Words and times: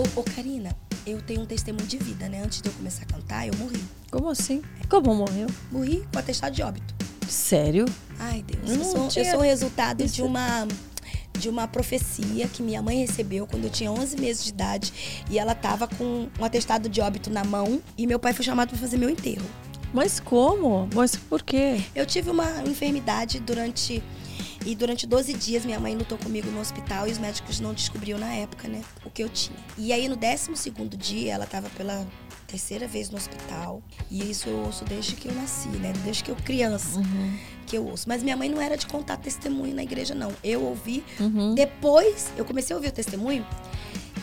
Ô, 0.00 0.20
ô, 0.20 0.24
Karina, 0.24 0.74
eu 1.06 1.20
tenho 1.20 1.42
um 1.42 1.46
testemunho 1.46 1.86
de 1.86 1.98
vida, 1.98 2.26
né? 2.28 2.42
Antes 2.42 2.62
de 2.62 2.68
eu 2.68 2.72
começar 2.72 3.02
a 3.02 3.06
cantar, 3.06 3.46
eu 3.46 3.54
morri. 3.58 3.82
Como 4.10 4.28
assim? 4.30 4.62
Como 4.88 5.14
morreu? 5.14 5.46
Morri 5.70 6.02
com 6.10 6.18
atestado 6.18 6.54
de 6.56 6.62
óbito. 6.62 6.94
Sério? 7.28 7.84
Ai, 8.18 8.42
Deus. 8.42 8.68
Eu 8.70 8.76
Eu 8.76 8.84
sou, 8.84 9.04
eu 9.04 9.08
tinha- 9.08 9.30
sou 9.30 9.40
o 9.40 9.42
resultado 9.42 10.02
Isso- 10.02 10.14
de 10.14 10.22
uma 10.22 10.66
de 11.38 11.48
uma 11.48 11.66
profecia 11.66 12.46
que 12.48 12.62
minha 12.62 12.82
mãe 12.82 12.98
recebeu 12.98 13.46
quando 13.46 13.64
eu 13.64 13.70
tinha 13.70 13.90
11 13.90 14.14
meses 14.20 14.44
de 14.44 14.50
idade 14.50 14.92
e 15.30 15.38
ela 15.38 15.54
tava 15.54 15.86
com 15.88 16.28
um 16.38 16.44
atestado 16.44 16.86
de 16.86 17.00
óbito 17.00 17.30
na 17.30 17.42
mão 17.44 17.80
e 17.96 18.06
meu 18.06 18.18
pai 18.18 18.34
foi 18.34 18.44
chamado 18.44 18.68
para 18.70 18.78
fazer 18.78 18.98
meu 18.98 19.08
enterro. 19.08 19.46
Mas 19.92 20.20
como? 20.20 20.86
Mas 20.94 21.16
por 21.16 21.42
quê? 21.42 21.80
Eu 21.94 22.04
tive 22.04 22.28
uma 22.30 22.62
enfermidade 22.66 23.40
durante 23.40 24.02
e 24.64 24.74
durante 24.74 25.06
12 25.06 25.32
dias 25.34 25.64
minha 25.64 25.80
mãe 25.80 25.96
lutou 25.96 26.18
comigo 26.18 26.50
no 26.50 26.60
hospital 26.60 27.08
e 27.08 27.12
os 27.12 27.18
médicos 27.18 27.60
não 27.60 27.72
descobriam 27.72 28.18
na 28.18 28.32
época, 28.34 28.68
né, 28.68 28.82
o 29.04 29.10
que 29.10 29.22
eu 29.22 29.28
tinha. 29.28 29.56
E 29.78 29.92
aí 29.92 30.08
no 30.08 30.16
12º 30.16 30.96
dia 30.96 31.32
ela 31.34 31.46
tava 31.46 31.68
pela 31.70 32.06
terceira 32.46 32.86
vez 32.88 33.10
no 33.10 33.16
hospital 33.16 33.80
e 34.10 34.30
isso 34.30 34.48
eu 34.48 34.58
ouço 34.64 34.84
desde 34.84 35.14
que 35.14 35.28
eu 35.28 35.34
nasci, 35.34 35.68
né, 35.68 35.92
desde 36.04 36.24
que 36.24 36.30
eu 36.30 36.36
criança 36.36 36.98
Uhum. 36.98 37.38
que 37.66 37.76
eu 37.78 37.86
ouço. 37.86 38.08
Mas 38.08 38.22
minha 38.22 38.36
mãe 38.36 38.48
não 38.48 38.60
era 38.60 38.76
de 38.76 38.86
contar 38.86 39.16
testemunho 39.16 39.74
na 39.74 39.82
igreja 39.82 40.14
não. 40.14 40.32
Eu 40.42 40.62
ouvi 40.64 41.02
Uhum. 41.20 41.54
depois, 41.54 42.32
eu 42.36 42.44
comecei 42.44 42.74
a 42.74 42.76
ouvir 42.76 42.88
o 42.88 42.92
testemunho, 42.92 43.46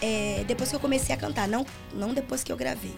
é, 0.02 0.44
depois 0.48 0.70
que 0.70 0.76
eu 0.76 0.80
comecei 0.80 1.16
a 1.16 1.18
cantar, 1.18 1.48
não, 1.48 1.66
não 1.94 2.14
depois 2.14 2.44
que 2.44 2.52
eu 2.52 2.58
gravei. 2.58 2.94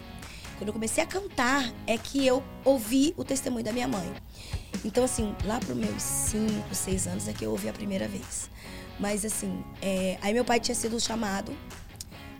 Quando 0.58 0.68
eu 0.68 0.74
comecei 0.74 1.02
a 1.02 1.06
cantar, 1.06 1.72
é 1.86 1.96
que 1.96 2.26
eu 2.26 2.42
ouvi 2.66 3.14
o 3.16 3.24
testemunho 3.24 3.64
da 3.64 3.72
minha 3.72 3.88
mãe. 3.88 4.12
Então, 4.84 5.04
assim, 5.04 5.34
lá 5.44 5.58
para 5.60 5.74
meus 5.74 6.02
5, 6.02 6.74
6 6.74 7.06
anos 7.06 7.28
é 7.28 7.32
que 7.32 7.44
eu 7.44 7.50
ouvi 7.50 7.68
a 7.68 7.72
primeira 7.72 8.06
vez. 8.08 8.48
Mas, 8.98 9.24
assim, 9.24 9.62
é, 9.80 10.18
aí 10.22 10.32
meu 10.34 10.44
pai 10.44 10.60
tinha 10.60 10.74
sido 10.74 10.98
chamado 11.00 11.52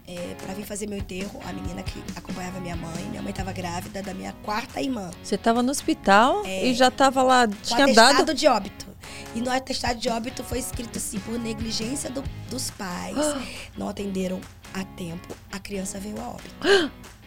é, 0.06 0.34
para 0.42 0.54
vir 0.54 0.64
fazer 0.66 0.88
meu 0.88 0.98
enterro, 0.98 1.40
a 1.44 1.52
menina 1.52 1.82
que 1.82 2.02
acompanhava 2.16 2.58
minha 2.60 2.74
mãe. 2.76 3.04
Minha 3.10 3.22
mãe 3.22 3.30
estava 3.30 3.52
grávida 3.52 4.02
da 4.02 4.12
minha 4.12 4.32
quarta 4.42 4.80
irmã. 4.80 5.10
Você 5.22 5.38
tava 5.38 5.62
no 5.62 5.70
hospital 5.70 6.44
É. 6.44 6.66
e 6.66 6.74
já 6.74 6.90
tava 6.90 7.22
lá, 7.22 7.46
tinha 7.48 7.92
dado. 7.94 8.34
de 8.34 8.46
óbito. 8.48 8.88
E 9.34 9.40
no 9.40 9.50
atestado 9.50 9.98
de 10.00 10.08
óbito 10.08 10.42
foi 10.44 10.58
escrito 10.58 10.98
assim, 10.98 11.18
por 11.20 11.38
negligência 11.38 12.10
do- 12.10 12.24
dos 12.50 12.70
pais, 12.70 13.16
não 13.78 13.88
atenderam 13.88 14.40
a 14.74 14.84
tempo, 14.84 15.34
a 15.52 15.58
criança 15.58 15.98
veio 15.98 16.20
a 16.20 16.28
óbito. 16.28 16.54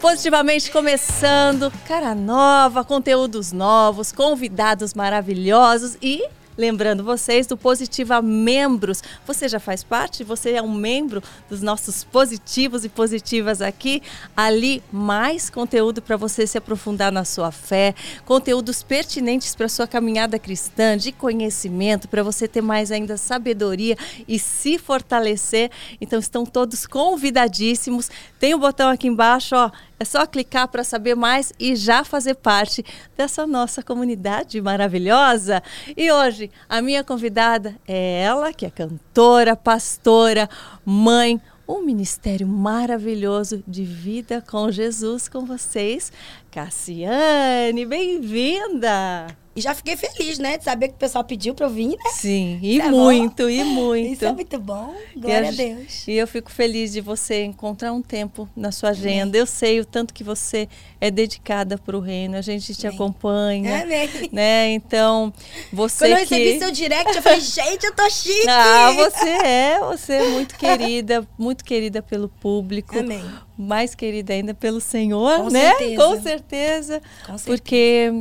Positivamente 0.00 0.70
começando, 0.70 1.72
cara 1.84 2.14
nova, 2.14 2.84
conteúdos 2.84 3.50
novos, 3.50 4.12
convidados 4.12 4.94
maravilhosos 4.94 5.98
e 6.00 6.22
lembrando 6.56 7.04
vocês 7.04 7.46
do 7.46 7.56
Positiva 7.56 8.22
Membros. 8.22 9.02
Você 9.26 9.48
já 9.48 9.58
faz 9.60 9.84
parte? 9.84 10.24
Você 10.24 10.52
é 10.52 10.62
um 10.62 10.72
membro 10.72 11.22
dos 11.48 11.62
nossos 11.62 12.02
positivos 12.04 12.84
e 12.84 12.88
positivas 12.88 13.60
aqui. 13.60 14.02
Ali 14.36 14.82
mais 14.92 15.50
conteúdo 15.50 16.02
para 16.02 16.16
você 16.16 16.46
se 16.46 16.58
aprofundar 16.58 17.12
na 17.12 17.24
sua 17.24 17.52
fé, 17.52 17.94
conteúdos 18.24 18.82
pertinentes 18.82 19.54
para 19.54 19.68
sua 19.68 19.86
caminhada 19.86 20.38
cristã, 20.38 20.96
de 20.96 21.12
conhecimento, 21.12 22.08
para 22.08 22.22
você 22.22 22.48
ter 22.48 22.60
mais 22.60 22.90
ainda 22.90 23.16
sabedoria 23.16 23.96
e 24.26 24.38
se 24.38 24.78
fortalecer. 24.78 25.70
Então 26.00 26.18
estão 26.18 26.44
todos 26.44 26.86
convidadíssimos. 26.86 28.10
Tem 28.38 28.54
o 28.54 28.58
botão 28.58 28.90
aqui 28.90 29.06
embaixo, 29.06 29.54
ó. 29.54 29.70
É 30.00 30.04
só 30.04 30.26
clicar 30.26 30.68
para 30.68 30.84
saber 30.84 31.14
mais 31.14 31.52
e 31.58 31.74
já 31.74 32.04
fazer 32.04 32.34
parte 32.34 32.84
dessa 33.16 33.46
nossa 33.46 33.82
comunidade 33.82 34.60
maravilhosa. 34.60 35.62
E 35.96 36.10
hoje, 36.10 36.50
a 36.68 36.80
minha 36.80 37.02
convidada 37.02 37.74
é 37.86 38.22
ela, 38.22 38.52
que 38.52 38.64
é 38.64 38.70
cantora, 38.70 39.56
pastora, 39.56 40.48
mãe, 40.84 41.40
um 41.68 41.82
ministério 41.82 42.48
maravilhoso 42.48 43.62
de 43.66 43.84
vida 43.84 44.42
com 44.48 44.70
Jesus 44.70 45.28
com 45.28 45.44
vocês. 45.44 46.10
Cassiane, 46.50 47.84
bem-vinda! 47.84 49.26
E 49.54 49.60
já 49.60 49.74
fiquei 49.74 49.96
feliz, 49.96 50.38
né, 50.38 50.56
de 50.56 50.62
saber 50.62 50.88
que 50.88 50.94
o 50.94 50.98
pessoal 50.98 51.24
pediu 51.24 51.52
pra 51.52 51.66
eu 51.66 51.70
vir, 51.70 51.88
né? 51.88 52.10
Sim, 52.12 52.60
e 52.62 52.80
é 52.80 52.88
bom. 52.88 52.96
muito, 52.96 53.50
e 53.50 53.64
muito. 53.64 54.12
Isso 54.12 54.24
é 54.24 54.32
muito 54.32 54.58
bom. 54.58 54.94
Glória 55.16 55.48
a 55.48 55.52
E 55.52 55.56
Deus. 55.56 56.06
E 56.06 56.12
eu 56.12 56.28
fico 56.28 56.50
feliz 56.50 56.92
de 56.92 57.00
você 57.00 57.42
encontrar 57.42 57.92
um 57.92 58.00
tempo 58.00 58.48
na 58.56 58.70
sua 58.70 58.90
agenda. 58.90 59.36
Eu 59.36 59.46
sei 59.46 59.80
o 59.80 59.84
tanto 59.84 60.14
que 60.14 60.22
você 60.22 60.68
é 61.00 61.10
dedicada 61.10 61.76
para 61.76 61.96
o 61.96 62.00
reino. 62.00 62.36
A 62.36 62.40
gente 62.40 62.72
te 62.72 62.86
Amém. 62.86 62.96
acompanha, 62.96 63.82
Amém. 63.82 64.08
né? 64.30 64.70
Então, 64.70 65.32
você 65.72 66.06
Quando 66.06 66.20
eu 66.20 66.26
que... 66.26 66.34
recebi 66.36 66.58
seu 66.60 66.70
direct, 66.70 67.16
eu 67.16 67.22
falei, 67.22 67.40
gente, 67.40 67.84
eu 67.84 67.94
tô 67.96 68.08
chique. 68.08 68.48
Ah, 68.48 68.92
você 68.92 69.28
é, 69.28 69.80
você 69.80 70.12
é 70.12 70.28
muito 70.28 70.56
querida, 70.56 71.28
muito 71.36 71.64
querida 71.64 72.00
pelo 72.00 72.28
público. 72.28 72.96
Amém. 72.96 73.24
Mais 73.58 73.94
querida 73.94 74.32
ainda 74.32 74.54
pelo 74.54 74.80
Senhor, 74.80 75.38
Com 75.42 75.50
né? 75.50 75.74
certeza. 75.74 75.96
Com 76.06 76.22
certeza. 76.22 77.02
Com 77.26 77.38
certeza. 77.38 77.44
Porque 77.44 78.12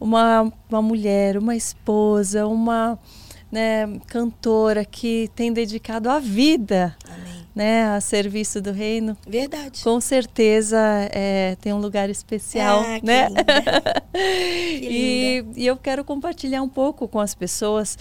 uma, 0.00 0.52
uma 0.70 0.80
mulher, 0.80 1.36
uma 1.36 1.56
esposa, 1.56 2.46
uma 2.46 2.96
né, 3.50 3.88
cantora 4.06 4.84
que 4.84 5.28
tem 5.34 5.52
dedicado 5.52 6.08
a 6.08 6.18
vida 6.20 6.96
Amém. 7.08 7.46
né, 7.54 7.84
a 7.88 8.00
serviço 8.00 8.60
do 8.60 8.72
reino, 8.72 9.16
Verdade. 9.26 9.82
com 9.82 10.00
certeza 10.00 10.78
é, 11.12 11.56
tem 11.60 11.72
um 11.72 11.78
lugar 11.78 12.08
especial, 12.10 12.80
Ah, 12.80 13.00
né? 13.02 13.28
e, 14.14 15.44
e 15.56 15.66
eu 15.66 15.76
quero 15.76 16.04
compartilhar 16.04 16.62
um 16.62 16.68
pouco 16.68 17.06
com 17.08 17.20
as 17.20 17.34
pessoas 17.34 17.96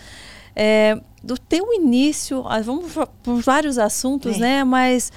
é, 0.56 1.00
do 1.24 1.38
teu 1.38 1.74
início, 1.74 2.44
ah, 2.48 2.60
vamos 2.62 2.94
por 3.24 3.42
vários 3.42 3.78
assuntos, 3.78 4.38
É. 4.38 4.40
né? 4.40 4.64
Mas 4.64 5.12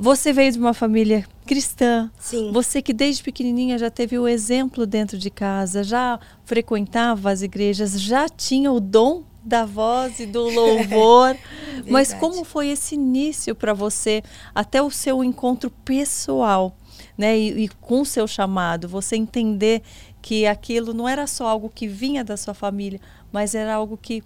você 0.00 0.32
veio 0.32 0.52
de 0.52 0.58
uma 0.58 0.74
família 0.74 1.24
cristã, 1.46 2.10
Sim. 2.18 2.52
você 2.52 2.80
que 2.82 2.92
desde 2.92 3.22
pequenininha 3.22 3.78
já 3.78 3.90
teve 3.90 4.18
o 4.18 4.28
exemplo 4.28 4.86
dentro 4.86 5.18
de 5.18 5.30
casa, 5.30 5.82
já 5.82 6.18
frequentava 6.44 7.30
as 7.30 7.42
igrejas, 7.42 8.00
já 8.00 8.28
tinha 8.28 8.70
o 8.70 8.80
dom 8.80 9.24
da 9.42 9.64
voz 9.64 10.20
e 10.20 10.26
do 10.26 10.42
louvor. 10.48 11.36
Mas 11.88 12.12
como 12.12 12.44
foi 12.44 12.68
esse 12.68 12.94
início 12.94 13.54
para 13.54 13.72
você, 13.72 14.22
até 14.54 14.82
o 14.82 14.90
seu 14.90 15.24
encontro 15.24 15.70
pessoal, 15.70 16.76
né? 17.16 17.38
E, 17.38 17.64
e 17.64 17.68
com 17.68 18.02
o 18.02 18.06
seu 18.06 18.26
chamado, 18.26 18.86
você 18.88 19.16
entender 19.16 19.82
que 20.20 20.46
aquilo 20.46 20.92
não 20.92 21.08
era 21.08 21.26
só 21.26 21.46
algo 21.46 21.70
que 21.70 21.86
vinha 21.86 22.22
da 22.22 22.36
sua 22.36 22.52
família, 22.52 23.00
mas 23.32 23.54
era 23.54 23.74
algo 23.74 23.96
que 23.96 24.22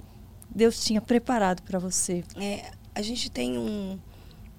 Deus 0.52 0.82
tinha 0.84 1.00
preparado 1.00 1.62
para 1.62 1.78
você. 1.78 2.24
É, 2.36 2.72
a 2.94 3.00
gente 3.00 3.30
tem 3.30 3.56
um- 3.56 3.98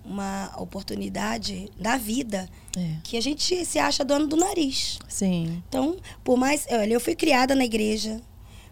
uma 0.06 0.54
oportunidade 0.58 1.70
da 1.80 1.98
vida 1.98 2.50
É. 2.78 2.96
que 3.04 3.16
a 3.18 3.22
gente 3.22 3.66
se 3.66 3.80
acha 3.80 4.04
dono 4.04 4.28
do 4.28 4.36
nariz. 4.36 5.00
Sim. 5.08 5.64
Então, 5.68 5.98
por 6.24 6.38
mais. 6.38 6.66
Olha, 6.70 6.94
eu 6.94 7.00
fui 7.00 7.16
criada 7.16 7.56
na 7.56 7.64
igreja, 7.66 8.22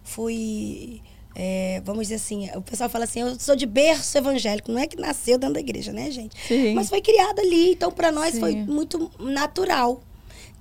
fui. 0.03 1.02
é, 1.36 1.81
vamos 1.86 2.03
dizer 2.03 2.16
assim, 2.16 2.50
o 2.56 2.62
pessoal 2.62 2.90
fala 2.90 3.06
assim, 3.06 3.22
eu 3.22 3.40
sou 3.40 3.56
de 3.56 3.66
berço 3.66 4.18
evangélico. 4.18 4.72
Não 4.72 4.80
é 4.80 4.88
que 4.88 4.97
nasceu 4.97 5.38
dentro 5.38 5.53
da 5.53 5.59
igreja, 5.62 5.94
né, 5.94 6.12
gente? 6.12 6.36
Sim. 6.47 6.74
Mas 6.74 6.90
foi 6.90 7.02
criada 7.02 7.41
ali. 7.41 7.72
Então, 7.72 7.91
para 7.91 8.12
nós 8.12 8.38
foi 8.38 8.52
Sim. 8.53 8.64
muito 8.66 9.09
natural. 9.20 10.02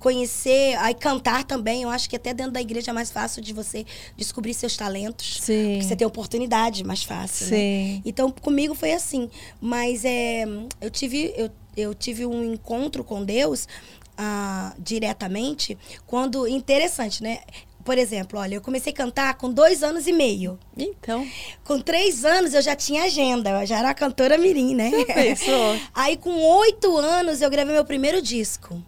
Conhecer, 0.01 0.75
aí 0.79 0.95
cantar 0.95 1.43
também. 1.43 1.83
Eu 1.83 1.89
acho 1.89 2.09
que 2.09 2.15
até 2.15 2.33
dentro 2.33 2.51
da 2.51 2.59
igreja 2.59 2.89
é 2.89 2.93
mais 2.93 3.11
fácil 3.11 3.41
de 3.41 3.53
você 3.53 3.85
descobrir 4.17 4.53
seus 4.53 4.75
talentos. 4.75 5.37
Sim. 5.41 5.73
Porque 5.73 5.83
você 5.83 5.95
tem 5.95 6.07
oportunidade 6.07 6.83
mais 6.83 7.03
fácil, 7.03 7.45
né? 7.45 7.57
Sim. 7.57 8.01
Então, 8.03 8.31
comigo 8.31 8.73
foi 8.73 8.93
assim. 8.93 9.29
Mas 9.61 10.03
é, 10.03 10.43
eu, 10.81 10.89
tive, 10.89 11.31
eu, 11.37 11.51
eu 11.77 11.93
tive 11.93 12.25
um 12.25 12.43
encontro 12.51 13.03
com 13.03 13.23
Deus 13.23 13.67
ah, 14.17 14.75
diretamente 14.79 15.77
quando. 16.07 16.47
Interessante, 16.47 17.21
né? 17.21 17.39
Por 17.83 17.97
exemplo, 17.97 18.39
olha, 18.39 18.55
eu 18.55 18.61
comecei 18.61 18.91
a 18.93 18.95
cantar 18.95 19.33
com 19.35 19.51
dois 19.51 19.83
anos 19.83 20.07
e 20.07 20.11
meio. 20.13 20.57
Então, 20.77 21.27
Com 21.63 21.79
três 21.79 22.23
anos 22.25 22.53
eu 22.53 22.61
já 22.61 22.75
tinha 22.75 23.03
agenda, 23.03 23.61
eu 23.61 23.65
já 23.65 23.79
era 23.79 23.93
cantora 23.93 24.37
mirim, 24.37 24.75
né? 24.75 24.91
Aí 25.93 26.17
com 26.17 26.31
oito 26.31 26.97
anos 26.97 27.41
eu 27.41 27.49
gravei 27.49 27.73
meu 27.73 27.85
primeiro 27.85 28.21
disco. 28.21 28.81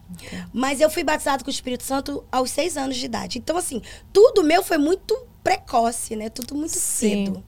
Mas 0.53 0.79
eu 0.79 0.89
fui 0.89 1.03
batizado 1.03 1.43
com 1.43 1.49
o 1.49 1.53
Espírito 1.53 1.83
Santo 1.83 2.23
aos 2.31 2.51
seis 2.51 2.77
anos 2.77 2.97
de 2.97 3.05
idade. 3.05 3.37
Então, 3.39 3.57
assim, 3.57 3.81
tudo 4.11 4.43
meu 4.43 4.63
foi 4.63 4.77
muito 4.77 5.15
precoce, 5.43 6.15
né? 6.15 6.29
Tudo 6.29 6.55
muito 6.55 6.73
Sim. 6.73 7.25
cedo. 7.25 7.43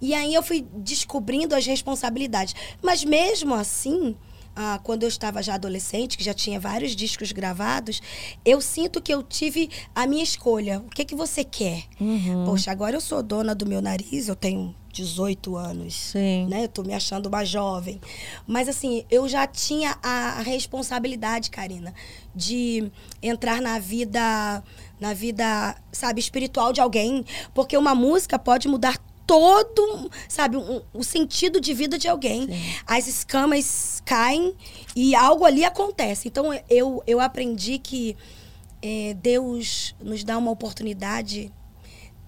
E 0.00 0.12
aí 0.14 0.34
eu 0.34 0.42
fui 0.42 0.66
descobrindo 0.74 1.54
as 1.54 1.66
responsabilidades. 1.66 2.54
Mas 2.82 3.04
mesmo 3.04 3.54
assim, 3.54 4.16
ah, 4.54 4.80
quando 4.82 5.02
eu 5.02 5.08
estava 5.08 5.42
já 5.42 5.54
adolescente, 5.54 6.16
que 6.16 6.24
já 6.24 6.34
tinha 6.34 6.60
vários 6.60 6.94
discos 6.94 7.32
gravados, 7.32 8.00
eu 8.44 8.60
sinto 8.60 9.00
que 9.00 9.12
eu 9.12 9.22
tive 9.22 9.70
a 9.94 10.06
minha 10.06 10.22
escolha. 10.22 10.78
O 10.80 10.90
que, 10.90 11.04
que 11.04 11.14
você 11.14 11.44
quer? 11.44 11.84
Uhum. 12.00 12.44
Poxa, 12.46 12.70
agora 12.70 12.96
eu 12.96 13.00
sou 13.00 13.22
dona 13.22 13.54
do 13.54 13.66
meu 13.66 13.82
nariz, 13.82 14.28
eu 14.28 14.36
tenho 14.36 14.74
18 14.94 15.56
anos 15.56 15.94
Sim. 15.94 16.46
né? 16.46 16.64
Eu 16.64 16.68
tô 16.68 16.84
me 16.84 16.94
achando 16.94 17.26
uma 17.26 17.44
jovem. 17.44 18.00
Mas 18.46 18.68
assim, 18.68 19.04
eu 19.10 19.28
já 19.28 19.46
tinha 19.46 19.98
a 20.02 20.40
responsabilidade, 20.42 21.50
Karina, 21.50 21.92
de 22.34 22.90
entrar 23.20 23.60
na 23.60 23.78
vida, 23.78 24.62
na 25.00 25.12
vida, 25.12 25.76
sabe, 25.90 26.20
espiritual 26.20 26.72
de 26.72 26.80
alguém, 26.80 27.24
porque 27.52 27.76
uma 27.76 27.94
música 27.94 28.38
pode 28.38 28.68
mudar 28.68 28.98
todo, 29.26 30.10
sabe, 30.28 30.56
um, 30.56 30.82
o 30.92 31.02
sentido 31.02 31.60
de 31.60 31.72
vida 31.74 31.98
de 31.98 32.08
alguém. 32.08 32.46
Sim. 32.46 32.74
As 32.86 33.06
escamas 33.06 34.02
caem 34.04 34.54
e 34.94 35.14
algo 35.14 35.44
ali 35.44 35.64
acontece. 35.64 36.28
Então 36.28 36.50
eu, 36.68 37.02
eu 37.06 37.20
aprendi 37.20 37.78
que 37.78 38.16
é, 38.82 39.14
Deus 39.14 39.94
nos 40.00 40.24
dá 40.24 40.36
uma 40.36 40.50
oportunidade 40.50 41.52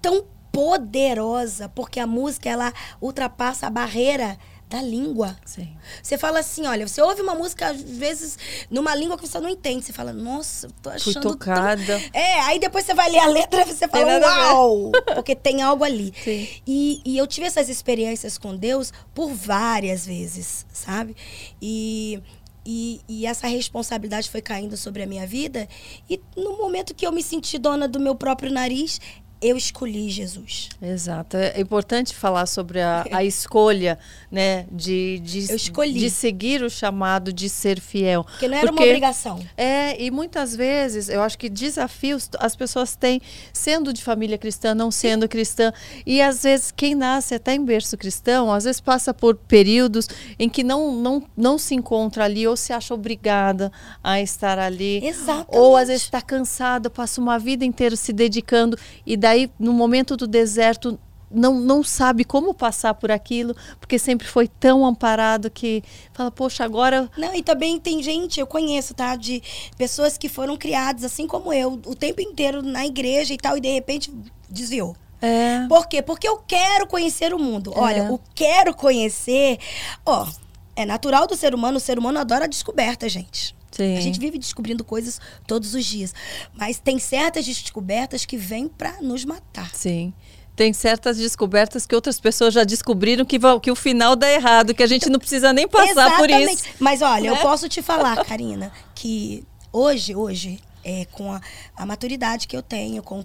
tão 0.01 0.25
poderosa, 0.51 1.69
porque 1.69 2.01
a 2.01 2.07
música 2.07 2.49
ela 2.49 2.73
ultrapassa 2.99 3.67
a 3.67 3.71
barreira 3.71 4.39
da 4.69 4.83
língua. 4.83 5.37
Sim. 5.45 5.77
Você 6.03 6.19
fala 6.19 6.41
assim, 6.41 6.67
olha, 6.67 6.87
você 6.87 7.01
ouve 7.01 7.23
uma 7.23 7.35
música 7.35 7.69
às 7.69 7.81
vezes 7.81 8.39
numa 8.71 8.95
língua 8.95 9.17
que 9.17 9.27
você 9.27 9.39
não 9.39 9.49
entende, 9.49 9.85
você 9.85 9.93
fala, 9.93 10.13
nossa, 10.13 10.69
tô 10.83 10.91
achando 10.91 11.13
Fui 11.13 11.23
tocada. 11.23 11.85
Tão... 11.85 12.11
É, 12.13 12.41
aí 12.41 12.59
depois 12.59 12.85
você 12.85 12.95
vai 12.95 13.11
ler 13.11 13.21
a 13.21 13.27
letra 13.27 13.63
e 13.63 13.65
você 13.65 13.87
fala, 13.87 14.19
uau, 14.19 14.91
porque 15.15 15.37
tem 15.37 15.63
algo 15.63 15.85
ali. 15.85 16.13
Sim. 16.23 16.49
E, 16.67 17.01
e 17.05 17.17
eu 17.17 17.27
tive 17.27 17.47
essas 17.47 17.69
experiências 17.69 18.37
com 18.37 18.57
Deus 18.57 18.93
por 19.15 19.33
várias 19.33 20.05
vezes, 20.05 20.67
sabe? 20.73 21.17
E 21.63 22.21
e, 22.69 23.01
e, 23.09 23.27
essa 23.27 23.47
responsabilidade 23.47 24.29
foi 24.29 24.43
caindo 24.43 24.77
sobre 24.77 25.01
a 25.01 25.07
minha 25.07 25.25
vida. 25.25 25.69
E 26.11 26.21
no 26.37 26.59
momento 26.59 26.97
que 26.97 27.07
eu 27.07 27.13
me 27.13 27.23
senti 27.23 27.59
dona 27.59 27.87
do 27.87 28.01
meu 28.01 28.17
próprio 28.17 28.51
nariz, 28.51 29.01
eu 29.41 29.57
escolhi 29.57 30.09
Jesus. 30.09 30.71
Exato. 30.81 31.37
É 31.37 31.61
importante 31.61 32.15
falar 32.15 32.47
sobre 32.47 32.81
a, 32.81 33.05
a 33.13 33.23
escolha, 33.25 33.99
né, 34.31 34.67
de, 34.73 35.21
de, 35.21 35.51
eu 35.51 35.57
escolhi. 35.57 35.93
de 35.99 36.11
seguir 36.11 36.63
o 36.63 36.71
chamado 36.71 37.33
de 37.33 37.49
ser 37.49 37.81
fiel. 37.81 38.25
Porque 38.25 38.49
não 38.49 38.57
era 38.57 38.67
Porque, 38.67 38.83
uma 38.83 38.89
obrigação. 38.89 39.47
É, 39.57 40.03
e 40.03 40.11
muitas 40.11 40.57
vezes 40.57 41.09
eu 41.09 41.21
acho 41.21 41.37
que 41.39 41.49
desafios 41.49 42.31
as 42.39 42.57
pessoas 42.57 42.97
têm 42.97 43.21
sendo 43.53 43.93
de 43.93 44.03
família 44.03 44.39
cristã, 44.39 44.75
não 44.75 44.91
sendo 44.91 45.23
Sim. 45.23 45.29
cristã. 45.29 45.73
E 46.07 46.23
às 46.23 46.43
vezes 46.43 46.73
quem 46.75 46.95
nasce 46.95 47.35
até 47.35 47.55
em 47.55 47.65
berço 47.65 47.97
cristão, 47.97 48.51
às 48.51 48.65
vezes 48.65 48.81
passa 48.81 49.13
por 49.13 49.37
períodos 49.37 50.09
em 50.39 50.49
que 50.49 50.65
não, 50.65 50.93
não, 50.97 51.23
não 51.37 51.59
se 51.59 51.75
encontra 51.75 52.25
ali 52.25 52.47
ou 52.47 52.57
se 52.57 52.73
acha 52.73 52.95
obrigada 52.95 53.71
a 54.03 54.21
estar 54.21 54.59
ali. 54.59 55.07
Exatamente. 55.07 55.49
Ou 55.49 55.77
às 55.77 55.89
vezes 55.89 56.05
está 56.05 56.23
cansado, 56.23 56.91
passa 56.91 57.21
uma 57.21 57.39
vida 57.39 57.65
inteira 57.65 57.97
se 57.97 58.13
dedicando 58.13 58.79
e 59.05 59.17
daí 59.17 59.36
no 59.59 59.73
momento 59.73 60.17
do 60.17 60.27
deserto 60.27 60.99
não, 61.31 61.61
não 61.61 61.83
sabe 61.83 62.25
como 62.25 62.55
passar 62.55 62.95
por 62.95 63.11
aquilo, 63.11 63.55
porque 63.81 63.99
sempre 63.99 64.27
foi 64.27 64.47
tão 64.49 64.87
amparado 64.87 65.51
que 65.51 65.83
fala, 66.13 66.31
poxa, 66.31 66.65
agora. 66.65 67.11
Não, 67.17 67.35
e 67.35 67.43
também 67.43 67.79
tem 67.79 68.03
gente, 68.03 68.41
eu 68.41 68.47
conheço, 68.47 68.95
tá? 68.95 69.17
De 69.17 69.43
pessoas 69.77 70.17
que 70.17 70.29
foram 70.29 70.57
criadas 70.57 71.05
assim 71.05 71.27
como 71.27 71.53
eu, 71.53 71.81
o 71.85 71.95
tempo 71.95 72.21
inteiro 72.21 72.63
na 72.63 72.87
igreja 72.87 73.35
e 73.35 73.37
tal, 73.37 73.57
e 73.57 73.61
de 73.61 73.73
repente 73.73 74.13
desviou. 74.49 74.97
É. 75.21 75.67
Por 75.69 75.89
quê? 75.89 76.03
Porque 76.03 76.29
eu 76.29 76.39
quero 76.39 76.87
conhecer 76.87 77.35
o 77.35 77.39
mundo. 77.39 77.73
É. 77.75 77.81
Olha, 77.81 78.13
o 78.13 78.21
quero 78.35 78.75
conhecer, 78.75 79.59
ó, 80.05 80.27
é 80.75 80.85
natural 80.85 81.27
do 81.27 81.37
ser 81.37 81.55
humano, 81.55 81.79
o 81.79 81.81
ser 81.81 81.99
humano 81.99 82.19
adora 82.19 82.47
descoberta, 82.47 83.09
gente. 83.09 83.57
Sim. 83.77 83.97
A 83.97 84.01
gente 84.01 84.19
vive 84.19 84.39
descobrindo 84.39 84.85
coisas 84.85 85.21
todos 85.47 85.75
os 85.75 85.85
dias. 85.85 86.15
Mas 86.55 86.79
tem 86.79 86.99
certas 86.99 87.45
descobertas 87.45 88.25
que 88.25 88.37
vêm 88.37 88.69
para 88.69 89.01
nos 89.03 89.25
matar. 89.25 89.75
Sim 89.75 90.13
tem 90.57 90.73
certas 90.73 91.19
descobertas 91.19 91.87
que 91.87 91.95
outras 91.95 92.19
pessoas 92.19 92.55
já 92.55 92.65
descobriram 92.65 93.27
que, 93.27 93.39
que 93.63 93.71
o 93.71 93.77
final 93.77 94.17
dá 94.17 94.33
errado, 94.33 94.75
que 94.75 94.83
a 94.83 94.87
gente 94.87 95.11
não 95.11 95.19
precisa 95.19 95.53
nem 95.53 95.69
passar 95.69 95.91
Exatamente. 95.91 96.47
por 96.47 96.53
isso. 96.53 96.65
Mas 96.81 97.03
olha, 97.03 97.31
né? 97.31 97.37
eu 97.37 97.43
posso 97.43 97.69
te 97.69 97.83
falar, 97.83 98.17
Karina, 98.25 98.73
que 98.95 99.45
hoje, 99.71 100.17
hoje, 100.17 100.59
é, 100.83 101.05
com 101.13 101.31
a, 101.31 101.43
a 101.77 101.85
maturidade 101.85 102.49
que 102.49 102.57
eu 102.57 102.63
tenho, 102.63 103.03
com 103.03 103.23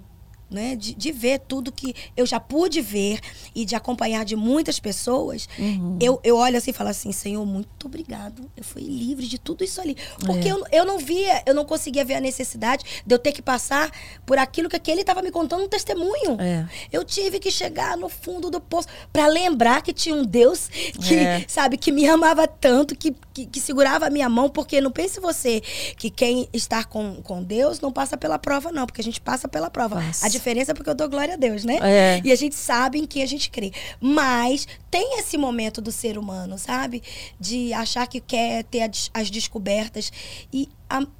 né? 0.52 0.76
De, 0.76 0.94
de, 0.94 1.12
ver 1.12 1.40
tudo 1.40 1.72
que 1.72 1.94
eu 2.16 2.24
já 2.26 2.38
pude 2.38 2.80
ver 2.80 3.20
e 3.54 3.64
de 3.64 3.74
acompanhar 3.74 4.24
de 4.24 4.36
muitas 4.36 4.78
pessoas, 4.78 5.48
uhum. 5.58 5.98
eu, 6.00 6.20
eu 6.22 6.36
olho 6.36 6.56
assim 6.56 6.70
e 6.70 6.74
falo 6.74 6.90
assim, 6.90 7.12
Senhor, 7.12 7.44
muito 7.44 7.86
obrigado. 7.86 8.50
Eu 8.56 8.64
fui 8.64 8.82
livre 8.82 9.26
de 9.26 9.38
tudo 9.38 9.64
isso 9.64 9.80
ali. 9.80 9.96
Porque 10.24 10.48
é. 10.48 10.52
eu, 10.52 10.64
eu 10.70 10.84
não 10.84 10.98
via, 10.98 11.42
eu 11.46 11.54
não 11.54 11.64
conseguia 11.64 12.04
ver 12.04 12.14
a 12.14 12.20
necessidade 12.20 12.84
de 13.04 13.14
eu 13.14 13.18
ter 13.18 13.32
que 13.32 13.42
passar 13.42 13.90
por 14.24 14.38
aquilo 14.38 14.68
que 14.68 14.76
aquele 14.76 15.00
estava 15.00 15.22
me 15.22 15.30
contando 15.30 15.64
um 15.64 15.68
testemunho. 15.68 16.40
É. 16.40 16.66
Eu 16.92 17.04
tive 17.04 17.38
que 17.38 17.50
chegar 17.50 17.96
no 17.96 18.08
fundo 18.08 18.50
do 18.50 18.60
poço 18.60 18.88
para 19.12 19.26
lembrar 19.26 19.82
que 19.82 19.92
tinha 19.92 20.14
um 20.14 20.24
Deus 20.24 20.68
que, 20.68 21.14
é. 21.14 21.44
sabe, 21.48 21.76
que 21.76 21.92
me 21.92 22.08
amava 22.08 22.46
tanto, 22.46 22.96
que, 22.96 23.14
que, 23.32 23.46
que, 23.46 23.60
segurava 23.60 24.06
a 24.06 24.10
minha 24.10 24.28
mão, 24.28 24.48
porque 24.48 24.80
não 24.80 24.90
pense 24.90 25.20
você 25.20 25.60
que 25.96 26.10
quem 26.10 26.48
está 26.52 26.84
com, 26.84 27.22
com 27.22 27.42
Deus 27.42 27.80
não 27.80 27.92
passa 27.92 28.16
pela 28.16 28.38
prova, 28.38 28.70
não, 28.70 28.86
porque 28.86 29.00
a 29.00 29.04
gente 29.04 29.20
passa 29.20 29.48
pela 29.48 29.70
prova. 29.70 30.00
Nossa. 30.00 30.26
A 30.26 30.28
diferença 30.28 30.72
é 30.72 30.74
porque 30.74 30.90
eu 30.90 30.94
dou 30.94 31.08
glória 31.08 31.34
a 31.34 31.36
Deus, 31.36 31.64
né? 31.64 31.78
É. 31.82 32.20
E 32.24 32.30
a 32.32 32.36
gente 32.36 32.54
sabe 32.54 32.98
em 32.98 33.06
quem 33.06 33.22
a 33.22 33.26
gente 33.26 33.50
crê. 33.50 33.72
Mas 34.00 34.66
tem 34.90 35.18
esse 35.18 35.36
momento 35.36 35.80
do 35.80 35.92
ser 35.92 36.18
humano, 36.18 36.58
sabe? 36.58 37.02
De 37.38 37.72
achar 37.72 38.06
que 38.06 38.20
quer 38.20 38.64
ter 38.64 38.90
as 39.14 39.30
descobertas. 39.30 40.12
E, 40.52 40.68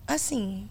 assim, 0.07 0.69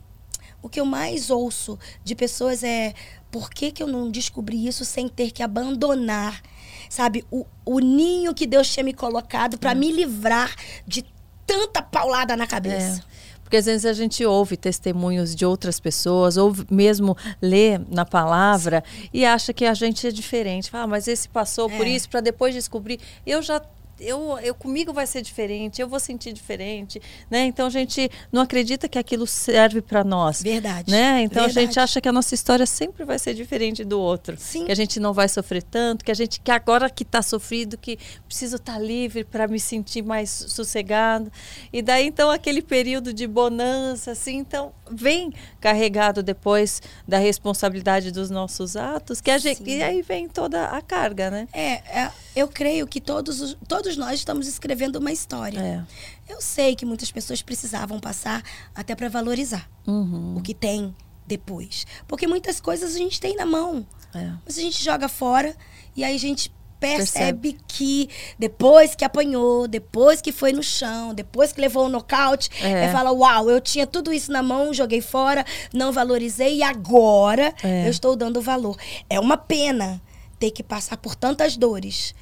o 0.61 0.69
que 0.69 0.79
eu 0.79 0.85
mais 0.85 1.29
ouço 1.29 1.77
de 2.03 2.15
pessoas 2.15 2.63
é 2.63 2.93
por 3.31 3.49
que, 3.49 3.71
que 3.71 3.81
eu 3.81 3.88
não 3.88 4.11
descobri 4.11 4.67
isso 4.67 4.85
sem 4.85 5.07
ter 5.07 5.31
que 5.31 5.41
abandonar, 5.41 6.41
sabe, 6.89 7.25
o, 7.31 7.45
o 7.65 7.79
ninho 7.79 8.33
que 8.33 8.45
Deus 8.45 8.69
tinha 8.71 8.83
me 8.83 8.93
colocado 8.93 9.57
para 9.57 9.71
é. 9.71 9.75
me 9.75 9.91
livrar 9.91 10.53
de 10.85 11.03
tanta 11.45 11.81
paulada 11.81 12.35
na 12.35 12.47
cabeça. 12.47 13.03
É. 13.07 13.21
Porque 13.51 13.57
às 13.57 13.65
vezes 13.65 13.85
a 13.85 13.91
gente 13.91 14.25
ouve 14.25 14.55
testemunhos 14.55 15.35
de 15.35 15.45
outras 15.45 15.77
pessoas, 15.77 16.38
ou 16.38 16.55
mesmo 16.69 17.17
lê 17.41 17.77
na 17.89 18.05
palavra 18.05 18.81
e 19.13 19.25
acha 19.25 19.51
que 19.51 19.65
a 19.65 19.73
gente 19.73 20.07
é 20.07 20.09
diferente. 20.11 20.71
Fala, 20.71 20.85
ah, 20.85 20.88
mas 20.88 21.05
esse 21.05 21.27
passou 21.27 21.69
é. 21.69 21.75
por 21.75 21.85
isso 21.85 22.09
para 22.09 22.21
depois 22.21 22.53
descobrir. 22.53 23.01
Eu 23.25 23.41
já 23.41 23.61
eu, 24.01 24.38
eu 24.39 24.53
comigo 24.56 24.92
vai 24.92 25.06
ser 25.06 25.21
diferente, 25.21 25.81
eu 25.81 25.88
vou 25.88 26.00
sentir 26.00 26.33
diferente, 26.33 27.01
né? 27.30 27.45
Então 27.45 27.68
a 27.68 27.69
gente 27.69 28.09
não 28.31 28.42
acredita 28.42 28.89
que 28.89 28.98
aquilo 28.98 29.27
serve 29.27 29.81
para 29.81 30.03
nós. 30.03 30.42
Verdade. 30.42 30.92
Né? 30.92 31.21
Então 31.21 31.44
Verdade. 31.44 31.59
a 31.59 31.62
gente 31.62 31.80
acha 31.80 32.01
que 32.01 32.09
a 32.09 32.12
nossa 32.12 32.33
história 32.33 32.65
sempre 32.65 33.06
vai 33.06 33.19
ser 33.19 33.33
diferente 33.33 33.83
do 33.83 34.00
outro. 34.00 34.36
Sim. 34.38 34.65
Que 34.65 34.71
a 34.71 34.75
gente 34.75 35.00
não 35.00 35.13
vai 35.13 35.30
sofrer 35.30 35.63
tanto, 35.63 36.03
que 36.03 36.12
a 36.12 36.15
gente 36.15 36.42
que 36.42 36.51
agora 36.51 36.89
que 36.89 37.03
está 37.03 37.21
sofrido, 37.21 37.77
que 37.77 37.98
preciso 38.27 38.56
estar 38.56 38.74
tá 38.74 38.80
livre 38.80 39.24
para 39.24 39.48
me 39.48 39.59
sentir 39.59 40.01
mais 40.01 40.30
sossegado. 40.30 41.31
E 41.71 41.81
daí 41.81 42.07
então 42.07 42.30
aquele 42.30 42.62
período 42.62 43.13
de 43.13 43.27
bonança 43.27 44.12
assim, 44.12 44.38
então 44.38 44.74
vem 44.89 45.33
carregado 45.59 46.24
depois 46.24 46.81
da 47.07 47.18
responsabilidade 47.18 48.12
dos 48.12 48.30
nossos 48.30 48.75
atos, 48.75 49.21
que 49.21 49.31
a 49.31 49.38
gente, 49.38 49.63
e 49.63 49.81
aí 49.81 50.01
vem 50.01 50.27
toda 50.27 50.65
a 50.65 50.81
carga, 50.81 51.30
né? 51.30 51.48
É, 51.53 51.74
é 52.01 52.12
eu 52.36 52.48
creio 52.48 52.88
que 52.88 53.01
todos, 53.01 53.57
todos 53.68 53.90
nós 53.97 54.19
estamos 54.19 54.47
escrevendo 54.47 54.97
uma 54.97 55.11
história. 55.11 55.59
É. 55.59 56.31
Eu 56.31 56.41
sei 56.41 56.75
que 56.75 56.85
muitas 56.85 57.11
pessoas 57.11 57.41
precisavam 57.41 57.99
passar 57.99 58.43
até 58.73 58.95
para 58.95 59.10
valorizar 59.10 59.69
uhum. 59.88 60.38
o 60.38 60.41
que 60.41 60.53
tem 60.53 60.95
depois. 61.25 61.86
Porque 62.07 62.27
muitas 62.27 62.60
coisas 62.60 62.95
a 62.95 62.98
gente 62.98 63.19
tem 63.19 63.36
na 63.36 63.45
mão. 63.45 63.86
É. 64.13 64.31
Mas 64.45 64.57
a 64.57 64.62
gente 64.62 64.83
joga 64.83 65.07
fora 65.07 65.55
e 65.95 66.03
aí 66.03 66.15
a 66.15 66.19
gente 66.19 66.51
percebe, 66.81 67.51
percebe, 67.51 67.57
que 67.67 68.10
depois 68.39 68.95
que 68.95 69.05
apanhou, 69.05 69.67
depois 69.67 70.19
que 70.19 70.31
foi 70.31 70.51
no 70.51 70.63
chão, 70.63 71.13
depois 71.13 71.53
que 71.53 71.62
levou 71.62 71.83
o 71.83 71.86
um 71.86 71.89
nocaute, 71.89 72.50
é. 72.62 72.86
é. 72.86 72.91
fala: 72.91 73.12
Uau, 73.12 73.50
eu 73.50 73.62
tinha 73.62 73.86
tudo 73.86 74.12
isso 74.12 74.31
na 74.31 74.41
mão, 74.41 74.74
joguei 74.74 75.00
fora, 75.00 75.45
não 75.71 75.91
valorizei 75.91 76.57
e 76.57 76.63
agora 76.63 77.53
é. 77.63 77.86
eu 77.86 77.91
estou 77.91 78.15
dando 78.15 78.41
valor. 78.41 78.75
É 79.10 79.19
uma 79.19 79.38
pena 79.38 80.01
ter 80.39 80.50
que 80.50 80.63
passar 80.63 80.98
por 80.98 81.15
tantas 81.15 81.55
dores. 81.55 82.15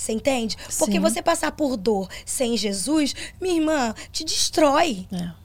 Você 0.00 0.12
entende? 0.12 0.56
Porque 0.78 0.94
Sim. 0.94 0.98
você 0.98 1.20
passar 1.20 1.52
por 1.52 1.76
dor 1.76 2.08
sem 2.24 2.56
Jesus, 2.56 3.14
minha 3.38 3.56
irmã, 3.56 3.94
te 4.10 4.24
destrói. 4.24 5.06
É. 5.12 5.39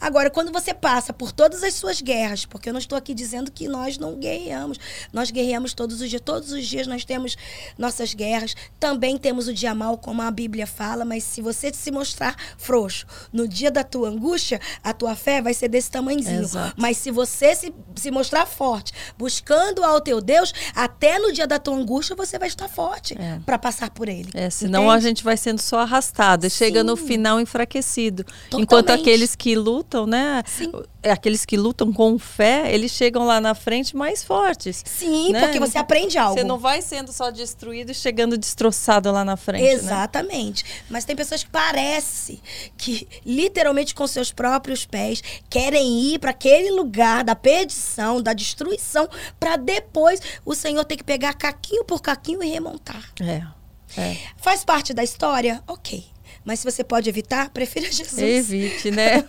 Agora, 0.00 0.30
quando 0.30 0.52
você 0.52 0.72
passa 0.72 1.12
por 1.12 1.32
todas 1.32 1.62
as 1.62 1.74
suas 1.74 2.00
guerras, 2.00 2.44
porque 2.44 2.68
eu 2.68 2.72
não 2.72 2.80
estou 2.80 2.96
aqui 2.96 3.14
dizendo 3.14 3.50
que 3.50 3.68
nós 3.68 3.98
não 3.98 4.16
guerreamos, 4.16 4.78
nós 5.12 5.30
guerreamos 5.30 5.74
todos 5.74 6.00
os 6.00 6.08
dias, 6.08 6.22
todos 6.24 6.52
os 6.52 6.66
dias 6.66 6.86
nós 6.86 7.04
temos 7.04 7.36
nossas 7.78 8.14
guerras, 8.14 8.54
também 8.78 9.16
temos 9.18 9.48
o 9.48 9.52
dia 9.52 9.74
mal, 9.74 9.98
como 9.98 10.22
a 10.22 10.30
Bíblia 10.30 10.66
fala, 10.66 11.04
mas 11.04 11.24
se 11.24 11.40
você 11.40 11.72
se 11.72 11.90
mostrar 11.90 12.36
frouxo 12.58 13.06
no 13.32 13.48
dia 13.48 13.70
da 13.70 13.82
tua 13.82 14.08
angústia, 14.08 14.60
a 14.82 14.92
tua 14.92 15.14
fé 15.14 15.40
vai 15.42 15.54
ser 15.54 15.68
desse 15.68 15.90
tamanhozinho. 15.90 16.42
Exato. 16.42 16.74
Mas 16.76 16.96
se 16.96 17.10
você 17.10 17.54
se, 17.54 17.72
se 17.96 18.10
mostrar 18.10 18.46
forte, 18.46 18.92
buscando 19.16 19.82
ao 19.82 20.00
teu 20.00 20.20
Deus, 20.20 20.52
até 20.74 21.18
no 21.18 21.32
dia 21.32 21.46
da 21.46 21.58
tua 21.58 21.74
angústia 21.74 22.14
você 22.14 22.38
vai 22.38 22.48
estar 22.48 22.68
forte 22.68 23.16
é. 23.18 23.40
para 23.44 23.58
passar 23.58 23.90
por 23.90 24.08
ele. 24.08 24.30
É, 24.34 24.50
senão 24.50 24.84
Entende? 24.84 24.96
a 24.96 25.00
gente 25.00 25.24
vai 25.24 25.36
sendo 25.36 25.60
só 25.60 25.80
arrastado 25.80 26.46
e 26.46 26.50
chega 26.50 26.84
no 26.84 26.96
final 26.96 27.40
enfraquecido. 27.40 28.24
Totalmente. 28.24 28.62
Enquanto 28.64 28.90
aqueles 28.90 29.34
que 29.34 29.54
lutam 29.54 29.69
lutam, 29.70 30.06
né? 30.06 30.42
Sim. 30.46 30.72
É, 31.02 31.12
Aqueles 31.12 31.44
que 31.44 31.56
lutam 31.56 31.92
com 31.92 32.18
fé, 32.18 32.72
eles 32.74 32.90
chegam 32.92 33.24
lá 33.24 33.40
na 33.40 33.54
frente 33.54 33.96
mais 33.96 34.22
fortes. 34.22 34.82
Sim, 34.84 35.32
né? 35.32 35.40
porque 35.42 35.58
você 35.58 35.78
aprende 35.78 36.18
algo. 36.18 36.34
Você 36.34 36.44
não 36.44 36.58
vai 36.58 36.82
sendo 36.82 37.12
só 37.12 37.30
destruído 37.30 37.90
e 37.90 37.94
chegando 37.94 38.36
destroçado 38.36 39.10
lá 39.10 39.24
na 39.24 39.36
frente, 39.36 39.64
né? 39.64 39.72
Exatamente. 39.72 40.64
Mas 40.88 41.04
tem 41.04 41.16
pessoas 41.16 41.42
que 41.44 41.50
parece 41.50 42.40
que 42.76 43.08
literalmente 43.24 43.94
com 43.94 44.06
seus 44.06 44.32
próprios 44.32 44.84
pés 44.84 45.22
querem 45.48 46.12
ir 46.12 46.18
para 46.18 46.30
aquele 46.30 46.70
lugar 46.70 47.24
da 47.24 47.34
perdição, 47.34 48.20
da 48.20 48.32
destruição, 48.32 49.08
para 49.38 49.56
depois 49.56 50.20
o 50.44 50.54
Senhor 50.54 50.84
ter 50.84 50.96
que 50.96 51.04
pegar 51.04 51.34
caquinho 51.34 51.84
por 51.84 52.02
caquinho 52.02 52.42
e 52.42 52.48
remontar. 52.48 53.12
É. 53.20 54.00
é. 54.00 54.16
Faz 54.36 54.64
parte 54.64 54.92
da 54.92 55.02
história? 55.02 55.62
OK. 55.66 56.04
Mas 56.44 56.60
se 56.60 56.70
você 56.70 56.82
pode 56.82 57.08
evitar, 57.08 57.50
prefira 57.50 57.86
Jesus. 57.92 58.18
Evite, 58.18 58.90
né? 58.90 59.24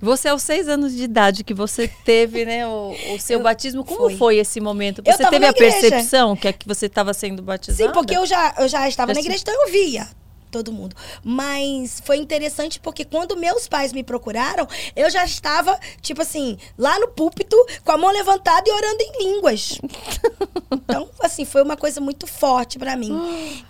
Você, 0.00 0.28
aos 0.28 0.42
seis 0.42 0.68
anos 0.68 0.92
de 0.94 1.04
idade 1.04 1.44
que 1.44 1.54
você 1.54 1.88
teve, 2.04 2.44
né, 2.44 2.66
o, 2.66 2.94
o 3.14 3.18
seu 3.20 3.38
Eu- 3.38 3.42
batismo, 3.44 3.84
como 3.84 4.00
foi. 4.08 4.16
foi. 4.16 4.36
esse 4.38 4.60
momento? 4.60 5.02
Você 5.04 5.24
teve 5.28 5.46
a 5.46 5.50
igreja. 5.50 5.80
percepção 5.80 6.34
que 6.36 6.48
é 6.48 6.52
que 6.52 6.66
você 6.66 6.86
estava 6.86 7.14
sendo 7.14 7.42
batizada? 7.42 7.88
Sim, 7.90 7.94
porque 7.94 8.16
eu 8.16 8.26
já, 8.26 8.54
eu 8.58 8.68
já 8.68 8.88
estava 8.88 9.12
Já 9.12 9.18
na 9.18 9.22
se- 9.22 9.28
igreja, 9.28 9.42
então 9.42 9.66
eu 9.66 9.72
via 9.72 10.08
todo 10.52 10.70
mundo. 10.70 10.94
Mas 11.24 12.00
foi 12.04 12.18
interessante 12.18 12.78
porque 12.78 13.04
quando 13.04 13.36
meus 13.36 13.66
pais 13.66 13.92
me 13.92 14.04
procuraram, 14.04 14.68
eu 14.94 15.10
já 15.10 15.24
estava, 15.24 15.76
tipo 16.00 16.22
assim, 16.22 16.58
lá 16.78 16.98
no 17.00 17.08
púlpito, 17.08 17.56
com 17.82 17.92
a 17.92 17.98
mão 17.98 18.12
levantada 18.12 18.68
e 18.68 18.72
orando 18.72 19.02
em 19.02 19.24
línguas. 19.24 19.80
Então, 20.74 21.08
assim, 21.20 21.44
foi 21.44 21.62
uma 21.62 21.76
coisa 21.76 22.00
muito 22.00 22.26
forte 22.26 22.78
pra 22.78 22.96
mim. 22.96 23.12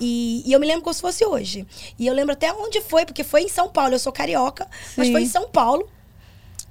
E, 0.01 0.43
e 0.47 0.53
eu 0.53 0.61
me 0.61 0.67
lembro 0.67 0.83
como 0.83 0.95
se 0.95 1.01
fosse 1.01 1.25
hoje. 1.25 1.67
E 1.99 2.07
eu 2.07 2.15
lembro 2.15 2.33
até 2.33 2.53
onde 2.53 2.81
foi, 2.81 3.05
porque 3.05 3.25
foi 3.25 3.43
em 3.43 3.49
São 3.49 3.69
Paulo. 3.69 3.95
Eu 3.95 3.99
sou 3.99 4.13
carioca, 4.13 4.67
mas 4.97 5.09
Sim. 5.09 5.13
foi 5.13 5.23
em 5.23 5.29
São 5.29 5.49
Paulo 5.49 5.89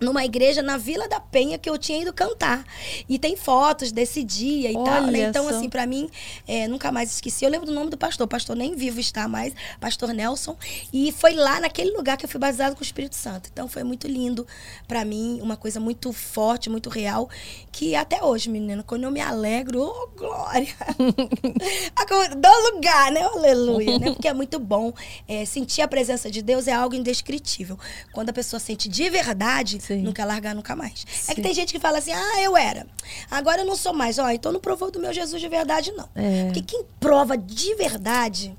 numa 0.01 0.25
igreja 0.25 0.63
na 0.63 0.77
Vila 0.77 1.07
da 1.07 1.19
Penha 1.19 1.59
que 1.59 1.69
eu 1.69 1.77
tinha 1.77 2.01
ido 2.01 2.11
cantar. 2.11 2.65
E 3.07 3.19
tem 3.19 3.37
fotos 3.37 3.91
desse 3.91 4.23
dia 4.23 4.71
e 4.71 4.73
tal, 4.73 5.03
né? 5.03 5.07
Olha 5.07 5.29
Então, 5.29 5.47
só. 5.47 5.55
assim, 5.55 5.69
pra 5.69 5.85
mim, 5.85 6.09
é, 6.47 6.67
nunca 6.67 6.91
mais 6.91 7.11
esqueci. 7.11 7.45
Eu 7.45 7.51
lembro 7.51 7.67
do 7.67 7.71
nome 7.73 7.91
do 7.91 7.97
pastor. 7.97 8.25
O 8.25 8.27
pastor 8.27 8.55
nem 8.55 8.75
vivo 8.75 8.99
está 8.99 9.27
mais, 9.27 9.53
pastor 9.79 10.11
Nelson. 10.11 10.57
E 10.91 11.11
foi 11.11 11.33
lá 11.35 11.59
naquele 11.59 11.91
lugar 11.91 12.17
que 12.17 12.25
eu 12.25 12.29
fui 12.29 12.39
batizado 12.39 12.75
com 12.75 12.81
o 12.81 12.83
Espírito 12.83 13.15
Santo. 13.15 13.49
Então, 13.53 13.67
foi 13.67 13.83
muito 13.83 14.07
lindo 14.07 14.45
pra 14.87 15.05
mim, 15.05 15.39
uma 15.41 15.55
coisa 15.55 15.79
muito 15.79 16.11
forte, 16.11 16.67
muito 16.69 16.89
real, 16.89 17.29
que 17.71 17.95
até 17.95 18.23
hoje, 18.23 18.49
menina, 18.49 18.81
quando 18.81 19.03
eu 19.03 19.11
me 19.11 19.21
alegro, 19.21 19.83
oh, 19.83 20.07
glória! 20.17 20.73
do 22.37 22.73
lugar, 22.75 23.11
né? 23.11 23.21
Aleluia, 23.21 23.99
né? 23.99 24.11
Porque 24.11 24.27
é 24.27 24.33
muito 24.33 24.59
bom. 24.59 24.91
É, 25.27 25.45
sentir 25.45 25.81
a 25.81 25.87
presença 25.87 26.29
de 26.31 26.41
Deus 26.41 26.67
é 26.67 26.73
algo 26.73 26.95
indescritível. 26.95 27.77
Quando 28.11 28.29
a 28.29 28.33
pessoa 28.33 28.59
sente 28.59 28.89
de 28.89 29.09
verdade, 29.09 29.79
Sim. 29.79 29.90
Não 29.97 30.13
quer 30.13 30.25
largar 30.25 30.55
nunca 30.55 30.75
mais. 30.75 31.05
É 31.27 31.33
que 31.33 31.35
Sim. 31.35 31.41
tem 31.41 31.53
gente 31.53 31.73
que 31.73 31.79
fala 31.79 31.97
assim, 31.97 32.11
ah, 32.11 32.41
eu 32.41 32.55
era. 32.55 32.87
Agora 33.29 33.61
eu 33.61 33.65
não 33.65 33.75
sou 33.75 33.93
mais. 33.93 34.17
Ó, 34.19 34.29
então 34.29 34.51
não 34.51 34.59
provou 34.59 34.91
do 34.91 34.99
meu 34.99 35.13
Jesus 35.13 35.41
de 35.41 35.47
verdade, 35.47 35.91
não. 35.91 36.07
É. 36.15 36.45
Porque 36.45 36.61
quem 36.61 36.83
prova 36.99 37.37
de 37.37 37.75
verdade... 37.75 38.55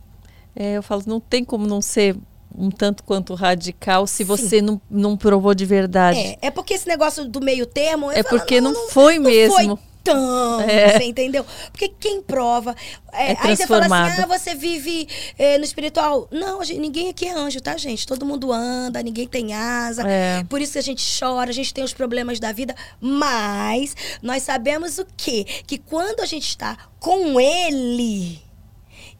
É, 0.55 0.77
eu 0.77 0.83
falo, 0.83 1.03
não 1.07 1.19
tem 1.19 1.45
como 1.45 1.67
não 1.67 1.81
ser 1.81 2.17
um 2.55 2.71
tanto 2.71 3.03
quanto 3.05 3.33
radical 3.35 4.07
se 4.07 4.23
você 4.23 4.61
não, 4.61 4.81
não 4.91 5.17
provou 5.17 5.55
de 5.55 5.65
verdade. 5.65 6.19
É, 6.19 6.39
é 6.43 6.51
porque 6.51 6.75
esse 6.75 6.87
negócio 6.87 7.25
do 7.25 7.41
meio 7.41 7.65
termo... 7.65 8.11
É 8.11 8.23
falo, 8.23 8.39
porque 8.39 8.61
não 8.61 8.89
foi 8.91 9.19
mesmo. 9.19 9.57
Não 9.57 9.77
foi 9.77 9.92
tão, 10.03 10.61
É. 10.61 10.99
você 10.99 11.05
entendeu? 11.05 11.45
Porque 11.71 11.89
quem 11.89 12.21
prova... 12.23 12.75
é, 13.13 13.33
É 13.33 13.37
aí 13.41 13.57
você 13.57 13.67
fala 13.67 13.87
assim, 13.87 14.23
ah, 14.23 14.27
você 14.27 14.55
vive 14.55 15.09
é, 15.39 15.59
no 15.59 15.65
espiritual. 15.65 16.29
Não, 16.31 16.63
gente, 16.65 16.81
ninguém 16.81 17.09
aqui 17.09 17.27
é 17.27 17.33
anjo, 17.33 17.61
tá, 17.61 17.77
gente? 17.77 18.07
Todo 18.07 18.27
mundo 18.27 18.53
anda, 18.53 19.03
ninguém 19.03 19.27
tem 19.27 19.55
asa. 19.55 20.03
É. 20.07 20.45
Por 20.45 20.61
isso 20.61 20.73
que 20.73 20.79
a 20.79 20.83
gente 20.83 21.03
chora, 21.19 21.51
a 21.51 21.55
gente 21.55 21.73
tem 21.73 21.85
os 21.85 21.93
problemas 21.93 22.39
da 22.41 22.53
vida. 22.53 22.75
Mas 23.01 23.95
nós 24.23 24.43
sabemos 24.43 24.99
o 24.99 25.07
quê? 25.17 25.45
Que 25.67 25.79
quando 25.79 26.21
a 26.21 26.27
gente 26.27 26.49
está 26.49 26.77
com 26.99 27.41
ele 27.41 28.41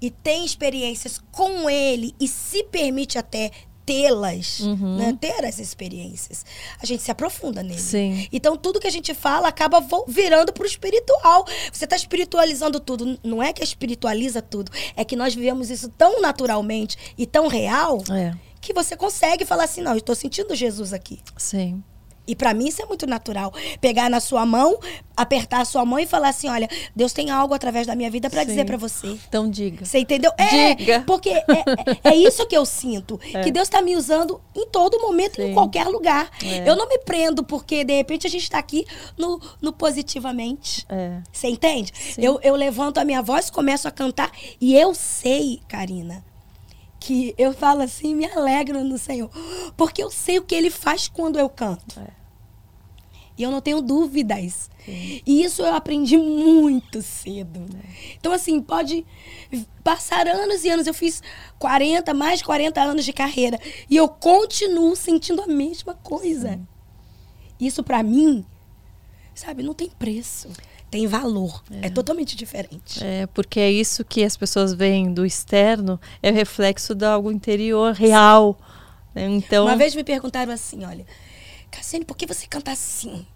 e 0.01 0.11
tem 0.11 0.45
experiências 0.45 1.21
com 1.31 1.71
ele 1.71 2.15
e 2.21 2.27
se 2.27 2.65
permite 2.65 3.19
até 3.19 3.51
tê-las, 3.85 4.61
Uhum. 4.61 4.97
né? 4.97 5.17
ter 5.21 5.45
as 5.45 5.59
experiências, 5.59 6.45
a 6.81 6.87
gente 6.87 7.03
se 7.03 7.11
aprofunda 7.11 7.63
nele. 7.63 7.81
Sim. 7.81 8.29
Então 8.33 8.57
tudo 8.57 8.81
que 8.81 8.87
a 8.87 8.91
gente 8.93 9.13
fala 9.15 9.49
acaba 9.49 9.85
virando 10.09 10.53
pro 10.53 10.67
espiritual. 10.67 11.45
Você 11.73 11.87
tá 11.87 11.97
espiritualizando 11.97 12.79
tudo. 12.81 13.19
Não 13.23 13.43
é 13.43 13.53
que 13.53 13.63
espiritualiza 13.63 14.41
tudo, 14.43 14.71
é 14.97 15.05
que 15.05 15.17
nós 15.17 15.35
vivemos 15.35 15.71
isso 15.71 15.89
tão 15.91 16.21
naturalmente 16.21 16.97
e 17.19 17.27
tão 17.27 17.49
real 17.49 18.03
É, 18.11 18.35
que 18.61 18.73
você 18.73 18.97
consegue 18.97 19.45
falar 19.45 19.65
assim, 19.65 19.81
não, 19.83 19.95
eu 19.95 20.01
tô 20.01 20.15
sentindo 20.15 20.55
Jesus 20.55 20.93
aqui. 20.93 21.21
sim. 21.37 21.83
E 22.27 22.37
pra 22.37 22.55
mim 22.55 22.69
isso 22.69 22.81
é 22.81 22.87
muito 22.87 23.07
natural. 23.07 23.53
Pegar 23.81 24.09
na 24.09 24.21
sua 24.21 24.47
mão, 24.47 24.79
apertar 25.17 25.61
a 25.61 25.65
sua 25.65 25.85
mão 25.85 25.99
e 25.99 26.07
falar 26.07 26.29
assim, 26.29 26.49
olha, 26.49 26.69
Deus 26.95 27.13
tem 27.13 27.31
algo 27.31 27.53
através 27.53 27.87
da 27.87 27.97
minha 27.97 28.11
vida 28.11 28.29
Sim. 28.31 28.47
dizer 28.47 28.65
pra 28.65 28.77
você. 28.77 29.09
Então 29.29 29.51
diga. 29.51 29.85
Você 29.85 29.99
entendeu? 29.99 30.31
É, 30.39 30.75
Diga. 30.75 31.03
porque 31.07 31.31
é, 31.31 31.45
é- 32.05 32.11
é 32.13 32.15
isso 32.17 32.47
que 32.47 32.57
eu 32.57 32.65
sinto. 32.65 33.19
Que 33.43 33.51
Deus 33.51 33.69
tá 33.69 33.83
me 33.83 33.97
usando 33.97 34.41
em 34.55 34.67
todo 34.69 35.01
momento, 35.01 35.37
Sim. 35.37 35.51
em 35.51 35.55
qualquer 35.55 35.87
lugar. 35.89 36.31
É. 36.45 36.69
Eu 36.69 36.77
não 36.77 36.89
me 36.89 36.99
prendo 36.99 37.43
porque, 37.43 37.83
de 37.83 37.95
repente, 37.95 38.27
a 38.27 38.31
gente 38.31 38.49
tá 38.49 38.59
aqui 38.59 38.87
no, 39.19 39.41
no 39.61 39.73
positivamente. 39.73 40.87
É. 40.89 41.19
Você 41.33 41.49
entende? 41.49 41.93
Sim. 41.95 42.23
Eu, 42.25 42.39
eu 42.43 42.55
levanto 42.55 42.99
a 42.99 43.05
minha 43.05 43.21
voz, 43.23 43.51
começo 43.51 43.89
a 43.89 43.91
cantar 43.91 44.31
e 44.61 44.77
eu 44.77 44.95
sei, 44.95 45.61
Karina, 45.69 46.25
que 47.03 47.35
eu 47.37 47.53
falo 47.53 47.83
assim, 47.83 48.15
me 48.15 48.25
alegro 48.25 48.85
no 48.85 48.97
Senhor. 48.97 49.29
Porque 49.77 50.03
eu 50.03 50.11
sei 50.11 50.39
o 50.39 50.43
que 50.43 50.55
Ele 50.55 50.71
faz 50.71 51.09
quando 51.09 51.39
eu 51.39 51.49
canto. 51.49 51.99
É. 52.01 52.23
E 53.37 53.43
eu 53.43 53.51
não 53.51 53.61
tenho 53.61 53.81
dúvidas. 53.81 54.71
E 54.87 55.43
isso 55.43 55.63
eu 55.63 55.75
aprendi 55.75 56.17
muito 56.17 57.03
cedo. 57.03 57.67
Então, 58.19 58.33
assim, 58.33 58.61
pode 58.61 59.05
passar 59.83 60.29
anos 60.29 60.65
e 60.65 60.69
anos. 60.69 60.87
Eu 60.87 60.95
fiz 60.95 61.23
40, 61.59 62.15
mais 62.15 62.39
de 62.39 62.45
40 62.45 62.81
anos 62.81 63.05
de 63.05 63.13
carreira. 63.13 63.59
E 63.89 63.97
eu 63.97 64.09
continuo 64.09 64.95
sentindo 64.95 65.43
a 65.43 65.47
mesma 65.47 65.95
coisa. 65.95 66.61
Isso, 67.59 67.83
pra 67.83 68.03
mim, 68.03 68.45
sabe, 69.35 69.63
não 69.63 69.75
tem 69.75 69.89
preço. 69.89 70.49
Tem 70.93 71.07
valor. 71.07 71.65
É, 71.81 71.89
totalmente 71.89 72.37
diferente. 72.37 73.03
É, 73.03 73.27
porque 73.29 73.59
é 73.59 73.73
isso 73.73 74.05
que 74.05 74.23
as 74.23 74.37
pessoas 74.37 74.75
veem 74.75 75.11
do 75.15 75.25
externo, 75.25 75.99
é 76.23 76.31
o 76.31 76.35
reflexo 76.35 76.95
de 76.95 77.07
algo 77.07 77.33
interior 77.33 77.95
real. 77.95 78.59
né? 79.15 79.27
Então, 79.27 79.65
Uma 79.65 79.75
vez 79.75 79.95
me 79.95 80.05
perguntaram 80.05 80.53
assim, 80.53 80.85
olha, 80.85 81.07
Cassiane, 81.71 82.05
por 82.05 82.15
que 82.15 82.27
você 82.27 82.47
canta 82.47 82.71
assim? 82.71 83.27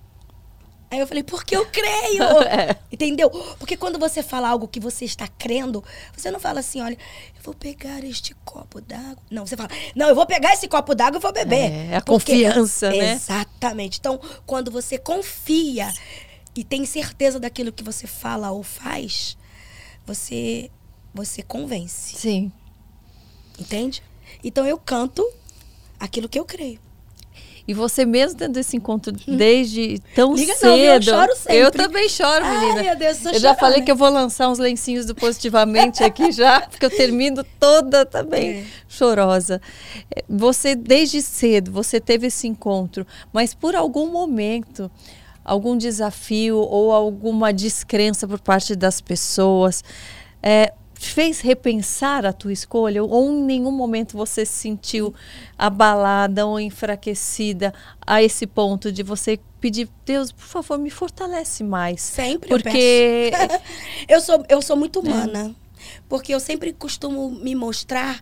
Aí 0.90 1.00
eu 1.00 1.06
falei, 1.06 1.22
porque 1.22 1.56
eu 1.56 1.64
creio. 1.66 2.22
É. 2.46 2.76
Entendeu? 2.92 3.30
Porque 3.58 3.74
quando 3.74 3.98
você 3.98 4.22
fala 4.22 4.50
algo 4.50 4.68
que 4.68 4.78
você 4.78 5.06
está 5.06 5.26
crendo, 5.26 5.82
você 6.14 6.30
não 6.30 6.38
fala 6.38 6.60
assim, 6.60 6.82
olha, 6.82 6.94
eu 7.36 7.42
vou 7.42 7.54
pegar 7.54 8.04
este 8.04 8.34
copo 8.44 8.82
d'água. 8.82 9.16
Não, 9.30 9.46
você 9.46 9.56
fala, 9.56 9.70
não, 9.96 10.08
eu 10.10 10.14
vou 10.14 10.26
pegar 10.26 10.52
esse 10.52 10.68
copo 10.68 10.94
d'água 10.94 11.18
e 11.18 11.22
vou 11.22 11.32
beber. 11.32 11.72
É, 11.72 11.96
a 11.96 12.00
Porque- 12.02 12.32
confiança, 12.34 12.90
né? 12.90 13.12
Exatamente. 13.14 13.98
Então, 13.98 14.20
quando 14.44 14.70
você 14.70 14.96
confia 14.98 15.90
e 16.56 16.64
tem 16.64 16.84
certeza 16.86 17.38
daquilo 17.38 17.72
que 17.72 17.84
você 17.84 18.06
fala 18.06 18.50
ou 18.50 18.62
faz, 18.62 19.36
você, 20.06 20.70
você 21.14 21.42
convence. 21.42 22.16
sim. 22.16 22.50
Entende? 23.58 24.02
Então 24.44 24.66
eu 24.66 24.76
canto 24.78 25.26
aquilo 25.98 26.28
que 26.28 26.38
eu 26.38 26.44
creio. 26.44 26.78
E 27.68 27.74
você 27.74 28.04
mesmo 28.06 28.38
tendo 28.38 28.56
esse 28.58 28.76
encontro 28.76 29.10
desde 29.26 29.98
tão 30.14 30.34
Liga 30.36 30.52
não, 30.52 30.58
cedo. 30.60 30.76
viu? 30.76 30.92
Eu 30.92 31.02
choro 31.02 31.36
sempre. 31.36 31.56
Eu 31.56 31.70
também 31.72 32.08
choro, 32.08 32.44
Ai, 32.44 32.58
menina. 32.60 32.82
meu 32.82 32.96
Deus, 32.96 33.18
tô 33.18 33.30
eu 33.30 33.40
já 33.40 33.54
falei 33.56 33.80
que 33.82 33.90
eu 33.90 33.96
vou 33.96 34.08
lançar 34.08 34.48
uns 34.48 34.58
lencinhos 34.58 35.04
do 35.06 35.14
Positivamente 35.16 36.04
aqui 36.04 36.30
já, 36.36 36.60
porque 36.60 36.84
eu 36.86 36.90
termino 36.90 37.42
toda 37.58 38.06
também 38.06 38.58
É. 38.58 38.64
chorosa. 38.88 39.60
É, 40.14 40.22
Você, 40.28 40.76
desde 40.76 41.20
cedo, 41.22 41.72
você 41.72 41.98
teve 41.98 42.28
esse 42.28 42.46
encontro, 42.46 43.04
mas 43.32 43.52
por 43.52 43.74
algum 43.74 44.12
momento, 44.12 44.88
algum 45.46 45.78
desafio 45.78 46.58
ou 46.58 46.92
alguma 46.92 47.52
descrença 47.52 48.26
por 48.26 48.40
parte 48.40 48.74
das 48.74 49.00
pessoas, 49.00 49.84
é, 50.42 50.72
te 50.98 51.08
fez 51.08 51.40
repensar 51.40 52.26
a 52.26 52.32
tua 52.32 52.52
escolha? 52.52 53.02
Ou 53.04 53.30
em 53.30 53.42
nenhum 53.42 53.70
momento 53.70 54.16
você 54.16 54.44
se 54.44 54.52
sentiu 54.52 55.14
abalada 55.56 56.44
ou 56.44 56.58
enfraquecida 56.58 57.72
a 58.04 58.20
esse 58.20 58.46
ponto 58.46 58.90
de 58.90 59.04
você 59.04 59.38
pedir, 59.60 59.88
Deus, 60.04 60.32
por 60.32 60.44
favor, 60.44 60.78
me 60.78 60.90
fortalece 60.90 61.62
mais? 61.62 62.02
Sempre 62.02 62.52
eu 62.52 62.58
Porque 62.58 63.30
Eu 64.08 64.20
sou, 64.20 64.44
eu 64.48 64.60
sou 64.60 64.76
muito 64.76 64.98
humana. 64.98 65.54
Porque 66.08 66.34
eu 66.34 66.40
sempre 66.40 66.72
costumo 66.72 67.30
me 67.30 67.54
mostrar. 67.54 68.20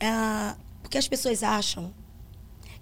ah, 0.00 0.56
porque 0.82 0.98
as 0.98 1.06
pessoas 1.06 1.42
acham 1.42 1.92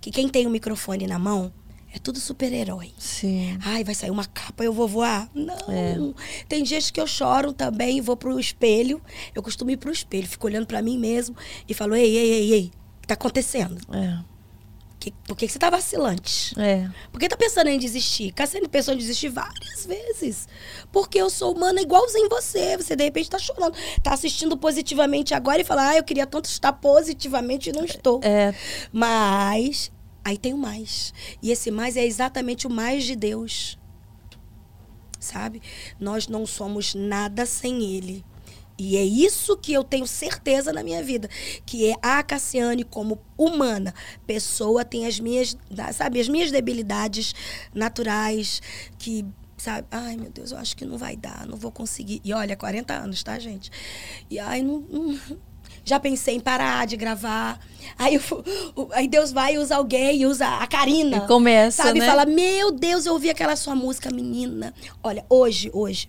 que 0.01 0.11
quem 0.11 0.29
tem 0.29 0.47
o 0.47 0.51
microfone 0.51 1.07
na 1.07 1.19
mão 1.19 1.53
é 1.95 1.99
tudo 1.99 2.19
super-herói. 2.19 2.93
Sim. 2.99 3.59
Ai, 3.63 3.85
vai 3.85 3.95
sair 3.95 4.11
uma 4.11 4.25
capa, 4.25 4.65
eu 4.65 4.73
vou 4.73 4.89
voar. 4.89 5.29
Não. 5.35 5.55
É. 5.69 5.97
Tem 6.49 6.63
dias 6.63 6.91
que 6.91 7.01
eu 7.01 7.07
choro 7.07 7.53
também, 7.53 8.01
vou 8.01 8.17
pro 8.17 8.41
espelho. 8.41 9.01
Eu 9.35 9.43
costumo 9.43 9.71
ir 9.71 9.77
pro 9.77 9.93
espelho, 9.93 10.27
fico 10.27 10.47
olhando 10.47 10.67
pra 10.67 10.81
mim 10.81 10.99
mesmo 10.99 11.37
e 11.69 11.75
falo: 11.75 11.95
ei, 11.95 12.17
ei, 12.17 12.31
ei, 12.31 12.53
ei, 12.53 12.73
o 12.99 13.01
que 13.03 13.09
tá 13.09 13.15
acontecendo? 13.15 13.77
É. 13.95 14.19
que, 14.99 15.11
por 15.27 15.37
que, 15.37 15.47
que 15.47 15.53
você 15.53 15.59
tá 15.59 15.69
vacilante? 15.69 16.59
É. 16.59 16.89
Por 17.11 17.21
que 17.21 17.29
tá 17.29 17.37
pensando 17.37 17.69
em 17.69 17.79
desistir? 17.79 18.33
Cassiane 18.33 18.69
pensou 18.69 18.95
em 18.95 18.97
desistir 18.97 19.29
várias 19.29 19.85
vezes. 19.85 20.49
Porque 20.91 21.19
eu 21.19 21.29
sou 21.29 21.53
humana 21.53 21.83
igualzinho 21.83 22.29
você. 22.31 22.75
Você, 22.79 22.97
de 22.97 23.05
repente, 23.05 23.29
tá 23.29 23.39
chorando. 23.39 23.77
Tá 24.03 24.15
assistindo 24.15 24.57
positivamente 24.57 25.35
agora 25.35 25.61
e 25.61 25.65
fala, 25.65 25.91
ah, 25.91 25.97
eu 25.97 26.05
queria 26.05 26.27
tanto 26.27 26.47
estar 26.47 26.73
positivamente 26.73 27.69
e 27.69 27.73
não 27.73 27.85
estou. 27.85 28.21
É. 28.23 28.55
Mas, 28.93 29.91
aí 30.25 30.39
tem 30.39 30.55
o 30.55 30.59
mais. 30.59 31.13
E 31.43 31.51
esse 31.51 31.71
mais 31.71 31.97
é 31.97 32.05
exatamente 32.05 32.67
o 32.67 32.71
mais 32.71 33.05
de 33.05 33.17
Deus. 33.17 33.79
Sabe? 35.19 35.63
Nós 36.01 36.27
não 36.27 36.47
somos 36.47 36.95
nada 36.95 37.47
sem 37.47 37.83
Ele. 37.83 38.25
E 38.79 38.97
é 38.97 39.05
isso 39.05 39.57
que 39.57 39.73
eu 39.73 39.85
tenho 39.85 40.07
certeza 40.07 40.73
na 40.73 40.83
minha 40.83 41.03
vida, 41.03 41.29
que 41.65 41.91
é 41.91 41.95
a 42.03 42.23
Cassiane 42.23 42.83
como 42.83 43.21
humana, 43.39 43.95
pessoa 44.27 44.85
tem 44.85 45.07
as 45.07 45.21
minhas, 45.21 45.57
sabe, 45.93 46.19
as 46.19 46.29
minhas 46.29 46.51
debilidades 46.51 47.35
naturais 47.75 48.61
que 48.99 49.25
sabe? 49.57 49.87
Ai, 49.93 50.17
meu 50.17 50.31
Deus, 50.31 50.51
eu 50.51 50.59
acho 50.59 50.77
que 50.77 50.85
não 50.85 50.99
vai 50.99 51.17
dar, 51.17 51.47
não 51.47 51.57
vou 51.57 51.71
conseguir. 51.71 52.21
E 52.25 52.33
olha, 52.33 52.57
40 52.57 52.93
anos, 52.93 53.23
tá, 53.23 53.39
gente? 53.39 53.71
E 54.29 54.41
ai, 54.41 54.61
não, 54.63 54.81
não 54.81 55.21
já 55.85 55.99
pensei 56.01 56.37
em 56.37 56.41
parar 56.41 56.87
de 56.87 56.97
gravar. 56.97 57.59
Aí, 57.99 58.19
aí 58.93 59.09
Deus 59.09 59.33
vai 59.33 59.55
e 59.55 59.59
usa 59.59 59.77
alguém, 59.77 60.25
usa 60.27 60.47
a 60.47 60.67
Karina. 60.67 61.17
E 61.19 61.27
começa, 61.27 61.83
sabe? 61.85 61.99
né? 62.01 62.07
Fala, 62.07 62.25
meu 62.25 62.71
Deus, 62.71 63.07
eu 63.07 63.13
ouvi 63.13 63.29
aquela 63.31 63.57
sua 63.57 63.75
música, 63.75 64.11
menina. 64.11 64.73
Olha, 65.03 65.25
hoje, 65.29 65.71
hoje, 65.73 66.09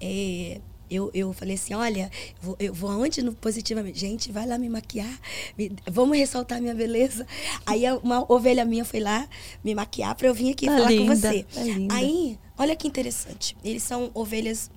é, 0.00 0.60
eu, 0.90 1.10
eu 1.12 1.32
falei 1.32 1.54
assim, 1.54 1.74
olha, 1.74 2.10
eu 2.36 2.42
vou, 2.42 2.56
eu 2.58 2.74
vou 2.74 2.90
aonde 2.90 3.22
no 3.22 3.32
positivamente? 3.34 3.98
Gente, 3.98 4.30
vai 4.32 4.46
lá 4.46 4.56
me 4.58 4.68
maquiar, 4.68 5.18
me, 5.56 5.72
vamos 5.86 6.16
ressaltar 6.16 6.60
minha 6.60 6.74
beleza. 6.74 7.26
Aí 7.66 7.84
uma 8.02 8.24
ovelha 8.30 8.64
minha 8.64 8.84
foi 8.84 9.00
lá 9.00 9.28
me 9.64 9.74
maquiar 9.74 10.14
para 10.14 10.28
eu 10.28 10.34
vir 10.34 10.52
aqui 10.52 10.66
Tá 10.66 10.72
falar 10.76 10.90
linda, 10.90 11.04
com 11.14 11.16
você. 11.16 11.42
tá. 11.44 11.60
Aí, 11.94 12.38
olha 12.56 12.76
que 12.76 12.86
interessante. 12.88 13.56
Eles 13.64 13.82
são 13.82 14.10
ovelhas 14.14 14.70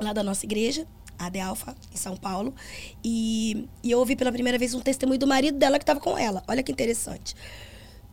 lá 0.00 0.12
da 0.12 0.22
nossa 0.22 0.44
igreja, 0.46 0.86
a 1.18 1.28
de 1.28 1.40
Alfa, 1.40 1.74
em 1.92 1.96
São 1.96 2.16
Paulo. 2.16 2.54
E, 3.04 3.68
e 3.82 3.90
eu 3.90 3.98
ouvi 3.98 4.16
pela 4.16 4.32
primeira 4.32 4.58
vez 4.58 4.74
um 4.74 4.80
testemunho 4.80 5.18
do 5.18 5.26
marido 5.26 5.58
dela 5.58 5.78
que 5.78 5.82
estava 5.82 6.00
com 6.00 6.16
ela. 6.16 6.42
Olha 6.48 6.62
que 6.62 6.72
interessante. 6.72 7.34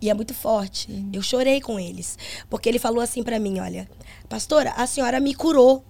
E 0.01 0.10
é 0.10 0.13
muito 0.13 0.33
forte. 0.33 0.89
Eu 1.13 1.22
chorei 1.22 1.62
com 1.62 1.79
eles. 1.79 2.17
Porque 2.50 2.67
ele 2.67 2.79
falou 2.79 3.01
assim 3.01 3.24
para 3.24 3.39
mim, 3.39 3.60
olha, 3.60 3.89
pastora, 4.27 4.72
a 4.72 4.86
senhora 4.86 5.19
me 5.19 5.33
curou. 5.33 5.83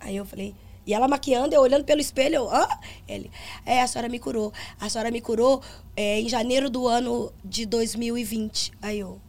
Aí 0.00 0.16
eu 0.16 0.26
falei, 0.26 0.54
e 0.86 0.92
ela 0.92 1.06
maquiando, 1.06 1.54
eu 1.54 1.60
olhando 1.60 1.84
pelo 1.84 2.00
espelho, 2.00 2.36
eu, 2.36 2.50
hã? 2.50 2.66
Ele, 3.06 3.30
é, 3.64 3.80
a 3.80 3.86
senhora 3.86 4.08
me 4.08 4.18
curou. 4.18 4.52
A 4.80 4.88
senhora 4.88 5.10
me 5.10 5.20
curou 5.20 5.62
é, 5.96 6.20
em 6.20 6.28
janeiro 6.28 6.68
do 6.68 6.88
ano 6.88 7.32
de 7.44 7.64
2020. 7.66 8.72
Aí 8.82 8.98
eu. 8.98 9.20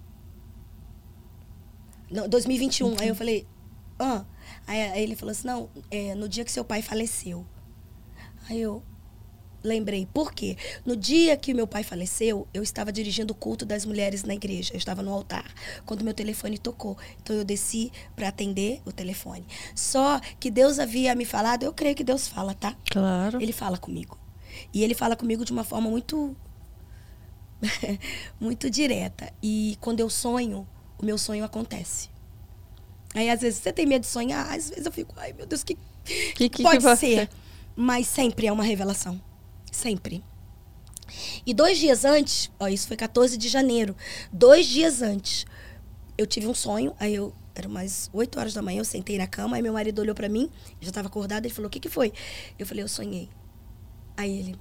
Não, 2.10 2.28
2021. 2.28 2.96
Aí 3.00 3.08
eu 3.08 3.16
falei, 3.16 3.48
hã? 4.00 4.26
Aí, 4.66 5.04
ele 5.04 5.16
falou 5.16 5.32
assim, 5.32 5.48
não, 5.48 5.70
é, 5.92 6.16
no 6.16 6.28
dia 6.28 6.44
que 6.46 6.52
seu 6.52 6.64
pai 6.64 6.82
faleceu. 6.82 7.46
Aí 8.50 8.62
eu 8.62 8.84
lembrei, 9.64 10.06
por 10.06 10.34
quê? 10.34 10.58
No 10.86 10.96
dia 10.96 11.38
que 11.38 11.54
meu 11.54 11.66
pai 11.66 11.84
faleceu, 11.84 12.48
eu 12.54 12.62
estava 12.62 12.92
dirigindo 12.92 13.32
o 13.32 13.36
culto 13.36 13.66
das 13.66 13.86
mulheres 13.86 14.24
na 14.24 14.34
igreja. 14.34 14.74
Eu 14.74 14.78
estava 14.78 15.02
no 15.02 15.12
altar, 15.12 15.46
quando 15.86 16.04
meu 16.04 16.14
telefone 16.14 16.58
tocou. 16.58 16.98
Então 17.22 17.36
eu 17.36 17.46
desci 17.46 17.92
para 18.16 18.28
atender 18.28 18.82
o 18.86 18.92
telefone. 18.92 19.46
Só 19.74 20.20
que 20.40 20.52
Deus 20.52 20.80
havia 20.80 21.16
me 21.16 21.26
falado, 21.26 21.64
eu 21.64 21.74
creio 21.74 21.96
que 21.96 22.04
Deus 22.04 22.28
fala, 22.28 22.54
tá? 22.54 22.76
Claro. 22.92 23.42
Ele 23.42 23.54
fala 23.54 23.78
comigo. 23.78 24.18
E 24.74 24.84
ele 24.84 24.94
fala 24.94 25.16
comigo 25.16 25.46
de 25.46 25.52
uma 25.52 25.64
forma 25.64 25.90
muito 25.90 26.36
muito 28.40 28.70
direta. 28.70 29.32
E 29.42 29.78
quando 29.80 30.02
eu 30.02 30.10
sonho, 30.10 30.68
o 31.00 31.06
meu 31.06 31.18
sonho 31.18 31.44
acontece. 31.44 32.13
Aí 33.14 33.30
às 33.30 33.42
vezes 33.42 33.60
você 33.62 33.72
tem 33.72 33.86
medo 33.86 34.02
de 34.02 34.08
sonhar, 34.08 34.46
às 34.52 34.70
vezes 34.70 34.86
eu 34.86 34.92
fico, 34.92 35.14
ai 35.18 35.34
meu 35.34 35.46
Deus, 35.46 35.64
que, 35.64 35.78
Que- 36.36 36.50
que 36.50 36.64
pode 36.64 36.78
que 36.78 36.84
ser? 36.98 37.30
Mas 37.76 38.08
sempre 38.08 38.48
é 38.48 38.52
uma 38.52 38.64
revelação. 38.64 39.22
Sempre. 39.72 40.24
E 41.46 41.54
dois 41.54 41.78
dias 41.78 42.06
antes, 42.06 42.50
ó, 42.60 42.68
isso 42.68 42.88
foi 42.88 42.98
14 42.98 43.38
de 43.38 43.48
janeiro. 43.50 43.96
Dois 44.32 44.66
dias 44.66 45.02
antes, 45.02 45.46
eu 46.18 46.26
tive 46.26 46.48
um 46.48 46.54
sonho. 46.54 46.94
Aí 47.00 47.14
eu, 47.16 47.34
era 47.56 47.68
umas 47.68 48.10
8 48.14 48.40
horas 48.40 48.54
da 48.54 48.62
manhã, 48.62 48.80
eu 48.80 48.86
sentei 48.86 49.18
na 49.18 49.28
cama. 49.28 49.56
Aí 49.58 49.62
meu 49.62 49.74
marido 49.74 50.00
olhou 50.00 50.16
pra 50.16 50.30
mim, 50.30 50.50
eu 50.80 50.86
já 50.86 50.92
tava 50.92 51.08
acordada. 51.08 51.46
Ele 51.46 51.54
falou: 51.54 51.68
O 51.68 51.70
que, 51.72 51.80
que 51.80 51.90
foi? 51.90 52.12
Eu 52.58 52.66
falei: 52.66 52.84
Eu 52.84 52.88
sonhei. 52.88 53.30
Aí 54.18 54.40
ele: 54.40 54.56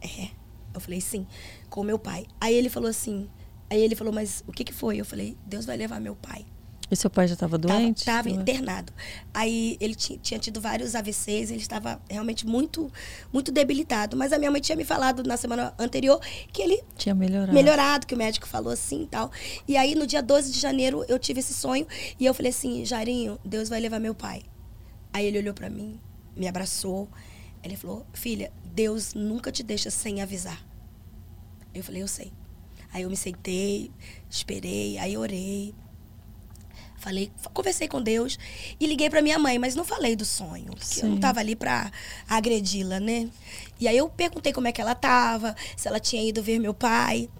É. 0.00 0.28
Eu 0.72 0.80
falei: 0.80 1.00
Sim, 1.00 1.26
com 1.68 1.82
meu 1.82 1.98
pai. 1.98 2.26
Aí 2.40 2.54
ele 2.54 2.68
falou 2.68 2.88
assim: 2.88 3.28
Aí 3.68 3.80
ele 3.80 3.94
falou: 3.96 4.12
Mas 4.12 4.44
o 4.46 4.52
que, 4.52 4.64
que 4.64 4.72
foi? 4.72 4.96
Eu 4.98 5.04
falei: 5.04 5.36
Deus 5.44 5.64
vai 5.66 5.76
levar 5.76 6.00
meu 6.00 6.14
pai. 6.14 6.46
E 6.90 6.96
seu 6.96 7.08
pai 7.08 7.28
já 7.28 7.34
estava 7.34 7.56
doente? 7.56 8.04
Tava, 8.04 8.28
tava 8.28 8.30
internado. 8.42 8.92
Aí 9.32 9.76
ele 9.80 9.94
ti- 9.94 10.18
tinha 10.20 10.40
tido 10.40 10.60
vários 10.60 10.94
AVCs, 10.96 11.50
ele 11.50 11.60
estava 11.60 12.00
realmente 12.10 12.44
muito, 12.46 12.90
muito 13.32 13.52
debilitado. 13.52 14.16
Mas 14.16 14.32
a 14.32 14.38
minha 14.38 14.50
mãe 14.50 14.60
tinha 14.60 14.74
me 14.74 14.84
falado 14.84 15.22
na 15.22 15.36
semana 15.36 15.72
anterior 15.78 16.18
que 16.52 16.60
ele 16.62 16.82
Tinha 16.96 17.14
melhorado. 17.14 17.52
melhorado, 17.52 18.06
que 18.08 18.14
o 18.14 18.18
médico 18.18 18.48
falou 18.48 18.72
assim 18.72 19.02
e 19.02 19.06
tal. 19.06 19.30
E 19.68 19.76
aí, 19.76 19.94
no 19.94 20.04
dia 20.06 20.20
12 20.20 20.50
de 20.52 20.58
janeiro, 20.58 21.04
eu 21.08 21.18
tive 21.18 21.38
esse 21.40 21.54
sonho 21.54 21.86
e 22.18 22.26
eu 22.26 22.34
falei 22.34 22.50
assim: 22.50 22.84
Jairinho, 22.84 23.38
Deus 23.44 23.68
vai 23.68 23.78
levar 23.80 24.00
meu 24.00 24.14
pai. 24.14 24.42
Aí 25.12 25.26
ele 25.26 25.38
olhou 25.38 25.54
pra 25.54 25.70
mim, 25.70 26.00
me 26.36 26.48
abraçou. 26.48 27.08
Ele 27.62 27.76
falou: 27.76 28.04
Filha, 28.12 28.52
Deus 28.64 29.14
nunca 29.14 29.52
te 29.52 29.62
deixa 29.62 29.90
sem 29.90 30.20
avisar. 30.22 30.60
Eu 31.72 31.84
falei: 31.84 32.02
Eu 32.02 32.08
sei. 32.08 32.32
Aí 32.92 33.02
eu 33.02 33.10
me 33.10 33.16
sentei, 33.16 33.92
esperei, 34.28 34.98
aí 34.98 35.16
orei. 35.16 35.72
Falei, 37.00 37.32
conversei 37.54 37.88
com 37.88 38.00
Deus 38.02 38.38
e 38.78 38.86
liguei 38.86 39.08
pra 39.08 39.22
minha 39.22 39.38
mãe, 39.38 39.58
mas 39.58 39.74
não 39.74 39.86
falei 39.86 40.14
do 40.14 40.24
sonho, 40.26 40.66
porque 40.76 41.00
eu 41.00 41.08
não 41.08 41.14
Sim. 41.14 41.20
tava 41.20 41.40
ali 41.40 41.56
pra 41.56 41.90
agredi-la, 42.28 43.00
né? 43.00 43.30
E 43.80 43.88
aí 43.88 43.96
eu 43.96 44.06
perguntei 44.10 44.52
como 44.52 44.68
é 44.68 44.72
que 44.72 44.82
ela 44.82 44.94
tava, 44.94 45.56
se 45.78 45.88
ela 45.88 45.98
tinha 45.98 46.22
ido 46.22 46.42
ver 46.42 46.58
meu 46.58 46.74
pai 46.74 47.30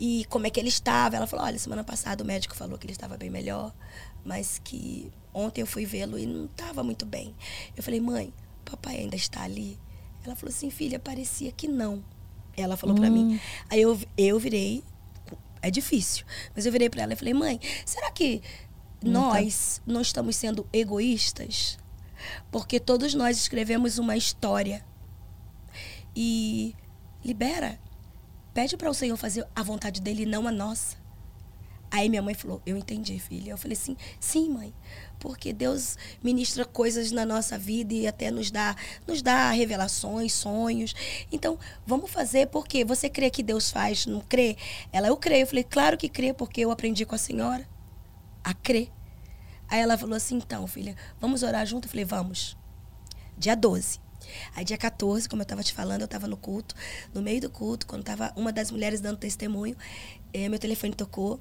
e 0.00 0.26
como 0.28 0.48
é 0.48 0.50
que 0.50 0.58
ele 0.58 0.68
estava. 0.68 1.16
Ela 1.16 1.28
falou: 1.28 1.46
"Olha, 1.46 1.56
semana 1.60 1.84
passada 1.84 2.24
o 2.24 2.26
médico 2.26 2.56
falou 2.56 2.76
que 2.76 2.86
ele 2.86 2.92
estava 2.92 3.16
bem 3.16 3.30
melhor, 3.30 3.72
mas 4.24 4.60
que 4.64 5.12
ontem 5.32 5.60
eu 5.60 5.66
fui 5.66 5.86
vê-lo 5.86 6.18
e 6.18 6.26
não 6.26 6.46
estava 6.46 6.82
muito 6.82 7.06
bem". 7.06 7.32
Eu 7.76 7.84
falei: 7.84 8.00
"Mãe, 8.00 8.34
papai 8.64 8.96
ainda 8.96 9.14
está 9.14 9.44
ali?" 9.44 9.78
Ela 10.24 10.34
falou 10.34 10.52
assim: 10.52 10.70
"Filha, 10.70 10.98
parecia 10.98 11.52
que 11.52 11.68
não". 11.68 12.02
Ela 12.56 12.76
falou 12.76 12.96
pra 12.96 13.08
mim. 13.08 13.40
Aí 13.70 13.80
eu 13.80 13.96
eu 14.18 14.40
virei 14.40 14.82
é 15.64 15.70
difícil. 15.70 16.26
Mas 16.54 16.66
eu 16.66 16.72
virei 16.72 16.90
pra 16.90 17.02
ela 17.02 17.14
e 17.14 17.16
falei, 17.16 17.32
mãe, 17.32 17.58
será 17.86 18.10
que 18.10 18.42
nós 19.04 19.82
não 19.86 20.00
estamos 20.00 20.36
sendo 20.36 20.66
egoístas? 20.72 21.78
Porque 22.50 22.80
todos 22.80 23.14
nós 23.14 23.36
escrevemos 23.36 23.98
uma 23.98 24.16
história. 24.16 24.84
E 26.16 26.74
libera. 27.24 27.78
Pede 28.52 28.76
para 28.76 28.90
o 28.90 28.94
Senhor 28.94 29.16
fazer 29.16 29.46
a 29.54 29.62
vontade 29.62 30.00
dele 30.00 30.24
não 30.24 30.46
a 30.46 30.52
nossa. 30.52 30.96
Aí 31.90 32.08
minha 32.08 32.22
mãe 32.22 32.34
falou: 32.34 32.62
Eu 32.64 32.76
entendi, 32.76 33.18
filha. 33.18 33.50
Eu 33.50 33.58
falei 33.58 33.76
assim: 33.76 33.96
Sim, 34.20 34.50
mãe. 34.50 34.72
Porque 35.18 35.52
Deus 35.52 35.96
ministra 36.22 36.64
coisas 36.64 37.10
na 37.10 37.24
nossa 37.24 37.56
vida 37.56 37.94
e 37.94 38.06
até 38.06 38.30
nos 38.30 38.50
dá, 38.50 38.76
nos 39.06 39.22
dá 39.22 39.50
revelações, 39.50 40.32
sonhos. 40.32 40.94
Então, 41.30 41.58
vamos 41.86 42.10
fazer 42.10 42.48
porque 42.48 42.84
você 42.84 43.08
crê 43.08 43.30
que 43.30 43.42
Deus 43.42 43.70
faz, 43.70 44.06
não 44.06 44.20
crê? 44.20 44.56
Ela, 44.92 45.08
eu 45.08 45.16
creio. 45.16 45.42
Eu 45.42 45.46
falei: 45.46 45.64
Claro 45.64 45.96
que 45.96 46.08
crê, 46.08 46.32
porque 46.32 46.60
eu 46.60 46.70
aprendi 46.70 47.04
com 47.04 47.14
a 47.14 47.18
senhora 47.18 47.73
a 48.44 48.52
crer. 48.54 48.92
Aí 49.68 49.80
ela 49.80 49.98
falou 49.98 50.14
assim: 50.14 50.36
Então, 50.36 50.66
filha, 50.66 50.94
vamos 51.20 51.42
orar 51.42 51.66
junto? 51.66 51.86
Eu 51.86 51.90
falei: 51.90 52.04
Vamos. 52.04 52.56
Dia 53.36 53.56
12. 53.56 54.04
Aí, 54.54 54.64
dia 54.64 54.78
14, 54.78 55.28
como 55.28 55.42
eu 55.42 55.44
estava 55.44 55.62
te 55.62 55.72
falando, 55.72 56.02
eu 56.02 56.06
estava 56.06 56.26
no 56.26 56.36
culto. 56.36 56.74
No 57.12 57.22
meio 57.22 57.40
do 57.40 57.50
culto, 57.50 57.86
quando 57.86 58.02
estava 58.02 58.32
uma 58.36 58.52
das 58.52 58.70
mulheres 58.70 59.00
dando 59.00 59.18
testemunho, 59.18 59.76
eh, 60.32 60.48
meu 60.48 60.58
telefone 60.58 60.94
tocou. 60.94 61.40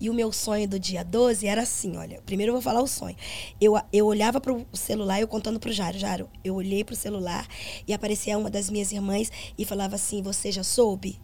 E 0.00 0.10
o 0.10 0.14
meu 0.14 0.32
sonho 0.32 0.68
do 0.68 0.78
dia 0.78 1.04
12 1.04 1.46
era 1.46 1.62
assim, 1.62 1.96
olha. 1.96 2.20
Primeiro 2.22 2.50
eu 2.50 2.54
vou 2.54 2.62
falar 2.62 2.82
o 2.82 2.86
sonho. 2.86 3.16
Eu, 3.60 3.80
eu 3.92 4.06
olhava 4.06 4.40
pro 4.40 4.66
celular, 4.72 5.20
eu 5.20 5.28
contando 5.28 5.60
pro 5.60 5.72
Jário. 5.72 5.98
Jário, 5.98 6.28
eu 6.44 6.54
olhei 6.54 6.84
pro 6.84 6.96
celular 6.96 7.46
e 7.86 7.92
aparecia 7.92 8.36
uma 8.36 8.50
das 8.50 8.68
minhas 8.68 8.92
irmãs 8.92 9.30
e 9.56 9.64
falava 9.64 9.94
assim, 9.94 10.22
você 10.22 10.50
já 10.50 10.64
soube? 10.64 11.20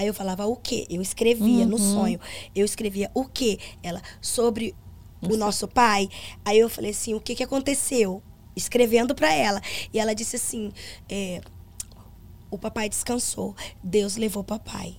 Aí 0.00 0.06
eu 0.06 0.14
falava 0.14 0.46
o 0.46 0.56
quê? 0.56 0.86
Eu 0.88 1.02
escrevia 1.02 1.66
no 1.66 1.76
sonho. 1.76 2.18
Eu 2.54 2.64
escrevia 2.64 3.10
o 3.12 3.26
quê? 3.26 3.58
Ela, 3.82 4.00
sobre 4.18 4.74
o 5.20 5.36
nosso 5.36 5.68
pai. 5.68 6.08
Aí 6.42 6.58
eu 6.58 6.70
falei 6.70 6.92
assim, 6.92 7.12
o 7.12 7.20
que 7.20 7.34
que 7.34 7.42
aconteceu? 7.42 8.22
Escrevendo 8.56 9.14
para 9.14 9.30
ela. 9.30 9.60
E 9.92 9.98
ela 9.98 10.14
disse 10.14 10.36
assim, 10.36 10.72
é, 11.06 11.42
o 12.50 12.56
papai 12.56 12.88
descansou. 12.88 13.54
Deus 13.84 14.16
levou 14.16 14.40
o 14.40 14.46
papai. 14.46 14.96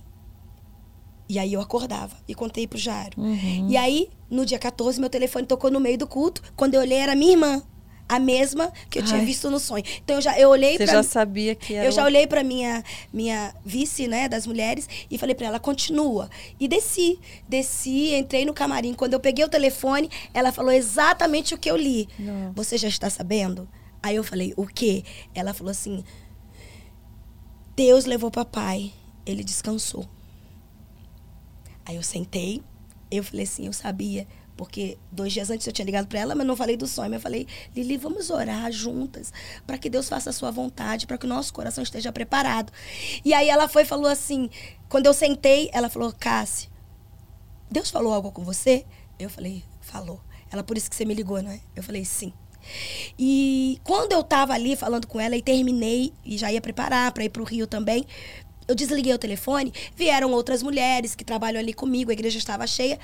E 1.28 1.36
aí 1.36 1.52
eu 1.52 1.60
acordava 1.60 2.14
e 2.28 2.32
contei 2.32 2.68
pro 2.68 2.78
Jário. 2.78 3.20
E 3.68 3.76
aí, 3.76 4.08
no 4.30 4.46
dia 4.46 4.58
14, 4.60 5.00
meu 5.00 5.10
telefone 5.10 5.48
tocou 5.48 5.68
no 5.68 5.80
meio 5.80 5.98
do 5.98 6.06
culto. 6.06 6.40
Quando 6.54 6.74
eu 6.74 6.80
olhei, 6.80 6.98
era 6.98 7.16
minha 7.16 7.32
irmã. 7.32 7.60
A 8.08 8.18
mesma 8.18 8.72
que 8.90 8.98
eu 8.98 9.04
tinha 9.04 9.20
Ai. 9.20 9.24
visto 9.24 9.50
no 9.50 9.58
sonho. 9.58 9.84
Então 10.04 10.16
eu 10.16 10.22
já 10.22 10.38
eu 10.38 10.50
olhei 10.50 10.76
Você 10.76 10.84
pra, 10.84 10.94
já 10.94 11.02
sabia 11.02 11.54
que 11.54 11.74
era 11.74 11.86
Eu 11.86 11.92
já 11.92 12.04
olhei 12.04 12.26
para 12.26 12.42
minha 12.42 12.82
minha 13.12 13.54
vice, 13.64 14.06
né, 14.06 14.28
das 14.28 14.46
mulheres 14.46 14.88
e 15.10 15.16
falei 15.16 15.34
para 15.34 15.46
ela 15.46 15.60
continua. 15.60 16.28
E 16.60 16.68
desci, 16.68 17.18
desci, 17.48 18.14
entrei 18.14 18.44
no 18.44 18.52
camarim. 18.52 18.94
Quando 18.94 19.14
eu 19.14 19.20
peguei 19.20 19.44
o 19.44 19.48
telefone, 19.48 20.10
ela 20.34 20.52
falou 20.52 20.72
exatamente 20.72 21.54
o 21.54 21.58
que 21.58 21.70
eu 21.70 21.76
li. 21.76 22.08
Nossa. 22.18 22.52
Você 22.54 22.78
já 22.78 22.88
está 22.88 23.08
sabendo? 23.08 23.68
Aí 24.02 24.16
eu 24.16 24.24
falei: 24.24 24.52
"O 24.56 24.66
quê?" 24.66 25.04
Ela 25.34 25.54
falou 25.54 25.70
assim: 25.70 26.04
Deus 27.74 28.04
levou 28.04 28.30
papai, 28.30 28.92
ele 29.24 29.42
descansou. 29.42 30.06
Aí 31.84 31.96
eu 31.96 32.02
sentei, 32.02 32.62
eu 33.10 33.24
falei 33.24 33.44
assim, 33.44 33.66
eu 33.66 33.72
sabia, 33.72 34.26
porque 34.56 34.98
dois 35.10 35.32
dias 35.32 35.50
antes 35.50 35.66
eu 35.66 35.72
tinha 35.72 35.84
ligado 35.84 36.06
para 36.06 36.20
ela, 36.20 36.34
mas 36.34 36.46
não 36.46 36.56
falei 36.56 36.76
do 36.76 36.86
sonho. 36.86 37.14
Eu 37.14 37.20
falei, 37.20 37.46
Lili, 37.74 37.96
vamos 37.96 38.30
orar 38.30 38.70
juntas 38.70 39.32
para 39.66 39.78
que 39.78 39.88
Deus 39.88 40.08
faça 40.08 40.30
a 40.30 40.32
sua 40.32 40.50
vontade, 40.50 41.06
para 41.06 41.18
que 41.18 41.26
o 41.26 41.28
nosso 41.28 41.52
coração 41.52 41.82
esteja 41.82 42.12
preparado. 42.12 42.72
E 43.24 43.32
aí 43.34 43.48
ela 43.48 43.68
foi 43.68 43.82
e 43.82 43.86
falou 43.86 44.06
assim, 44.06 44.50
quando 44.88 45.06
eu 45.06 45.14
sentei, 45.14 45.70
ela 45.72 45.88
falou, 45.88 46.12
Cassi, 46.12 46.68
Deus 47.70 47.90
falou 47.90 48.12
algo 48.12 48.30
com 48.30 48.44
você? 48.44 48.84
Eu 49.18 49.30
falei, 49.30 49.64
falou. 49.80 50.20
Ela, 50.50 50.62
por 50.62 50.76
isso 50.76 50.90
que 50.90 50.96
você 50.96 51.04
me 51.04 51.14
ligou, 51.14 51.40
né? 51.40 51.60
Eu 51.74 51.82
falei, 51.82 52.04
sim. 52.04 52.32
E 53.18 53.80
quando 53.82 54.12
eu 54.12 54.20
estava 54.20 54.52
ali 54.52 54.76
falando 54.76 55.06
com 55.06 55.18
ela 55.18 55.36
e 55.36 55.42
terminei 55.42 56.12
e 56.24 56.36
já 56.36 56.52
ia 56.52 56.60
preparar 56.60 57.10
para 57.12 57.24
ir 57.24 57.30
para 57.30 57.42
o 57.42 57.44
Rio 57.44 57.66
também, 57.66 58.06
eu 58.68 58.74
desliguei 58.74 59.12
o 59.12 59.18
telefone, 59.18 59.72
vieram 59.96 60.30
outras 60.32 60.62
mulheres 60.62 61.14
que 61.14 61.24
trabalham 61.24 61.58
ali 61.58 61.72
comigo, 61.72 62.10
a 62.10 62.14
igreja 62.14 62.38
estava 62.38 62.66
cheia. 62.66 62.98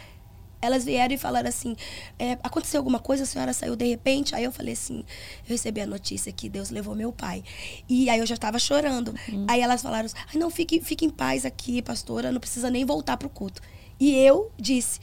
Elas 0.61 0.85
vieram 0.85 1.15
e 1.15 1.19
falaram 1.19 1.49
assim: 1.49 1.77
é, 2.19 2.33
aconteceu 2.43 2.81
alguma 2.81 2.99
coisa, 2.99 3.23
a 3.23 3.27
senhora 3.27 3.53
saiu 3.53 3.77
de 3.77 3.87
repente? 3.87 4.35
Aí 4.35 4.45
eu 4.45 4.53
falei 4.53 4.73
assim: 4.75 5.05
eu 5.45 5.51
recebi 5.51 5.81
a 5.81 5.87
notícia 5.87 6.33
que 6.33 6.49
Deus 6.49 6.71
levou 6.71 6.95
meu 6.95 7.13
pai. 7.13 7.45
E 7.89 8.11
aí 8.11 8.19
eu 8.19 8.27
já 8.27 8.35
estava 8.35 8.59
chorando. 8.59 9.15
Uhum. 9.29 9.47
Aí 9.49 9.61
elas 9.61 9.83
falaram: 9.83 10.07
assim, 10.07 10.39
não, 10.39 10.51
fique, 10.51 10.81
fique 10.81 11.05
em 11.05 11.11
paz 11.11 11.45
aqui, 11.45 11.81
pastora, 11.81 12.33
não 12.33 12.41
precisa 12.41 12.71
nem 12.71 12.85
voltar 12.85 13.17
para 13.17 13.27
o 13.27 13.31
culto. 13.31 13.63
E 14.01 14.15
eu 14.15 14.53
disse: 14.59 15.01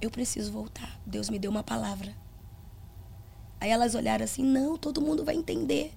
eu 0.00 0.10
preciso 0.10 0.52
voltar. 0.52 1.00
Deus 1.06 1.28
me 1.28 1.38
deu 1.38 1.50
uma 1.50 1.62
palavra. 1.62 2.14
Aí 3.60 3.70
elas 3.70 3.94
olharam 3.94 4.24
assim: 4.24 4.42
não, 4.42 4.76
todo 4.76 5.00
mundo 5.00 5.24
vai 5.24 5.34
entender. 5.34 5.92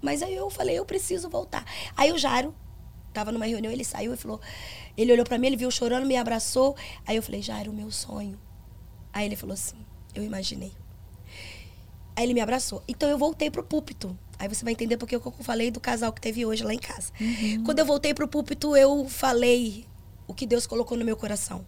Mas 0.00 0.22
aí 0.22 0.34
eu 0.34 0.50
falei: 0.50 0.78
eu 0.78 0.84
preciso 0.84 1.28
voltar. 1.28 1.64
Aí 1.96 2.12
o 2.12 2.18
Jairo 2.18 2.54
tava 3.12 3.32
numa 3.32 3.46
reunião, 3.46 3.72
ele 3.72 3.84
saiu 3.84 4.12
e 4.12 4.16
falou. 4.16 4.40
Ele 4.96 5.12
olhou 5.12 5.24
para 5.24 5.38
mim, 5.38 5.48
ele 5.48 5.56
viu 5.56 5.70
chorando, 5.70 6.06
me 6.06 6.16
abraçou. 6.16 6.76
Aí 7.06 7.16
eu 7.16 7.22
falei, 7.22 7.42
já 7.42 7.58
era 7.58 7.70
o 7.70 7.74
meu 7.74 7.90
sonho. 7.90 8.38
Aí 9.12 9.26
ele 9.26 9.36
falou 9.36 9.54
assim, 9.54 9.76
eu 10.14 10.22
imaginei. 10.22 10.72
Aí 12.16 12.24
ele 12.24 12.34
me 12.34 12.40
abraçou. 12.40 12.82
Então 12.86 13.08
eu 13.08 13.18
voltei 13.18 13.50
pro 13.50 13.62
púlpito. 13.62 14.16
Aí 14.38 14.48
você 14.48 14.64
vai 14.64 14.72
entender 14.72 14.96
porque 14.96 15.16
eu 15.16 15.34
falei 15.40 15.70
do 15.70 15.80
casal 15.80 16.12
que 16.12 16.20
teve 16.20 16.44
hoje 16.44 16.64
lá 16.64 16.74
em 16.74 16.78
casa. 16.78 17.12
Uhum. 17.20 17.64
Quando 17.64 17.78
eu 17.78 17.86
voltei 17.86 18.12
pro 18.12 18.28
púlpito, 18.28 18.76
eu 18.76 19.08
falei 19.08 19.86
o 20.26 20.34
que 20.34 20.46
Deus 20.46 20.66
colocou 20.66 20.96
no 20.98 21.04
meu 21.04 21.16
coração. 21.16 21.64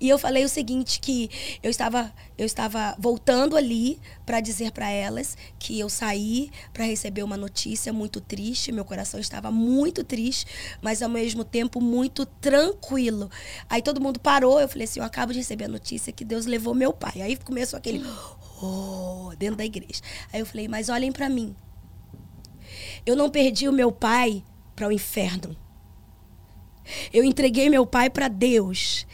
E 0.00 0.08
eu 0.08 0.18
falei 0.18 0.44
o 0.44 0.48
seguinte 0.48 1.00
que 1.00 1.30
eu 1.62 1.70
estava 1.70 2.12
eu 2.38 2.46
estava 2.46 2.96
voltando 2.98 3.56
ali 3.56 4.00
para 4.24 4.40
dizer 4.40 4.72
para 4.72 4.88
elas 4.90 5.36
que 5.58 5.78
eu 5.78 5.90
saí 5.90 6.50
para 6.72 6.84
receber 6.84 7.22
uma 7.22 7.36
notícia 7.36 7.92
muito 7.92 8.20
triste, 8.20 8.72
meu 8.72 8.84
coração 8.84 9.20
estava 9.20 9.50
muito 9.50 10.02
triste, 10.02 10.46
mas 10.80 11.02
ao 11.02 11.08
mesmo 11.08 11.44
tempo 11.44 11.80
muito 11.80 12.24
tranquilo. 12.24 13.30
Aí 13.68 13.82
todo 13.82 14.00
mundo 14.00 14.18
parou, 14.18 14.58
eu 14.58 14.68
falei 14.68 14.84
assim, 14.84 15.00
eu 15.00 15.04
acabo 15.04 15.32
de 15.32 15.38
receber 15.40 15.64
a 15.64 15.68
notícia 15.68 16.12
que 16.12 16.24
Deus 16.24 16.46
levou 16.46 16.74
meu 16.74 16.92
pai. 16.92 17.20
Aí 17.20 17.36
começou 17.36 17.76
aquele 17.76 18.02
oh, 18.62 19.32
dentro 19.38 19.56
da 19.56 19.64
igreja. 19.64 20.00
Aí 20.32 20.40
eu 20.40 20.46
falei, 20.46 20.66
mas 20.66 20.88
olhem 20.88 21.12
para 21.12 21.28
mim. 21.28 21.54
Eu 23.04 23.16
não 23.16 23.28
perdi 23.28 23.68
o 23.68 23.72
meu 23.72 23.92
pai 23.92 24.42
para 24.74 24.88
o 24.88 24.92
inferno. 24.92 25.56
Eu 27.12 27.24
entreguei 27.24 27.68
meu 27.68 27.86
pai 27.86 28.10
para 28.10 28.28
Deus. 28.28 29.06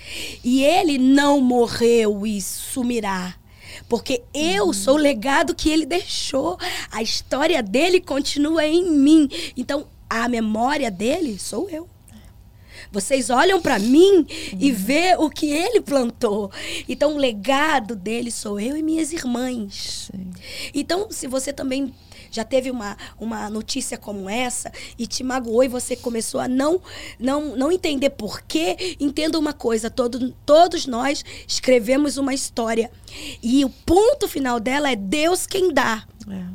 E 0.45 0.65
ele 0.65 0.99
não 0.99 1.41
morreu 1.41 2.27
e 2.27 2.41
sumirá. 2.41 3.35
Porque 3.89 4.23
eu 4.35 4.73
sou 4.73 4.95
o 4.95 4.99
legado 5.01 5.55
que 5.55 5.71
ele 5.71 5.87
deixou. 5.87 6.59
A 6.91 7.03
história 7.03 7.63
dele 7.63 8.01
continua 8.01 8.67
em 8.67 8.91
mim. 8.91 9.29
Então, 9.57 9.87
a 10.09 10.29
memória 10.29 10.91
dele 10.91 11.39
sou 11.39 11.69
eu. 11.71 11.89
Vocês 12.91 13.31
olham 13.31 13.61
para 13.61 13.79
mim 13.79 14.27
e 14.59 14.71
vê 14.71 15.17
o 15.19 15.29
que 15.29 15.51
ele 15.51 15.81
plantou. 15.81 16.51
Então, 16.89 17.15
o 17.15 17.19
legado 17.19 17.97
dele 17.97 18.31
sou 18.31 18.61
eu 18.61 18.77
e 18.77 18.83
minhas 18.83 19.13
irmãs. 19.13 20.09
Sim. 20.11 20.31
Então, 20.73 21.09
se 21.11 21.27
você 21.27 21.53
também 21.53 21.93
já 22.31 22.45
teve 22.45 22.71
uma, 22.71 22.97
uma 23.19 23.49
notícia 23.51 23.97
como 23.97 24.29
essa 24.29 24.73
e 24.99 25.07
te 25.07 25.23
magoou 25.23 25.65
e 25.65 25.69
você 25.69 25.97
começou 25.97 26.41
a 26.41 26.49
não 26.49 26.81
não, 27.19 27.57
não 27.57 27.73
entender 27.73 28.11
por 28.11 28.43
quê, 28.43 28.97
entenda 29.01 29.39
uma 29.39 29.53
coisa, 29.53 29.91
todo, 29.91 30.35
todos 30.45 30.87
nós 30.87 31.25
escrevemos 31.47 32.17
uma 32.17 32.35
história 32.35 32.91
e 33.43 33.65
o 33.65 33.71
ponto 33.71 34.29
final 34.29 34.61
dela 34.61 34.91
é 34.91 34.97
Deus 34.97 35.47
quem 35.47 35.73
dá. 35.73 36.07
É. 36.29 36.47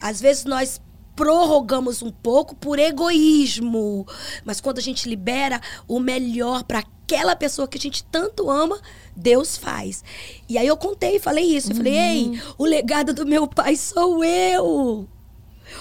Às 0.00 0.20
vezes 0.20 0.44
nós 0.44 0.80
prorrogamos 1.14 2.02
um 2.02 2.10
pouco 2.10 2.54
por 2.54 2.78
egoísmo, 2.78 4.06
mas 4.44 4.60
quando 4.60 4.78
a 4.78 4.82
gente 4.82 5.08
libera 5.08 5.60
o 5.86 6.00
melhor 6.00 6.64
para 6.64 6.80
aquela 6.80 7.36
pessoa 7.36 7.68
que 7.68 7.76
a 7.76 7.80
gente 7.80 8.04
tanto 8.04 8.50
ama, 8.50 8.80
Deus 9.14 9.56
faz. 9.56 10.02
E 10.48 10.56
aí 10.56 10.66
eu 10.66 10.76
contei, 10.76 11.18
falei 11.18 11.44
isso. 11.44 11.72
Eu 11.72 11.76
falei, 11.76 11.96
ei, 11.96 12.24
uhum. 12.26 12.40
o 12.58 12.64
legado 12.64 13.12
do 13.12 13.26
meu 13.26 13.46
pai 13.46 13.76
sou 13.76 14.24
eu. 14.24 15.08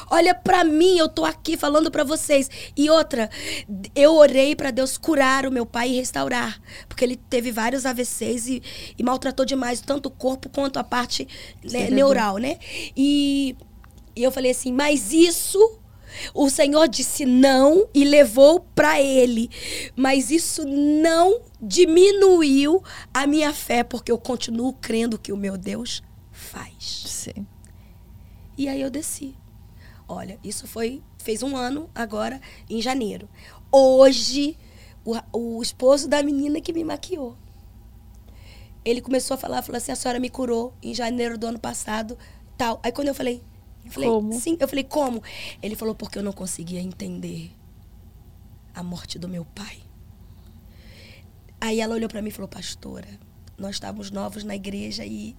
Olha 0.10 0.34
para 0.34 0.63
mim, 0.63 0.98
eu 0.98 1.10
tô 1.10 1.26
aqui 1.26 1.58
falando 1.58 1.91
para 1.91 2.04
vocês. 2.04 2.50
E 2.76 2.89
outra, 2.89 3.30
eu 3.96 4.15
orei 4.15 4.56
para 4.56 4.72
Deus 4.72 4.98
curar 4.98 5.46
o 5.46 5.52
meu 5.52 5.65
pai 5.65 5.89
e 5.89 5.96
restaurar, 5.96 6.62
porque 6.88 7.04
ele 7.04 7.15
teve 7.15 7.52
vários 7.52 7.86
AVCs 7.86 8.48
e, 8.48 8.63
e 8.98 9.04
maltratou 9.04 9.46
demais 9.46 9.82
tanto 9.82 10.08
o 10.08 10.12
corpo 10.12 10.50
quanto 10.50 10.78
a 10.80 10.84
parte 10.84 11.28
né, 11.63 11.89
neural, 11.89 12.38
né? 12.38 12.58
E, 12.96 13.56
e 14.15 14.24
eu 14.24 14.32
falei 14.32 14.52
assim, 14.52 14.71
mas 14.71 15.12
isso 15.13 15.80
o 16.34 16.50
Senhor 16.50 16.88
disse 16.88 17.26
não 17.26 17.88
e 17.93 18.04
levou 18.04 18.60
para 18.76 19.02
ele. 19.02 19.50
Mas 19.95 20.30
isso 20.30 20.65
não 20.65 21.41
diminuiu 21.62 22.84
a 23.13 23.26
minha 23.26 23.54
fé, 23.54 23.84
porque 23.84 24.12
eu 24.12 24.17
continuo 24.17 24.74
crendo 24.74 25.17
que 25.17 25.32
o 25.32 25.38
meu 25.38 25.58
Deus 25.58 26.04
faz. 26.32 27.04
Sim. 27.08 27.45
E 28.58 28.67
aí 28.67 28.82
eu 28.82 28.89
desci. 28.89 29.36
Olha, 30.08 30.38
isso 30.43 30.67
foi 30.67 31.02
fez 31.17 31.43
um 31.43 31.56
ano 31.56 31.89
agora 31.93 32.41
em 32.69 32.82
janeiro. 32.82 33.30
Hoje 33.71 34.58
o, 35.06 35.15
o 35.32 35.62
esposo 35.62 36.08
da 36.08 36.21
menina 36.21 36.60
que 36.60 36.74
me 36.74 36.84
maquiou. 36.84 37.38
Ele 38.84 39.00
começou 39.00 39.36
a 39.36 39.38
falar, 39.38 39.62
falou 39.62 39.78
assim: 39.78 39.91
"A 39.91 39.95
senhora 39.95 40.19
me 40.19 40.30
curou 40.30 40.74
em 40.82 40.93
janeiro 40.93 41.38
do 41.38 41.47
ano 41.47 41.60
passado", 41.60 42.17
tal. 42.58 42.80
Aí 42.84 42.91
quando 42.91 43.10
eu 43.10 43.15
falei, 43.15 43.41
eu 43.86 43.91
falei, 43.91 44.10
como? 44.10 44.34
sim. 44.34 44.58
Eu 44.60 44.67
falei, 44.67 44.84
como? 44.84 45.24
Ele 45.62 45.76
falou, 45.76 45.96
porque 45.96 46.17
eu 46.17 46.24
não 46.24 46.34
conseguia 46.34 46.80
entender 46.80 47.52
a 48.74 48.84
morte 48.84 49.20
do 49.20 49.28
meu 49.28 49.46
pai. 49.46 49.80
Aí 51.60 51.80
ela 51.80 51.96
olhou 51.96 52.10
para 52.10 52.22
mim 52.22 52.30
e 52.30 52.32
falou, 52.32 52.48
pastora, 52.48 53.08
nós 53.58 53.76
estávamos 53.76 54.10
novos 54.10 54.44
na 54.44 54.56
igreja 54.56 55.06
e, 55.06 55.36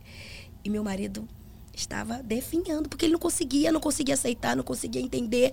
e 0.64 0.70
meu 0.70 0.84
marido 0.84 1.26
estava 1.74 2.22
definhando, 2.22 2.88
porque 2.88 3.06
ele 3.06 3.12
não 3.12 3.18
conseguia, 3.18 3.72
não 3.72 3.80
conseguia 3.80 4.14
aceitar, 4.14 4.54
não 4.54 4.62
conseguia 4.62 5.00
entender. 5.00 5.52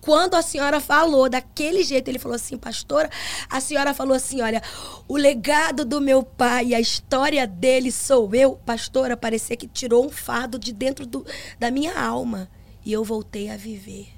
Quando 0.00 0.34
a 0.34 0.42
senhora 0.42 0.80
falou 0.80 1.28
daquele 1.28 1.82
jeito, 1.82 2.08
ele 2.08 2.18
falou 2.18 2.34
assim, 2.34 2.56
pastora, 2.56 3.08
a 3.48 3.60
senhora 3.60 3.94
falou 3.94 4.14
assim, 4.14 4.40
olha, 4.40 4.62
o 5.06 5.16
legado 5.16 5.84
do 5.84 6.00
meu 6.00 6.22
pai, 6.22 6.74
a 6.74 6.80
história 6.80 7.46
dele 7.46 7.92
sou 7.92 8.34
eu. 8.34 8.56
Pastora, 8.56 9.16
parecia 9.16 9.56
que 9.56 9.68
tirou 9.68 10.04
um 10.04 10.10
fardo 10.10 10.58
de 10.58 10.72
dentro 10.72 11.06
do, 11.06 11.24
da 11.58 11.70
minha 11.70 11.98
alma 11.98 12.50
e 12.84 12.92
eu 12.92 13.04
voltei 13.04 13.48
a 13.48 13.56
viver. 13.56 14.08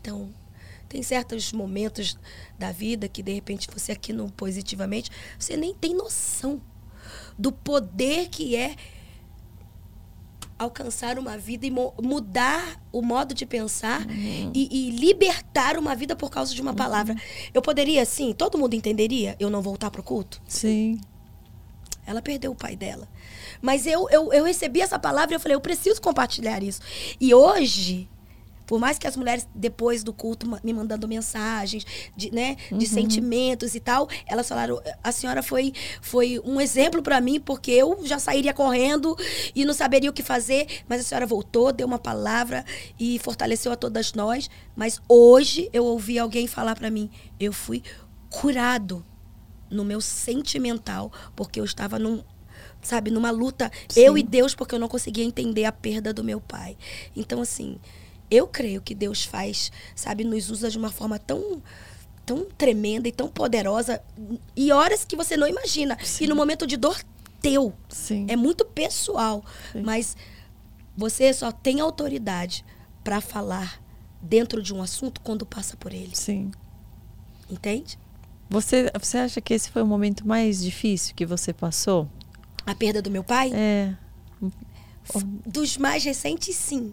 Então, 0.00 0.32
tem 0.88 1.02
certos 1.02 1.52
momentos 1.52 2.16
da 2.56 2.70
vida 2.70 3.08
que 3.08 3.22
de 3.22 3.32
repente 3.32 3.68
você 3.72 3.90
aqui 3.90 4.12
no 4.12 4.30
positivamente, 4.30 5.10
você 5.36 5.56
nem 5.56 5.74
tem 5.74 5.94
noção 5.94 6.62
do 7.36 7.50
poder 7.50 8.28
que 8.28 8.54
é 8.54 8.76
alcançar 10.58 11.18
uma 11.18 11.36
vida 11.36 11.66
e 11.66 11.70
mudar 11.70 12.80
o 12.90 13.02
modo 13.02 13.34
de 13.34 13.44
pensar 13.44 14.00
uhum. 14.06 14.52
e, 14.54 14.88
e, 14.88 14.90
libertar 14.90 15.76
uma 15.76 15.94
vida 15.94 16.16
por 16.16 16.30
causa 16.30 16.54
de 16.54 16.62
uma 16.62 16.70
uhum. 16.70 16.76
palavra. 16.76 17.14
Eu 17.52 17.60
poderia, 17.60 18.04
sim, 18.04 18.32
todo 18.32 18.56
mundo 18.56 18.74
entenderia 18.74 19.36
eu 19.38 19.50
não 19.50 19.60
voltar 19.60 19.90
para 19.90 20.00
o 20.00 20.04
culto? 20.04 20.40
Sim. 20.46 20.98
Ela 22.06 22.22
perdeu 22.22 22.52
o 22.52 22.54
pai 22.54 22.74
dela. 22.74 23.06
Mas 23.60 23.86
eu, 23.86 24.08
eu, 24.10 24.32
eu 24.32 24.44
recebi 24.44 24.80
essa 24.80 24.98
palavra 24.98 25.34
e 25.34 25.36
eu 25.36 25.40
falei, 25.40 25.56
eu 25.56 25.60
preciso 25.60 26.00
compartilhar 26.00 26.62
isso. 26.62 26.80
E 27.20 27.34
hoje, 27.34 28.08
Por 28.66 28.78
mais 28.78 28.98
que 28.98 29.06
as 29.06 29.16
mulheres, 29.16 29.46
depois 29.54 30.02
do 30.02 30.12
culto, 30.12 30.46
me 30.62 30.72
mandando 30.72 31.06
mensagens 31.06 31.86
de, 32.16 32.30
né, 32.32 32.56
de 32.68 32.74
uhum. 32.74 32.80
sentimentos 32.80 33.74
e 33.74 33.80
tal, 33.80 34.08
elas 34.26 34.48
falaram: 34.48 34.80
a 35.02 35.12
senhora 35.12 35.42
foi, 35.42 35.72
foi 36.00 36.40
um 36.44 36.60
exemplo 36.60 37.02
para 37.02 37.20
mim, 37.20 37.40
porque 37.40 37.70
eu 37.70 38.00
já 38.04 38.18
sairia 38.18 38.52
correndo 38.52 39.16
e 39.54 39.64
não 39.64 39.72
saberia 39.72 40.10
o 40.10 40.12
que 40.12 40.22
fazer, 40.22 40.66
mas 40.88 41.00
a 41.00 41.04
senhora 41.04 41.26
voltou, 41.26 41.72
deu 41.72 41.86
uma 41.86 41.98
palavra 41.98 42.64
e 42.98 43.18
fortaleceu 43.20 43.72
a 43.72 43.76
todas 43.76 44.12
nós. 44.12 44.50
Mas 44.74 45.00
hoje 45.08 45.70
eu 45.72 45.84
ouvi 45.84 46.18
alguém 46.18 46.46
falar 46.46 46.74
para 46.74 46.90
mim: 46.90 47.08
eu 47.38 47.52
fui 47.52 47.82
curado 48.28 49.04
no 49.70 49.84
meu 49.84 50.00
sentimental, 50.00 51.12
porque 51.34 51.60
eu 51.60 51.64
estava 51.64 51.98
num, 51.98 52.22
sabe, 52.82 53.10
numa 53.10 53.30
luta, 53.30 53.70
Sim. 53.88 54.00
eu 54.00 54.18
e 54.18 54.22
Deus, 54.22 54.54
porque 54.54 54.74
eu 54.74 54.78
não 54.78 54.88
conseguia 54.88 55.24
entender 55.24 55.64
a 55.64 55.72
perda 55.72 56.12
do 56.12 56.22
meu 56.22 56.40
pai. 56.40 56.76
Então, 57.14 57.40
assim, 57.40 57.78
eu 58.30 58.46
creio 58.46 58.80
que 58.80 58.94
Deus 58.94 59.24
faz, 59.24 59.70
sabe, 59.94 60.24
nos 60.24 60.50
usa 60.50 60.70
de 60.70 60.78
uma 60.78 60.90
forma 60.90 61.18
tão 61.18 61.62
tão 62.24 62.44
tremenda 62.44 63.06
e 63.08 63.12
tão 63.12 63.28
poderosa 63.28 64.02
e 64.56 64.72
horas 64.72 65.04
que 65.04 65.14
você 65.14 65.36
não 65.36 65.46
imagina. 65.46 65.96
Sim. 66.02 66.24
E 66.24 66.26
no 66.26 66.34
momento 66.34 66.66
de 66.66 66.76
dor 66.76 67.00
teu. 67.40 67.72
Sim. 67.88 68.26
É 68.28 68.34
muito 68.34 68.64
pessoal, 68.64 69.44
Sim. 69.72 69.82
mas 69.82 70.16
você 70.96 71.32
só 71.32 71.52
tem 71.52 71.80
autoridade 71.80 72.64
para 73.04 73.20
falar 73.20 73.80
dentro 74.20 74.60
de 74.60 74.74
um 74.74 74.82
assunto 74.82 75.20
quando 75.20 75.46
passa 75.46 75.76
por 75.76 75.92
ele. 75.92 76.16
Sim. 76.16 76.50
Entende? 77.48 77.96
Você, 78.50 78.90
você 78.98 79.18
acha 79.18 79.40
que 79.40 79.54
esse 79.54 79.70
foi 79.70 79.82
o 79.82 79.86
momento 79.86 80.26
mais 80.26 80.60
difícil 80.60 81.14
que 81.14 81.24
você 81.24 81.52
passou? 81.52 82.08
A 82.64 82.74
perda 82.74 83.00
do 83.00 83.10
meu 83.10 83.22
pai? 83.22 83.52
É. 83.54 83.94
Dos 85.44 85.76
mais 85.76 86.02
recentes, 86.02 86.56
sim. 86.56 86.92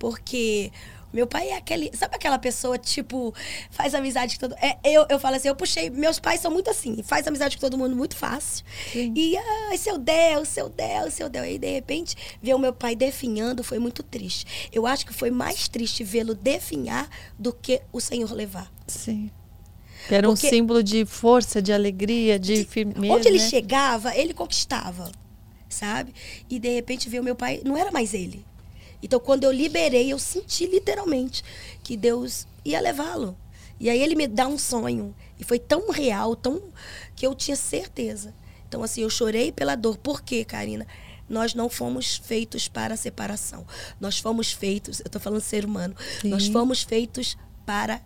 Porque 0.00 0.72
meu 1.12 1.26
pai 1.26 1.48
é 1.48 1.56
aquele. 1.56 1.90
Sabe 1.96 2.16
aquela 2.16 2.38
pessoa, 2.38 2.78
tipo, 2.78 3.34
faz 3.70 3.94
amizade 3.94 4.38
com 4.38 4.48
todo 4.48 4.56
é, 4.60 4.78
eu, 4.84 5.06
eu 5.08 5.18
falo 5.18 5.36
assim, 5.36 5.48
eu 5.48 5.56
puxei. 5.56 5.90
Meus 5.90 6.18
pais 6.18 6.40
são 6.40 6.50
muito 6.50 6.70
assim, 6.70 7.02
faz 7.02 7.26
amizade 7.26 7.56
com 7.56 7.60
todo 7.60 7.76
mundo 7.76 7.94
muito 7.94 8.16
fácil. 8.16 8.64
Sim. 8.92 9.12
E, 9.14 9.36
ai, 9.36 9.76
seu 9.76 9.98
Deus, 9.98 10.48
seu 10.48 10.68
Deus, 10.68 11.14
seu 11.14 11.28
Deus. 11.28 11.46
E 11.46 11.58
de 11.58 11.70
repente, 11.70 12.16
ver 12.40 12.54
o 12.54 12.58
meu 12.58 12.72
pai 12.72 12.94
definhando 12.96 13.62
foi 13.62 13.78
muito 13.78 14.02
triste. 14.02 14.70
Eu 14.72 14.86
acho 14.86 15.04
que 15.04 15.12
foi 15.12 15.30
mais 15.30 15.68
triste 15.68 16.02
vê-lo 16.02 16.34
definhar 16.34 17.08
do 17.38 17.52
que 17.52 17.82
o 17.92 18.00
Senhor 18.00 18.32
levar. 18.32 18.72
Sim. 18.86 19.30
Que 20.08 20.14
era 20.14 20.28
Porque, 20.28 20.46
um 20.46 20.50
símbolo 20.50 20.82
de 20.82 21.04
força, 21.04 21.60
de 21.60 21.72
alegria, 21.72 22.38
de, 22.38 22.54
de 22.54 22.64
firmeza. 22.64 23.12
Onde 23.12 23.28
ele 23.28 23.38
né? 23.38 23.48
chegava, 23.48 24.16
ele 24.16 24.32
conquistava, 24.32 25.10
sabe? 25.68 26.14
E 26.48 26.58
de 26.58 26.70
repente 26.70 27.08
ver 27.08 27.20
o 27.20 27.24
meu 27.24 27.34
pai, 27.34 27.60
não 27.64 27.76
era 27.76 27.90
mais 27.90 28.14
ele. 28.14 28.44
Então, 29.02 29.18
quando 29.18 29.44
eu 29.44 29.52
liberei, 29.52 30.12
eu 30.12 30.18
senti 30.18 30.66
literalmente 30.66 31.42
que 31.82 31.96
Deus 31.96 32.46
ia 32.64 32.80
levá-lo. 32.80 33.36
E 33.78 33.88
aí 33.88 34.02
ele 34.02 34.14
me 34.14 34.26
dá 34.26 34.46
um 34.46 34.58
sonho. 34.58 35.14
E 35.38 35.44
foi 35.44 35.58
tão 35.58 35.90
real, 35.90 36.36
tão 36.36 36.62
que 37.16 37.26
eu 37.26 37.34
tinha 37.34 37.56
certeza. 37.56 38.34
Então, 38.68 38.82
assim, 38.82 39.00
eu 39.00 39.10
chorei 39.10 39.50
pela 39.50 39.74
dor. 39.74 39.96
Por 39.96 40.20
quê, 40.20 40.44
Karina? 40.44 40.86
Nós 41.28 41.54
não 41.54 41.70
fomos 41.70 42.16
feitos 42.16 42.68
para 42.68 42.94
a 42.94 42.96
separação. 42.96 43.66
Nós 43.98 44.18
fomos 44.18 44.52
feitos, 44.52 45.00
eu 45.00 45.06
estou 45.06 45.20
falando 45.20 45.40
ser 45.40 45.64
humano, 45.64 45.94
Sim. 46.20 46.28
nós 46.28 46.48
fomos 46.48 46.82
feitos 46.82 47.38
para, 47.64 48.02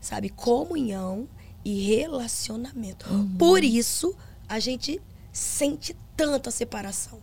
sabe, 0.00 0.28
comunhão 0.28 1.28
e 1.64 1.82
relacionamento. 1.86 3.10
Uhum. 3.10 3.36
Por 3.36 3.64
isso, 3.64 4.14
a 4.48 4.58
gente 4.60 5.00
sente 5.32 5.96
tanto 6.16 6.48
a 6.48 6.52
separação. 6.52 7.18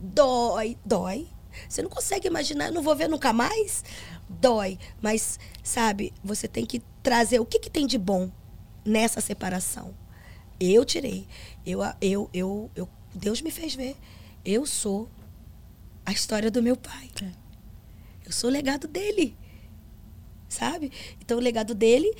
Dói, 0.00 0.76
dói, 0.84 1.28
você 1.68 1.82
não 1.82 1.90
consegue 1.90 2.26
imaginar, 2.28 2.66
eu 2.66 2.74
não 2.74 2.82
vou 2.82 2.94
ver 2.94 3.08
nunca 3.08 3.32
mais? 3.32 3.84
Dói. 4.28 4.78
Mas, 5.00 5.38
sabe, 5.62 6.12
você 6.22 6.46
tem 6.46 6.66
que 6.66 6.82
trazer 7.02 7.40
o 7.40 7.46
que, 7.46 7.58
que 7.58 7.70
tem 7.70 7.86
de 7.86 7.96
bom 7.96 8.30
nessa 8.84 9.20
separação. 9.20 9.94
Eu 10.60 10.84
tirei. 10.84 11.26
Eu, 11.64 11.80
eu, 12.00 12.28
eu, 12.32 12.70
eu, 12.74 12.88
Deus 13.14 13.40
me 13.40 13.50
fez 13.50 13.74
ver. 13.74 13.96
Eu 14.44 14.66
sou 14.66 15.08
a 16.04 16.12
história 16.12 16.50
do 16.50 16.62
meu 16.62 16.76
pai. 16.76 17.10
É. 17.22 17.30
Eu 18.24 18.32
sou 18.32 18.50
o 18.50 18.52
legado 18.52 18.88
dele. 18.88 19.36
Sabe? 20.48 20.90
Então, 21.20 21.38
o 21.38 21.40
legado 21.40 21.74
dele, 21.74 22.10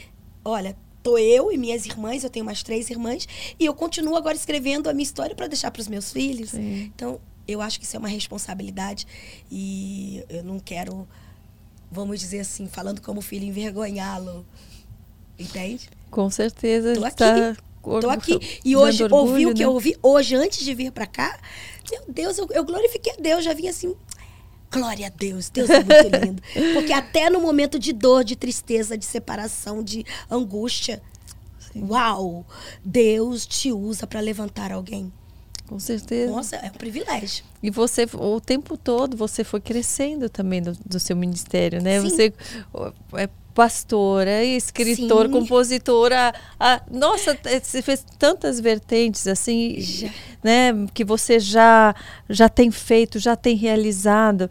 olha, 0.45 0.77
tô 1.03 1.17
eu 1.17 1.51
e 1.51 1.57
minhas 1.57 1.87
irmãs, 1.87 2.23
eu 2.23 2.31
tenho 2.31 2.45
mais 2.45 2.63
três 2.63 2.91
irmãs, 2.91 3.27
e 3.59 3.65
eu 3.65 3.75
continuo 3.75 4.17
agora 4.17 4.37
escrevendo 4.37 4.89
a 4.89 4.93
minha 4.93 5.03
história 5.03 5.35
para 5.35 5.47
deixar 5.47 5.71
para 5.71 5.81
os 5.81 5.89
meus 5.89 6.13
filhos. 6.13 6.51
Sim. 6.51 6.93
Então, 6.95 7.21
eu 7.49 7.63
acho 7.63 7.81
que 7.81 7.87
isso 7.87 7.97
é 7.97 7.99
uma 7.99 8.09
responsabilidade 8.09 9.07
e 9.51 10.23
eu 10.29 10.45
não 10.45 10.61
quero, 10.61 11.09
vamos 11.91 12.21
dizer 12.21 12.41
assim, 12.41 12.69
falando 12.69 13.01
como 13.01 13.23
filho, 13.23 13.45
envergonhá-lo. 13.45 14.47
Entende? 15.39 15.89
Com 16.11 16.29
certeza. 16.31 16.95
Tô 16.95 17.05
aqui. 17.05 17.17
Tá 17.17 17.57
tô 17.83 18.11
aqui. 18.11 18.61
E 18.65 18.77
hoje, 18.77 19.05
orgulho, 19.05 19.23
ouvi 19.23 19.47
o 19.47 19.55
que 19.55 19.61
né? 19.61 19.65
eu 19.65 19.73
ouvi 19.73 19.97
hoje, 20.03 20.35
antes 20.35 20.65
de 20.65 20.75
vir 20.75 20.93
para 20.93 21.07
cá. 21.07 21.39
Meu 21.91 22.03
Deus, 22.09 22.37
eu, 22.37 22.47
eu 22.51 22.65
glorifiquei 22.65 23.15
a 23.15 23.17
Deus. 23.17 23.45
Já 23.45 23.55
vim 23.55 23.69
assim, 23.69 23.95
Glória 24.71 25.07
a 25.07 25.11
Deus, 25.11 25.49
Deus 25.49 25.71
é 25.71 25.83
muito 25.83 26.25
lindo. 26.27 26.43
Porque 26.75 26.93
até 26.93 27.31
no 27.31 27.41
momento 27.41 27.79
de 27.79 27.93
dor, 27.93 28.23
de 28.23 28.37
tristeza, 28.37 28.99
de 28.99 29.05
separação, 29.05 29.83
de 29.83 30.05
angústia, 30.31 31.03
Sim. 31.73 31.87
uau, 31.89 32.47
Deus 32.85 33.47
te 33.47 33.73
usa 33.73 34.07
para 34.07 34.21
levantar 34.21 34.71
alguém. 34.71 35.11
Com 35.69 35.79
certeza. 35.79 36.33
Nossa, 36.33 36.57
é 36.57 36.69
um 36.69 36.79
privilégio. 36.79 37.45
E 37.63 37.71
você, 37.71 38.07
o 38.15 38.41
tempo 38.41 38.77
todo, 38.77 39.17
você 39.17 39.45
foi 39.45 39.61
crescendo 39.61 40.31
também 40.31 40.63
do, 40.63 40.73
do 40.85 40.99
seu 40.99 41.15
ministério, 41.15 41.83
né? 41.83 42.01
Sim. 42.01 42.09
Você 42.09 42.33
é 43.15 43.29
pastora, 43.59 44.45
escritora, 44.45 45.27
Sim. 45.27 45.33
compositora. 45.35 46.33
A, 46.61 46.81
nossa, 46.89 47.37
é, 47.45 47.59
você 47.59 47.83
fez 47.83 48.07
tantas 48.17 48.61
vertentes 48.61 49.27
assim, 49.27 49.81
já. 49.81 50.09
né? 50.45 50.87
Que 50.95 51.05
você 51.05 51.41
já, 51.41 51.93
já 52.31 52.49
tem 52.49 52.71
feito, 52.71 53.19
já 53.19 53.35
tem 53.35 53.57
realizado. 53.57 54.49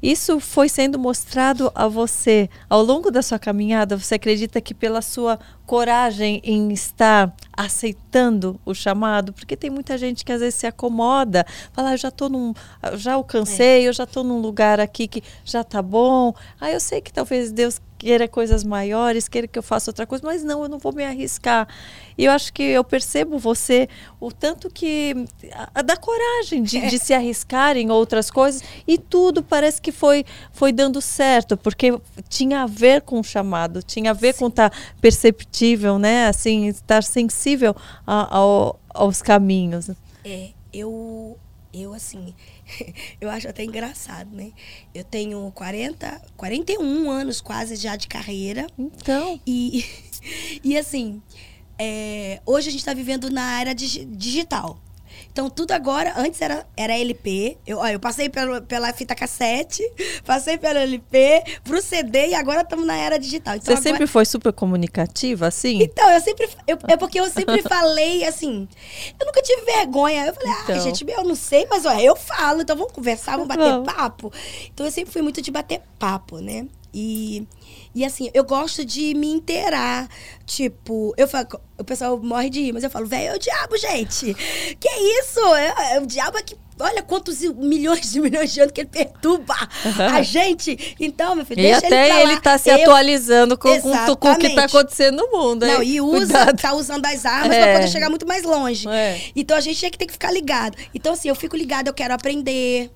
Isso 0.00 0.38
foi 0.38 0.68
sendo 0.68 1.00
mostrado 1.00 1.72
a 1.74 1.88
você 1.88 2.48
ao 2.70 2.84
longo 2.84 3.10
da 3.10 3.22
sua 3.22 3.40
caminhada. 3.40 3.98
Você 3.98 4.14
acredita 4.14 4.60
que 4.60 4.72
pela 4.72 5.02
sua 5.02 5.36
coragem 5.66 6.40
em 6.44 6.70
estar 6.72 7.34
aceitando 7.52 8.60
o 8.64 8.72
chamado, 8.72 9.32
porque 9.32 9.56
tem 9.56 9.70
muita 9.70 9.98
gente 9.98 10.24
que 10.24 10.30
às 10.30 10.40
vezes 10.40 10.54
se 10.54 10.66
acomoda, 10.66 11.44
fala, 11.72 11.88
ah, 11.88 11.94
eu 11.94 11.98
já 11.98 12.10
tô 12.10 12.28
num, 12.28 12.54
já 12.94 13.14
alcancei, 13.14 13.84
é. 13.84 13.88
eu 13.88 13.92
já 13.92 14.04
estou 14.04 14.22
num 14.22 14.40
lugar 14.40 14.78
aqui 14.78 15.08
que 15.08 15.24
já 15.44 15.64
tá 15.64 15.82
bom. 15.82 16.32
Ah, 16.60 16.70
eu 16.70 16.78
sei 16.78 17.00
que 17.00 17.12
talvez 17.12 17.50
Deus 17.50 17.80
queira 18.04 18.28
coisas 18.28 18.62
maiores, 18.62 19.28
queira 19.28 19.48
que 19.48 19.58
eu 19.58 19.62
faça 19.62 19.90
outra 19.90 20.06
coisa, 20.06 20.22
mas 20.26 20.44
não, 20.44 20.62
eu 20.62 20.68
não 20.68 20.78
vou 20.78 20.92
me 20.92 21.02
arriscar. 21.02 21.66
E 22.18 22.26
eu 22.26 22.32
acho 22.32 22.52
que 22.52 22.62
eu 22.62 22.84
percebo 22.84 23.38
você 23.38 23.88
o 24.20 24.30
tanto 24.30 24.68
que 24.68 25.14
a, 25.50 25.70
a 25.76 25.80
da 25.80 25.96
coragem 25.96 26.62
de, 26.62 26.76
é. 26.76 26.86
de, 26.86 26.98
se 26.98 27.14
arriscar 27.14 27.78
em 27.78 27.90
outras 27.90 28.30
coisas 28.30 28.62
e 28.86 28.98
tudo 28.98 29.42
parece 29.42 29.80
que 29.80 29.90
foi 29.90 30.22
foi 30.52 30.70
dando 30.70 31.00
certo, 31.00 31.56
porque 31.56 31.98
tinha 32.28 32.64
a 32.64 32.66
ver 32.66 33.00
com 33.00 33.18
o 33.18 33.24
chamado, 33.24 33.82
tinha 33.82 34.10
a 34.10 34.14
ver 34.14 34.34
Sim. 34.34 34.40
com 34.40 34.46
estar 34.48 34.68
tá 34.68 34.76
perceptível, 35.00 35.98
né? 35.98 36.26
Assim, 36.26 36.66
estar 36.66 37.02
sensível 37.02 37.74
a, 38.06 38.36
ao, 38.36 38.78
aos 38.90 39.22
caminhos. 39.22 39.88
É, 40.22 40.50
eu 40.74 41.38
eu 41.72 41.94
assim, 41.94 42.34
eu 43.20 43.30
acho 43.30 43.48
até 43.48 43.64
engraçado, 43.64 44.34
né? 44.34 44.52
Eu 44.94 45.04
tenho 45.04 45.50
40, 45.52 46.22
41 46.36 47.10
anos 47.10 47.40
quase 47.40 47.76
já 47.76 47.96
de 47.96 48.08
carreira. 48.08 48.66
Então. 48.78 49.40
E, 49.46 49.84
e 50.62 50.76
assim, 50.76 51.22
é, 51.78 52.40
hoje 52.46 52.68
a 52.68 52.70
gente 52.70 52.80
está 52.80 52.94
vivendo 52.94 53.30
na 53.30 53.60
era 53.60 53.74
digital. 53.74 54.78
Então, 55.34 55.50
tudo 55.50 55.72
agora, 55.72 56.14
antes 56.16 56.40
era, 56.40 56.64
era 56.76 56.96
LP. 56.96 57.58
Eu, 57.66 57.78
ó, 57.78 57.88
eu 57.88 57.98
passei 57.98 58.28
pela, 58.28 58.60
pela 58.60 58.92
fita 58.92 59.16
cassete, 59.16 59.82
passei 60.24 60.56
pela 60.56 60.78
LP, 60.78 61.42
pro 61.64 61.82
CD 61.82 62.28
e 62.28 62.34
agora 62.36 62.60
estamos 62.60 62.86
na 62.86 62.96
era 62.96 63.18
digital. 63.18 63.56
Então, 63.56 63.64
Você 63.66 63.72
agora... 63.72 63.82
sempre 63.82 64.06
foi 64.06 64.24
super 64.24 64.52
comunicativa, 64.52 65.48
assim? 65.48 65.82
Então, 65.82 66.08
eu 66.08 66.20
sempre. 66.20 66.48
Eu, 66.68 66.78
é 66.86 66.96
porque 66.96 67.18
eu 67.18 67.28
sempre 67.28 67.62
falei 67.68 68.24
assim. 68.24 68.68
Eu 69.18 69.26
nunca 69.26 69.42
tive 69.42 69.62
vergonha. 69.62 70.24
Eu 70.24 70.34
falei, 70.34 70.52
então. 70.62 70.76
ah, 70.76 70.78
gente, 70.78 71.04
eu 71.04 71.24
não 71.24 71.34
sei, 71.34 71.66
mas 71.68 71.84
ó, 71.84 71.94
eu 71.94 72.14
falo, 72.14 72.62
então 72.62 72.76
vamos 72.76 72.92
conversar, 72.92 73.32
vamos 73.32 73.48
bater 73.48 73.72
vamos. 73.72 73.92
papo. 73.92 74.32
Então, 74.72 74.86
eu 74.86 74.92
sempre 74.92 75.12
fui 75.12 75.20
muito 75.20 75.42
de 75.42 75.50
bater 75.50 75.80
papo, 75.98 76.38
né? 76.38 76.64
E. 76.94 77.44
E 77.94 78.04
assim, 78.04 78.30
eu 78.34 78.44
gosto 78.44 78.84
de 78.84 79.14
me 79.14 79.28
inteirar. 79.28 80.08
Tipo, 80.44 81.14
eu 81.16 81.28
falo, 81.28 81.46
o 81.78 81.84
pessoal 81.84 82.18
morre 82.18 82.50
de 82.50 82.60
rir, 82.60 82.72
mas 82.72 82.82
eu 82.82 82.90
falo, 82.90 83.06
velho, 83.06 83.32
é 83.32 83.36
o 83.36 83.38
diabo, 83.38 83.76
gente. 83.76 84.34
Que 84.80 84.88
isso? 84.88 85.40
É, 85.54 85.94
é 85.94 86.00
o 86.00 86.06
diabo 86.06 86.38
é 86.38 86.42
que 86.42 86.56
Olha 86.80 87.02
quantos 87.02 87.40
milhões 87.40 88.10
de 88.10 88.18
milhões 88.20 88.52
de 88.52 88.60
anos 88.60 88.72
que 88.72 88.80
ele 88.80 88.90
perturba 88.90 89.54
a 90.12 90.22
gente. 90.22 90.96
Então, 90.98 91.34
meu 91.36 91.46
filho, 91.46 91.60
e 91.60 91.62
deixa 91.62 91.86
até 91.86 92.10
ele, 92.10 92.32
ele 92.32 92.40
tá 92.40 92.58
se 92.58 92.68
eu... 92.68 92.80
atualizando 92.82 93.56
com, 93.56 93.80
com, 93.80 94.16
com, 94.16 94.32
o 94.32 94.36
que 94.36 94.50
tá 94.50 94.64
acontecendo 94.64 95.16
no 95.16 95.30
mundo. 95.30 95.66
Não, 95.66 95.82
e 95.82 96.00
usa, 96.00 96.26
Cuidado. 96.26 96.60
tá 96.60 96.74
usando 96.74 97.06
as 97.06 97.24
armas 97.24 97.56
é. 97.56 97.62
para 97.62 97.72
poder 97.74 97.88
chegar 97.88 98.10
muito 98.10 98.26
mais 98.26 98.42
longe. 98.42 98.88
É. 98.88 99.20
Então 99.36 99.56
a 99.56 99.60
gente 99.60 99.80
tem 99.80 99.90
que, 99.90 99.98
tem 99.98 100.06
que 100.08 100.12
ficar 100.12 100.32
ligado. 100.32 100.76
Então, 100.92 101.12
assim, 101.12 101.28
eu 101.28 101.34
fico 101.34 101.56
ligado, 101.56 101.88
eu 101.88 101.94
quero 101.94 102.12
aprender 102.12 102.90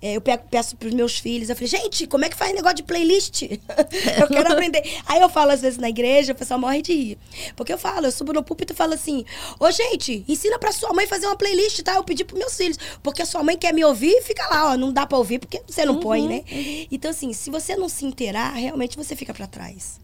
É, 0.00 0.16
eu 0.16 0.20
pego, 0.20 0.44
peço 0.50 0.76
pros 0.76 0.92
meus 0.94 1.18
filhos, 1.18 1.48
eu 1.48 1.56
falei, 1.56 1.68
gente, 1.68 2.06
como 2.06 2.24
é 2.24 2.28
que 2.28 2.36
faz 2.36 2.54
negócio 2.54 2.76
de 2.76 2.82
playlist? 2.82 3.42
eu 4.20 4.28
quero 4.28 4.52
aprender. 4.52 4.82
Aí 5.06 5.20
eu 5.20 5.28
falo, 5.28 5.52
às 5.52 5.60
vezes, 5.60 5.78
na 5.78 5.88
igreja, 5.88 6.32
o 6.32 6.36
pessoal 6.36 6.60
morre 6.60 6.82
de 6.82 6.92
rir. 6.92 7.18
Porque 7.56 7.72
eu 7.72 7.78
falo, 7.78 8.06
eu 8.06 8.12
subo 8.12 8.32
no 8.32 8.42
púlpito 8.42 8.72
e 8.72 8.76
falo 8.76 8.94
assim, 8.94 9.24
ô 9.58 9.70
gente, 9.70 10.24
ensina 10.28 10.58
pra 10.58 10.72
sua 10.72 10.92
mãe 10.92 11.06
fazer 11.06 11.26
uma 11.26 11.36
playlist, 11.36 11.82
tá? 11.82 11.94
Eu 11.96 12.04
pedi 12.04 12.24
pros 12.24 12.38
meus 12.38 12.56
filhos. 12.56 12.78
Porque 13.02 13.22
a 13.22 13.26
sua 13.26 13.42
mãe 13.42 13.56
quer 13.56 13.72
me 13.72 13.84
ouvir, 13.84 14.22
fica 14.22 14.46
lá, 14.48 14.72
ó, 14.72 14.76
não 14.76 14.92
dá 14.92 15.06
pra 15.06 15.18
ouvir, 15.18 15.38
porque 15.38 15.62
você 15.66 15.84
não 15.84 15.94
uhum, 15.94 16.00
põe, 16.00 16.28
né? 16.28 16.44
Uhum. 16.50 16.86
Então, 16.90 17.10
assim, 17.10 17.32
se 17.32 17.50
você 17.50 17.76
não 17.76 17.88
se 17.88 18.04
inteirar, 18.04 18.52
realmente 18.52 18.96
você 18.96 19.14
fica 19.14 19.32
para 19.32 19.46
trás. 19.46 20.00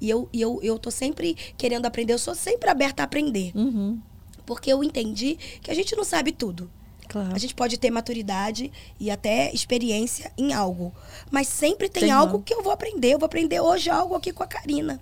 E 0.00 0.10
eu, 0.10 0.28
eu, 0.32 0.60
eu 0.62 0.78
tô 0.78 0.90
sempre 0.90 1.36
querendo 1.56 1.86
aprender, 1.86 2.12
eu 2.12 2.18
sou 2.18 2.34
sempre 2.34 2.68
aberta 2.68 3.02
a 3.02 3.04
aprender. 3.04 3.52
Uhum. 3.54 4.00
Porque 4.44 4.70
eu 4.72 4.84
entendi 4.84 5.38
que 5.62 5.70
a 5.70 5.74
gente 5.74 5.96
não 5.96 6.04
sabe 6.04 6.32
tudo. 6.32 6.70
Claro. 7.08 7.34
A 7.34 7.38
gente 7.38 7.54
pode 7.54 7.78
ter 7.78 7.90
maturidade 7.90 8.72
e 8.98 9.10
até 9.10 9.52
experiência 9.52 10.32
em 10.36 10.52
algo. 10.52 10.92
Mas 11.30 11.48
sempre 11.48 11.88
tem, 11.88 12.04
tem 12.04 12.10
algo 12.10 12.42
que 12.42 12.54
eu 12.54 12.62
vou 12.62 12.72
aprender. 12.72 13.14
Eu 13.14 13.18
vou 13.18 13.26
aprender 13.26 13.60
hoje 13.60 13.90
algo 13.90 14.14
aqui 14.14 14.32
com 14.32 14.42
a 14.42 14.46
Karina. 14.46 15.00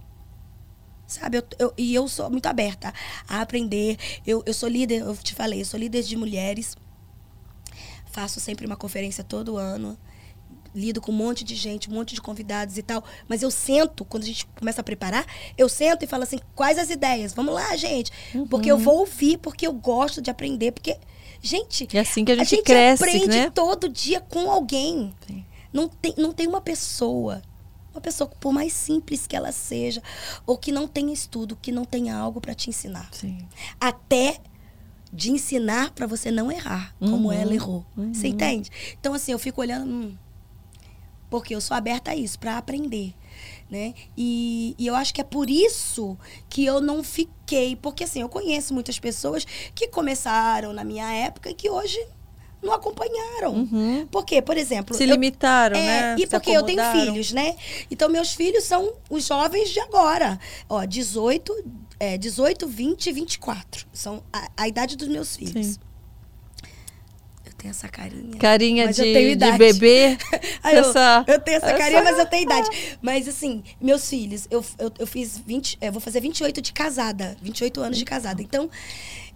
Sabe? 1.07 1.39
Eu, 1.39 1.45
eu, 1.59 1.75
e 1.77 1.95
eu 1.95 2.09
sou 2.09 2.31
muito 2.31 2.47
aberta 2.47 2.93
a 3.29 3.41
aprender. 3.41 3.97
Eu, 4.27 4.43
eu 4.47 4.55
sou 4.55 4.69
líder, 4.69 5.03
eu 5.03 5.17
te 5.17 5.35
falei, 5.35 5.61
eu 5.61 5.65
sou 5.65 5.79
líder 5.79 6.03
de 6.03 6.17
mulheres. 6.17 6.77
Faço 8.11 8.41
sempre 8.41 8.67
uma 8.67 8.77
conferência 8.77 9.25
todo 9.25 9.57
ano 9.57 9.97
lido 10.75 11.01
com 11.01 11.13
um 11.13 11.15
monte 11.15 11.45
de 11.45 11.55
gente, 11.55 11.91
um 11.91 11.95
monte 11.95 12.15
de 12.15 12.21
convidados 12.21 12.79
e 12.79 12.83
tal. 12.83 13.05
Mas 13.29 13.43
eu 13.43 13.51
sento, 13.51 14.05
quando 14.05 14.23
a 14.25 14.27
gente 14.27 14.47
começa 14.59 14.81
a 14.81 14.85
preparar, 14.85 15.27
eu 15.57 15.69
sento 15.69 16.05
e 16.05 16.07
falo 16.07 16.23
assim: 16.23 16.39
quais 16.55 16.79
as 16.79 16.91
ideias? 16.91 17.35
Vamos 17.35 17.55
lá, 17.55 17.77
gente. 17.77 18.11
Uhum. 18.35 18.47
Porque 18.47 18.71
eu 18.71 18.79
vou 18.79 19.01
ouvir, 19.01 19.39
porque 19.39 19.67
eu 19.67 19.73
gosto 19.73 20.21
de 20.21 20.31
aprender, 20.31 20.73
porque. 20.73 20.97
Gente, 21.43 21.89
é 21.93 22.01
assim 22.01 22.25
que 22.25 22.31
a 22.33 22.37
gente, 22.37 22.47
a 22.47 22.57
gente 22.57 22.63
cresce, 22.63 23.03
aprende 23.03 23.27
né? 23.27 23.51
todo 23.51 23.89
dia 23.89 24.21
com 24.21 24.51
alguém. 24.51 25.13
Não 25.73 25.89
tem, 25.89 26.15
não 26.17 26.33
tem 26.33 26.47
uma 26.47 26.61
pessoa 26.61 27.43
uma 27.93 28.01
pessoa, 28.01 28.29
por 28.41 28.53
mais 28.53 28.73
simples 28.73 29.27
que 29.27 29.37
ela 29.37 29.53
seja, 29.53 30.03
ou 30.47 30.57
que 30.57 30.73
não 30.73 30.89
tenha 30.89 31.13
estudo, 31.13 31.59
que 31.61 31.71
não 31.71 31.85
tenha 31.85 32.17
algo 32.17 32.41
para 32.41 32.55
te 32.55 32.71
ensinar. 32.71 33.09
Sim. 33.13 33.47
Até 33.79 34.39
de 35.13 35.31
ensinar 35.31 35.91
para 35.91 36.07
você 36.07 36.31
não 36.31 36.51
errar, 36.51 36.95
como 36.99 37.29
uhum. 37.29 37.33
ela 37.33 37.55
errou. 37.55 37.85
Uhum. 37.97 38.15
Você 38.15 38.29
entende? 38.29 38.71
Então, 38.99 39.13
assim, 39.13 39.33
eu 39.33 39.39
fico 39.39 39.61
olhando. 39.61 39.91
Hum, 39.91 40.17
porque 41.29 41.55
eu 41.55 41.61
sou 41.61 41.77
aberta 41.77 42.13
a 42.13 42.17
isso, 42.17 42.39
para 42.39 42.57
aprender. 42.57 43.15
Né? 43.73 43.95
E, 44.15 44.75
e, 44.79 44.87
eu 44.87 44.95
acho 44.95 45.15
que 45.15 45.23
é 45.23 45.25
por 45.25 45.49
isso 45.49 46.19
que 46.47 46.63
eu 46.63 46.79
não 46.79 47.03
fiquei. 47.03 47.75
Porque, 47.75 48.05
assim, 48.05 48.21
eu 48.21 48.29
conheço 48.29 48.75
muitas 48.75 48.99
pessoas 48.99 49.47
que 49.75 49.89
começaram 49.89 50.75
na 50.75 50.85
minha 50.85 51.11
época 51.11 51.49
e 51.49 51.55
que 51.55 51.71
hoje 51.71 51.99
não 52.63 52.75
acompanharam. 52.75 53.55
Uhum. 53.55 54.07
Porque, 54.11 54.43
por 54.43 54.59
exemplo. 54.59 54.95
Se 54.95 55.07
limitaram, 55.07 55.75
é, 55.75 55.87
né? 55.87 56.17
E 56.19 56.27
porque 56.27 56.51
eu 56.51 56.63
tenho 56.65 56.83
filhos, 56.93 57.33
né? 57.33 57.57
Então, 57.91 58.11
meus 58.11 58.35
filhos 58.35 58.65
são 58.65 58.93
os 59.09 59.27
jovens 59.27 59.71
de 59.71 59.81
agora. 59.81 60.39
Ó, 60.69 60.85
18, 60.85 61.65
é, 61.99 62.19
18 62.19 62.69
20 62.69 63.07
e 63.07 63.13
24. 63.13 63.87
São 63.91 64.23
a, 64.31 64.51
a 64.55 64.69
idade 64.69 64.99
dos 64.99 65.09
meus 65.09 65.35
filhos. 65.35 65.67
Sim 65.67 65.92
tenho 67.63 67.71
essa 67.71 67.89
carinha. 67.89 68.37
Carinha 68.39 68.93
de, 68.93 69.37
de 69.37 69.53
bebê. 69.53 70.19
Aí 70.63 70.77
essa, 70.77 71.25
eu, 71.27 71.35
eu 71.35 71.41
tenho 71.41 71.57
essa, 71.59 71.67
essa 71.67 71.79
carinha, 71.79 72.03
mas 72.03 72.19
eu 72.19 72.27
tenho 72.27 72.43
idade. 72.43 72.69
Mas 73.01 73.29
assim, 73.29 73.63
meus 73.81 74.09
filhos, 74.09 74.49
eu, 74.51 74.65
eu, 74.79 74.93
eu 74.99 75.07
fiz 75.07 75.39
20. 75.39 75.79
Eu 75.81 75.93
vou 75.93 76.01
fazer 76.01 76.21
28 76.21 76.61
de 76.61 76.73
casada. 76.73 77.37
28 77.41 77.81
anos 77.81 77.99
de 77.99 78.05
casada. 78.05 78.43
Então, 78.43 78.69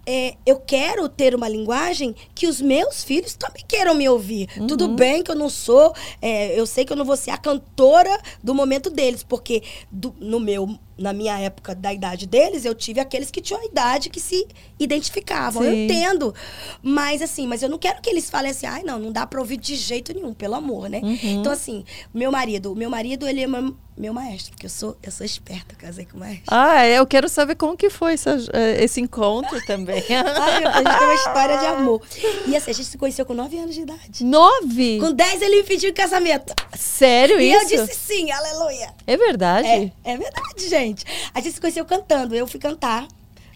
é, 0.05 0.35
eu 0.45 0.59
quero 0.59 1.07
ter 1.07 1.33
uma 1.33 1.47
linguagem 1.47 2.13
que 2.35 2.47
os 2.47 2.61
meus 2.61 3.03
filhos 3.03 3.33
também 3.35 3.63
queiram 3.67 3.93
me 3.95 4.07
ouvir. 4.09 4.49
Uhum. 4.57 4.67
Tudo 4.67 4.89
bem 4.89 5.23
que 5.23 5.31
eu 5.31 5.35
não 5.35 5.49
sou, 5.49 5.93
é, 6.21 6.59
eu 6.59 6.65
sei 6.65 6.83
que 6.83 6.91
eu 6.91 6.97
não 6.97 7.05
vou 7.05 7.15
ser 7.15 7.31
a 7.31 7.37
cantora 7.37 8.17
do 8.43 8.53
momento 8.53 8.89
deles, 8.89 9.23
porque 9.23 9.63
do, 9.91 10.13
no 10.19 10.39
meu 10.39 10.77
na 10.97 11.13
minha 11.13 11.37
época 11.39 11.75
da 11.75 11.93
idade 11.93 12.25
deles, 12.25 12.65
eu 12.65 12.73
tive 12.73 12.99
aqueles 12.99 13.29
que 13.29 13.39
tinham 13.39 13.61
a 13.61 13.65
idade 13.65 14.09
que 14.09 14.19
se 14.19 14.47
identificavam. 14.79 15.61
Sim. 15.61 15.69
Eu 15.69 15.75
entendo. 15.75 16.33
Mas 16.81 17.21
assim, 17.21 17.45
mas 17.45 17.61
eu 17.61 17.69
não 17.69 17.77
quero 17.77 18.01
que 18.01 18.09
eles 18.09 18.29
falem 18.29 18.51
assim, 18.51 18.65
ai, 18.65 18.83
não, 18.83 18.97
não 18.97 19.11
dá 19.11 19.25
pra 19.27 19.39
ouvir 19.39 19.57
de 19.57 19.75
jeito 19.75 20.13
nenhum, 20.13 20.33
pelo 20.33 20.55
amor, 20.55 20.89
né? 20.89 20.99
Uhum. 21.03 21.17
Então, 21.23 21.51
assim, 21.51 21.83
meu 22.13 22.31
marido, 22.31 22.75
meu 22.75 22.89
marido, 22.89 23.27
ele 23.27 23.41
é 23.41 23.47
meu, 23.47 23.75
meu 23.95 24.13
maestro, 24.13 24.51
porque 24.51 24.65
eu 24.65 24.69
sou, 24.69 24.97
eu 25.03 25.11
sou 25.11 25.25
esperta, 25.25 25.75
casei 25.75 26.05
com 26.05 26.17
o 26.17 26.19
maestro. 26.19 26.45
Ah, 26.47 26.83
é, 26.83 26.99
eu 26.99 27.05
quero 27.05 27.29
saber 27.29 27.55
como 27.55 27.75
que 27.75 27.89
foi 27.89 28.13
essa, 28.13 28.37
eh, 28.53 28.83
esse 28.83 29.01
encontro 29.01 29.59
também. 29.65 30.03
ai, 30.09 30.63
a 30.63 30.77
gente 30.77 30.97
tem 30.97 31.07
uma 31.07 31.15
história 31.15 31.57
de 31.57 31.65
amor. 31.65 32.01
E 32.47 32.55
assim, 32.55 32.71
a 32.71 32.73
gente 32.73 32.87
se 32.87 32.97
conheceu 32.97 33.25
com 33.25 33.33
9 33.33 33.57
anos 33.57 33.75
de 33.75 33.81
idade. 33.81 34.23
Nove? 34.23 34.99
Com 34.99 35.11
10 35.11 35.41
ele 35.41 35.57
me 35.57 35.63
pediu 35.63 35.89
em 35.89 35.93
casamento. 35.93 36.53
Sério 36.75 37.39
e 37.39 37.51
isso? 37.51 37.73
E 37.73 37.75
eu 37.75 37.85
disse 37.85 37.99
sim, 37.99 38.31
aleluia. 38.31 38.93
É 39.05 39.17
verdade? 39.17 39.67
É, 39.67 39.91
é 40.03 40.17
verdade, 40.17 40.69
gente 40.69 40.86
gente. 40.87 41.05
A 41.33 41.39
gente 41.39 41.53
se 41.53 41.61
conheceu 41.61 41.85
cantando. 41.85 42.35
Eu 42.35 42.47
fui 42.47 42.59
cantar 42.59 43.07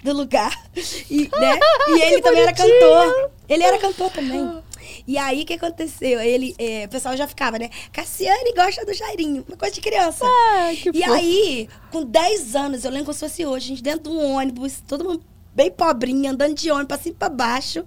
do 0.04 0.14
lugar. 0.14 0.52
E, 1.10 1.30
né? 1.40 1.60
e 1.90 2.02
ele 2.02 2.22
também 2.24 2.42
era 2.42 2.54
cantor. 2.54 3.32
Ele 3.48 3.64
era 3.64 3.78
cantor 3.78 4.12
também. 4.12 4.62
E 5.08 5.18
aí, 5.18 5.44
o 5.44 5.46
que 5.46 5.54
aconteceu? 5.54 6.20
Ele, 6.20 6.56
é, 6.58 6.86
o 6.86 6.90
pessoal 6.90 7.16
já 7.16 7.28
ficava, 7.28 7.58
né? 7.58 7.70
Cassiane 7.92 8.54
gosta 8.54 8.86
do 8.86 8.94
Jairinho. 8.94 9.44
Uma 9.48 9.58
coisa 9.58 9.74
de 9.74 9.82
criança. 9.82 10.26
Ah, 10.26 10.72
que 10.76 10.92
e 10.94 11.04
aí, 11.04 11.70
com 11.92 12.04
10 12.04 12.56
anos, 12.56 12.84
eu 12.84 12.92
lembro 12.92 13.06
como 13.06 13.14
se 13.14 13.20
fosse 13.20 13.46
hoje, 13.46 13.66
a 13.66 13.68
gente 13.70 13.84
dentro 13.84 14.04
de 14.04 14.10
um 14.10 14.36
ônibus, 14.36 14.82
todo 14.88 15.04
mundo 15.04 15.24
bem 15.54 15.72
pobrinha, 15.72 16.32
andando 16.32 16.56
de 16.56 16.72
ônibus 16.72 16.88
pra 16.88 16.98
cima 16.98 17.16
e 17.16 17.18
pra 17.18 17.30
baixo, 17.30 17.86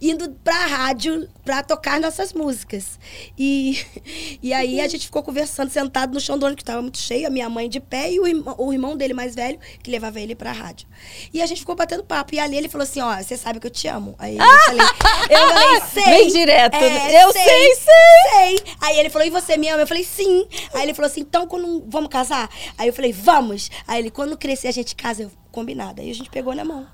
indo 0.00 0.30
pra 0.42 0.66
rádio 0.66 1.28
pra 1.44 1.62
tocar 1.62 2.00
nossas 2.00 2.32
músicas. 2.32 2.98
E, 3.38 3.84
e 4.42 4.52
aí 4.52 4.80
a 4.80 4.88
gente 4.88 5.06
ficou 5.06 5.22
conversando, 5.22 5.70
sentado 5.70 6.14
no 6.14 6.20
chão 6.20 6.38
do 6.38 6.46
ônibus, 6.46 6.62
que 6.62 6.64
tava 6.64 6.82
muito 6.82 6.98
cheio, 6.98 7.26
a 7.26 7.30
minha 7.30 7.48
mãe 7.48 7.68
de 7.68 7.80
pé 7.80 8.10
e 8.12 8.20
o 8.20 8.26
irmão, 8.26 8.54
o 8.58 8.72
irmão 8.72 8.96
dele 8.96 9.14
mais 9.14 9.34
velho, 9.34 9.58
que 9.82 9.90
levava 9.90 10.20
ele 10.20 10.34
pra 10.34 10.52
rádio. 10.52 10.88
E 11.32 11.42
a 11.42 11.46
gente 11.46 11.58
ficou 11.58 11.74
batendo 11.74 12.04
papo. 12.04 12.34
E 12.34 12.38
ali 12.38 12.56
ele 12.56 12.68
falou 12.68 12.84
assim: 12.84 13.00
Ó, 13.00 13.16
você 13.16 13.36
sabe 13.36 13.60
que 13.60 13.66
eu 13.66 13.70
te 13.70 13.86
amo. 13.88 14.14
Aí 14.18 14.36
eu 14.36 14.44
falei, 14.44 14.86
eu 15.30 15.48
falei, 15.48 15.80
sei. 15.92 16.04
Bem 16.04 16.28
direto. 16.28 16.74
É, 16.74 17.24
eu 17.24 17.32
sei, 17.32 17.44
sei, 17.44 17.74
sei. 17.74 18.34
Sei. 18.34 18.74
Aí 18.80 18.98
ele 18.98 19.10
falou, 19.10 19.26
e 19.26 19.30
você 19.30 19.56
me 19.56 19.68
ama? 19.68 19.82
Eu 19.82 19.86
falei, 19.86 20.04
sim. 20.04 20.46
Aí 20.72 20.82
ele 20.82 20.94
falou 20.94 21.10
assim, 21.10 21.20
então 21.20 21.46
quando 21.46 21.84
vamos 21.88 22.10
casar? 22.10 22.48
Aí 22.76 22.88
eu 22.88 22.92
falei, 22.92 23.12
vamos. 23.12 23.70
Aí 23.86 24.00
ele, 24.00 24.10
quando 24.10 24.36
crescer, 24.36 24.68
a 24.68 24.72
gente 24.72 24.94
casa. 24.94 25.22
Eu, 25.22 25.30
combinado. 25.54 26.02
Aí 26.02 26.10
a 26.10 26.14
gente 26.14 26.28
pegou 26.28 26.54
na 26.54 26.64
mão. 26.64 26.86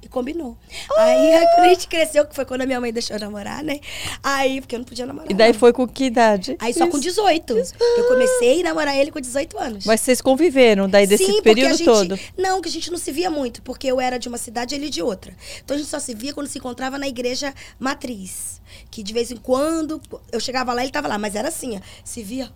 E 0.00 0.06
combinou. 0.06 0.56
Ah! 0.96 1.02
Aí, 1.02 1.46
quando 1.54 1.66
a 1.66 1.68
gente 1.70 1.88
cresceu, 1.88 2.24
que 2.24 2.32
foi 2.32 2.44
quando 2.44 2.60
a 2.60 2.66
minha 2.66 2.80
mãe 2.80 2.92
deixou 2.92 3.16
eu 3.16 3.20
namorar, 3.20 3.64
né? 3.64 3.80
Aí, 4.22 4.60
porque 4.60 4.76
eu 4.76 4.78
não 4.78 4.86
podia 4.86 5.04
namorar. 5.04 5.28
E 5.28 5.34
daí 5.34 5.52
foi 5.52 5.72
com 5.72 5.88
que 5.88 6.04
idade? 6.04 6.56
Aí 6.60 6.72
só 6.72 6.86
com 6.86 7.00
18. 7.00 7.52
Eu 7.52 8.04
comecei 8.06 8.60
a 8.60 8.64
namorar 8.64 8.96
ele 8.96 9.10
com 9.10 9.20
18 9.20 9.58
anos. 9.58 9.84
Mas 9.84 10.00
vocês 10.00 10.20
conviveram 10.20 10.88
daí 10.88 11.04
desse 11.04 11.26
Sim, 11.26 11.42
período 11.42 11.76
gente, 11.76 11.84
todo? 11.84 12.18
Não, 12.36 12.60
que 12.60 12.68
a 12.68 12.72
gente 12.72 12.92
não 12.92 12.98
se 12.98 13.10
via 13.10 13.28
muito, 13.28 13.60
porque 13.62 13.88
eu 13.88 14.00
era 14.00 14.18
de 14.18 14.28
uma 14.28 14.38
cidade 14.38 14.76
e 14.76 14.78
ele 14.78 14.88
de 14.88 15.02
outra. 15.02 15.34
Então 15.64 15.74
a 15.74 15.78
gente 15.78 15.90
só 15.90 15.98
se 15.98 16.14
via 16.14 16.32
quando 16.32 16.46
se 16.46 16.58
encontrava 16.58 16.96
na 16.96 17.08
igreja 17.08 17.52
matriz. 17.76 18.62
Que 18.92 19.02
de 19.02 19.12
vez 19.12 19.32
em 19.32 19.36
quando 19.36 20.00
eu 20.30 20.38
chegava 20.38 20.72
lá, 20.72 20.82
ele 20.82 20.92
tava 20.92 21.08
lá, 21.08 21.18
mas 21.18 21.34
era 21.34 21.48
assim, 21.48 21.76
ó, 21.76 21.80
se 22.04 22.22
via. 22.22 22.50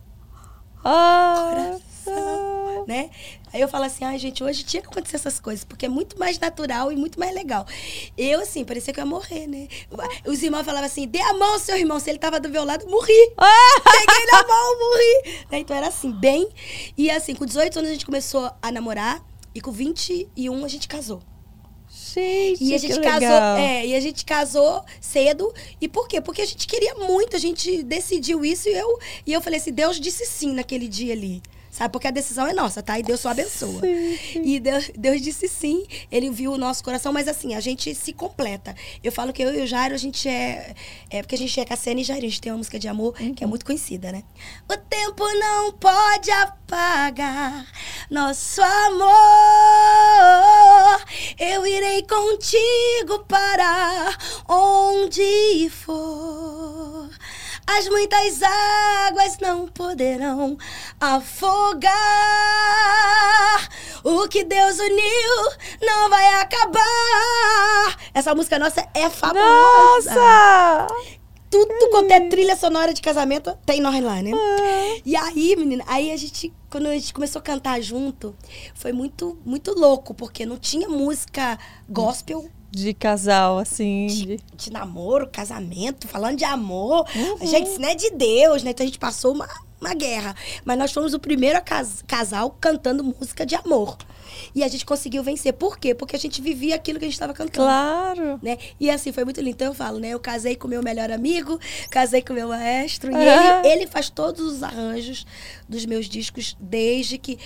Ah, 0.85 1.79
coração, 2.05 2.62
né? 2.87 3.11
Aí 3.53 3.61
eu 3.61 3.69
falo 3.69 3.85
assim, 3.85 4.05
ai, 4.05 4.17
ah, 4.17 4.19
gente, 4.19 4.43
hoje 4.43 4.65
tinha 4.65 4.83
que 4.83 4.89
acontecer 4.89 5.17
essas 5.17 5.39
coisas, 5.39 5.65
porque 5.65 5.87
é 5.87 5.89
muito 5.89 6.19
mais 6.19 6.39
natural 6.39 6.91
e 6.91 6.97
muito 6.97 7.19
mais 7.19 7.35
legal. 7.35 7.67
Eu, 8.17 8.41
assim, 8.41 8.65
parecia 8.65 8.93
que 8.93 9.01
eu 9.01 9.05
ia 9.05 9.11
morrer, 9.11 9.47
né? 9.47 9.69
Os 10.27 10.43
irmãos 10.43 10.65
falavam 10.65 10.87
assim, 10.87 11.07
dê 11.07 11.21
a 11.21 11.35
mão 11.35 11.55
ao 11.55 11.59
seu 11.59 11.77
irmão. 11.77 12.01
Se 12.01 12.11
ele 12.11 12.19
tava 12.19 12.41
do 12.41 12.49
meu 12.49 12.65
lado, 12.65 12.89
morri. 12.89 13.33
Ah! 13.37 13.81
Peguei 13.85 14.27
na 14.33 14.47
mão, 14.47 14.79
morri. 14.79 15.45
Né? 15.51 15.59
Então 15.59 15.77
era 15.77 15.89
assim, 15.89 16.13
bem. 16.13 16.49
E 16.97 17.11
assim, 17.11 17.35
com 17.35 17.45
18 17.45 17.79
anos 17.79 17.91
a 17.91 17.93
gente 17.93 18.07
começou 18.07 18.51
a 18.61 18.73
namorar 18.73 19.23
e 19.55 19.61
com 19.61 19.71
21 19.71 20.65
a 20.65 20.69
gente 20.69 20.89
casou. 20.89 21.21
Gente, 22.15 22.65
e 22.65 22.75
a 22.75 22.79
gente 22.79 23.01
casou, 23.01 23.21
legal. 23.21 23.57
é, 23.57 23.87
e 23.87 23.95
a 23.95 24.01
gente 24.01 24.25
casou 24.25 24.85
cedo. 25.01 25.53
E 25.81 25.89
por 25.89 26.09
quê? 26.09 26.21
Porque 26.21 26.43
a 26.43 26.47
gente 26.47 26.67
queria 26.67 26.95
muito, 26.95 27.37
a 27.37 27.39
gente 27.39 27.83
decidiu 27.83 28.45
isso 28.45 28.69
e 28.69 28.73
eu 28.73 28.99
e 29.27 29.33
eu 29.33 29.41
falei 29.41 29.59
assim, 29.59 29.73
Deus 29.73 30.01
disse 30.01 30.25
sim 30.27 30.55
naquele 30.55 30.89
dia 30.89 31.13
ali. 31.13 31.43
Sabe? 31.73 31.91
Porque 31.91 32.07
a 32.07 32.11
decisão 32.11 32.47
é 32.47 32.53
nossa, 32.53 32.83
tá? 32.83 32.99
E 32.99 33.03
Deus 33.03 33.21
só 33.21 33.31
abençoa. 33.31 33.81
Sim, 33.81 34.19
sim. 34.19 34.43
E 34.45 34.61
Deus, 34.61 34.91
Deus, 34.95 35.23
disse 35.23 35.49
sim, 35.49 35.87
ele 36.11 36.29
viu 36.29 36.53
o 36.53 36.59
nosso 36.59 36.85
coração, 36.85 37.15
mas 37.15 37.27
assim, 37.27 37.55
a 37.55 37.61
gente 37.61 37.95
se 37.95 38.13
completa. 38.13 38.77
Eu 39.03 39.11
falo 39.11 39.33
que 39.33 39.43
eu 39.43 39.55
e 39.55 39.63
o 39.63 39.67
Jairo, 39.67 39.95
a 39.95 39.99
gente 39.99 40.29
é. 40.29 40.75
É 41.09 41.23
porque 41.23 41.35
a 41.35 41.39
gente 41.39 41.59
é 41.59 41.65
Cassiane 41.65 42.03
e 42.03 42.05
Jairo, 42.05 42.27
a 42.27 42.29
gente 42.29 42.43
tem 42.43 42.53
uma 42.53 42.59
música 42.59 42.79
de 42.79 42.89
amor 42.89 43.15
uhum. 43.19 43.33
que 43.33 43.43
é 43.43 43.47
muito 43.47 43.65
conhecida, 43.65 44.13
né? 44.13 44.23
O 44.71 44.77
tempo 44.77 45.25
não 45.33 45.73
pode 45.73 46.31
apagar 46.31 47.67
nosso 48.11 48.61
amor. 48.61 49.13
Eu 51.39 51.67
irei 51.67 52.03
contigo 52.03 53.25
para 53.27 54.15
onde 54.47 55.71
for. 55.71 57.09
As 57.79 57.89
muitas 57.89 58.43
águas 58.43 59.39
não 59.41 59.67
poderão 59.69 60.59
afogar. 61.01 61.93
O 64.05 64.29
que 64.29 64.45
Deus 64.45 64.79
uniu 64.79 65.53
não 65.81 66.11
vai 66.11 66.41
acabar. 66.41 67.97
Essa 68.13 68.35
música 68.35 68.59
nossa 68.59 68.87
é 68.95 69.09
fabulosa. 69.09 70.15
Nossa! 70.15 71.13
tudo 71.53 71.91
quanto 71.91 72.11
é 72.11 72.21
trilha 72.31 72.57
sonora 72.57 72.95
de 72.95 73.03
casamento, 73.03 73.55
tem 73.67 73.79
nós 73.79 74.03
lá, 74.03 74.23
né? 74.23 74.31
E 75.05 75.15
aí, 75.15 75.55
menina, 75.55 75.85
aí 75.87 76.11
a 76.11 76.17
gente, 76.17 76.51
quando 76.71 76.87
a 76.87 76.95
gente 76.95 77.13
começou 77.13 77.41
a 77.41 77.43
cantar 77.43 77.79
junto, 77.83 78.35
foi 78.75 78.91
muito, 78.91 79.39
muito 79.45 79.79
louco, 79.79 80.15
porque 80.15 80.47
não 80.47 80.57
tinha 80.57 80.89
música 80.89 81.59
gospel. 81.87 82.49
De 82.73 82.95
casal, 82.95 83.59
assim. 83.59 84.07
De, 84.07 84.41
de- 84.57 84.73
namoro, 84.73 85.29
casamento, 85.29 86.09
falando 86.09 86.39
de 86.39 86.45
amor. 86.45 87.07
Gente, 87.43 87.69
isso 87.71 87.81
não 87.81 87.89
é 87.91 87.95
de 87.95 88.11
Deus, 88.11 88.63
né? 88.63 88.71
Então 88.71 88.83
a 88.83 88.87
gente 88.87 88.99
passou 88.99 89.35
uma, 89.35 89.47
uma 89.79 89.93
guerra. 89.95 90.35
Mas 90.65 90.79
nós 90.79 90.91
fomos 90.93 91.13
o 91.13 91.19
primeiro 91.21 91.61
cas- 91.63 92.03
casal 92.07 92.57
cantando 92.59 93.05
música 93.05 93.45
de 93.45 93.55
amor. 93.55 93.99
E 94.55 94.65
a 94.65 94.69
gente 94.69 94.87
conseguiu 94.87 95.23
vencer. 95.23 95.53
Por 95.53 95.79
quê? 95.79 95.95
Porque 95.95 96.17
a 96.17 96.19
gente 96.19 96.41
vivia 96.41 96.75
aquilo 96.75 96.99
que 96.99 97.05
a 97.05 97.09
gente 97.09 97.15
estava 97.15 97.35
cantando 97.35 97.67
Claro. 97.69 98.41
né? 98.43 98.57
E 98.81 98.91
assim, 98.91 99.13
foi 99.13 99.25
muito 99.25 99.39
lindo. 99.41 99.51
Então 99.55 99.67
eu 99.69 99.75
falo, 99.75 99.99
né? 99.99 100.09
Eu 100.09 100.19
casei 100.21 100.57
com 100.57 100.67
meu 100.67 100.83
melhor 100.83 101.11
amigo, 101.13 101.61
casei 101.91 102.23
com 102.23 102.33
meu 102.33 102.49
maestro. 102.49 103.13
E 103.13 103.15
ele, 103.15 103.69
ele 103.69 103.87
faz 103.87 104.09
todos 104.09 104.41
os 104.51 104.63
arranjos 104.63 105.27
dos 105.69 105.85
meus 105.85 106.07
discos 106.09 106.57
desde 106.59 107.19
que. 107.19 107.39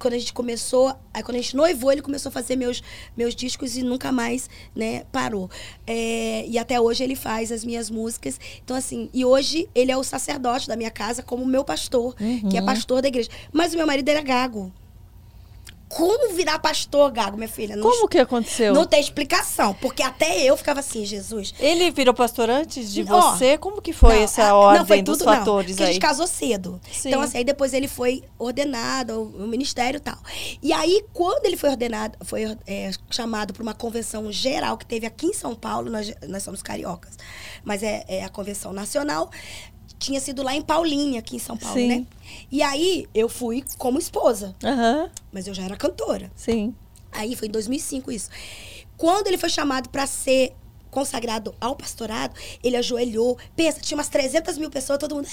Quando 0.00 0.14
a 0.14 0.18
gente 0.18 0.32
começou, 0.32 0.96
aí 1.12 1.22
quando 1.22 1.36
a 1.36 1.40
gente 1.40 1.54
noivou, 1.54 1.92
ele 1.92 2.02
começou 2.02 2.30
a 2.30 2.32
fazer 2.32 2.56
meus, 2.56 2.82
meus 3.16 3.34
discos 3.34 3.76
e 3.76 3.82
nunca 3.82 4.10
mais, 4.10 4.48
né, 4.74 5.04
parou. 5.12 5.48
É, 5.86 6.44
e 6.48 6.58
até 6.58 6.80
hoje 6.80 7.04
ele 7.04 7.14
faz 7.14 7.52
as 7.52 7.64
minhas 7.64 7.90
músicas. 7.90 8.40
Então, 8.64 8.76
assim, 8.76 9.10
e 9.12 9.24
hoje 9.24 9.68
ele 9.74 9.92
é 9.92 9.96
o 9.96 10.02
sacerdote 10.02 10.66
da 10.66 10.74
minha 10.74 10.90
casa 10.90 11.22
como 11.22 11.44
meu 11.46 11.62
pastor, 11.62 12.16
que 12.48 12.56
é 12.56 12.62
pastor 12.62 13.02
da 13.02 13.08
igreja. 13.08 13.28
Mas 13.52 13.74
o 13.74 13.76
meu 13.76 13.86
marido 13.86 14.08
era 14.08 14.22
gago. 14.22 14.72
Como 15.90 16.32
virar 16.34 16.60
pastor, 16.60 17.10
gago, 17.10 17.36
minha 17.36 17.48
filha? 17.48 17.74
Não 17.74 17.82
Como 17.82 18.06
que 18.08 18.18
aconteceu? 18.18 18.72
não 18.72 18.86
tem 18.86 19.00
explicação, 19.00 19.74
porque 19.74 20.04
até 20.04 20.40
eu 20.44 20.56
ficava 20.56 20.78
assim, 20.78 21.04
Jesus. 21.04 21.52
Ele 21.58 21.90
virou 21.90 22.14
pastor 22.14 22.48
antes 22.48 22.92
de 22.92 23.02
Ó, 23.10 23.32
você? 23.32 23.58
Como 23.58 23.82
que 23.82 23.92
foi 23.92 24.14
não, 24.14 24.22
essa 24.22 24.44
a- 24.44 24.54
ordem 24.54 24.78
não, 24.80 24.86
foi 24.86 25.02
dos 25.02 25.18
tudo, 25.18 25.26
não, 25.28 25.36
fatores 25.38 25.72
porque 25.72 25.82
a 25.82 25.86
aí? 25.86 25.92
gente 25.94 26.00
casou 26.00 26.28
cedo. 26.28 26.80
Sim. 26.92 27.08
Então, 27.08 27.20
assim, 27.20 27.38
aí 27.38 27.44
depois 27.44 27.74
ele 27.74 27.88
foi 27.88 28.22
ordenado 28.38 29.12
ao 29.12 29.20
ao 29.42 29.48
ministério 29.48 29.98
e 29.98 30.00
tal. 30.00 30.16
E 30.62 30.72
aí, 30.72 31.04
quando 31.12 31.44
ele 31.44 31.56
foi 31.56 31.70
ordenado, 31.70 32.16
foi 32.24 32.56
é, 32.68 32.92
chamado 33.10 33.52
para 33.52 33.62
uma 33.62 33.74
convenção 33.74 34.30
geral 34.30 34.78
que 34.78 34.86
teve 34.86 35.06
aqui 35.06 35.26
em 35.26 35.34
São 35.34 35.56
Paulo, 35.56 35.90
nós, 35.90 36.12
nós 36.28 36.42
somos 36.44 36.62
cariocas, 36.62 37.16
mas 37.64 37.82
é, 37.82 38.04
é 38.06 38.22
a 38.24 38.28
convenção 38.28 38.72
nacional, 38.72 39.28
tinha 39.98 40.20
sido 40.20 40.42
lá 40.42 40.54
em 40.54 40.62
Paulinha, 40.62 41.18
aqui 41.20 41.36
em 41.36 41.38
São 41.38 41.56
Paulo, 41.56 41.74
Sim. 41.78 41.88
né? 41.88 42.06
E 42.50 42.62
aí, 42.62 43.06
eu 43.14 43.28
fui 43.28 43.64
como 43.78 43.98
esposa, 43.98 44.54
Aham, 44.64 45.10
mas 45.32 45.46
eu 45.46 45.54
já 45.54 45.64
era 45.64 45.76
cantora. 45.76 46.30
sim. 46.34 46.74
Aí 47.12 47.34
foi 47.34 47.48
em 47.48 47.50
2005 47.50 48.12
isso. 48.12 48.30
Quando 48.96 49.26
ele 49.26 49.36
foi 49.36 49.48
chamado 49.48 49.88
para 49.88 50.06
ser 50.06 50.54
consagrado 50.92 51.52
ao 51.60 51.74
pastorado, 51.74 52.34
ele 52.62 52.76
ajoelhou. 52.76 53.36
Pensa, 53.56 53.80
tinha 53.80 53.96
umas 53.98 54.08
300 54.08 54.56
mil 54.58 54.70
pessoas, 54.70 54.98
todo 54.98 55.16
mundo. 55.16 55.26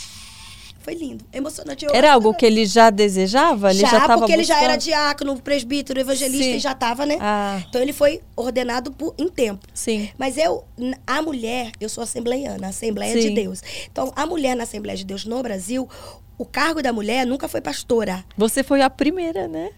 Foi 0.88 0.96
lindo, 0.96 1.26
emocionante. 1.34 1.84
Eu- 1.84 1.94
Era 1.94 2.14
algo 2.14 2.34
que 2.34 2.46
ele 2.46 2.66
já 2.66 2.90
desejava? 2.90 3.72
Ele 3.72 3.82
já, 3.82 3.90
já, 3.90 4.18
porque 4.18 4.32
ele 4.32 4.46
já 4.46 4.56
era 4.56 4.76
buscando? 4.76 4.84
diácono, 4.86 5.42
presbítero, 5.42 6.00
evangelista 6.00 6.46
Sim. 6.46 6.56
e 6.56 6.60
já 6.60 6.72
estava, 6.72 7.06
né? 7.06 7.18
Ah, 7.20 7.62
Então 7.68 7.82
ele 7.82 7.92
foi 7.92 8.22
ordenado 8.38 8.94
por, 8.94 9.14
em 9.18 9.28
tempo. 9.28 9.68
sim. 9.74 10.10
Mas 10.18 10.38
eu, 10.38 10.64
a 11.06 11.22
mulher, 11.22 11.72
eu 11.82 11.90
sou 11.90 12.02
assembleiana, 12.06 12.70
Assembleia 12.70 13.12
Sim. 13.22 13.28
de 13.28 13.36
Deus. 13.36 13.62
Então, 13.92 14.14
a 14.16 14.26
mulher 14.26 14.56
na 14.56 14.64
Assembleia 14.64 14.96
de 14.98 15.04
Deus 15.04 15.26
no 15.26 15.44
Brasil, 15.44 15.90
o 16.38 16.46
cargo 16.46 16.82
da 16.82 16.94
mulher 16.94 17.26
nunca 17.26 17.50
foi 17.50 17.60
pastora, 17.60 18.24
Você 18.38 18.64
foi 18.64 18.82
a 18.82 18.90
primeira, 18.90 19.46
né? 19.46 19.72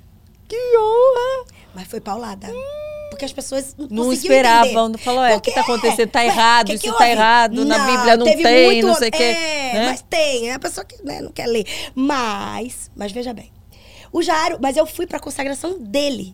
Que 0.47 0.55
honra! 0.78 1.45
mas 1.74 1.88
foi 1.88 1.99
paulada. 1.99 2.47
Porque 3.20 3.26
as 3.26 3.34
pessoas 3.34 3.76
não, 3.78 3.88
Não 4.05 4.13
esperavam, 4.13 4.86
entender. 4.88 5.03
falou, 5.03 5.24
é, 5.24 5.36
o 5.36 5.41
que 5.41 5.51
Porque, 5.51 5.51
tá 5.51 5.61
acontecendo? 5.61 6.09
Tá 6.09 6.20
ué, 6.20 6.26
errado, 6.28 6.67
que 6.67 6.74
isso 6.76 6.84
que 6.84 6.89
tá 6.89 6.95
houve? 6.95 7.09
errado, 7.11 7.65
na 7.65 7.80
Bíblia 7.86 8.15
não 8.17 8.26
tem, 8.26 8.65
muito- 8.65 8.88
não 8.88 8.95
sei 8.95 9.09
o 9.09 9.11
quê, 9.11 9.24
É, 9.24 9.74
né? 9.74 9.86
mas 9.88 10.01
tem, 10.09 10.49
é 10.49 10.53
a 10.53 10.59
pessoa 10.59 10.86
que 10.86 11.03
né, 11.03 11.20
não 11.22 11.32
quer 11.32 11.45
ler. 11.47 11.65
Mas, 11.93 12.89
mas 12.95 13.11
veja 13.11 13.34
bem, 13.34 13.51
o 14.11 14.22
Jairo, 14.22 14.57
mas 14.61 14.78
eu 14.78 14.86
fui 14.86 15.05
pra 15.05 15.20
consagração 15.20 15.78
dele. 15.80 16.34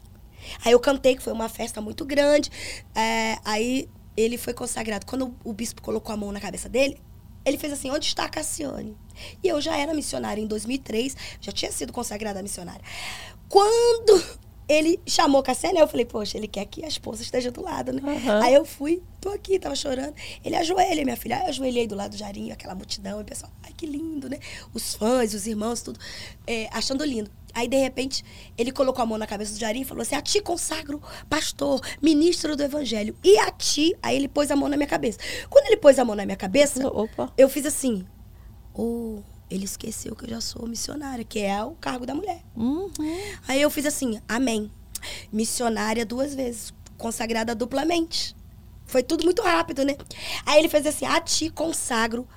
Aí 0.64 0.72
eu 0.74 0.80
cantei, 0.80 1.16
que 1.16 1.24
foi 1.24 1.34
uma 1.34 1.50
festa 1.50 1.82
muito 1.82 2.06
grande. 2.06 2.52
é, 2.94 3.38
aí 3.44 3.90
ele 4.16 4.38
foi 4.38 4.54
consagrado. 4.54 5.06
Quando 5.06 5.36
o, 5.44 5.50
o 5.50 5.54
bispo 5.54 5.82
colocou 5.82 6.14
a 6.14 6.18
mão 6.18 6.32
na 6.32 6.40
cabeça 6.40 6.70
dele, 6.70 7.02
ele 7.44 7.58
fez 7.58 7.74
assim: 7.74 7.90
onde 7.90 8.06
está 8.06 8.26
a 8.26 8.30
Cassiane? 8.30 8.96
E 9.44 9.48
eu 9.48 9.60
já 9.60 9.76
era 9.76 9.94
missionária 9.94 10.40
em 10.42 10.46
2003, 10.48 11.16
já 11.42 11.52
tinha 11.52 11.72
sido 11.72 11.92
consagrada 11.92 12.42
missionária. 12.44 12.82
Quando 13.50 14.24
ele 14.68 15.00
chamou 15.06 15.44
Cassiane, 15.44 15.78
aí 15.78 15.84
eu 15.84 15.88
falei: 15.88 16.06
poxa, 16.06 16.38
ele 16.38 16.48
quer 16.48 16.66
que 16.66 16.84
a 16.84 16.88
esposa 16.88 17.22
esteja 17.22 17.52
do 17.52 17.62
lado, 17.62 17.94
né? 17.94 18.02
Aham. 18.04 18.44
Aí 18.44 18.54
eu 18.54 18.66
fui, 18.66 19.02
tô 19.22 19.30
aqui, 19.30 19.60
tava 19.60 19.76
chorando. 19.76 20.14
Ele 20.44 20.56
ajoelha, 20.56 21.04
minha 21.04 21.18
filha. 21.18 21.38
Aí 21.38 21.44
eu 21.44 21.50
ajoelhei 21.50 21.88
do 21.88 21.96
lado 21.96 22.12
do 22.12 22.18
Jarinho, 22.18 22.54
aquela 22.54 22.76
multidão, 22.76 23.20
e 23.20 23.22
o 23.22 23.26
pessoal, 23.26 23.52
ai 23.64 23.72
que 23.76 23.86
lindo, 23.86 24.30
né? 24.30 24.40
Os 24.74 24.96
fãs, 24.96 25.34
os 25.34 25.46
irmãos, 25.48 25.82
tudo, 25.82 26.00
é, 26.48 26.68
achando 26.72 27.04
lindo. 27.04 27.30
Aí, 27.54 27.70
de 27.70 27.78
repente, 27.78 28.24
ele 28.58 28.70
colocou 28.70 29.02
a 29.02 29.06
mão 29.06 29.18
na 29.18 29.26
cabeça 29.26 29.54
do 29.54 29.60
Jarinho 29.60 29.84
e 29.84 29.86
falou 29.86 30.02
assim: 30.02 30.16
A 30.16 30.22
ti 30.22 30.42
consagro, 30.42 31.02
pastor, 31.30 31.80
ministro 32.02 32.56
do 32.56 32.64
evangelho. 32.64 33.16
E 33.24 33.38
a 33.38 33.50
ti, 33.50 33.96
aí 34.04 34.18
ele 34.18 34.28
pôs 34.28 34.52
a 34.52 34.56
mão 34.58 34.68
na 34.68 34.76
minha 34.76 34.88
cabeça. 34.88 35.20
Quando 35.50 35.68
ele 35.68 35.78
pôs 35.78 35.98
a 35.98 36.04
mão 36.04 36.16
na 36.16 36.26
minha 36.26 36.36
cabeça, 36.36 36.86
Opa. 36.88 37.32
eu 37.38 37.48
fiz 37.48 37.66
assim: 37.66 38.06
Oh, 38.74 39.20
ele 39.50 39.66
esqueceu 39.66 40.16
que 40.16 40.26
eu 40.26 40.30
já 40.30 40.42
sou 40.42 40.68
missionária, 40.68 41.24
que 41.24 41.40
é 41.40 41.64
o 41.64 41.72
cargo 41.72 42.06
da 42.06 42.16
mulher. 42.16 42.42
Uhum. 42.56 42.92
Aí 43.48 43.62
eu 43.62 43.70
fiz 43.70 43.86
assim, 43.86 44.20
amém. 44.28 44.72
Missionária 45.32 46.06
duas 46.06 46.34
vezes, 46.34 46.74
consagrada 46.98 47.54
duplamente. 47.54 48.36
Foi 48.86 49.04
tudo 49.04 49.24
muito 49.24 49.42
rápido, 49.42 49.84
né? 49.84 49.96
Aí 50.46 50.60
ele 50.60 50.70
fez 50.70 50.86
assim, 50.86 51.06
a 51.06 51.20
ti 51.20 51.50
consagro 51.50 52.28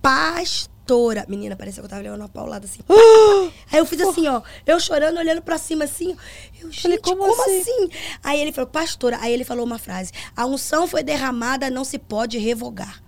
pastora. 0.00 1.24
Menina, 1.28 1.56
parecia 1.56 1.80
que 1.80 1.86
eu 1.86 1.90
tava 1.90 2.02
levando 2.02 2.20
uma 2.20 2.28
paulada 2.28 2.66
assim. 2.66 2.80
Aí 3.70 3.78
eu 3.78 3.86
fiz 3.86 4.00
assim, 4.00 4.26
ó, 4.26 4.42
eu 4.66 4.80
chorando, 4.80 5.18
olhando 5.18 5.40
pra 5.40 5.56
cima 5.56 5.84
assim. 5.84 6.16
Eu, 6.60 6.70
gente, 6.70 6.98
como, 6.98 7.18
como 7.26 7.42
assim? 7.42 7.60
assim? 7.60 7.88
Aí 8.22 8.40
ele 8.40 8.52
falou, 8.52 8.68
pastora. 8.68 9.18
Aí 9.20 9.32
ele 9.32 9.44
falou 9.44 9.64
uma 9.64 9.78
frase: 9.78 10.12
a 10.36 10.44
unção 10.44 10.86
foi 10.86 11.02
derramada, 11.02 11.70
não 11.70 11.84
se 11.84 11.98
pode 11.98 12.36
revogar. 12.38 13.02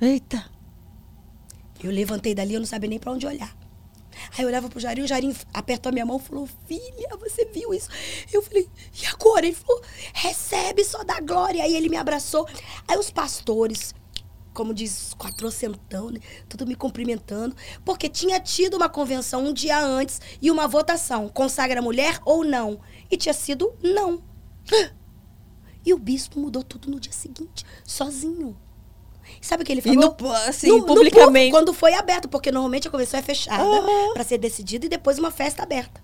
Eita. 0.00 0.55
Eu 1.86 1.92
levantei 1.92 2.34
dali, 2.34 2.54
eu 2.54 2.60
não 2.60 2.66
sabia 2.66 2.88
nem 2.90 2.98
pra 2.98 3.12
onde 3.12 3.26
olhar. 3.26 3.56
Aí 4.36 4.42
eu 4.42 4.48
olhava 4.48 4.68
pro 4.68 4.80
Jarinho, 4.80 5.04
o 5.04 5.08
Jarinho 5.08 5.36
apertou 5.52 5.90
a 5.90 5.92
minha 5.92 6.06
mão 6.06 6.16
e 6.16 6.20
falou: 6.20 6.48
Filha, 6.66 7.16
você 7.18 7.44
viu 7.44 7.72
isso? 7.72 7.88
Eu 8.32 8.42
falei: 8.42 8.68
E 9.00 9.06
agora? 9.06 9.46
Ele 9.46 9.54
falou: 9.54 9.82
Recebe 10.12 10.84
só 10.84 11.04
da 11.04 11.20
glória. 11.20 11.62
Aí 11.62 11.76
ele 11.76 11.88
me 11.88 11.96
abraçou. 11.96 12.48
Aí 12.88 12.98
os 12.98 13.10
pastores, 13.10 13.94
como 14.52 14.74
diz, 14.74 15.14
quatrocentão, 15.14 16.10
né? 16.10 16.20
Tudo 16.48 16.66
me 16.66 16.74
cumprimentando. 16.74 17.54
Porque 17.84 18.08
tinha 18.08 18.40
tido 18.40 18.74
uma 18.74 18.88
convenção 18.88 19.44
um 19.44 19.52
dia 19.52 19.78
antes 19.78 20.20
e 20.40 20.50
uma 20.50 20.66
votação: 20.66 21.28
consagra 21.28 21.82
mulher 21.82 22.20
ou 22.24 22.44
não? 22.44 22.80
E 23.10 23.16
tinha 23.16 23.34
sido 23.34 23.74
não. 23.82 24.22
E 25.88 25.94
o 25.94 25.98
bispo 26.00 26.40
mudou 26.40 26.64
tudo 26.64 26.90
no 26.90 26.98
dia 26.98 27.12
seguinte, 27.12 27.64
sozinho. 27.84 28.56
Sabe 29.40 29.62
o 29.62 29.66
que 29.66 29.72
ele 29.72 29.80
E 29.84 29.94
falou? 29.94 30.16
no, 30.20 30.32
assim, 30.32 30.68
No- 30.68 30.78
no 30.78 30.84
publicamente. 30.86 31.24
público, 31.26 31.50
quando 31.56 31.72
foi 31.74 31.94
aberto, 31.94 32.28
porque 32.28 32.50
normalmente 32.52 32.88
a 32.88 32.90
convenção 32.90 33.18
é 33.20 33.22
fechada 33.22 33.62
Aham. 33.62 34.12
pra 34.14 34.24
ser 34.24 34.38
decidida 34.38 34.86
e 34.86 34.88
depois 34.88 35.18
uma 35.18 35.30
festa 35.30 35.62
aberta. 35.62 36.00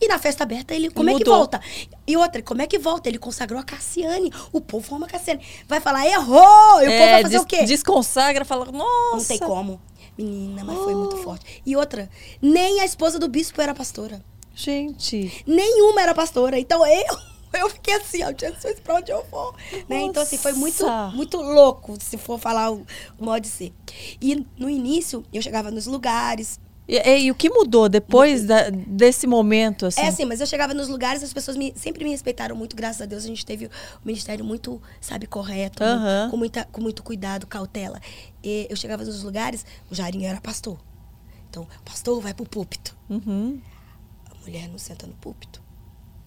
E 0.00 0.08
na 0.08 0.18
festa 0.18 0.42
aberta, 0.42 0.74
ele. 0.74 0.90
Como 0.90 1.08
é 1.08 1.12
que 1.12 1.20
Mudou. 1.20 1.36
volta? 1.36 1.60
E 2.06 2.16
outra, 2.16 2.42
como 2.42 2.60
é 2.60 2.66
que 2.66 2.78
volta? 2.78 3.08
Ele 3.08 3.18
consagrou 3.18 3.60
a 3.60 3.62
Cassiane. 3.64 4.32
O 4.52 4.60
povo 4.60 4.96
ama 4.96 5.06
a 5.06 5.08
Cassiane. 5.08 5.40
Vai 5.68 5.80
falar, 5.80 6.04
errou! 6.06 6.82
E 6.82 6.86
o 6.88 6.90
povo 6.90 7.10
vai 7.10 7.22
fazer 7.22 7.28
des- 7.36 7.42
o 7.42 7.46
quê? 7.46 7.62
Desconsagra, 7.64 8.44
fala, 8.44 8.66
nossa. 8.72 9.16
Não 9.16 9.24
tem 9.24 9.38
como. 9.38 9.80
Menina, 10.18 10.62
mas 10.64 10.78
foi 10.78 10.94
muito 10.94 11.16
forte. 11.18 11.62
E 11.64 11.76
outra, 11.76 12.08
nem 12.42 12.80
a 12.80 12.84
esposa 12.84 13.18
do 13.18 13.28
bispo 13.28 13.60
era 13.60 13.74
pastora. 13.74 14.22
Gente. 14.54 15.42
Nenhuma 15.46 16.02
era 16.02 16.14
pastora. 16.14 16.58
Então 16.58 16.84
eu, 16.86 17.16
eu 17.60 17.70
fiquei 17.70 17.94
assim, 17.94 18.22
ó, 18.22 18.32
Jesus, 18.36 18.80
pra 18.80 18.96
onde 18.96 19.10
eu 19.12 19.24
for. 19.26 19.54
Né? 19.88 20.02
Então, 20.02 20.22
assim, 20.22 20.36
foi 20.38 20.52
muito, 20.52 20.84
muito 21.14 21.36
louco, 21.36 21.96
se 22.00 22.16
for 22.16 22.38
falar 22.38 22.70
o, 22.72 22.86
o 23.18 23.24
modo 23.24 23.40
de 23.42 23.48
ser. 23.48 23.72
E 24.20 24.44
no 24.58 24.68
início, 24.70 25.24
eu 25.32 25.40
chegava 25.42 25.70
nos 25.70 25.86
lugares. 25.86 26.60
E, 26.86 26.96
e- 26.98 27.22
e 27.24 27.30
o 27.30 27.34
que 27.34 27.48
mudou 27.48 27.88
depois 27.88 28.44
da- 28.44 28.68
desse 28.68 29.26
momento, 29.26 29.86
assim? 29.86 30.02
É 30.02 30.08
assim, 30.08 30.26
mas 30.26 30.40
eu 30.40 30.46
chegava 30.46 30.74
nos 30.74 30.86
lugares, 30.86 31.22
as 31.22 31.32
pessoas 31.32 31.56
me- 31.56 31.72
sempre 31.74 32.04
me 32.04 32.10
respeitaram 32.10 32.54
muito, 32.54 32.76
graças 32.76 33.00
a 33.00 33.06
Deus. 33.06 33.24
A 33.24 33.26
gente 33.26 33.46
teve 33.46 33.66
o 33.66 33.70
ministério 34.04 34.44
muito, 34.44 34.82
sabe, 35.00 35.26
correto, 35.26 35.82
mu- 35.82 35.88
Aham. 35.88 36.28
com, 36.30 36.36
muita, 36.36 36.64
com 36.70 36.82
muito 36.82 37.02
cuidado, 37.02 37.46
cautela. 37.46 37.98
E 38.42 38.66
eu 38.68 38.76
chegava 38.76 39.02
nos 39.02 39.22
lugares, 39.22 39.64
o 39.90 39.94
Jairinho 39.94 40.26
era 40.28 40.40
pastor. 40.42 40.78
Então, 41.48 41.66
pastor, 41.86 42.20
vai 42.20 42.34
pro 42.34 42.44
púlpito. 42.44 42.94
Uhum. 43.08 43.58
A 44.30 44.34
mulher 44.44 44.68
não 44.68 44.76
senta 44.76 45.06
no 45.06 45.14
púlpito. 45.14 45.62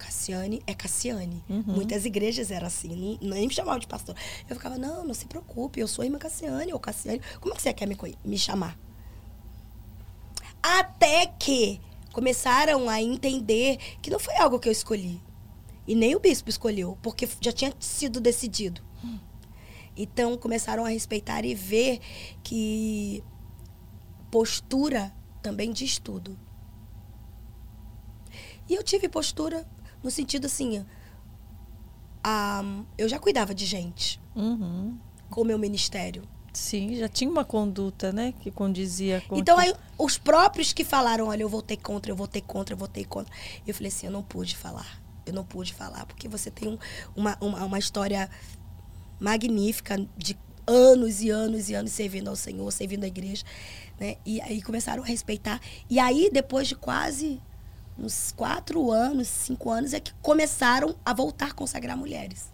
Cassiane 0.08 0.64
é 0.66 0.74
Cassiane. 0.74 1.44
Uhum. 1.50 1.64
Muitas 1.68 2.06
igrejas 2.06 2.50
eram 2.50 2.68
assim, 2.68 3.18
não, 3.22 3.30
nem 3.36 3.46
me 3.46 3.54
chamavam 3.54 3.78
de 3.78 3.88
pastor. 3.88 4.16
Eu 4.50 4.56
ficava, 4.56 4.78
não, 4.78 5.06
não 5.06 5.14
se 5.14 5.26
preocupe, 5.26 5.82
eu 5.82 5.88
sou 5.88 6.02
a 6.02 6.06
irmã 6.06 6.18
Cassiane, 6.18 6.72
ou 6.72 6.80
Cassiane. 6.80 7.22
Como 7.42 7.54
é 7.54 7.58
que 7.58 7.62
você 7.62 7.74
quer 7.74 7.86
me, 7.86 7.98
me 8.24 8.38
chamar? 8.38 8.80
Até 10.64 11.26
que 11.26 11.82
começaram 12.14 12.88
a 12.88 13.02
entender 13.02 13.78
que 14.02 14.10
não 14.10 14.18
foi 14.18 14.38
algo 14.38 14.60
que 14.60 14.70
eu 14.70 14.72
escolhi. 14.72 15.22
E 15.86 15.94
nem 15.94 16.16
o 16.16 16.22
bispo 16.22 16.50
escolheu, 16.50 16.98
porque 17.02 17.28
já 17.42 17.52
tinha 17.52 17.74
sido 17.78 18.22
decidido. 18.22 18.82
Então 19.96 20.38
começaram 20.38 20.86
a 20.86 20.90
respeitar 20.90 21.44
e 21.44 21.54
ver 21.54 22.00
que 22.44 23.22
postura 24.32 25.14
também 25.42 25.74
diz 25.74 25.98
tudo. 25.98 26.40
E 28.70 28.76
eu 28.76 28.84
tive 28.84 29.10
postura 29.10 29.66
no 30.04 30.12
sentido 30.12 30.46
assim, 30.46 30.86
ah, 32.24 32.64
eu 32.98 33.08
já 33.08 33.20
cuidava 33.20 33.54
de 33.54 33.66
gente 33.66 34.20
Uhum. 34.36 34.98
com 35.30 35.42
o 35.42 35.46
meu 35.46 35.58
ministério. 35.58 36.24
Sim, 36.54 36.96
já 36.96 37.08
tinha 37.08 37.30
uma 37.30 37.46
conduta, 37.46 38.12
né? 38.12 38.34
Que 38.40 38.50
condizia 38.50 39.22
com. 39.28 39.38
Então 39.38 39.60
aí 39.60 39.74
os 39.98 40.18
próprios 40.18 40.74
que 40.74 40.84
falaram, 40.84 41.28
olha, 41.28 41.44
eu 41.44 41.50
votei 41.50 41.78
contra, 41.78 42.12
eu 42.12 42.16
votei 42.16 42.42
contra, 42.42 42.74
eu 42.74 42.78
votei 42.78 43.06
contra. 43.06 43.32
Eu 43.66 43.74
falei 43.76 43.90
assim, 43.90 44.08
eu 44.08 44.12
não 44.12 44.24
pude 44.24 44.56
falar. 44.58 45.00
Eu 45.26 45.34
não 45.34 45.44
pude 45.44 45.74
falar, 45.74 46.06
porque 46.08 46.28
você 46.28 46.50
tem 46.50 46.68
um- 46.70 46.78
uma, 47.16 47.38
uma, 47.42 47.64
uma 47.66 47.78
história 47.80 48.30
magnífica 49.20 49.98
de 50.18 50.38
anos 50.66 51.22
e 51.22 51.30
anos 51.30 51.70
e 51.70 51.74
anos 51.76 51.92
servindo 51.92 52.28
ao 52.30 52.36
Senhor, 52.36 52.72
servindo 52.72 53.04
a 53.04 53.08
igreja. 53.08 53.44
Né? 54.00 54.16
E 54.26 54.42
aí 54.42 54.62
começaram 54.62 55.04
a 55.04 55.06
respeitar. 55.06 55.62
E 55.90 56.00
aí, 56.00 56.30
depois 56.32 56.68
de 56.68 56.76
quase 56.76 57.40
uns 58.00 58.32
quatro 58.32 58.92
anos, 58.92 59.28
cinco 59.28 59.70
anos, 59.70 59.94
é 59.94 60.00
que 60.00 60.14
começaram 60.22 60.96
a 61.06 61.14
voltar 61.14 61.48
a 61.48 61.54
consagrar 61.54 61.98
mulheres. 61.98 62.52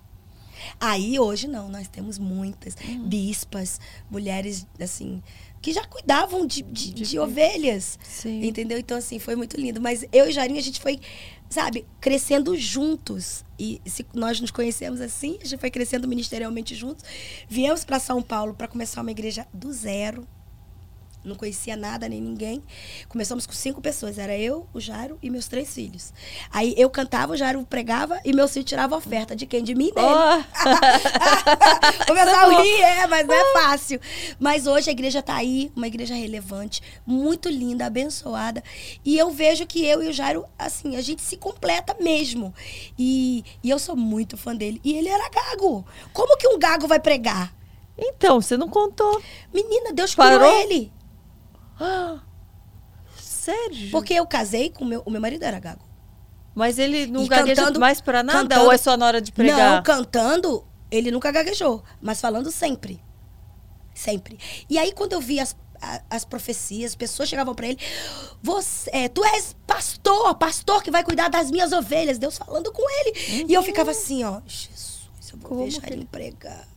Aí 0.79 1.19
hoje 1.19 1.47
não, 1.47 1.67
nós 1.67 1.87
temos 1.89 2.17
muitas 2.17 2.75
bispas, 3.05 3.81
mulheres 4.09 4.65
assim, 4.79 5.21
que 5.61 5.73
já 5.73 5.85
cuidavam 5.85 6.45
de, 6.45 6.61
de, 6.61 6.93
De- 6.93 7.03
de 7.03 7.19
ovelhas. 7.19 7.99
Sim. 8.03 8.45
Entendeu? 8.45 8.77
Então, 8.77 8.97
assim, 8.97 9.19
foi 9.19 9.35
muito 9.35 9.59
lindo. 9.59 9.81
Mas 9.81 10.05
eu 10.11 10.29
e 10.29 10.31
Jairinho, 10.31 10.59
a 10.59 10.63
gente 10.63 10.79
foi, 10.79 10.99
sabe, 11.49 11.85
crescendo 11.99 12.55
juntos. 12.55 13.43
E 13.59 13.81
se 13.85 14.05
nós 14.13 14.39
nos 14.39 14.51
conhecemos 14.51 15.01
assim, 15.01 15.37
a 15.41 15.45
gente 15.45 15.59
foi 15.59 15.69
crescendo 15.71 16.07
ministerialmente 16.07 16.75
juntos. 16.75 17.03
Viemos 17.49 17.83
para 17.83 17.99
São 17.99 18.21
Paulo 18.21 18.53
para 18.53 18.67
começar 18.67 19.01
uma 19.01 19.11
igreja 19.11 19.45
do 19.53 19.71
zero. 19.73 20.25
Não 21.23 21.35
conhecia 21.35 21.77
nada 21.77 22.09
nem 22.09 22.21
ninguém. 22.21 22.61
Começamos 23.07 23.45
com 23.45 23.53
cinco 23.53 23.81
pessoas. 23.81 24.17
Era 24.17 24.37
eu, 24.37 24.67
o 24.73 24.79
Jairo 24.79 25.17
e 25.21 25.29
meus 25.29 25.47
três 25.47 25.73
filhos. 25.73 26.13
Aí 26.51 26.73
eu 26.77 26.89
cantava, 26.89 27.33
o 27.33 27.37
Jairo 27.37 27.65
pregava 27.69 28.19
e 28.25 28.33
meu 28.33 28.47
filho 28.47 28.65
tirava 28.65 28.95
oferta. 28.95 29.35
De 29.35 29.45
quem? 29.45 29.63
De 29.63 29.73
mim 29.73 29.87
e 29.87 29.93
dele. 29.93 30.07
Ó, 30.07 30.39
o 32.11 32.15
pessoal 32.15 32.61
ri, 32.61 32.81
é, 32.81 33.07
mas 33.07 33.25
não 33.25 33.33
é 33.33 33.53
fácil. 33.53 33.99
Mas 34.39 34.67
hoje 34.67 34.89
a 34.89 34.91
igreja 34.91 35.21
tá 35.21 35.35
aí, 35.35 35.71
uma 35.75 35.87
igreja 35.87 36.13
relevante, 36.13 36.81
muito 37.05 37.47
linda, 37.49 37.85
abençoada. 37.85 38.63
E 39.05 39.17
eu 39.17 39.31
vejo 39.31 39.65
que 39.65 39.85
eu 39.85 40.03
e 40.03 40.09
o 40.09 40.13
Jairo, 40.13 40.45
assim, 40.59 40.95
a 40.95 41.01
gente 41.01 41.21
se 41.21 41.37
completa 41.37 41.95
mesmo. 41.99 42.53
E, 42.99 43.43
e 43.63 43.69
eu 43.69 43.79
sou 43.79 43.95
muito 43.95 44.35
fã 44.35 44.55
dele. 44.55 44.81
E 44.83 44.93
ele 44.93 45.07
era 45.07 45.29
gago. 45.29 45.85
Como 46.11 46.37
que 46.37 46.47
um 46.47 46.59
gago 46.59 46.87
vai 46.87 46.99
pregar? 46.99 47.53
então, 47.95 48.41
você 48.41 48.57
não 48.57 48.67
contou. 48.67 49.21
Menina, 49.53 49.93
Deus 49.93 50.15
Parou? 50.15 50.39
curou 50.39 50.61
ele. 50.61 50.91
Ah, 51.79 52.19
sério? 53.17 53.91
Porque 53.91 54.13
eu 54.13 54.25
casei 54.25 54.69
com 54.69 54.83
o 54.83 54.87
meu, 54.87 55.01
o 55.05 55.11
meu 55.11 55.21
marido 55.21 55.43
era 55.43 55.59
gago. 55.59 55.83
Mas 56.55 56.77
ele 56.77 57.07
não 57.07 57.23
E 57.23 57.27
gagueja 57.27 57.61
cantando- 57.61 57.79
mais 57.79 57.99
pra 57.99 58.21
nada? 58.21 58.39
cantando- 58.41 58.65
Ou 58.65 58.71
é 58.71 58.77
só 58.77 58.95
na 58.95 59.07
hora 59.07 59.19
de 59.21 59.31
pregar? 59.31 59.77
Não, 59.77 59.83
cantando, 59.83 60.65
ele 60.91 61.09
nunca 61.11 61.31
gaguejou, 61.31 61.83
mas 62.01 62.21
falando 62.21 62.51
sempre. 62.51 63.01
Sempre. 63.93 64.37
E 64.69 64.77
aí, 64.77 64.91
quando 64.91 65.13
eu 65.13 65.21
vi 65.21 65.39
as, 65.39 65.55
as 66.09 66.23
profecias, 66.25 66.91
as 66.91 66.95
pessoas 66.95 67.27
chegavam 67.27 67.53
pra 67.55 67.67
ele, 67.67 67.79
você, 68.41 68.89
é, 68.93 69.07
tu 69.09 69.23
és 69.25 69.55
pastor, 69.67 70.35
pastor 70.35 70.81
que 70.83 70.89
vai 70.91 71.03
cuidar 71.03 71.27
das 71.29 71.49
minhas 71.51 71.71
ovelhas. 71.71 72.17
Deus 72.19 72.37
falando 72.37 72.71
com 72.71 72.83
ele. 73.01 73.45
E 73.47 73.53
eu 73.53 73.61
ficava 73.63 73.91
assim, 73.91 74.23
ó, 74.23 74.39
Jesus, 74.45 75.09
eu 75.31 75.39
vou 75.39 75.49
Como 75.49 75.61
deixar 75.63 75.81
que- 75.81 75.93
ele 75.93 76.05
pregar. 76.05 76.67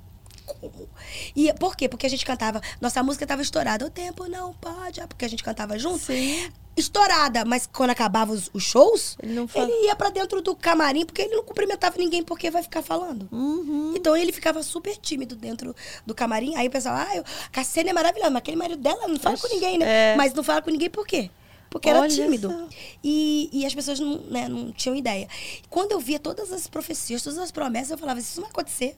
Como? 0.46 0.88
E 1.34 1.52
por 1.54 1.76
quê? 1.76 1.88
Porque 1.88 2.06
a 2.06 2.10
gente 2.10 2.24
cantava, 2.24 2.60
nossa 2.80 3.02
música 3.02 3.26
tava 3.26 3.42
estourada. 3.42 3.84
O 3.84 3.90
tempo 3.90 4.28
não 4.28 4.52
pode, 4.54 5.00
ah, 5.00 5.06
porque 5.08 5.24
a 5.24 5.28
gente 5.28 5.42
cantava 5.42 5.78
junto. 5.78 5.98
Sim. 5.98 6.50
Estourada, 6.76 7.44
mas 7.44 7.66
quando 7.66 7.90
acabava 7.90 8.32
os, 8.32 8.50
os 8.52 8.62
shows, 8.62 9.16
Ele 9.22 9.32
não 9.32 9.48
fala. 9.48 9.66
ele 9.66 9.86
ia 9.86 9.96
pra 9.96 10.10
dentro 10.10 10.42
do 10.42 10.54
camarim, 10.54 11.06
porque 11.06 11.22
ele 11.22 11.34
não 11.34 11.42
cumprimentava 11.42 11.96
ninguém, 11.96 12.22
porque 12.22 12.50
vai 12.50 12.62
ficar 12.62 12.82
falando. 12.82 13.26
Uhum. 13.32 13.94
Então 13.96 14.14
ele 14.16 14.30
ficava 14.30 14.62
super 14.62 14.94
tímido 14.98 15.34
dentro 15.34 15.74
do 16.04 16.14
camarim. 16.14 16.54
Aí 16.54 16.68
o 16.68 16.70
pessoal, 16.70 16.96
ah, 16.96 17.16
eu, 17.16 17.24
a 17.46 17.48
Cassiane 17.50 17.88
é 17.88 17.92
maravilhosa, 17.94 18.30
mas 18.30 18.38
aquele 18.38 18.58
marido 18.58 18.80
dela 18.82 19.08
não 19.08 19.18
fala 19.18 19.38
com 19.38 19.48
ninguém, 19.48 19.78
né? 19.78 20.12
É. 20.12 20.16
Mas 20.16 20.34
não 20.34 20.44
fala 20.44 20.60
com 20.60 20.70
ninguém 20.70 20.90
por 20.90 21.06
quê? 21.06 21.30
Porque 21.70 21.88
era 21.88 22.00
Olha 22.00 22.08
tímido. 22.08 22.48
só. 22.50 22.68
E, 23.02 23.50
e 23.52 23.66
as 23.66 23.74
pessoas 23.74 24.00
não, 24.00 24.18
né, 24.22 24.48
não 24.48 24.72
tinham 24.72 24.96
ideia. 24.96 25.28
Quando 25.68 25.92
eu 25.92 26.00
via 26.00 26.18
todas 26.18 26.52
as 26.52 26.66
profecias, 26.66 27.22
todas 27.22 27.38
as 27.38 27.50
promessas, 27.50 27.90
eu 27.90 27.98
falava, 27.98 28.20
isso 28.20 28.36
não 28.36 28.44
vai 28.44 28.52
acontecer. 28.52 28.96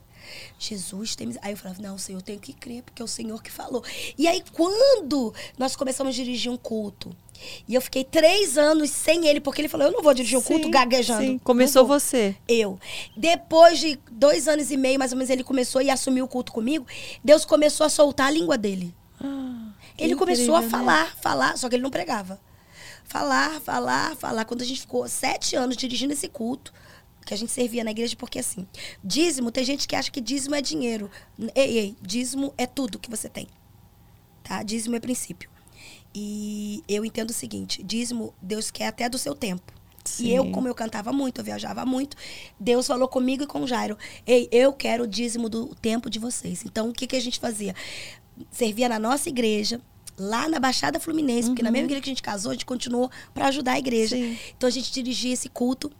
Jesus 0.57 1.15
tem. 1.15 1.33
Aí 1.41 1.53
eu 1.53 1.57
falava, 1.57 1.81
não, 1.81 1.97
Senhor, 1.97 2.19
eu 2.19 2.23
tenho 2.23 2.39
que 2.39 2.53
crer, 2.53 2.83
porque 2.83 3.01
é 3.01 3.05
o 3.05 3.07
Senhor 3.07 3.41
que 3.41 3.51
falou. 3.51 3.83
E 4.17 4.27
aí, 4.27 4.43
quando 4.53 5.33
nós 5.57 5.75
começamos 5.75 6.13
a 6.13 6.15
dirigir 6.15 6.51
um 6.51 6.57
culto, 6.57 7.15
e 7.67 7.73
eu 7.73 7.81
fiquei 7.81 8.03
três 8.03 8.57
anos 8.57 8.89
sem 8.91 9.27
ele, 9.27 9.39
porque 9.39 9.61
ele 9.61 9.69
falou, 9.69 9.87
eu 9.87 9.93
não 9.93 10.03
vou 10.03 10.13
dirigir 10.13 10.37
um 10.37 10.41
culto 10.41 10.65
Sim, 10.65 10.71
gaguejando. 10.71 11.21
sim. 11.23 11.37
Começou 11.39 11.85
você. 11.85 12.35
Eu. 12.47 12.79
Depois 13.15 13.79
de 13.79 13.97
dois 14.11 14.47
anos 14.47 14.71
e 14.71 14.77
meio, 14.77 14.99
mais 14.99 15.11
ou 15.11 15.17
menos, 15.17 15.29
ele 15.29 15.43
começou 15.43 15.81
e 15.81 15.89
assumiu 15.89 16.25
o 16.25 16.27
culto 16.27 16.51
comigo. 16.51 16.85
Deus 17.23 17.45
começou 17.45 17.85
a 17.85 17.89
soltar 17.89 18.27
a 18.27 18.31
língua 18.31 18.57
dele. 18.57 18.93
Ele 19.97 20.15
começou 20.15 20.55
a 20.55 20.59
incrível, 20.59 20.79
né? 20.79 20.85
falar, 20.85 21.15
falar, 21.21 21.57
só 21.57 21.67
que 21.67 21.75
ele 21.75 21.83
não 21.83 21.89
pregava. 21.89 22.39
Falar, 23.09 23.59
falar, 23.59 24.15
falar. 24.15 24.45
Quando 24.45 24.61
a 24.61 24.65
gente 24.65 24.81
ficou 24.81 25.07
sete 25.07 25.55
anos 25.55 25.75
dirigindo 25.75 26.13
esse 26.13 26.29
culto, 26.29 26.71
que 27.25 27.33
a 27.33 27.37
gente 27.37 27.51
servia 27.51 27.83
na 27.83 27.91
igreja, 27.91 28.15
porque 28.15 28.39
assim, 28.39 28.67
dízimo, 29.03 29.51
tem 29.51 29.63
gente 29.63 29.87
que 29.87 29.95
acha 29.95 30.11
que 30.11 30.21
dízimo 30.21 30.55
é 30.55 30.61
dinheiro. 30.61 31.09
Ei, 31.55 31.77
ei, 31.77 31.95
dízimo 32.01 32.53
é 32.55 32.67
tudo 32.67 32.99
que 32.99 33.09
você 33.09 33.27
tem. 33.27 33.47
Tá? 34.43 34.61
Dízimo 34.61 34.95
é 34.95 34.99
princípio. 34.99 35.49
E 36.13 36.83
eu 36.87 37.03
entendo 37.03 37.31
o 37.31 37.33
seguinte: 37.33 37.83
dízimo, 37.83 38.31
Deus 38.39 38.69
quer 38.69 38.87
até 38.87 39.09
do 39.09 39.17
seu 39.17 39.33
tempo. 39.35 39.73
E 40.19 40.33
eu, 40.33 40.43
Sim. 40.43 40.51
como 40.51 40.67
eu 40.67 40.73
cantava 40.73 41.11
muito, 41.11 41.41
eu 41.41 41.45
viajava 41.45 41.85
muito, 41.85 42.15
Deus 42.59 42.87
falou 42.87 43.07
comigo 43.07 43.43
e 43.43 43.47
com 43.47 43.61
o 43.61 43.67
Jairo: 43.67 43.97
Ei, 44.25 44.47
eu 44.51 44.71
quero 44.71 45.03
o 45.03 45.07
dízimo 45.07 45.49
do 45.49 45.73
tempo 45.75 46.11
de 46.11 46.19
vocês. 46.19 46.63
Então, 46.63 46.89
o 46.89 46.93
que, 46.93 47.07
que 47.07 47.15
a 47.15 47.21
gente 47.21 47.39
fazia? 47.39 47.75
Servia 48.51 48.87
na 48.87 48.97
nossa 48.97 49.29
igreja, 49.29 49.81
lá 50.19 50.47
na 50.49 50.59
Baixada 50.59 50.99
Fluminense, 50.99 51.49
porque 51.49 51.63
na 51.63 51.71
mesma 51.71 51.85
igreja 51.85 52.01
que 52.01 52.09
a 52.09 52.13
gente 52.13 52.23
casou, 52.23 52.51
a 52.51 52.53
gente 52.53 52.65
continuou 52.65 53.09
para 53.33 53.47
ajudar 53.47 53.73
a 53.73 53.79
igreja. 53.79 54.15
Sim. 54.15 54.37
Então, 54.55 54.67
a 54.67 54.71
gente 54.71 54.91
dirigia 54.91 55.33
esse 55.33 55.49
culto. 55.49 55.91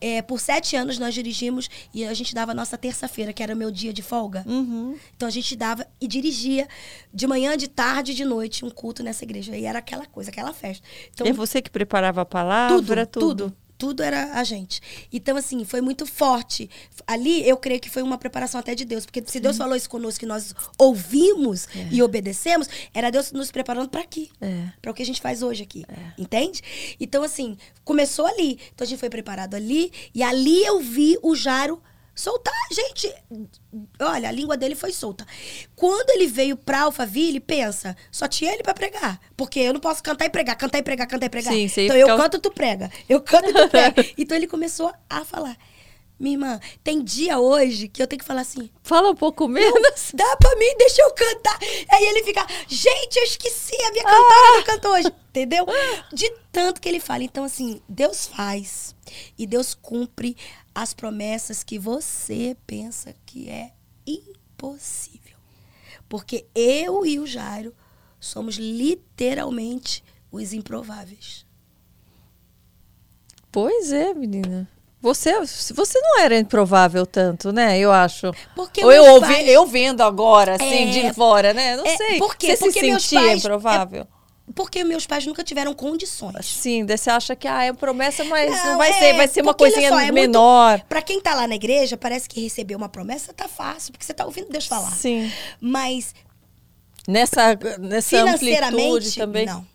É, 0.00 0.20
por 0.20 0.38
sete 0.38 0.76
anos 0.76 0.98
nós 0.98 1.14
dirigimos 1.14 1.68
e 1.92 2.04
a 2.04 2.12
gente 2.12 2.34
dava 2.34 2.52
a 2.52 2.54
nossa 2.54 2.76
terça-feira, 2.76 3.32
que 3.32 3.42
era 3.42 3.54
o 3.54 3.56
meu 3.56 3.70
dia 3.70 3.92
de 3.92 4.02
folga. 4.02 4.44
Uhum. 4.46 4.96
Então 5.16 5.26
a 5.26 5.30
gente 5.30 5.56
dava 5.56 5.86
e 6.00 6.06
dirigia 6.06 6.68
de 7.12 7.26
manhã, 7.26 7.56
de 7.56 7.66
tarde, 7.66 8.14
de 8.14 8.24
noite 8.24 8.64
um 8.64 8.70
culto 8.70 9.02
nessa 9.02 9.24
igreja. 9.24 9.56
E 9.56 9.64
era 9.64 9.78
aquela 9.78 10.06
coisa, 10.06 10.30
aquela 10.30 10.52
festa. 10.52 10.86
Então, 11.12 11.26
é 11.26 11.32
você 11.32 11.62
que 11.62 11.70
preparava 11.70 12.20
a 12.20 12.26
palavra, 12.26 13.06
tudo, 13.06 13.20
tudo. 13.20 13.44
tudo. 13.44 13.56
Tudo 13.84 14.02
era 14.02 14.32
a 14.32 14.42
gente. 14.44 14.80
Então, 15.12 15.36
assim, 15.36 15.62
foi 15.62 15.82
muito 15.82 16.06
forte. 16.06 16.70
Ali, 17.06 17.46
eu 17.46 17.54
creio 17.58 17.78
que 17.78 17.90
foi 17.90 18.02
uma 18.02 18.16
preparação 18.16 18.58
até 18.58 18.74
de 18.74 18.82
Deus. 18.82 19.04
Porque 19.04 19.22
se 19.26 19.38
Deus 19.38 19.58
falou 19.58 19.76
isso 19.76 19.90
conosco, 19.90 20.20
que 20.20 20.24
nós 20.24 20.54
ouvimos 20.78 21.68
e 21.90 22.02
obedecemos, 22.02 22.66
era 22.94 23.10
Deus 23.10 23.30
nos 23.30 23.50
preparando 23.50 23.90
para 23.90 24.00
aqui. 24.00 24.30
É. 24.40 24.68
Para 24.80 24.90
o 24.90 24.94
que 24.94 25.02
a 25.02 25.06
gente 25.06 25.20
faz 25.20 25.42
hoje 25.42 25.64
aqui. 25.64 25.84
Entende? 26.16 26.62
Então, 26.98 27.22
assim, 27.22 27.58
começou 27.84 28.24
ali. 28.24 28.58
Então, 28.74 28.86
a 28.86 28.88
gente 28.88 28.98
foi 28.98 29.10
preparado 29.10 29.54
ali. 29.54 29.92
E 30.14 30.22
ali 30.22 30.64
eu 30.64 30.80
vi 30.80 31.18
o 31.22 31.36
Jairo 31.36 31.82
soltar. 32.14 32.54
Gente, 32.72 33.12
olha, 34.00 34.28
a 34.28 34.32
língua 34.32 34.56
dele 34.56 34.74
foi 34.74 34.92
solta. 34.92 35.26
Quando 35.74 36.10
ele 36.10 36.26
veio 36.26 36.56
pra 36.56 36.82
Alphaville, 36.82 37.40
pensa, 37.40 37.96
só 38.10 38.28
tinha 38.28 38.52
ele 38.52 38.62
pra 38.62 38.74
pregar. 38.74 39.20
Porque 39.36 39.60
eu 39.60 39.72
não 39.72 39.80
posso 39.80 40.02
cantar 40.02 40.26
e 40.26 40.30
pregar, 40.30 40.56
cantar 40.56 40.78
e 40.78 40.82
pregar, 40.82 41.06
cantar 41.06 41.26
e 41.26 41.30
pregar. 41.30 41.52
Sim, 41.52 41.60
ia 41.60 41.84
então 41.84 41.96
eu 41.96 42.06
ficar- 42.06 42.22
canto, 42.22 42.38
tu 42.38 42.50
prega. 42.50 42.90
Eu 43.08 43.20
canto 43.20 43.48
e 43.50 43.52
tu 43.52 43.68
prega. 43.68 44.06
então 44.16 44.36
ele 44.36 44.46
começou 44.46 44.92
a 45.10 45.24
falar. 45.24 45.56
Minha 46.16 46.36
irmã, 46.36 46.60
tem 46.84 47.02
dia 47.02 47.40
hoje 47.40 47.88
que 47.88 48.00
eu 48.00 48.06
tenho 48.06 48.20
que 48.20 48.24
falar 48.24 48.42
assim. 48.42 48.70
Fala 48.84 49.10
um 49.10 49.16
pouco 49.16 49.48
menos. 49.48 50.10
Dá 50.14 50.36
pra 50.36 50.54
mim, 50.54 50.76
deixa 50.78 51.02
eu 51.02 51.10
cantar. 51.12 51.58
Aí 51.90 52.04
ele 52.06 52.22
fica, 52.22 52.46
gente, 52.68 53.16
eu 53.16 53.24
esqueci, 53.24 53.74
a 53.82 53.90
minha 53.90 54.04
cantora 54.04 54.56
não 54.56 54.62
cantou 54.62 54.92
hoje. 54.92 55.08
Entendeu? 55.30 55.66
De 56.12 56.30
tanto 56.52 56.80
que 56.80 56.88
ele 56.88 57.00
fala. 57.00 57.24
Então, 57.24 57.42
assim, 57.42 57.82
Deus 57.88 58.26
faz. 58.28 58.94
E 59.36 59.44
Deus 59.44 59.74
cumpre 59.74 60.36
as 60.74 60.92
promessas 60.92 61.62
que 61.62 61.78
você 61.78 62.56
pensa 62.66 63.14
que 63.24 63.48
é 63.48 63.72
impossível. 64.06 65.36
Porque 66.08 66.46
eu 66.54 67.04
e 67.06 67.18
o 67.18 67.26
Jairo 67.26 67.74
somos 68.20 68.56
literalmente 68.56 70.02
os 70.32 70.52
improváveis. 70.52 71.46
Pois 73.50 73.92
é, 73.92 74.12
menina. 74.14 74.68
Você, 75.00 75.32
você 75.74 76.00
não 76.00 76.20
era 76.20 76.38
improvável 76.38 77.04
tanto, 77.04 77.52
né? 77.52 77.78
Eu 77.78 77.92
acho. 77.92 78.32
Porque 78.56 78.82
Ou 78.82 78.90
eu, 78.90 79.20
pais- 79.20 79.46
eu 79.48 79.66
vendo 79.66 80.00
agora, 80.02 80.54
assim, 80.56 80.98
É. 80.98 81.08
de 81.08 81.12
fora, 81.14 81.52
né? 81.52 81.76
Não 81.76 81.84
É, 81.86 81.96
sei. 81.96 82.18
por 82.18 82.36
quê? 82.36 82.56
Você 82.56 82.64
Porque 82.64 82.80
se 82.80 82.90
sentia 83.00 83.20
pais- 83.20 83.38
improvável? 83.44 84.06
Porque 84.54 84.84
meus 84.84 85.06
pais 85.06 85.26
nunca 85.26 85.42
tiveram 85.42 85.74
condições. 85.74 86.46
Sim, 86.46 86.86
você 86.86 87.10
acha 87.10 87.34
que 87.34 87.48
ah, 87.48 87.64
é 87.64 87.72
promessa, 87.72 88.22
mas 88.24 88.50
não, 88.50 88.66
Não, 88.72 88.78
vai 88.78 88.90
é, 88.90 88.92
ser, 88.92 89.14
vai 89.14 89.28
ser 89.28 89.42
uma 89.42 89.54
coisinha 89.54 89.88
só, 89.88 89.98
é 89.98 90.02
muito- 90.04 90.14
menor. 90.14 90.80
Pra 90.88 91.02
quem 91.02 91.20
tá 91.20 91.34
lá 91.34 91.46
na 91.46 91.54
igreja, 91.56 91.96
parece 91.96 92.28
que 92.28 92.40
receber 92.40 92.74
uma 92.76 92.88
promessa 92.88 93.32
tá 93.32 93.48
fácil, 93.48 93.92
porque 93.92 94.04
você 94.04 94.14
tá 94.14 94.24
ouvindo 94.24 94.48
Deus 94.50 94.66
falar. 94.66 94.90
Sim. 94.92 95.30
Mas 95.60 96.14
Nessa, 97.06 97.54
nessa 97.78 98.16
amplitude 98.22 98.38
financeiramente, 98.38 99.18
também. 99.18 99.46
não. 99.46 99.66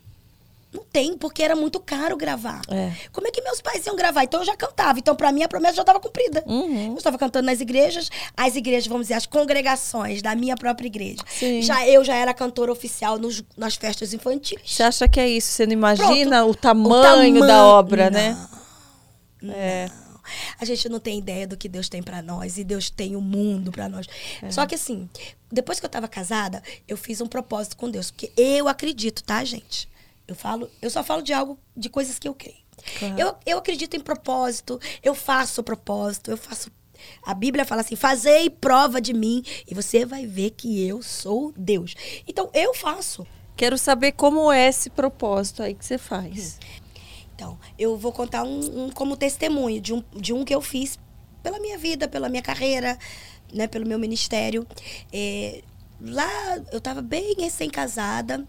Não 0.72 0.84
tem, 0.84 1.16
porque 1.18 1.42
era 1.42 1.56
muito 1.56 1.80
caro 1.80 2.16
gravar. 2.16 2.62
É. 2.68 2.92
Como 3.12 3.26
é 3.26 3.30
que 3.32 3.42
meus 3.42 3.60
pais 3.60 3.84
iam 3.86 3.96
gravar? 3.96 4.22
Então 4.22 4.38
eu 4.40 4.46
já 4.46 4.56
cantava. 4.56 4.98
Então, 5.00 5.16
pra 5.16 5.32
mim, 5.32 5.42
a 5.42 5.48
promessa 5.48 5.74
já 5.74 5.82
estava 5.82 5.98
cumprida. 5.98 6.44
Uhum. 6.46 6.92
Eu 6.92 6.96
estava 6.98 7.18
cantando 7.18 7.46
nas 7.46 7.60
igrejas, 7.60 8.08
as 8.36 8.54
igrejas, 8.54 8.86
vamos 8.86 9.04
dizer, 9.08 9.14
as 9.14 9.26
congregações 9.26 10.22
da 10.22 10.34
minha 10.36 10.56
própria 10.56 10.86
igreja. 10.86 11.18
Sim. 11.28 11.60
Já 11.60 11.86
eu 11.88 12.04
já 12.04 12.14
era 12.14 12.32
cantora 12.32 12.70
oficial 12.70 13.18
nos- 13.18 13.42
nas 13.56 13.74
festas 13.74 14.12
infantis. 14.14 14.60
Você 14.64 14.82
acha 14.84 15.08
que 15.08 15.18
é 15.18 15.28
isso? 15.28 15.48
Você 15.50 15.66
não 15.66 15.72
imagina 15.72 16.38
Pronto. 16.38 16.50
o, 16.50 16.54
tamanho 16.54 17.36
O 17.38 17.40
da 17.40 17.46
tamanho- 17.48 17.64
obra, 17.64 18.04
Não. 18.10 18.18
né? 18.20 18.48
É. 19.48 19.90
A 20.60 20.64
gente 20.64 20.88
não 20.88 21.00
tem 21.00 21.18
ideia 21.18 21.46
do 21.46 21.56
que 21.56 21.68
Deus 21.68 21.88
tem 21.88 22.02
pra 22.02 22.22
nós 22.22 22.56
e 22.58 22.62
Deus 22.62 22.88
tem 22.90 23.16
o 23.16 23.20
mundo 23.20 23.72
pra 23.72 23.88
nós. 23.88 24.06
Só 24.50 24.64
que 24.66 24.76
assim, 24.76 25.08
depois 25.50 25.80
que 25.80 25.86
eu 25.86 25.90
tava 25.90 26.06
casada, 26.06 26.62
eu 26.86 26.96
fiz 26.96 27.20
um 27.20 27.26
propósito 27.26 27.76
com 27.76 27.90
Deus, 27.90 28.10
porque 28.12 28.30
eu 28.36 28.68
acredito, 28.68 29.24
tá, 29.24 29.42
gente? 29.44 29.88
Eu 30.30 30.36
falo, 30.36 30.70
eu 30.80 30.90
só 30.90 31.02
falo 31.02 31.22
de 31.22 31.32
algo, 31.32 31.58
de 31.76 31.88
coisas 31.88 32.18
que 32.18 32.28
eu 32.28 32.34
creio. 32.34 32.60
Claro. 32.98 33.18
Eu, 33.18 33.36
eu 33.44 33.58
acredito 33.58 33.96
em 33.96 34.00
propósito, 34.00 34.80
eu 35.02 35.14
faço 35.14 35.62
propósito, 35.62 36.30
eu 36.30 36.36
faço 36.36 36.70
a 37.22 37.34
Bíblia 37.34 37.64
fala 37.64 37.80
assim: 37.80 37.96
fazei 37.96 38.50
prova 38.50 39.00
de 39.00 39.12
mim 39.12 39.42
e 39.66 39.74
você 39.74 40.04
vai 40.04 40.26
ver 40.26 40.50
que 40.50 40.86
eu 40.86 41.02
sou 41.02 41.52
Deus. 41.56 41.94
Então, 42.26 42.50
eu 42.52 42.74
faço. 42.74 43.26
Quero 43.56 43.76
saber 43.76 44.12
como 44.12 44.50
é 44.50 44.68
esse 44.68 44.88
propósito 44.88 45.62
aí 45.62 45.74
que 45.74 45.84
você 45.84 45.98
faz. 45.98 46.58
Então, 47.34 47.58
eu 47.78 47.96
vou 47.96 48.12
contar 48.12 48.42
um, 48.42 48.84
um 48.84 48.90
como 48.90 49.16
testemunho 49.16 49.80
de 49.80 49.94
um, 49.94 50.02
de 50.14 50.32
um 50.32 50.44
que 50.44 50.54
eu 50.54 50.60
fiz 50.60 50.98
pela 51.42 51.58
minha 51.58 51.78
vida, 51.78 52.08
pela 52.08 52.28
minha 52.28 52.42
carreira, 52.42 52.98
né, 53.52 53.66
pelo 53.66 53.86
meu 53.86 53.98
ministério. 53.98 54.66
É, 55.12 55.62
lá, 56.00 56.56
eu 56.72 56.78
estava 56.78 57.02
bem 57.02 57.34
recém-casada. 57.38 58.46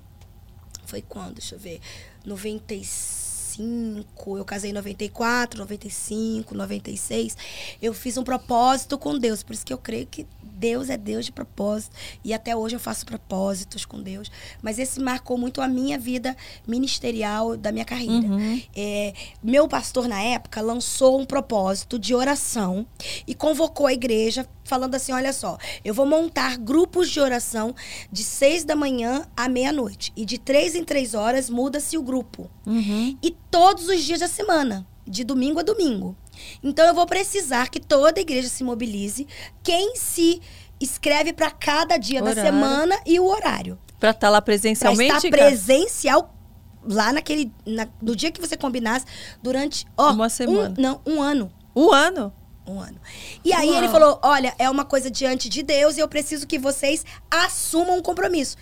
Foi 0.91 1.01
quando? 1.01 1.35
Deixa 1.35 1.55
eu 1.55 1.59
ver. 1.59 1.79
95, 2.25 4.37
eu 4.37 4.43
casei 4.43 4.71
em 4.71 4.73
94, 4.73 5.57
95, 5.57 6.53
96. 6.53 7.37
Eu 7.81 7.93
fiz 7.93 8.17
um 8.17 8.25
propósito 8.25 8.97
com 8.97 9.17
Deus, 9.17 9.41
por 9.41 9.53
isso 9.53 9.65
que 9.65 9.71
eu 9.71 9.77
creio 9.77 10.05
que 10.05 10.27
Deus 10.61 10.91
é 10.91 10.97
Deus 10.97 11.25
de 11.25 11.31
propósito. 11.31 11.95
E 12.23 12.35
até 12.35 12.55
hoje 12.55 12.75
eu 12.75 12.79
faço 12.79 13.03
propósitos 13.03 13.83
com 13.83 13.99
Deus. 13.99 14.29
Mas 14.61 14.77
esse 14.77 14.99
marcou 14.99 15.35
muito 15.35 15.59
a 15.59 15.67
minha 15.67 15.97
vida 15.97 16.37
ministerial 16.67 17.57
da 17.57 17.71
minha 17.71 17.83
carreira. 17.83 18.27
É, 18.75 19.13
meu 19.43 19.67
pastor, 19.67 20.07
na 20.07 20.21
época, 20.21 20.61
lançou 20.61 21.19
um 21.19 21.25
propósito 21.25 21.97
de 21.97 22.13
oração 22.13 22.85
e 23.25 23.33
convocou 23.33 23.87
a 23.87 23.93
igreja, 23.93 24.47
falando 24.63 24.93
assim: 24.93 25.11
olha 25.11 25.33
só, 25.33 25.57
eu 25.83 25.95
vou 25.95 26.05
montar 26.05 26.57
grupos 26.57 27.09
de 27.09 27.19
oração 27.19 27.73
de 28.11 28.23
seis 28.23 28.63
da 28.63 28.75
manhã 28.75 29.25
à 29.35 29.49
meia-noite. 29.49 30.13
E 30.15 30.23
de 30.23 30.37
três 30.37 30.75
em 30.75 30.83
três 30.83 31.15
horas 31.15 31.49
muda-se 31.49 31.97
o 31.97 32.03
grupo. 32.03 32.47
Uhum. 32.67 33.17
E 33.23 33.31
todos 33.49 33.87
os 33.87 34.03
dias 34.03 34.19
da 34.19 34.27
semana, 34.27 34.85
de 35.07 35.23
domingo 35.23 35.59
a 35.59 35.63
domingo. 35.63 36.15
Então 36.63 36.85
eu 36.87 36.93
vou 36.93 37.05
precisar 37.05 37.69
que 37.69 37.79
toda 37.79 38.19
a 38.19 38.21
igreja 38.21 38.47
se 38.49 38.63
mobilize. 38.63 39.27
Quem 39.63 39.95
se 39.95 40.41
inscreve 40.79 41.33
para 41.33 41.51
cada 41.51 41.97
dia 41.97 42.21
da 42.21 42.31
Horário. 42.31 42.51
semana 42.51 42.99
e 43.05 43.19
o 43.19 43.25
horário. 43.25 43.77
Pra 43.99 44.11
estar 44.11 44.29
lá 44.29 44.41
Para 44.41 44.45
presencialmente? 44.45 45.15
estar 45.15 45.29
cara? 45.29 45.45
presencial 45.49 46.35
lá 46.83 47.13
naquele. 47.13 47.51
na- 47.65 47.87
no 48.01 48.15
dia 48.15 48.31
que 48.31 48.41
você 48.41 48.57
combinasse, 48.57 49.05
durante. 49.43 49.85
Ó, 49.97 50.11
Uma 50.11 50.29
semana. 50.29 50.73
Um, 50.77 50.81
não, 50.81 51.01
um 51.05 51.21
ano. 51.21 51.51
Um 51.75 51.91
ano? 51.91 52.33
Um 52.67 52.79
ano. 52.79 52.99
E 53.43 53.53
aí 53.53 53.69
Uau. 53.69 53.77
ele 53.77 53.89
falou: 53.89 54.19
olha, 54.23 54.53
é 54.57 54.69
uma 54.69 54.85
coisa 54.85 55.09
diante 55.11 55.49
de 55.49 55.61
Deus 55.63 55.97
e 55.97 55.99
eu 55.99 56.07
preciso 56.07 56.47
que 56.47 56.57
vocês 56.57 57.03
assumam 57.29 57.97
um 57.97 58.01
compromisso. 58.01 58.55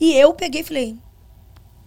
E 0.00 0.12
eu 0.12 0.32
peguei 0.34 0.60
e 0.60 0.64
falei. 0.64 0.96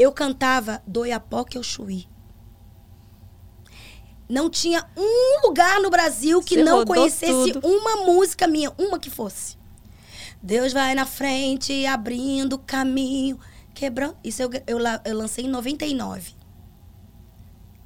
Eu 0.00 0.10
cantava 0.12 0.82
do 0.86 1.04
Iapoque 1.04 1.58
ao 1.58 1.62
Chuí. 1.62 2.08
Não 4.26 4.48
tinha 4.48 4.88
um 4.96 5.46
lugar 5.46 5.78
no 5.78 5.90
Brasil 5.90 6.40
que 6.40 6.54
Você 6.54 6.64
não 6.64 6.86
conhecesse 6.86 7.52
tudo. 7.52 7.68
uma 7.68 7.96
música 8.06 8.46
minha, 8.46 8.72
uma 8.78 8.98
que 8.98 9.10
fosse. 9.10 9.58
Deus 10.42 10.72
vai 10.72 10.94
na 10.94 11.04
frente, 11.04 11.84
abrindo 11.84 12.58
caminho, 12.58 13.38
quebrando. 13.74 14.16
Isso 14.24 14.40
eu, 14.40 14.50
eu, 14.66 14.78
eu 15.04 15.18
lancei 15.18 15.44
em 15.44 15.50
99. 15.50 16.32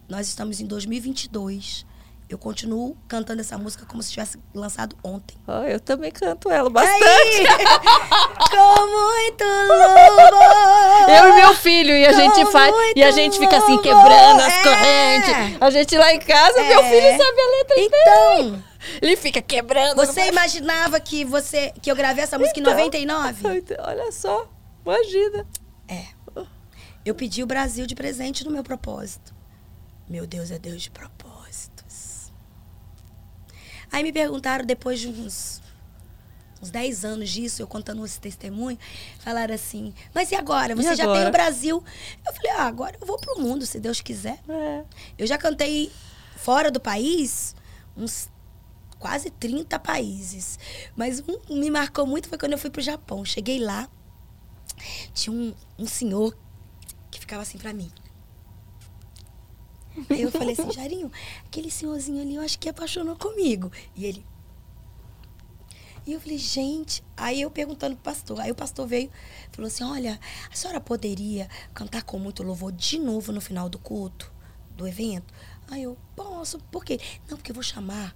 Nós 0.09 0.29
estamos 0.29 0.61
em 0.61 0.67
2022. 0.67 1.85
Eu 2.35 2.39
continuo 2.39 2.97
cantando 3.07 3.41
essa 3.41 3.57
música 3.57 3.87
como 3.87 4.03
se 4.03 4.11
tivesse 4.11 4.37
lançado 4.53 4.97
ontem. 5.05 5.37
Ó, 5.47 5.63
eu 5.63 5.79
também 5.79 6.11
canto 6.11 6.51
ela 6.51 6.69
bastante. 6.69 6.99
Aí, 7.07 7.47
com 8.51 8.87
muito 8.91 9.45
louvor. 9.69 11.11
Eu 11.17 11.29
e 11.29 11.37
meu 11.37 11.55
filho, 11.55 11.95
e 11.95 12.05
a 12.05 12.13
gente 12.13 12.45
faz. 12.51 12.75
E 12.97 13.05
a 13.05 13.13
gente 13.13 13.39
fica 13.39 13.57
assim, 13.57 13.79
quebrando 13.79 14.41
as 14.41 14.53
É. 14.53 14.63
correntes. 14.65 15.63
A 15.63 15.71
gente 15.71 15.97
lá 15.97 16.13
em 16.13 16.19
casa, 16.19 16.61
meu 16.61 16.81
É. 16.81 16.91
filho 16.91 17.25
sabe 17.25 17.41
a 17.41 17.51
letra 17.57 17.77
Então, 17.79 18.65
Ele 19.01 19.17
fica 19.17 19.41
quebrando. 19.41 19.95
você 19.95 20.27
imaginava 20.27 20.99
que 20.99 21.25
você 21.25 21.73
que 21.81 21.89
eu 21.89 21.95
gravei 21.95 22.25
essa 22.25 22.37
música 22.37 22.59
Então. 22.59 22.73
em 22.73 22.77
99? 22.77 23.65
Olha 23.79 24.11
só, 24.11 24.49
imagina. 24.85 25.47
É. 25.87 26.03
Eu 27.05 27.15
pedi 27.15 27.45
o 27.45 27.47
Brasil 27.47 27.87
de 27.87 27.95
presente 27.95 28.45
no 28.45 28.51
meu 28.51 28.65
propósito. 28.65 29.33
Meu 30.09 30.27
Deus 30.27 30.51
é 30.51 30.59
Deus 30.59 30.83
de 30.83 30.91
propósitos. 30.91 31.14
Aí 33.95 34.03
me 34.03 34.13
perguntaram, 34.13 34.67
depois 34.67 34.99
de 34.99 35.07
uns, 35.07 35.63
uns 36.61 36.69
10 36.69 37.05
anos 37.05 37.31
disso, 37.31 37.63
eu 37.63 37.67
contando 37.69 38.05
esse 38.05 38.19
testemunho, 38.19 38.77
falaram 39.21 39.55
assim, 39.55 39.95
mas 40.13 40.33
e 40.33 40.35
agora? 40.35 40.75
Você 40.75 40.97
já 40.97 41.05
agora? 41.05 41.21
tem 41.21 41.29
o 41.29 41.31
Brasil? 41.31 41.85
Eu 42.27 42.35
falei, 42.35 42.51
ah, 42.51 42.65
agora 42.65 42.99
eu 43.01 43.07
vou 43.07 43.17
pro 43.17 43.41
mundo, 43.41 43.65
se 43.65 43.79
Deus 43.79 44.01
quiser. 44.01 44.41
É. 44.49 44.83
Eu 45.17 45.29
já 45.29 45.39
cantei 45.39 45.93
fora 46.37 46.73
do 46.73 46.81
país 46.81 47.55
uns 47.97 48.29
quase 48.99 49.31
30 49.31 49.79
países. 49.79 50.59
Mas 50.97 51.21
um 51.21 51.39
que 51.39 51.55
me 51.55 51.71
marcou 51.71 52.05
muito 52.05 52.29
foi 52.29 52.37
quando 52.37 52.51
eu 52.51 52.59
fui 52.59 52.71
pro 52.71 52.83
Japão. 52.83 53.25
Cheguei 53.25 53.61
lá, 53.61 53.89
tinha 55.13 55.33
um, 55.33 55.55
um 55.79 55.87
senhor 55.87 56.37
que 57.13 57.21
ficava 57.21 57.43
assim 57.43 57.59
pra 57.59 57.73
mim. 57.73 57.93
Aí 60.11 60.23
eu 60.23 60.31
falei 60.31 60.55
assim, 60.55 60.71
Jairinho, 60.71 61.11
aquele 61.47 61.71
senhorzinho 61.71 62.21
ali 62.21 62.35
eu 62.35 62.43
acho 62.43 62.59
que 62.59 62.69
apaixonou 62.69 63.17
comigo. 63.17 63.71
E 63.95 64.05
ele, 64.05 64.25
E 66.07 66.13
eu 66.13 66.21
falei, 66.21 66.37
gente, 66.39 67.03
aí 67.17 67.41
eu 67.41 67.51
perguntando 67.51 67.95
pro 67.97 68.05
pastor. 68.13 68.41
Aí 68.41 68.51
o 68.51 68.55
pastor 68.55 68.87
veio 68.87 69.11
falou 69.53 69.69
assim: 69.69 69.85
Olha, 69.85 70.21
a 70.53 70.55
senhora 70.55 70.81
poderia 70.81 71.49
cantar 71.73 72.03
com 72.03 72.19
muito 72.19 72.43
louvor 72.43 72.73
de 72.73 72.99
novo 72.99 73.33
no 73.33 73.41
final 73.41 73.69
do 73.69 73.79
culto, 73.79 74.31
do 74.77 74.87
evento? 74.87 75.33
Aí 75.71 75.83
eu, 75.85 75.97
posso, 76.15 76.59
por 76.71 76.85
quê? 76.85 77.01
Não, 77.29 77.37
porque 77.39 77.51
eu 77.51 77.55
vou 77.55 77.63
chamar 77.65 78.15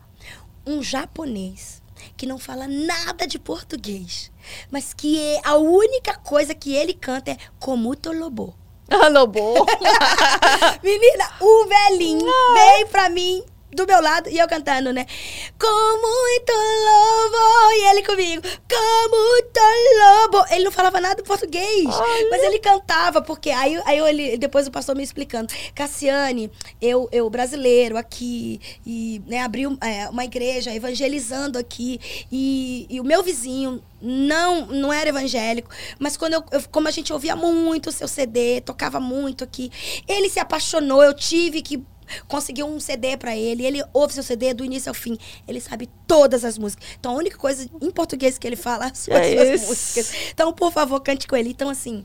um 0.67 0.83
japonês 0.83 1.83
que 2.17 2.27
não 2.27 2.39
fala 2.39 2.69
nada 2.69 3.27
de 3.27 3.39
português, 3.39 4.31
mas 4.71 4.93
que 4.93 5.19
é 5.19 5.41
a 5.45 5.57
única 5.57 6.15
coisa 6.19 6.55
que 6.55 6.75
ele 6.75 6.95
canta 6.95 7.33
é 7.33 7.39
Komuto 7.59 8.13
Lobo. 8.13 8.55
Ah, 8.91 9.09
Lobo. 9.09 9.67
Menina, 10.83 11.31
o 11.41 11.67
velhinho 11.67 12.27
veio 12.55 12.87
pra 12.89 13.09
mim 13.11 13.43
do 13.79 13.87
meu 13.87 14.01
lado 14.03 14.29
e 14.29 14.39
eu 14.39 14.47
cantando, 14.49 14.93
né? 14.93 15.07
Com 15.59 16.01
muito 16.01 16.53
lobo. 16.53 17.73
E 17.73 17.91
ele 17.91 18.03
comigo, 18.03 18.43
com 18.43 19.09
muito 19.11 19.61
lobo. 20.01 20.45
Ele 20.51 20.65
não 20.65 20.73
falava 20.73 21.01
nada 21.01 21.21
em 21.21 21.25
português, 21.25 21.85
mas 22.31 22.43
ele 22.43 22.59
cantava, 22.59 23.23
porque 23.23 23.51
aí, 23.51 23.81
aí 23.85 23.99
eu, 23.99 24.07
ele, 24.07 24.37
depois 24.37 24.67
o 24.67 24.71
pastor 24.71 24.97
me 24.97 25.03
explicando. 25.03 25.53
Cassiane, 25.75 26.51
eu, 26.81 27.09
eu 27.13 27.29
brasileiro 27.31 27.97
aqui, 27.97 28.61
e 28.87 29.23
né, 29.27 29.41
abri 29.41 29.65
é, 29.81 30.09
uma 30.09 30.25
igreja 30.25 30.75
evangelizando 30.75 31.59
aqui, 31.59 32.01
e, 32.31 32.87
e 32.91 33.01
o 33.01 33.05
meu 33.05 33.23
vizinho 33.23 33.83
não 34.01 34.67
não 34.67 34.93
era 34.93 35.09
evangélico, 35.09 35.71
mas 35.99 36.17
quando 36.17 36.35
eu, 36.35 36.45
eu- 36.53 36.63
como 36.71 36.87
a 36.87 36.91
gente 36.91 37.13
ouvia 37.13 37.35
muito 37.35 37.89
o 37.89 37.93
seu 37.93 38.07
CD, 38.07 38.61
tocava 38.61 39.01
muito 39.01 39.43
aqui, 39.43 39.71
ele 40.07 40.29
se 40.29 40.39
apaixonou, 40.39 41.03
eu 41.03 41.13
tive 41.15 41.63
que 41.63 41.83
conseguir 42.27 42.63
um 42.63 42.79
CD 42.81 43.17
pra 43.17 43.37
ele, 43.37 43.65
ele 43.65 43.85
ouve 43.93 44.15
seu 44.15 44.23
CD 44.23 44.55
do 44.55 44.65
início 44.65 44.91
ao 44.91 44.95
fim, 44.95 45.19
ele 45.47 45.61
sabe 45.61 45.89
todas 46.07 46.45
as 46.45 46.59
músicas. 46.59 46.87
Então 46.99 47.13
a 47.13 47.17
única 47.17 47.37
coisa 47.37 47.69
em 47.81 47.91
português 47.91 48.39
que 48.39 48.47
ele 48.47 48.57
fala 48.57 48.93
são 48.95 49.15
as 49.15 49.27
É 49.27 49.57
suas 49.57 49.69
músicas. 49.69 50.13
Então, 50.33 50.53
por 50.53 50.73
favor, 50.73 51.01
cante 51.01 51.27
com 51.27 51.37
ele. 51.37 51.51
Então 51.51 51.69
assim, 51.69 52.05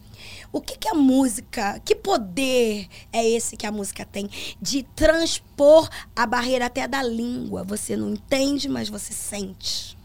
o 0.51 0.61
que 0.61 0.77
que 0.77 0.87
a 0.87 0.93
música, 0.93 1.79
que 1.83 1.95
poder 1.95 2.87
é 3.11 3.27
esse 3.27 3.57
que 3.57 3.65
a 3.65 3.71
música 3.71 4.05
tem 4.05 4.29
de 4.61 4.83
transpor 4.95 5.89
a 6.15 6.25
barreira 6.25 6.65
até 6.65 6.87
da 6.87 7.01
língua? 7.01 7.63
Você 7.63 7.95
não 7.95 8.11
entende, 8.11 8.69
mas 8.69 8.89
você 8.89 9.13
sente. 9.13 9.97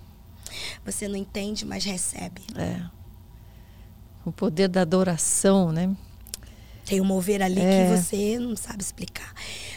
Você 0.85 1.07
não 1.07 1.17
entende, 1.17 1.65
mas 1.65 1.85
recebe. 1.85 2.43
É. 2.57 2.81
O 4.25 4.33
poder 4.33 4.69
da 4.69 4.83
adoração, 4.83 5.73
né? 5.73 5.95
Tem 6.89 7.03
um 7.03 7.05
mover 7.05 7.43
ali 7.43 7.61
É. 7.61 7.85
que 7.85 7.97
você 7.97 8.39
não 8.39 8.57
sabe 8.57 8.83
explicar. 8.83 9.35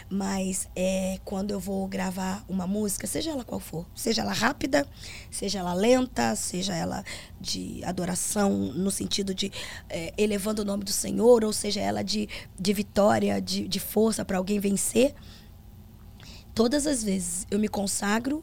Mas 0.10 0.70
é, 0.74 1.20
quando 1.26 1.52
eu 1.52 1.60
vou 1.60 1.86
gravar 1.86 2.42
uma 2.48 2.66
música, 2.66 3.06
seja 3.06 3.32
ela 3.32 3.44
qual 3.44 3.60
for, 3.60 3.86
seja 3.94 4.22
ela 4.22 4.32
rápida, 4.32 4.88
seja 5.30 5.60
ela 5.60 5.74
lenta, 5.74 6.34
seja 6.38 6.74
ela 6.74 7.04
de 7.40 7.84
adoração, 7.84 8.50
no 8.50 8.90
sentido 8.90 9.34
de 9.36 9.52
é, 9.90 10.14
elevando 10.18 10.62
o 10.62 10.66
nome 10.66 10.86
do 10.86 10.92
Senhor, 10.92 11.44
ou 11.44 11.52
seja 11.52 11.82
ela 11.82 12.02
de, 12.02 12.30
de 12.58 12.74
vitória, 12.74 13.42
de, 13.42 13.68
de 13.68 13.80
força 13.80 14.24
para 14.24 14.38
alguém 14.38 14.60
vencer, 14.60 15.14
todas 16.56 16.88
as 16.88 17.04
vezes 17.04 17.46
eu 17.52 17.60
me 17.60 17.68
consagro, 17.68 18.42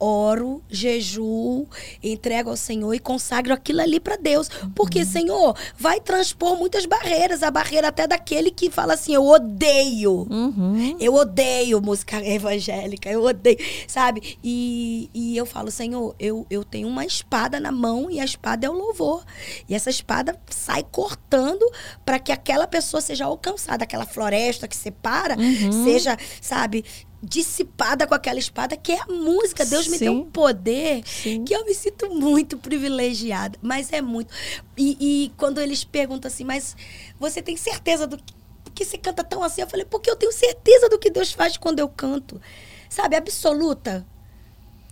oro, 0.00 0.62
jejuo, 0.68 1.68
entrego 2.02 2.50
ao 2.50 2.56
Senhor 2.56 2.92
e 2.94 2.98
consagro 2.98 3.52
aquilo 3.52 3.80
ali 3.80 4.00
para 4.00 4.16
Deus. 4.16 4.48
Porque, 4.74 5.04
Senhor, 5.04 5.54
vai 5.78 6.00
transpor 6.00 6.56
muitas 6.56 6.86
barreiras, 6.86 7.42
a 7.42 7.50
barreira 7.50 7.88
até 7.88 8.06
daquele 8.06 8.50
que 8.50 8.70
fala 8.70 8.94
assim: 8.94 9.14
eu 9.14 9.26
odeio. 9.26 10.26
Uhum. 10.30 10.96
Eu 10.98 11.14
odeio 11.14 11.80
música 11.80 12.16
evangélica, 12.26 13.10
eu 13.10 13.22
odeio, 13.22 13.58
sabe? 13.86 14.38
E, 14.42 15.10
e 15.12 15.36
eu 15.36 15.44
falo, 15.46 15.70
Senhor, 15.70 16.14
eu, 16.18 16.46
eu 16.50 16.64
tenho 16.64 16.88
uma 16.88 17.04
espada 17.04 17.60
na 17.60 17.70
mão 17.70 18.10
e 18.10 18.18
a 18.20 18.24
espada 18.24 18.66
é 18.66 18.70
o 18.70 18.72
louvor. 18.72 19.24
E 19.68 19.74
essa 19.74 19.90
espada 19.90 20.38
sai 20.48 20.84
cortando 20.90 21.64
para 22.04 22.18
que 22.18 22.32
aquela 22.32 22.66
pessoa 22.66 23.00
seja 23.00 23.24
alcançada, 23.26 23.84
aquela 23.84 24.06
floresta 24.06 24.66
que 24.66 24.76
separa, 24.76 25.36
Uhum. 25.38 25.84
seja, 25.84 26.16
sabe, 26.40 26.84
dissipada 27.22 28.06
com 28.06 28.14
aquela 28.14 28.38
espada 28.38 28.76
que 28.76 28.92
é 28.92 29.00
a 29.00 29.06
música. 29.06 29.64
Deus 29.66 29.86
me 29.88 29.98
deu 29.98 30.12
Sim. 30.12 30.18
um 30.20 30.24
poder 30.30 31.02
Sim. 31.06 31.44
que 31.44 31.54
eu 31.54 31.64
me 31.64 31.74
sinto 31.74 32.08
muito 32.14 32.56
privilegiada, 32.58 33.58
mas 33.60 33.92
é 33.92 34.00
muito. 34.00 34.32
E, 34.76 34.96
e 35.00 35.32
quando 35.36 35.60
eles 35.60 35.84
perguntam 35.84 36.28
assim, 36.28 36.44
mas 36.44 36.76
você 37.18 37.42
tem 37.42 37.56
certeza 37.56 38.06
do 38.06 38.16
que, 38.16 38.32
que 38.74 38.84
você 38.84 38.96
canta 38.96 39.22
tão 39.22 39.42
assim? 39.42 39.60
Eu 39.60 39.66
falei, 39.68 39.84
porque 39.84 40.10
eu 40.10 40.16
tenho 40.16 40.32
certeza 40.32 40.88
do 40.88 40.98
que 40.98 41.10
Deus 41.10 41.32
faz 41.32 41.56
quando 41.56 41.78
eu 41.78 41.88
canto. 41.88 42.40
Sabe, 42.88 43.16
absoluta. 43.16 44.06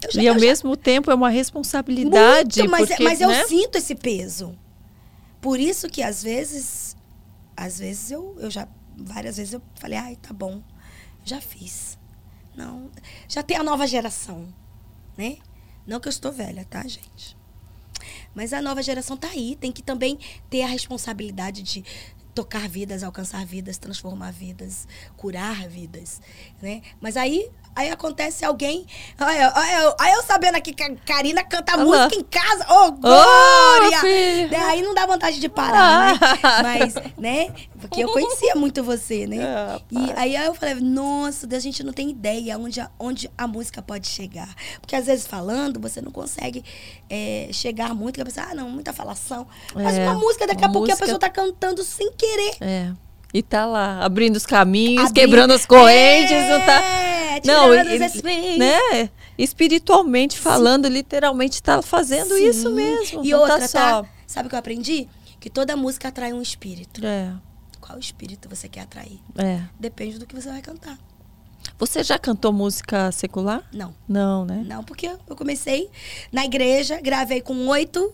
Eu 0.05 0.13
já- 0.13 0.23
E 0.23 0.29
ao 0.29 0.35
já- 0.35 0.41
mesmo 0.41 0.77
tempo 0.77 1.11
é 1.11 1.15
uma 1.15 1.31
responsabilidade. 1.31 2.59
muito, 2.61 2.71
mas, 2.71 2.89
porque, 2.89 3.03
mas 3.03 3.21
eu 3.21 3.29
né? 3.29 3.45
sinto 3.47 3.77
esse 3.79 3.95
peso. 3.95 4.57
Por 5.41 5.59
isso 5.59 5.89
que 5.89 6.03
às 6.03 6.23
vezes, 6.23 6.97
às 7.57 7.79
vezes 7.79 8.11
eu, 8.11 8.37
eu 8.39 8.51
já, 8.51 8.69
várias 8.97 9.37
vezes 9.39 9.55
eu 9.55 9.63
falei, 9.77 9.99
ai, 9.99 10.17
tá 10.17 10.33
bom, 10.35 10.63
já 11.25 11.41
fiz. 11.41 11.98
Não, 12.59 12.91
já 13.29 13.41
tem 13.41 13.57
a 13.57 13.63
nova 13.63 13.87
geração, 13.87 14.53
né? 15.17 15.39
Não 15.87 16.01
que 16.01 16.09
eu 16.09 16.11
estou 16.11 16.33
velha, 16.33 16.65
tá, 16.65 16.83
gente? 16.83 17.37
Mas 18.35 18.53
a 18.53 18.61
nova 18.61 18.83
geração 18.83 19.17
tá 19.17 19.29
aí, 19.29 19.55
tem 19.55 19.71
que 19.71 19.81
também 19.81 20.19
ter 20.51 20.63
a 20.63 20.67
responsabilidade 20.67 21.63
de 21.63 21.85
tocar 22.35 22.69
vidas, 22.69 23.05
alcançar 23.05 23.47
vidas, 23.47 23.79
transformar 23.79 24.33
vidas, 24.33 24.89
curar 25.17 25.69
vidas, 25.69 26.21
né? 26.61 26.83
Mas 27.01 27.17
aí 27.17 27.49
aí 27.75 27.91
acontece 27.91 28.45
alguém, 28.45 28.87
olha, 29.21 29.53
eu- 29.85 29.95
aí 30.01 30.13
eu 30.13 30.23
sabendo 30.23 30.57
aqui 30.57 30.73
que 30.73 30.83
a 30.83 30.95
Karina 30.97 31.43
canta 31.45 31.77
música 31.77 32.15
em 32.15 32.25
casa, 32.25 32.67
ô 32.73 32.93
glória! 32.93 34.01
filha. 34.01 34.49
Né? 34.49 34.59
Aí 34.67 34.83
não 34.83 34.95
dá 34.95 35.07
vontade 35.07 35.39
de 35.41 35.49
parar, 35.49 36.13
né? 36.15 36.19
Ah. 36.43 36.63
Mas, 36.63 36.95
né? 37.17 37.53
Porque 37.81 38.03
eu 38.03 38.09
conhecia 38.13 38.55
muito 38.57 38.83
você, 38.83 39.27
né? 39.27 39.39
Ah, 39.45 40.27
E 40.27 40.37
aí 40.37 40.47
eu 40.47 40.55
falei, 40.55 40.75
nossa, 40.77 41.47
Deus, 41.47 41.63
a 41.63 41.65
gente 41.65 41.83
não 41.85 41.93
tem 41.93 42.11
ideia 42.11 42.59
onde 42.59 42.81
a, 42.81 42.91
onde 42.99 43.31
a 43.39 43.47
música 43.47 43.81
pode 43.81 44.09
chegar. 44.09 44.49
Porque 44.81 44.97
às 44.97 45.07
vezes 45.07 45.27
falando, 45.27 45.79
você 45.81 46.01
não 46.01 46.11
consegue 46.11 46.65
é, 47.09 47.49
chegar 47.53 47.95
muito, 47.95 48.17
que 48.17 48.23
a 48.23 48.25
pessoa, 48.25 48.47
ah, 48.51 48.55
não, 48.55 48.69
muita 48.69 48.93
falação. 48.93 49.47
Mas 49.75 49.97
É, 49.97 50.05
uma 50.09 50.15
música, 50.19 50.47
daqui 50.47 50.65
a 50.65 50.69
pouco 50.69 50.79
a 50.87 50.89
música- 50.91 50.99
pessoa 51.05 51.19
tá 51.19 51.31
cantando 51.31 51.83
sem 51.85 52.13
querer. 52.13 52.57
É. 52.61 52.93
E 53.33 53.43
tá 53.43 53.67
lá, 53.67 54.03
abrindo 54.05 54.37
os 54.37 54.47
caminhos, 54.47 55.13
quebrando 55.13 55.53
as 55.53 55.67
correntes, 55.67 56.49
não 56.49 56.61
tá. 56.65 56.81
É, 56.83 57.41
Não, 57.45 57.75
e- 57.75 58.59
né? 58.59 59.11
Espiritualmente 59.37 60.39
falando, 60.39 60.89
literalmente 60.89 61.63
tá 61.63 61.83
fazendo 61.83 62.35
Sim. 62.35 62.49
isso 62.49 62.71
mesmo. 62.71 63.25
E 63.25 63.31
não 63.31 63.41
outra, 63.41 63.59
tá 63.61 63.69
só. 63.69 64.03
tá? 64.03 64.09
Sabe 64.27 64.47
o 64.47 64.49
que 64.49 64.55
eu 64.55 64.59
aprendi? 64.59 65.09
Que 65.39 65.49
toda 65.51 65.77
música 65.77 66.09
atrai 66.09 66.33
um 66.33 66.43
espírito. 66.43 67.05
É, 67.05 67.33
Qual 67.81 67.99
espírito 67.99 68.49
você 68.49 68.69
quer 68.69 68.81
atrair? 68.81 69.21
é. 69.37 69.61
Depende 69.79 70.19
do 70.19 70.27
que 70.27 70.35
você 70.35 70.49
vai 70.51 70.61
cantar. 70.63 70.99
Você 71.79 72.03
já 72.03 72.19
cantou 72.19 72.53
música 72.53 73.13
secular? 73.13 73.63
Não. 73.73 73.95
Não, 74.09 74.45
né? 74.45 74.65
Não, 74.67 74.83
porque 74.83 75.07
eu 75.07 75.37
comecei 75.37 75.89
na 76.33 76.45
igreja, 76.45 77.01
gravei 77.01 77.41
com 77.41 77.55
oito. 77.69 78.13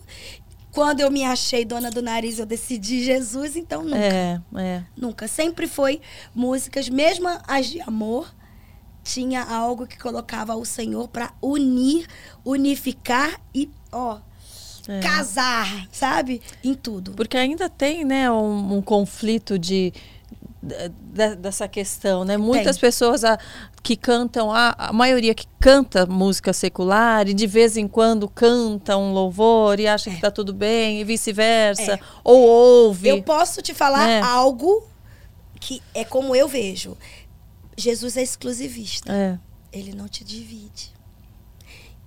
Quando 0.75 0.99
eu 0.99 1.09
me 1.09 1.23
achei 1.23 1.63
dona 1.63 1.89
do 1.89 2.01
nariz, 2.01 2.37
eu 2.37 2.45
decidi 2.45 3.01
Jesus, 3.03 3.55
então 3.55 3.81
nunca. 3.83 3.97
É, 3.97 4.41
é. 4.57 4.83
Nunca. 4.95 5.25
Sempre 5.27 5.67
foi 5.67 6.01
músicas, 6.35 6.89
mesmo 6.89 7.29
as 7.47 7.67
de 7.67 7.79
amor, 7.79 8.29
tinha 9.01 9.41
algo 9.41 9.87
que 9.87 9.97
colocava 9.97 10.53
o 10.55 10.65
Senhor 10.65 11.07
para 11.07 11.31
unir, 11.41 12.05
unificar 12.43 13.39
e, 13.53 13.69
ó, 13.89 14.19
É. 14.87 14.99
casar, 14.99 15.87
sabe? 15.93 16.41
Em 16.61 16.73
tudo. 16.73 17.13
Porque 17.13 17.37
ainda 17.37 17.69
tem, 17.69 18.03
né, 18.03 18.29
um, 18.29 18.77
um 18.77 18.81
conflito 18.81 19.57
de 19.57 19.93
dessa 21.39 21.67
questão, 21.67 22.25
né? 22.25 22.37
Muitas 22.37 22.77
pessoas 22.77 23.23
a- 23.23 23.37
que 23.83 23.95
cantam, 23.95 24.51
a, 24.51 24.73
a 24.77 24.93
maioria 24.93 25.33
que 25.35 25.45
canta 25.59 26.05
música 26.05 26.51
secular 26.53 27.27
e 27.27 27.33
de 27.33 27.45
vez 27.45 27.77
em 27.77 27.87
quando 27.87 28.27
canta 28.27 28.97
um 28.97 29.13
louvor 29.13 29.79
e 29.79 29.87
acha 29.87 30.09
que 30.09 30.19
tá 30.19 30.31
tudo 30.31 30.53
bem 30.53 30.99
e 30.99 31.03
vice-versa, 31.03 31.93
É. 31.93 31.99
ou 32.23 32.41
ouve. 32.41 33.07
Eu 33.09 33.21
posso 33.23 33.61
te 33.61 33.73
falar 33.73 34.09
É. 34.09 34.21
algo 34.21 34.87
que 35.59 35.81
é 35.93 36.03
como 36.03 36.35
eu 36.35 36.47
vejo. 36.47 36.97
Jesus 37.77 38.17
é 38.17 38.23
exclusivista. 38.23 39.11
É, 39.13 39.37
Ele 39.71 39.93
não 39.93 40.07
te 40.07 40.23
divide. 40.23 40.93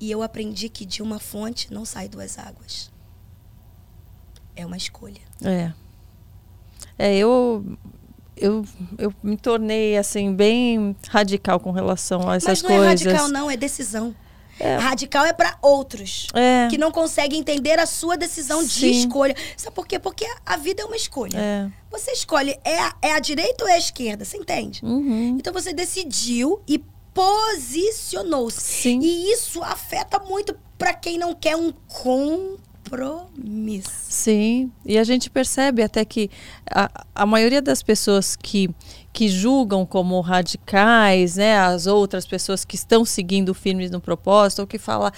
E 0.00 0.11
eu 0.11 0.22
aprendi 0.22 0.68
que 0.68 0.84
de 0.86 1.02
uma 1.02 1.18
fonte 1.18 1.72
não 1.72 1.84
sai 1.84 2.09
duas 2.09 2.38
águas. 2.38 2.90
É 4.56 4.64
uma 4.66 4.76
escolha. 4.76 5.20
é. 5.44 5.72
É, 7.00 7.16
eu 7.16 7.64
eu, 8.41 8.64
eu 8.99 9.12
me 9.22 9.36
tornei 9.36 9.97
assim 9.97 10.32
bem 10.34 10.97
radical 11.09 11.61
com 11.61 11.70
relação 11.70 12.28
a 12.28 12.36
essas 12.36 12.62
Mas 12.62 12.62
não 12.62 12.68
coisas. 12.70 13.07
é 13.07 13.09
radical, 13.11 13.28
não, 13.28 13.51
é 13.51 13.57
decisão. 13.57 14.14
É. 14.61 14.76
Radical 14.76 15.24
é 15.24 15.32
para 15.32 15.57
outros. 15.62 16.26
É. 16.34 16.66
Que 16.68 16.76
não 16.76 16.91
conseguem 16.91 17.39
entender 17.39 17.78
a 17.78 17.86
sua 17.86 18.16
decisão 18.16 18.62
de 18.62 18.70
Sim. 18.70 18.91
escolha. 18.91 19.34
Sabe 19.57 19.74
por 19.74 19.86
quê? 19.86 19.99
Porque 19.99 20.26
a 20.45 20.57
vida 20.57 20.82
é 20.82 20.84
uma 20.84 20.97
escolha. 20.97 21.39
É. 21.39 21.68
Você 21.91 22.11
escolhe, 22.11 22.59
é 22.64 22.78
a, 22.80 22.95
é 23.01 23.12
a 23.12 23.20
direita 23.20 23.64
ou 23.64 23.70
é 23.70 23.74
a 23.74 23.78
esquerda? 23.78 24.24
Você 24.24 24.36
entende? 24.36 24.80
Uhum. 24.84 25.36
Então 25.39 25.53
você 25.53 25.72
decidiu 25.72 26.61
e 26.66 26.82
posicionou-se. 27.14 28.61
Sim. 28.61 29.01
E 29.01 29.32
isso 29.32 29.62
afeta 29.62 30.18
muito. 30.18 30.57
para 30.76 30.95
quem 30.95 31.18
não 31.18 31.34
quer 31.34 31.57
um 31.57 31.72
compromisso. 32.89 33.91
Sim, 34.09 34.70
e 34.84 34.99
a 34.99 35.05
gente 35.05 35.30
percebe 35.30 35.82
até 35.82 36.05
que 36.05 36.30
a, 36.70 36.91
a 37.14 37.26
maioria 37.26 37.62
das 37.62 37.82
pessoas 37.82 38.34
que, 38.34 38.70
que 39.18 39.26
julgam 39.26 39.84
como 39.84 40.20
radicais, 40.20 41.34
né, 41.34 41.58
as 41.58 41.88
outras 41.88 42.24
pessoas 42.24 42.64
que 42.64 42.76
estão 42.76 43.04
seguindo 43.04 43.52
firmes 43.52 43.90
no 43.90 44.00
propósito, 44.00 44.60
ou 44.60 44.66
que 44.66 44.78
fala, 44.78 45.12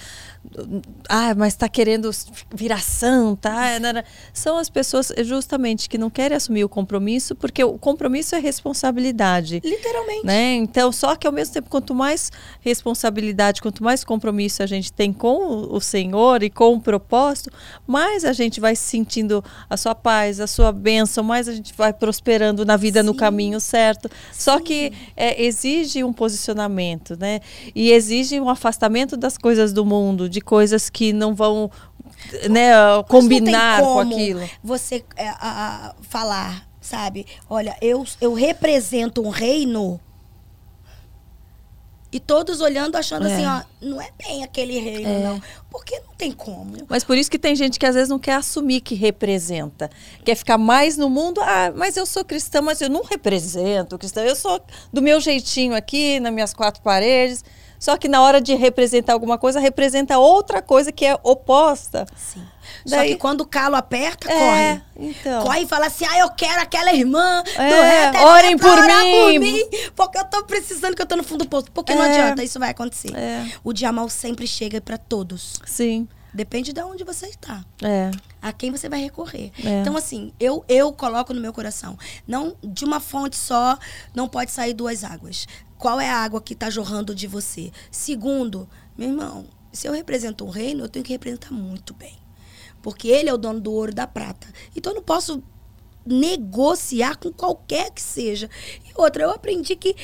ah, 1.07 1.35
mas 1.35 1.53
está 1.53 1.69
querendo 1.69 2.09
virar 2.51 2.81
santa, 2.81 3.51
ah, 3.51 3.79
não. 3.79 4.01
são 4.33 4.57
as 4.57 4.71
pessoas 4.71 5.13
justamente 5.23 5.87
que 5.87 5.99
não 5.99 6.09
querem 6.09 6.35
assumir 6.35 6.63
o 6.63 6.69
compromisso, 6.69 7.35
porque 7.35 7.63
o 7.63 7.77
compromisso 7.77 8.33
é 8.33 8.39
responsabilidade. 8.39 9.61
Literalmente. 9.63 10.25
Né? 10.25 10.55
Então, 10.55 10.91
só 10.91 11.15
que 11.15 11.27
ao 11.27 11.33
mesmo 11.33 11.53
tempo, 11.53 11.69
quanto 11.69 11.93
mais 11.93 12.31
responsabilidade, 12.59 13.61
quanto 13.61 13.83
mais 13.83 14.03
compromisso 14.03 14.63
a 14.63 14.65
gente 14.65 14.91
tem 14.91 15.13
com 15.13 15.67
o 15.69 15.79
Senhor 15.79 16.41
e 16.41 16.49
com 16.49 16.73
o 16.73 16.81
propósito, 16.81 17.51
mais 17.85 18.25
a 18.25 18.33
gente 18.33 18.59
vai 18.59 18.75
sentindo 18.75 19.43
a 19.69 19.77
sua 19.77 19.93
paz, 19.93 20.39
a 20.39 20.47
sua 20.47 20.71
bênção, 20.71 21.23
mais 21.23 21.47
a 21.47 21.53
gente 21.53 21.71
vai 21.77 21.93
prosperando 21.93 22.65
na 22.65 22.77
vida 22.77 23.01
Sim. 23.01 23.05
no 23.05 23.13
caminho 23.13 23.59
certo. 23.59 23.90
Só 24.31 24.59
que 24.59 24.93
é, 25.15 25.43
exige 25.43 26.03
um 26.03 26.13
posicionamento, 26.13 27.17
né? 27.17 27.39
E 27.75 27.91
exige 27.91 28.39
um 28.39 28.49
afastamento 28.49 29.17
das 29.17 29.37
coisas 29.37 29.73
do 29.73 29.85
mundo, 29.85 30.29
de 30.29 30.41
coisas 30.41 30.89
que 30.89 31.13
não 31.13 31.33
vão 31.33 31.69
né, 32.49 32.71
combinar 33.07 33.81
com 33.81 33.99
aquilo. 33.99 34.49
Você 34.63 35.03
é, 35.15 35.29
a, 35.29 35.37
a, 35.39 35.95
falar, 36.01 36.67
sabe? 36.79 37.25
Olha, 37.49 37.75
eu, 37.81 38.05
eu 38.19 38.33
represento 38.33 39.21
um 39.21 39.29
reino 39.29 39.99
e 42.11 42.19
todos 42.19 42.59
olhando, 42.59 42.97
achando 42.97 43.25
assim, 43.25 43.43
é. 43.43 43.47
assim, 43.47 43.65
ó, 43.81 43.87
não 43.87 44.01
é 44.01 44.09
bem 44.17 44.43
aquele 44.43 44.77
reino, 44.79 45.09
é. 45.09 45.19
não. 45.19 45.41
Porque 45.69 45.97
não 46.01 46.13
tem 46.15 46.31
como. 46.31 46.75
Mas 46.89 47.05
por 47.05 47.17
isso 47.17 47.31
que 47.31 47.39
tem 47.39 47.55
gente 47.55 47.79
que 47.79 47.85
às 47.85 47.95
vezes 47.95 48.09
não 48.09 48.19
quer 48.19 48.33
assumir 48.33 48.81
que 48.81 48.95
representa. 48.95 49.89
Quer 50.25 50.35
ficar 50.35 50.57
mais 50.57 50.97
no 50.97 51.09
mundo. 51.09 51.39
Ah, 51.41 51.71
mas 51.73 51.95
eu 51.95 52.05
sou 52.05 52.25
cristã, 52.25 52.61
mas 52.61 52.81
eu 52.81 52.89
não 52.89 53.03
represento 53.03 53.97
cristã. 53.97 54.21
Eu 54.21 54.35
sou 54.35 54.61
do 54.91 55.01
meu 55.01 55.21
jeitinho 55.21 55.73
aqui, 55.73 56.19
nas 56.19 56.33
minhas 56.33 56.53
quatro 56.53 56.81
paredes. 56.81 57.45
Só 57.81 57.97
que 57.97 58.07
na 58.07 58.21
hora 58.21 58.39
de 58.39 58.53
representar 58.53 59.13
alguma 59.13 59.39
coisa, 59.39 59.59
representa 59.59 60.19
outra 60.19 60.61
coisa 60.61 60.91
que 60.91 61.03
é 61.03 61.17
oposta. 61.23 62.05
Sim. 62.15 62.43
Daí... 62.85 62.99
Só 62.99 63.05
que 63.07 63.15
quando 63.15 63.41
o 63.41 63.45
calo 63.45 63.75
aperta, 63.75 64.31
é, 64.31 64.37
corre. 64.37 64.81
Então. 65.09 65.41
Corre 65.41 65.61
e 65.61 65.67
fala 65.67 65.87
assim: 65.87 66.05
ah, 66.05 66.19
eu 66.19 66.29
quero 66.29 66.61
aquela 66.61 66.93
irmã 66.93 67.41
é, 67.57 67.69
do 67.69 67.81
reto, 67.81 68.27
orem 68.27 68.55
por 68.55 68.79
mim. 68.79 68.87
por 68.87 69.39
mim. 69.39 69.63
Porque 69.95 70.19
eu 70.19 70.25
tô 70.25 70.43
precisando 70.43 70.95
que 70.95 71.01
eu 71.01 71.07
tô 71.07 71.15
no 71.15 71.23
fundo 71.23 71.43
do 71.43 71.49
poço. 71.49 71.71
Porque 71.71 71.91
é. 71.91 71.95
não 71.95 72.03
adianta, 72.03 72.43
isso 72.43 72.59
vai 72.59 72.69
acontecer. 72.69 73.15
É. 73.15 73.51
O 73.63 73.73
dia 73.73 73.91
mal 73.91 74.07
sempre 74.09 74.45
chega 74.45 74.79
para 74.79 74.99
todos. 74.99 75.59
Sim. 75.65 76.07
Depende 76.33 76.71
de 76.71 76.81
onde 76.81 77.03
você 77.03 77.27
está. 77.27 77.65
É. 77.81 78.11
A 78.41 78.53
quem 78.53 78.71
você 78.71 78.87
vai 78.87 79.01
recorrer. 79.01 79.51
É. 79.63 79.81
Então, 79.81 79.97
assim, 79.97 80.33
eu, 80.39 80.63
eu 80.67 80.91
coloco 80.93 81.33
no 81.33 81.41
meu 81.41 81.51
coração. 81.51 81.97
Não 82.27 82.55
de 82.63 82.85
uma 82.85 82.99
fonte 82.99 83.35
só, 83.35 83.77
não 84.15 84.27
pode 84.27 84.51
sair 84.51 84.73
duas 84.73 85.03
águas 85.03 85.45
qual 85.81 85.99
é 85.99 86.07
a 86.07 86.17
água 86.17 86.39
que 86.39 86.53
está 86.53 86.69
jorrando 86.69 87.15
de 87.15 87.25
você. 87.25 87.71
Segundo, 87.89 88.69
meu 88.95 89.09
irmão, 89.09 89.47
se 89.73 89.87
eu 89.87 89.93
represento 89.93 90.45
um 90.45 90.49
reino, 90.49 90.83
eu 90.83 90.87
tenho 90.87 91.03
que 91.03 91.11
representar 91.11 91.51
muito 91.51 91.95
bem. 91.95 92.13
Porque 92.83 93.07
ele 93.07 93.29
é 93.29 93.33
o 93.33 93.37
dono 93.37 93.59
do 93.59 93.73
ouro 93.73 93.91
e 93.91 93.95
da 93.95 94.05
prata. 94.05 94.47
Então 94.75 94.91
eu 94.91 94.97
não 94.97 95.03
posso 95.03 95.41
negociar 96.05 97.15
com 97.15 97.33
qualquer 97.33 97.89
que 97.89 98.01
seja. 98.01 98.47
E 98.85 98.91
outra, 98.95 99.23
eu 99.23 99.31
aprendi 99.31 99.75
que 99.75 99.95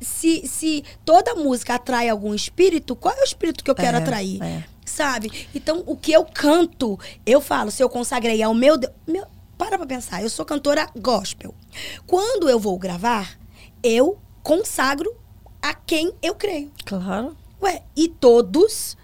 se, 0.00 0.46
se 0.46 0.84
toda 1.04 1.34
música 1.34 1.74
atrai 1.74 2.08
algum 2.08 2.32
espírito, 2.32 2.94
qual 2.94 3.12
é 3.12 3.20
o 3.20 3.24
espírito 3.24 3.64
que 3.64 3.70
eu 3.70 3.74
quero 3.74 3.96
é, 3.96 4.00
atrair? 4.00 4.40
É. 4.40 4.64
Sabe? 4.96 5.46
Então, 5.54 5.82
o 5.86 5.94
que 5.94 6.10
eu 6.10 6.24
canto, 6.24 6.98
eu 7.26 7.38
falo, 7.38 7.70
se 7.70 7.82
eu 7.82 7.88
consagrei 7.90 8.42
ao 8.42 8.54
meu 8.54 8.78
Deus. 8.78 8.94
Meu, 9.06 9.26
para 9.58 9.76
pra 9.76 9.86
pensar, 9.86 10.22
eu 10.22 10.30
sou 10.30 10.42
cantora 10.42 10.88
gospel. 10.96 11.54
Quando 12.06 12.48
eu 12.48 12.58
vou 12.58 12.78
gravar, 12.78 13.38
eu 13.82 14.18
consagro 14.42 15.14
a 15.60 15.74
quem 15.74 16.14
eu 16.22 16.34
creio. 16.34 16.72
Claro. 16.86 17.36
Ué, 17.60 17.82
e 17.94 18.08
todos, 18.08 18.96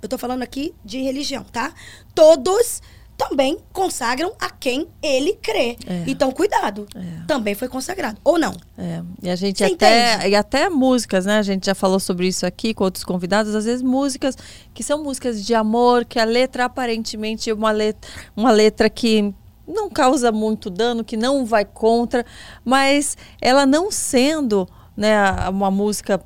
eu 0.00 0.08
tô 0.08 0.16
falando 0.16 0.42
aqui 0.42 0.74
de 0.82 1.02
religião, 1.02 1.44
tá? 1.44 1.74
Todos 2.14 2.80
também 3.16 3.58
consagram 3.72 4.32
a 4.40 4.50
quem 4.50 4.88
ele 5.02 5.34
crê. 5.34 5.76
É. 5.86 6.04
Então, 6.06 6.30
cuidado. 6.32 6.86
É. 6.94 7.26
Também 7.26 7.54
foi 7.54 7.68
consagrado. 7.68 8.18
Ou 8.24 8.38
não? 8.38 8.54
É. 8.76 9.02
E 9.22 9.30
a 9.30 9.36
gente 9.36 9.58
Você 9.58 9.72
até. 9.72 10.14
Entende? 10.14 10.28
E 10.30 10.36
até 10.36 10.68
músicas, 10.68 11.24
né? 11.24 11.38
A 11.38 11.42
gente 11.42 11.66
já 11.66 11.74
falou 11.74 12.00
sobre 12.00 12.26
isso 12.26 12.44
aqui 12.44 12.74
com 12.74 12.84
outros 12.84 13.04
convidados. 13.04 13.54
Às 13.54 13.64
vezes, 13.64 13.82
músicas 13.82 14.36
que 14.72 14.82
são 14.82 15.02
músicas 15.02 15.44
de 15.44 15.54
amor, 15.54 16.04
que 16.04 16.18
a 16.18 16.24
letra 16.24 16.64
aparentemente 16.64 17.50
é 17.50 17.54
uma 17.54 17.70
letra, 17.70 18.10
uma 18.36 18.50
letra 18.50 18.90
que 18.90 19.34
não 19.66 19.88
causa 19.88 20.30
muito 20.30 20.68
dano, 20.68 21.04
que 21.04 21.16
não 21.16 21.44
vai 21.44 21.64
contra, 21.64 22.24
mas 22.64 23.16
ela 23.40 23.64
não 23.64 23.90
sendo 23.90 24.68
né, 24.96 25.16
uma 25.48 25.70
música 25.70 26.20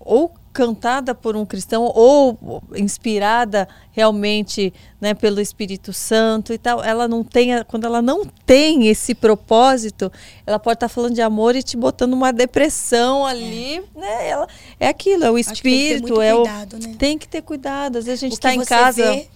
ou 0.00 0.32
cantada 0.58 1.14
por 1.14 1.36
um 1.36 1.46
cristão 1.46 1.84
ou 1.84 2.60
inspirada 2.74 3.68
realmente 3.92 4.74
né, 5.00 5.14
pelo 5.14 5.40
Espírito 5.40 5.92
Santo 5.92 6.52
e 6.52 6.58
tal, 6.58 6.82
ela 6.82 7.06
não 7.06 7.22
tem, 7.22 7.62
quando 7.68 7.84
ela 7.84 8.02
não 8.02 8.24
tem 8.44 8.88
esse 8.88 9.14
propósito, 9.14 10.10
ela 10.44 10.58
pode 10.58 10.74
estar 10.74 10.88
tá 10.88 10.92
falando 10.92 11.14
de 11.14 11.22
amor 11.22 11.54
e 11.54 11.62
te 11.62 11.76
botando 11.76 12.12
uma 12.12 12.32
depressão 12.32 13.24
ali, 13.24 13.76
é. 13.76 13.82
né? 13.94 14.28
Ela, 14.30 14.48
é 14.80 14.88
aquilo, 14.88 15.22
é 15.22 15.30
o 15.30 15.38
espírito, 15.38 16.20
é 16.20 16.34
cuidado, 16.34 16.74
o 16.74 16.88
né? 16.88 16.96
tem 16.98 17.16
que 17.16 17.28
ter 17.28 17.42
cuidado. 17.42 17.98
Às 17.98 18.06
vezes 18.06 18.20
a 18.20 18.26
gente 18.26 18.32
está 18.32 18.52
em 18.52 18.64
casa, 18.64 19.12
vê, 19.12 19.28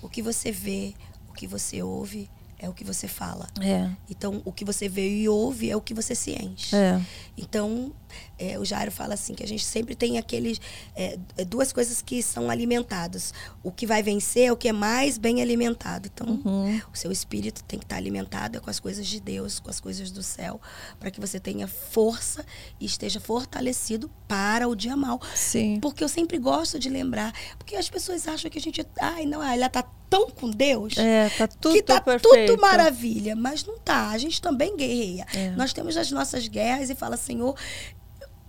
o 0.00 0.08
que 0.08 0.22
você 0.22 0.50
vê, 0.50 0.94
o 1.28 1.34
que 1.34 1.46
você 1.46 1.82
ouve, 1.82 2.30
é 2.58 2.70
o 2.70 2.72
que 2.72 2.84
você 2.84 3.06
fala. 3.06 3.48
É. 3.60 3.90
Então, 4.08 4.40
o 4.46 4.52
que 4.52 4.64
você 4.64 4.88
vê 4.88 5.08
e 5.08 5.28
ouve 5.28 5.70
é 5.70 5.76
o 5.76 5.80
que 5.80 5.92
você 5.92 6.14
se 6.14 6.32
enche. 6.32 6.74
É. 6.74 7.00
Então, 7.36 7.92
é, 8.40 8.58
o 8.58 8.64
Jairo 8.64 8.90
fala 8.90 9.12
assim 9.12 9.34
que 9.34 9.44
a 9.44 9.46
gente 9.46 9.62
sempre 9.62 9.94
tem 9.94 10.16
aqueles 10.16 10.58
é, 10.96 11.18
é, 11.36 11.44
duas 11.44 11.74
coisas 11.74 12.00
que 12.00 12.22
são 12.22 12.48
alimentadas. 12.48 13.34
O 13.62 13.70
que 13.70 13.86
vai 13.86 14.02
vencer 14.02 14.44
é 14.44 14.52
o 14.52 14.56
que 14.56 14.68
é 14.68 14.72
mais 14.72 15.18
bem 15.18 15.42
alimentado. 15.42 16.08
Então, 16.12 16.40
uhum. 16.44 16.80
o 16.90 16.96
seu 16.96 17.12
espírito 17.12 17.62
tem 17.64 17.78
que 17.78 17.84
estar 17.84 17.96
alimentado 17.96 18.58
com 18.62 18.70
as 18.70 18.80
coisas 18.80 19.06
de 19.06 19.20
Deus, 19.20 19.60
com 19.60 19.68
as 19.68 19.78
coisas 19.78 20.10
do 20.10 20.22
céu, 20.22 20.58
para 20.98 21.10
que 21.10 21.20
você 21.20 21.38
tenha 21.38 21.68
força 21.68 22.44
e 22.80 22.86
esteja 22.86 23.20
fortalecido 23.20 24.10
para 24.26 24.66
o 24.66 24.74
dia 24.74 24.96
mal. 24.96 25.20
Sim. 25.34 25.78
Porque 25.78 26.02
eu 26.02 26.08
sempre 26.08 26.38
gosto 26.38 26.78
de 26.78 26.88
lembrar, 26.88 27.34
porque 27.58 27.76
as 27.76 27.90
pessoas 27.90 28.26
acham 28.26 28.50
que 28.50 28.58
a 28.58 28.62
gente, 28.62 28.86
ai, 28.98 29.26
não, 29.26 29.42
ela 29.42 29.68
tá 29.68 29.82
tão 30.08 30.30
com 30.30 30.50
Deus. 30.50 30.96
É, 30.96 31.28
tá 31.28 31.46
tudo 31.46 31.74
que 31.74 31.82
tá 31.82 32.00
perfeito. 32.00 32.52
tudo 32.52 32.60
maravilha, 32.60 33.36
mas 33.36 33.64
não 33.64 33.78
tá. 33.78 34.08
A 34.08 34.18
gente 34.18 34.40
também 34.40 34.76
guerreia. 34.76 35.26
É. 35.34 35.50
Nós 35.50 35.72
temos 35.72 35.96
as 35.96 36.10
nossas 36.10 36.48
guerras 36.48 36.90
e 36.90 36.94
fala, 36.94 37.16
Senhor, 37.16 37.54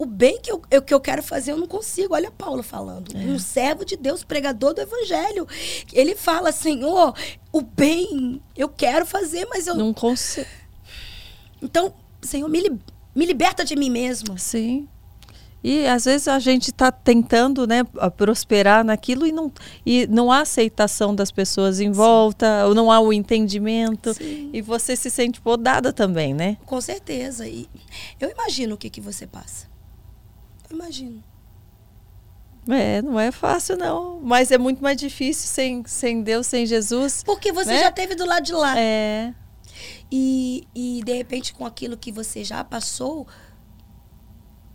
o 0.01 0.05
bem 0.05 0.39
que 0.41 0.51
eu, 0.51 0.59
eu, 0.71 0.81
que 0.81 0.91
eu 0.91 0.99
quero 0.99 1.21
fazer 1.21 1.51
eu 1.51 1.57
não 1.57 1.67
consigo. 1.67 2.15
Olha 2.15 2.31
Paulo 2.31 2.63
falando. 2.63 3.15
É. 3.15 3.19
Um 3.19 3.37
servo 3.37 3.85
de 3.85 3.95
Deus, 3.95 4.23
pregador 4.23 4.73
do 4.73 4.81
evangelho. 4.81 5.47
Ele 5.93 6.15
fala, 6.15 6.51
Senhor, 6.51 7.13
o 7.51 7.61
bem 7.61 8.41
eu 8.57 8.67
quero 8.67 9.05
fazer, 9.05 9.45
mas 9.45 9.67
eu 9.67 9.75
não 9.75 9.93
consigo. 9.93 10.47
Então, 11.61 11.93
Senhor, 12.19 12.49
me, 12.49 12.79
me 13.13 13.27
liberta 13.27 13.63
de 13.63 13.75
mim 13.75 13.91
mesmo. 13.91 14.39
Sim. 14.39 14.87
E 15.63 15.85
às 15.85 16.05
vezes 16.05 16.27
a 16.27 16.39
gente 16.39 16.71
está 16.71 16.91
tentando 16.91 17.67
né, 17.67 17.83
prosperar 18.17 18.83
naquilo 18.83 19.27
e 19.27 19.31
não, 19.31 19.51
e 19.85 20.07
não 20.07 20.31
há 20.31 20.41
aceitação 20.41 21.13
das 21.13 21.29
pessoas 21.29 21.79
em 21.79 21.91
volta, 21.91 22.61
Sim. 22.61 22.69
ou 22.69 22.73
não 22.73 22.91
há 22.91 22.99
o 22.99 23.13
entendimento. 23.13 24.15
Sim. 24.15 24.49
E 24.51 24.63
você 24.63 24.95
se 24.95 25.11
sente 25.11 25.39
podada 25.39 25.93
também, 25.93 26.33
né? 26.33 26.57
Com 26.65 26.81
certeza. 26.81 27.47
E 27.47 27.69
eu 28.19 28.31
imagino 28.31 28.73
o 28.73 28.77
que, 28.79 28.89
que 28.89 28.99
você 28.99 29.27
passa. 29.27 29.69
Imagino. 30.71 31.23
É, 32.69 33.01
não 33.01 33.19
é 33.19 33.31
fácil 33.31 33.75
não, 33.75 34.19
mas 34.21 34.51
é 34.51 34.57
muito 34.57 34.83
mais 34.83 34.95
difícil 34.95 35.47
sem, 35.47 35.83
sem 35.85 36.21
Deus, 36.21 36.45
sem 36.45 36.65
Jesus. 36.65 37.23
Porque 37.23 37.51
você 37.51 37.73
né? 37.73 37.79
já 37.79 37.91
teve 37.91 38.13
do 38.13 38.25
lado 38.25 38.43
de 38.43 38.53
lá. 38.53 38.77
É. 38.77 39.33
E, 40.11 40.67
e 40.75 41.01
de 41.03 41.13
repente 41.13 41.53
com 41.53 41.65
aquilo 41.65 41.97
que 41.97 42.11
você 42.11 42.43
já 42.43 42.63
passou, 42.63 43.25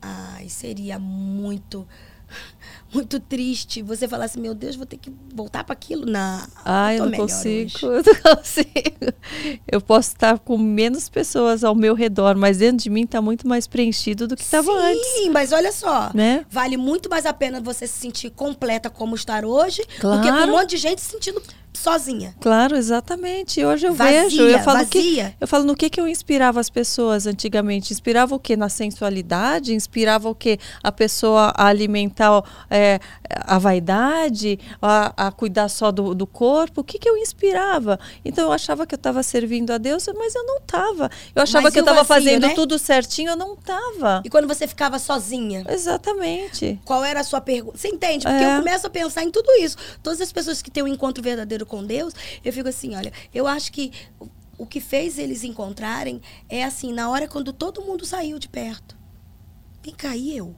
Ai, 0.08 0.48
seria 0.48 0.98
muito 0.98 1.86
muito 2.92 3.20
triste 3.20 3.82
você 3.82 4.08
falar 4.08 4.26
assim, 4.26 4.40
meu 4.40 4.54
Deus, 4.54 4.76
vou 4.76 4.86
ter 4.86 4.96
que 4.96 5.12
voltar 5.34 5.64
para 5.64 5.72
aquilo. 5.72 6.06
Não, 6.06 6.46
Ai, 6.64 6.98
eu 6.98 7.06
não 7.06 7.12
consigo, 7.12 7.70
eu 7.86 8.02
não 8.02 8.36
consigo. 8.36 9.12
Eu 9.70 9.80
posso 9.80 10.10
estar 10.10 10.38
com 10.38 10.56
menos 10.56 11.08
pessoas 11.08 11.64
ao 11.64 11.74
meu 11.74 11.94
redor, 11.94 12.36
mas 12.36 12.58
dentro 12.58 12.84
de 12.84 12.90
mim 12.90 13.04
está 13.04 13.20
muito 13.20 13.46
mais 13.46 13.66
preenchido 13.66 14.26
do 14.26 14.36
que 14.36 14.42
estava 14.42 14.72
antes. 14.72 15.06
Sim, 15.14 15.30
mas 15.30 15.52
olha 15.52 15.72
só, 15.72 16.10
né? 16.14 16.44
vale 16.50 16.76
muito 16.76 17.08
mais 17.10 17.26
a 17.26 17.32
pena 17.32 17.60
você 17.60 17.86
se 17.86 17.98
sentir 17.98 18.30
completa 18.30 18.88
como 18.88 19.14
estar 19.14 19.44
hoje, 19.44 19.82
claro. 20.00 20.20
do 20.20 20.26
que 20.26 20.32
com 20.32 20.44
um 20.44 20.50
monte 20.50 20.70
de 20.70 20.76
gente 20.76 21.00
se 21.00 21.10
sentindo 21.10 21.42
sozinha. 21.76 22.34
Claro, 22.40 22.76
exatamente. 22.76 23.64
Hoje 23.64 23.86
eu 23.86 23.94
Vazia, 23.94 24.22
vejo, 24.22 24.42
eu 24.42 24.58
falo 24.60 24.78
vazia. 24.78 24.90
que 25.30 25.36
eu 25.40 25.46
falo 25.48 25.64
no 25.64 25.74
que 25.76 25.88
que 25.90 26.00
eu 26.00 26.08
inspirava 26.08 26.58
as 26.60 26.70
pessoas 26.70 27.26
antigamente. 27.26 27.92
Inspirava 27.92 28.34
o 28.34 28.38
que 28.38 28.56
na 28.56 28.68
sensualidade? 28.68 29.74
Inspirava 29.74 30.28
o 30.28 30.34
que 30.34 30.58
a 30.82 30.90
pessoa 30.90 31.52
a 31.56 31.66
alimentar 31.66 32.42
é, 32.70 32.98
a 33.28 33.58
vaidade, 33.58 34.58
a, 34.80 35.26
a 35.28 35.32
cuidar 35.32 35.68
só 35.68 35.90
do, 35.92 36.14
do 36.14 36.26
corpo? 36.26 36.80
O 36.80 36.84
que 36.84 36.98
que 36.98 37.08
eu 37.08 37.16
inspirava? 37.16 37.98
Então 38.24 38.44
eu 38.46 38.52
achava 38.52 38.86
que 38.86 38.94
eu 38.94 38.98
estava 38.98 39.22
servindo 39.22 39.70
a 39.72 39.78
Deus, 39.78 40.06
mas 40.16 40.34
eu 40.34 40.44
não 40.44 40.58
estava. 40.58 41.10
Eu 41.34 41.42
achava 41.42 41.64
Mas 41.64 41.72
que 41.72 41.78
eu 41.78 41.82
estava 41.82 42.04
fazendo 42.04 42.46
né? 42.46 42.54
tudo 42.54 42.78
certinho, 42.78 43.30
eu 43.30 43.36
não 43.36 43.54
estava. 43.54 44.22
E 44.24 44.30
quando 44.30 44.46
você 44.48 44.66
ficava 44.66 44.98
sozinha, 44.98 45.64
Exatamente. 45.68 46.80
qual 46.84 47.04
era 47.04 47.20
a 47.20 47.24
sua 47.24 47.40
pergunta? 47.40 47.76
Você 47.76 47.88
entende? 47.88 48.24
Porque 48.24 48.42
É. 48.44 48.54
eu 48.54 48.58
começo 48.62 48.86
a 48.86 48.90
pensar 48.90 49.22
em 49.24 49.30
tudo 49.30 49.50
isso. 49.60 49.76
Todas 50.02 50.20
as 50.20 50.32
pessoas 50.32 50.62
que 50.62 50.70
têm 50.70 50.82
um 50.82 50.88
encontro 50.88 51.22
verdadeiro 51.22 51.65
com 51.66 51.84
Deus, 51.84 52.14
eu 52.44 52.52
fico 52.52 52.68
assim, 52.68 52.94
olha, 52.94 53.12
eu 53.34 53.46
acho 53.46 53.70
que 53.72 53.92
o- 54.58 54.66
que 54.66 54.80
fez 54.80 55.18
eles 55.18 55.44
encontrarem 55.44 56.20
é 56.48 56.64
assim, 56.64 56.92
na 56.92 57.10
hora 57.10 57.28
quando 57.28 57.52
todo 57.52 57.82
mundo 57.82 58.06
saiu 58.06 58.38
de 58.38 58.48
perto. 58.48 58.96
Vem 59.82 59.94
cá, 59.94 60.16
e 60.16 60.36
eu? 60.36 60.54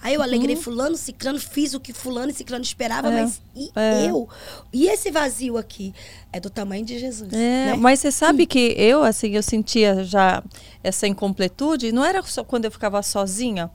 Aí 0.00 0.14
eu 0.14 0.22
alegrei 0.22 0.54
fulano, 0.54 0.96
ciclano, 0.96 1.40
fiz 1.40 1.74
o 1.74 1.80
que 1.80 1.92
fulano 1.92 2.30
e 2.30 2.34
ciclano 2.34 2.62
esperava, 2.62 3.08
Uhum. 3.08 3.16
É, 3.18 3.22
mas 3.22 3.42
e 3.54 3.70
é. 3.74 4.10
eu? 4.10 4.28
E 4.72 4.86
esse 4.86 5.10
vazio 5.10 5.56
aqui 5.56 5.92
é 6.32 6.38
do 6.38 6.48
tamanho 6.48 6.84
de 6.84 6.98
Jesus, 7.00 7.32
É, 7.32 7.36
né? 7.72 7.74
mas 7.74 7.98
você 7.98 8.12
sabe 8.12 8.46
que 8.46 8.74
eu, 8.78 9.02
assim, 9.02 9.30
eu 9.30 9.42
sentia 9.42 10.04
já 10.04 10.42
essa 10.84 11.06
incompletude, 11.08 11.90
não 11.90 12.04
era 12.04 12.22
só 12.22 12.44
quando 12.44 12.64
eu 12.66 12.70
ficava 12.70 13.02
sozinha, 13.02 13.70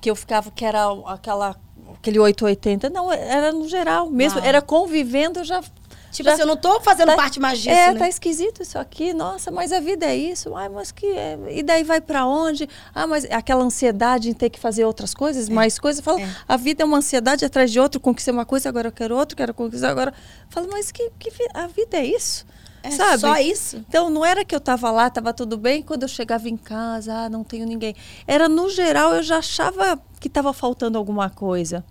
que 0.00 0.10
eu 0.10 0.16
ficava, 0.16 0.50
que 0.50 0.64
era 0.64 0.86
aquela, 1.06 1.54
aquele 1.94 2.18
880, 2.18 2.90
não, 2.90 3.12
era 3.12 3.52
no 3.52 3.68
geral 3.68 4.10
mesmo, 4.10 4.38
Uau. 4.38 4.48
era 4.48 4.60
convivendo, 4.62 5.40
eu 5.40 5.44
já... 5.44 5.62
Tipo 6.12 6.28
já- 6.30 6.32
assim, 6.34 6.42
eu 6.42 6.46
não 6.46 6.56
tô 6.56 6.80
fazendo 6.80 7.08
tá- 7.08 7.16
parte 7.16 7.38
mais 7.38 7.58
disso, 7.58 7.68
É, 7.76 7.92
né? 7.92 7.98
tá 7.98 8.08
esquisito 8.08 8.62
isso 8.62 8.78
aqui, 8.78 9.12
nossa, 9.12 9.50
mas 9.50 9.70
a 9.70 9.80
vida 9.80 10.06
é 10.06 10.16
isso, 10.16 10.54
ai, 10.54 10.68
mas 10.68 10.90
que 10.90 11.04
é, 11.04 11.36
e 11.50 11.62
daí 11.62 11.84
vai 11.84 12.00
pra 12.00 12.24
onde? 12.24 12.66
Ah, 12.94 13.06
mas 13.06 13.24
aquela 13.26 13.62
ansiedade 13.62 14.30
em 14.30 14.32
ter 14.32 14.48
que 14.48 14.58
fazer 14.58 14.84
outras 14.86 15.12
coisas, 15.12 15.46
mais 15.48 15.78
coisas, 15.78 16.02
fala, 16.02 16.20
é. 16.22 16.28
a 16.48 16.56
vida 16.56 16.82
é 16.82 16.86
uma 16.86 16.98
ansiedade 16.98 17.44
atrás 17.44 17.70
de 17.70 17.78
outra, 17.78 18.00
conquistei 18.00 18.32
uma 18.32 18.46
coisa, 18.46 18.68
agora 18.68 18.88
eu 18.88 18.92
quero 18.92 19.14
outra, 19.14 19.36
quero 19.36 19.52
conquistar 19.52 19.90
agora, 19.90 20.14
falo, 20.48 20.68
mas 20.70 20.90
que, 20.90 21.10
que 21.18 21.30
a 21.52 21.66
vida 21.66 21.98
é 21.98 22.06
isso? 22.06 22.46
É 22.86 22.90
sabe? 22.90 23.20
só 23.20 23.36
isso? 23.38 23.84
Então 23.88 24.10
não 24.10 24.24
era 24.24 24.44
que 24.44 24.54
eu 24.54 24.58
estava 24.58 24.90
lá, 24.90 25.08
estava 25.08 25.32
tudo 25.32 25.56
bem, 25.56 25.82
quando 25.82 26.02
eu 26.02 26.08
chegava 26.08 26.48
em 26.48 26.56
casa, 26.56 27.12
ah, 27.12 27.28
não 27.28 27.42
tenho 27.42 27.66
ninguém. 27.66 27.94
Era 28.26 28.48
no 28.48 28.68
geral, 28.70 29.14
eu 29.14 29.22
já 29.22 29.38
achava 29.38 30.00
que 30.20 30.28
estava 30.28 30.52
faltando 30.52 30.96
alguma 30.96 31.28
coisa, 31.28 31.84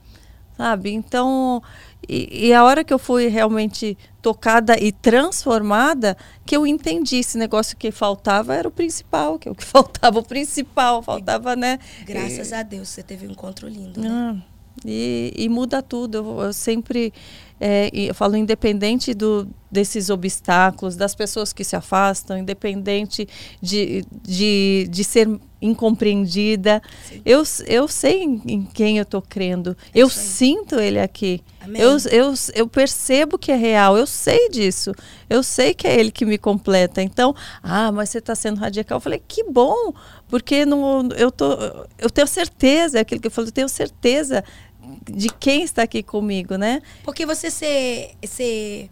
sabe? 0.57 0.91
Então, 0.91 1.61
e, 2.07 2.47
e 2.47 2.53
a 2.53 2.63
hora 2.63 2.83
que 2.83 2.93
eu 2.93 2.99
fui 2.99 3.27
realmente 3.27 3.97
tocada 4.21 4.79
e 4.79 4.91
transformada, 4.91 6.15
que 6.45 6.55
eu 6.55 6.65
entendi 6.65 7.17
esse 7.17 7.37
negócio 7.37 7.75
que 7.75 7.91
faltava 7.91 8.55
era 8.55 8.67
o 8.67 8.71
principal, 8.71 9.37
que 9.37 9.49
é 9.49 9.51
o 9.51 9.55
que 9.55 9.63
faltava, 9.65 10.19
o 10.19 10.23
principal, 10.23 11.01
faltava, 11.01 11.55
né? 11.55 11.79
Graças 12.05 12.53
a 12.53 12.63
Deus, 12.63 12.89
você 12.89 13.03
teve 13.03 13.27
um 13.27 13.31
encontro 13.31 13.67
lindo, 13.67 13.99
né? 13.99 14.09
Ah, 14.09 14.55
e, 14.83 15.33
e 15.35 15.49
muda 15.49 15.81
tudo. 15.81 16.17
Eu, 16.17 16.41
eu 16.41 16.53
sempre 16.53 17.13
é, 17.59 17.89
eu 17.93 18.13
falo 18.13 18.35
independente 18.35 19.13
do, 19.13 19.47
desses 19.71 20.09
obstáculos, 20.09 20.95
das 20.95 21.15
pessoas 21.15 21.53
que 21.53 21.63
se 21.63 21.75
afastam, 21.75 22.37
independente 22.37 23.27
de, 23.61 24.05
de, 24.23 24.87
de 24.89 25.03
ser 25.03 25.29
incompreendida. 25.61 26.81
Eu, 27.25 27.43
eu 27.65 27.87
sei 27.87 28.23
em, 28.23 28.41
em 28.45 28.63
quem 28.63 28.97
eu 28.97 29.03
estou 29.03 29.21
crendo. 29.21 29.75
eu 29.93 30.07
isso 30.07 30.19
aí. 30.19 30.25
sinto 30.25 30.79
ele 30.79 30.99
aqui. 30.99 31.41
Amém. 31.61 31.81
Eu, 31.81 31.97
eu, 32.11 32.33
eu 32.53 32.67
percebo 32.67 33.37
que 33.37 33.51
é 33.51 33.55
real, 33.55 33.97
eu 33.97 34.05
sei 34.05 34.49
disso. 34.49 34.91
Eu 35.29 35.41
sei 35.41 35.73
que 35.73 35.87
é 35.87 35.99
ele 35.99 36.11
que 36.11 36.25
me 36.25 36.37
completa. 36.37 37.01
Então, 37.01 37.33
ah, 37.63 37.91
mas 37.91 38.09
você 38.09 38.19
está 38.19 38.35
sendo 38.35 38.59
radical. 38.59 38.97
Eu 38.97 39.01
falei, 39.01 39.21
que 39.25 39.43
bom, 39.43 39.93
porque 40.27 40.65
não, 40.65 41.09
eu, 41.17 41.31
tô, 41.31 41.53
eu 41.97 42.09
tenho 42.09 42.27
certeza, 42.27 42.99
é 42.99 43.01
aquilo 43.01 43.21
que 43.21 43.27
eu 43.27 43.31
falei, 43.31 43.49
eu 43.49 43.53
tenho 43.53 43.69
certeza 43.69 44.43
de 45.03 45.29
quem 45.29 45.63
está 45.63 45.83
aqui 45.83 46.01
comigo, 46.03 46.55
né? 46.57 46.81
Porque 47.03 47.25
você 47.25 47.49
ser, 47.51 48.11
ser. 48.25 48.89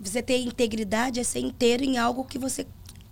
Você 0.00 0.20
ter 0.22 0.38
integridade 0.38 1.20
é 1.20 1.24
ser 1.24 1.40
inteiro 1.40 1.84
em 1.84 1.96
algo 1.98 2.24
que 2.24 2.38
você 2.38 2.64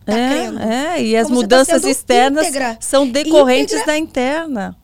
tá 0.05 0.12
crendo. 0.12 0.59
é, 0.61 0.97
é, 0.99 1.03
e 1.05 1.16
as 1.16 1.29
tá 1.29 1.35
mudanças 1.35 1.81
sendo 1.83 1.91
externas 1.91 2.47
íntegra. 2.49 2.77
são 2.81 3.09
decorrentes 3.09 3.75
Íntegra. 3.75 3.93
da 3.93 3.99
interna. 3.99 4.77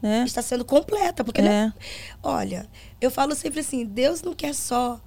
né? 0.00 0.22
Está 0.24 0.42
sendo 0.42 0.64
completa. 0.64 1.24
Porque, 1.24 1.40
É. 1.40 1.44
né? 1.44 1.74
olha, 2.22 2.68
eu 3.00 3.10
falo 3.10 3.34
sempre 3.34 3.60
assim: 3.60 3.84
Deus 3.84 4.22
não 4.22 4.32
quer 4.34 4.54
só. 4.54 5.00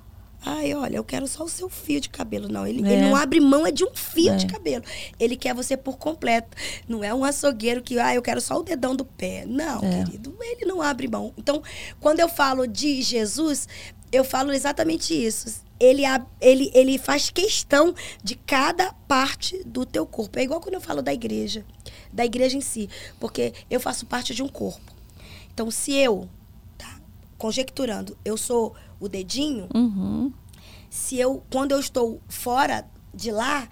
Ai, 0.46 0.74
olha, 0.74 0.98
eu 0.98 1.04
quero 1.04 1.28
só 1.28 1.44
o 1.44 1.50
seu 1.50 1.68
fio 1.68 2.00
de 2.00 2.10
cabelo. 2.10 2.48
Não, 2.48 2.66
ele, 2.66 2.88
É. 2.88 2.94
ele 2.94 3.02
não 3.10 3.16
abre 3.16 3.40
mão 3.40 3.66
é 3.66 3.72
de 3.72 3.84
um 3.84 3.94
fio 3.94 4.32
É. 4.34 4.36
de 4.36 4.46
cabelo. 4.48 4.84
Ele 5.20 5.36
quer 5.36 5.54
você 5.54 5.76
por 5.76 5.98
completo. 5.98 6.56
Não 6.88 7.04
é 7.04 7.14
um 7.14 7.24
açougueiro 7.24 7.82
que, 7.82 8.00
ah, 8.00 8.14
eu 8.14 8.22
quero 8.22 8.40
só 8.40 8.58
o 8.60 8.64
dedão 8.64 8.96
do 8.96 9.04
pé. 9.04 9.46
Não, 9.46 9.84
É. 9.84 10.04
querido, 10.06 10.36
ele 10.42 10.66
não 10.66 10.82
abre 10.82 11.08
mão. 11.08 11.34
Então, 11.38 11.62
quando 12.00 12.20
eu 12.20 12.30
falo 12.30 12.68
de 12.68 13.02
Jesus, 13.02 13.68
eu 14.12 14.24
falo 14.24 14.54
exatamente 14.54 15.14
isso. 15.14 15.66
Ele, 15.80 16.04
ele, 16.40 16.72
ele 16.74 16.98
faz 16.98 17.30
questão 17.30 17.94
de 18.24 18.36
cada 18.36 18.94
parte 19.08 19.62
do 19.66 19.86
teu 19.86 20.06
corpo. 20.06 20.40
É 20.40 20.44
igual 20.44 20.62
quando 20.62 20.76
eu 20.76 20.82
falo 20.82 21.02
da 21.02 21.14
igreja, 21.14 21.66
da 22.12 22.26
igreja 22.26 22.58
em 22.58 22.62
si. 22.62 22.90
Porque 23.20 23.54
eu 23.70 23.80
faço 23.80 24.06
parte 24.06 24.34
de 24.34 24.42
um 24.42 24.48
corpo. 24.48 24.94
Então, 25.54 25.70
se 25.70 25.94
eu, 25.94 26.28
tá, 26.78 27.00
conjecturando, 27.38 28.18
eu 28.26 28.38
sou 28.38 28.74
o 29.00 29.08
dedinho, 29.08 29.68
Uhum. 29.74 30.32
se 30.90 31.18
eu, 31.20 31.44
quando 31.52 31.72
eu 31.72 31.80
estou 31.80 32.20
fora 32.28 32.86
de 33.14 33.32
lá, 33.32 33.68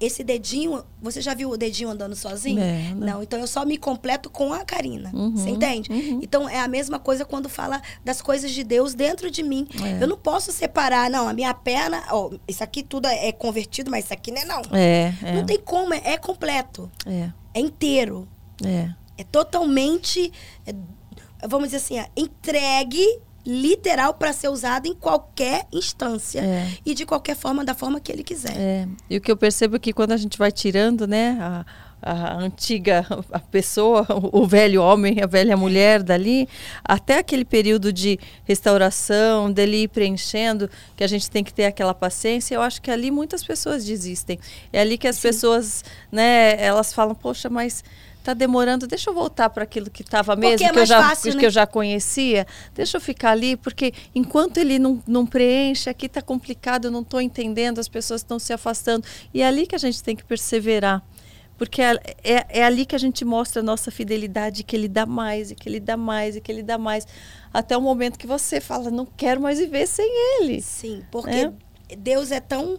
esse 0.00 0.22
dedinho, 0.22 0.84
você 1.02 1.20
já 1.20 1.34
viu 1.34 1.50
o 1.50 1.56
dedinho 1.56 1.90
andando 1.90 2.14
sozinho? 2.14 2.60
É, 2.60 2.94
não. 2.94 3.06
não. 3.06 3.22
então 3.22 3.36
eu 3.40 3.48
só 3.48 3.64
me 3.64 3.76
completo 3.76 4.30
com 4.30 4.52
a 4.52 4.64
Karina. 4.64 5.10
Uhum, 5.12 5.36
Você 5.36 5.50
entende? 5.50 5.90
uhum. 5.90 6.20
Então 6.22 6.48
é 6.48 6.60
a 6.60 6.68
mesma 6.68 7.00
coisa 7.00 7.24
quando 7.24 7.48
fala 7.48 7.82
das 8.04 8.22
coisas 8.22 8.52
de 8.52 8.62
Deus 8.62 8.94
dentro 8.94 9.28
de 9.28 9.42
mim. 9.42 9.66
É. 9.82 10.00
Eu 10.00 10.06
não 10.06 10.16
posso 10.16 10.52
separar, 10.52 11.10
não, 11.10 11.28
a 11.28 11.32
minha 11.32 11.52
perna, 11.52 12.04
ó, 12.12 12.30
isso 12.46 12.62
aqui 12.62 12.84
tudo 12.84 13.08
é 13.08 13.32
convertido, 13.32 13.90
mas 13.90 14.04
isso 14.04 14.14
aqui 14.14 14.30
não 14.30 14.40
é 14.40 14.44
não. 14.44 14.62
É, 14.72 15.14
é, 15.20 15.32
Não 15.34 15.44
tem 15.44 15.58
como, 15.58 15.92
é, 15.92 16.00
é 16.04 16.16
completo, 16.16 16.88
é, 17.04 17.30
é 17.52 17.60
inteiro, 17.60 18.28
é. 18.64 18.90
é 19.16 19.24
totalmente, 19.24 20.32
é, 20.64 20.72
vamos 21.48 21.70
dizer 21.70 21.78
assim, 21.78 21.98
é, 21.98 22.08
entregue 22.16 23.04
literal 23.50 24.12
para 24.12 24.30
ser 24.30 24.48
usado 24.48 24.86
em 24.86 24.94
qualquer 24.94 25.66
instância 25.72 26.40
É. 26.40 26.68
e 26.84 26.94
de 26.94 27.06
qualquer 27.06 27.34
forma, 27.34 27.64
da 27.64 27.72
forma 27.72 27.98
que 27.98 28.12
ele 28.12 28.22
quiser. 28.22 28.54
É, 28.54 28.86
e 29.08 29.16
o 29.16 29.20
que 29.22 29.32
eu 29.32 29.36
percebo 29.38 29.76
é 29.76 29.78
que 29.78 29.90
quando 29.90 30.12
a 30.12 30.18
gente 30.18 30.36
vai 30.36 30.52
tirando, 30.52 31.06
né, 31.06 31.38
a, 31.40 31.64
a 32.02 32.34
antiga 32.36 33.06
a 33.32 33.38
pessoa, 33.38 34.06
o, 34.32 34.46
velho 34.46 34.82
homem, 34.82 35.22
a 35.22 35.26
velha 35.26 35.56
mulher 35.56 36.02
dali, 36.02 36.46
até 36.84 37.20
aquele 37.20 37.44
período 37.44 37.90
de 37.90 38.18
restauração, 38.44 39.50
dele 39.50 39.84
ir 39.84 39.88
preenchendo, 39.88 40.68
que 40.94 41.02
a 41.02 41.08
gente 41.08 41.30
tem 41.30 41.42
que 41.42 41.52
ter 41.54 41.64
aquela 41.64 41.94
paciência, 41.94 42.54
eu 42.54 42.60
acho 42.60 42.82
que 42.82 42.90
ali 42.90 43.10
muitas 43.10 43.42
pessoas 43.42 43.82
desistem. 43.82 44.38
É 44.70 44.80
ali 44.82 44.98
que 44.98 45.08
as 45.08 45.18
pessoas, 45.18 45.82
né, 46.12 46.62
elas 46.62 46.92
falam, 46.92 47.14
poxa, 47.14 47.48
mas 47.48 47.82
tá 48.28 48.34
demorando, 48.34 48.86
deixa 48.86 49.08
eu 49.08 49.14
voltar 49.14 49.48
para 49.48 49.64
aquilo 49.64 49.88
que 49.88 50.02
estava 50.02 50.36
mesmo, 50.36 50.66
é 50.66 50.70
que, 50.70 50.78
eu 50.78 50.84
já, 50.84 51.02
fácil, 51.02 51.30
que 51.32 51.38
né? 51.38 51.46
eu 51.46 51.50
já 51.50 51.66
conhecia, 51.66 52.46
deixa 52.74 52.98
eu 52.98 53.00
ficar 53.00 53.30
ali, 53.30 53.56
porque 53.56 53.94
enquanto 54.14 54.58
ele 54.58 54.78
não, 54.78 55.02
não 55.06 55.24
preenche, 55.24 55.88
aqui 55.88 56.04
está 56.04 56.20
complicado, 56.20 56.86
eu 56.86 56.90
não 56.90 57.00
estou 57.00 57.22
entendendo, 57.22 57.78
as 57.78 57.88
pessoas 57.88 58.20
estão 58.20 58.38
se 58.38 58.52
afastando. 58.52 59.06
E 59.32 59.40
é 59.40 59.46
ali 59.46 59.66
que 59.66 59.74
a 59.74 59.78
gente 59.78 60.02
tem 60.02 60.14
que 60.14 60.24
perseverar. 60.24 61.02
Porque 61.56 61.80
é, 61.80 61.98
é, 62.22 62.60
é 62.60 62.64
ali 62.64 62.84
que 62.84 62.94
a 62.94 62.98
gente 62.98 63.24
mostra 63.24 63.60
a 63.60 63.64
nossa 63.64 63.90
fidelidade, 63.90 64.62
que 64.62 64.76
ele 64.76 64.88
dá 64.88 65.06
mais, 65.06 65.50
e 65.50 65.54
que 65.54 65.68
ele 65.68 65.80
dá 65.80 65.96
mais, 65.96 66.36
e 66.36 66.40
que 66.40 66.52
ele 66.52 66.62
dá 66.62 66.76
mais. 66.76 67.06
Até 67.52 67.76
o 67.76 67.80
momento 67.80 68.18
que 68.18 68.26
você 68.26 68.60
fala, 68.60 68.90
não 68.90 69.06
quero 69.06 69.40
mais 69.40 69.58
viver 69.58 69.86
sem 69.86 70.06
ele. 70.40 70.60
Sim, 70.60 71.02
porque 71.10 71.30
É. 71.30 71.96
Deus 71.96 72.30
é 72.30 72.40
tão 72.40 72.78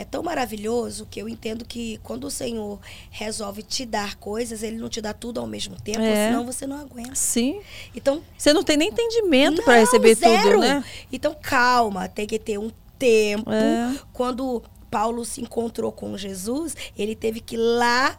é 0.00 0.04
tão 0.04 0.22
maravilhoso 0.22 1.06
que 1.10 1.20
eu 1.20 1.28
entendo 1.28 1.62
que 1.64 1.98
quando 2.02 2.24
o 2.24 2.30
Senhor 2.30 2.78
resolve 3.10 3.62
te 3.62 3.84
dar 3.84 4.16
coisas, 4.16 4.62
ele 4.62 4.76
não 4.78 4.88
te 4.88 5.00
dá 5.00 5.12
tudo 5.12 5.38
ao 5.40 5.46
mesmo 5.46 5.76
tempo, 5.78 6.00
É. 6.00 6.28
senão 6.28 6.46
você 6.46 6.66
não 6.66 6.78
aguenta. 6.80 7.14
Sim. 7.14 7.60
Então, 7.94 8.22
Você 8.38 8.52
não 8.54 8.62
tem 8.62 8.76
nem 8.78 8.88
entendimento 8.88 9.62
para 9.62 9.78
receber 9.78 10.14
zero. 10.14 10.52
tudo, 10.52 10.60
né? 10.60 10.82
Então, 11.12 11.36
calma, 11.40 12.08
tem 12.08 12.26
que 12.26 12.38
ter 12.38 12.58
um 12.58 12.70
tempo. 12.98 13.50
É. 13.52 13.94
Quando 14.12 14.62
Paulo 14.90 15.22
se 15.24 15.42
encontrou 15.42 15.92
com 15.92 16.16
Jesus, 16.16 16.74
ele 16.96 17.14
teve 17.14 17.40
que 17.40 17.54
ir 17.56 17.58
lá, 17.58 18.18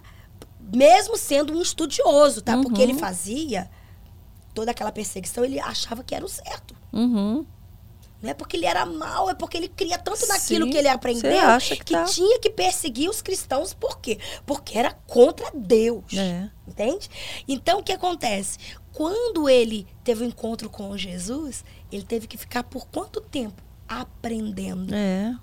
mesmo 0.72 1.18
sendo 1.18 1.52
um 1.58 1.62
estudioso, 1.62 2.42
tá? 2.44 2.58
Porque 2.62 2.78
Uhum. 2.84 2.90
ele 2.90 2.94
fazia 3.00 3.70
toda 4.54 4.70
aquela 4.70 4.92
perseguição, 4.92 5.44
ele 5.44 5.60
achava 5.60 6.04
que 6.04 6.14
era 6.14 6.24
o 6.24 6.30
certo. 6.30 6.76
Uhum. 6.94 7.44
Não 8.22 8.30
é 8.30 8.34
porque 8.34 8.56
ele 8.56 8.66
era 8.66 8.86
mal, 8.86 9.30
é 9.30 9.34
porque 9.34 9.58
ele 9.58 9.68
cria 9.68 9.98
tanto 9.98 10.28
naquilo 10.28 10.66
Sim, 10.66 10.72
que 10.72 10.78
ele 10.78 10.88
aprendeu 10.88 11.32
que 11.60 11.78
que, 11.78 11.94
tá. 11.94 12.04
tinha 12.04 12.40
que 12.40 12.50
perseguir 12.50 13.10
os 13.10 13.22
cristãos. 13.22 13.74
Por 13.74 14.00
quê? 14.00 14.20
Porque 14.46 14.78
era 14.78 14.92
contra 15.08 15.50
Deus. 15.54 16.14
É. 16.16 16.50
Entende? 16.68 17.10
Então, 17.48 17.80
o 17.80 17.84
que 17.84 17.92
acontece? 17.92 18.60
Quando 18.94 19.50
ele 19.50 19.88
teve 20.04 20.24
o 20.24 20.28
encontro 20.28 20.70
com 20.70 20.96
Jesus, 20.96 21.66
ele 21.92 22.04
teve 22.04 22.28
que 22.28 22.38
ficar 22.38 22.64
por 22.64 22.88
quanto 22.88 23.20
tempo? 23.22 23.62
aprendendo. 23.88 24.96
É. 24.96 25.36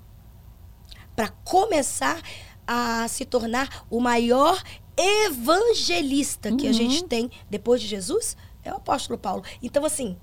Para 1.15 1.27
começar 1.29 2.19
a 2.65 3.07
se 3.07 3.23
tornar 3.23 3.85
o 3.91 3.99
maior 3.99 4.59
evangelista 4.97 6.51
que 6.55 6.67
a 6.67 6.71
gente 6.73 7.01
Uhum. 7.03 7.07
tem 7.07 7.31
depois 7.49 7.79
de 7.81 7.87
Jesus, 7.87 8.35
é 8.63 8.71
o 8.71 8.77
apóstolo 8.77 9.19
Paulo. 9.19 9.43
Então, 9.61 9.85
assim, 9.85 10.17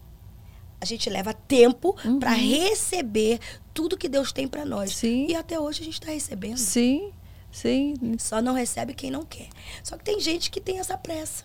a 0.81 0.85
gente 0.85 1.09
leva 1.11 1.33
tempo 1.33 1.95
para 2.21 2.31
receber 2.33 3.39
tudo 3.73 3.97
que 3.97 4.09
Deus 4.09 4.33
tem 4.33 4.47
para 4.49 4.65
nós. 4.65 4.91
Uhum. 4.91 4.97
Sim. 4.97 5.27
E 5.29 5.35
até 5.35 5.59
hoje 5.59 5.83
a 5.83 5.85
gente 5.85 5.95
está 6.01 6.11
recebendo. 6.11 6.59
Sim, 6.59 7.11
sim. 7.51 7.95
Só 8.19 8.41
não 8.43 8.55
recebe 8.55 8.95
quem 8.95 9.11
não 9.11 9.25
quer. 9.25 9.49
Só 9.83 9.97
que 9.97 10.05
tem 10.05 10.21
gente 10.21 10.51
que 10.51 10.61
tem 10.61 10.79
essa 10.79 10.97
pressa. 10.99 11.45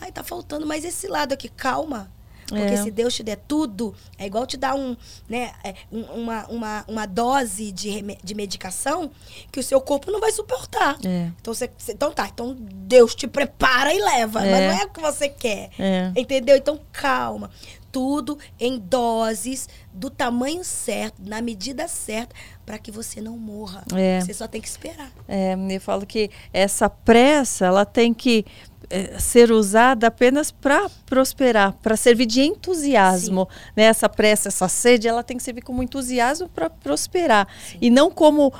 Ai, 0.00 0.10
tá 0.12 0.22
faltando, 0.24 0.66
mas 0.66 0.84
esse 0.84 1.06
lado 1.06 1.32
aqui, 1.32 1.48
calma. 1.48 2.10
Porque 2.46 2.62
É. 2.62 2.82
se 2.82 2.90
Deus 2.90 3.14
te 3.14 3.22
der 3.22 3.36
tudo, 3.46 3.94
é 4.16 4.24
igual 4.24 4.46
te 4.46 4.56
dar 4.56 4.74
um, 4.74 4.96
né, 5.28 5.52
é, 5.62 5.74
um- 5.92 6.22
uma, 6.22 6.46
uma, 6.46 6.84
uma 6.88 7.06
dose 7.06 7.70
de, 7.70 8.00
de 8.24 8.34
medicação 8.34 9.10
que 9.52 9.60
o 9.60 9.62
seu 9.62 9.78
corpo 9.82 10.10
não 10.10 10.18
vai 10.18 10.32
suportar. 10.32 10.96
É. 11.04 11.30
Então, 11.38 11.52
você, 11.52 11.70
então 11.90 12.10
tá, 12.10 12.26
então 12.26 12.56
Deus 12.58 13.14
te 13.14 13.26
prepara 13.26 13.92
e 13.92 13.98
leva, 14.00 14.40
mas 14.40 14.48
É. 14.48 14.66
não 14.72 14.80
é 14.80 14.84
o 14.86 14.88
que 14.88 14.98
você 15.00 15.28
quer. 15.28 15.68
É. 15.78 16.10
Entendeu? 16.16 16.56
Então 16.56 16.80
calma. 16.90 17.50
Tudo 17.90 18.38
em 18.58 18.78
doses, 18.78 19.68
do 19.98 20.08
tamanho 20.10 20.62
certo, 20.64 21.16
na 21.24 21.40
medida 21.42 21.88
certa, 21.88 22.34
para 22.64 22.78
que 22.78 22.90
você 22.92 23.20
não 23.20 23.36
morra. 23.36 23.82
É. 23.94 24.20
Você 24.20 24.32
só 24.32 24.46
tem 24.46 24.60
que 24.60 24.68
esperar. 24.68 25.10
É, 25.26 25.54
eu 25.70 25.80
falo 25.80 26.06
que 26.06 26.30
essa 26.52 26.88
pressa, 26.88 27.66
ela 27.66 27.84
tem 27.84 28.14
que 28.14 28.44
eh, 28.90 29.18
ser 29.18 29.50
usada 29.50 30.06
apenas 30.06 30.50
para 30.50 30.88
prosperar, 31.04 31.72
para 31.82 31.96
servir 31.96 32.26
de 32.26 32.40
entusiasmo. 32.42 33.48
Né? 33.76 33.84
Essa 33.84 34.08
pressa, 34.08 34.48
essa 34.48 34.68
sede, 34.68 35.08
ela 35.08 35.22
tem 35.22 35.36
que 35.36 35.42
servir 35.42 35.62
como 35.62 35.82
entusiasmo 35.82 36.48
para 36.48 36.70
prosperar. 36.70 37.46
E 37.80 37.90
não 37.90 38.10
como 38.10 38.52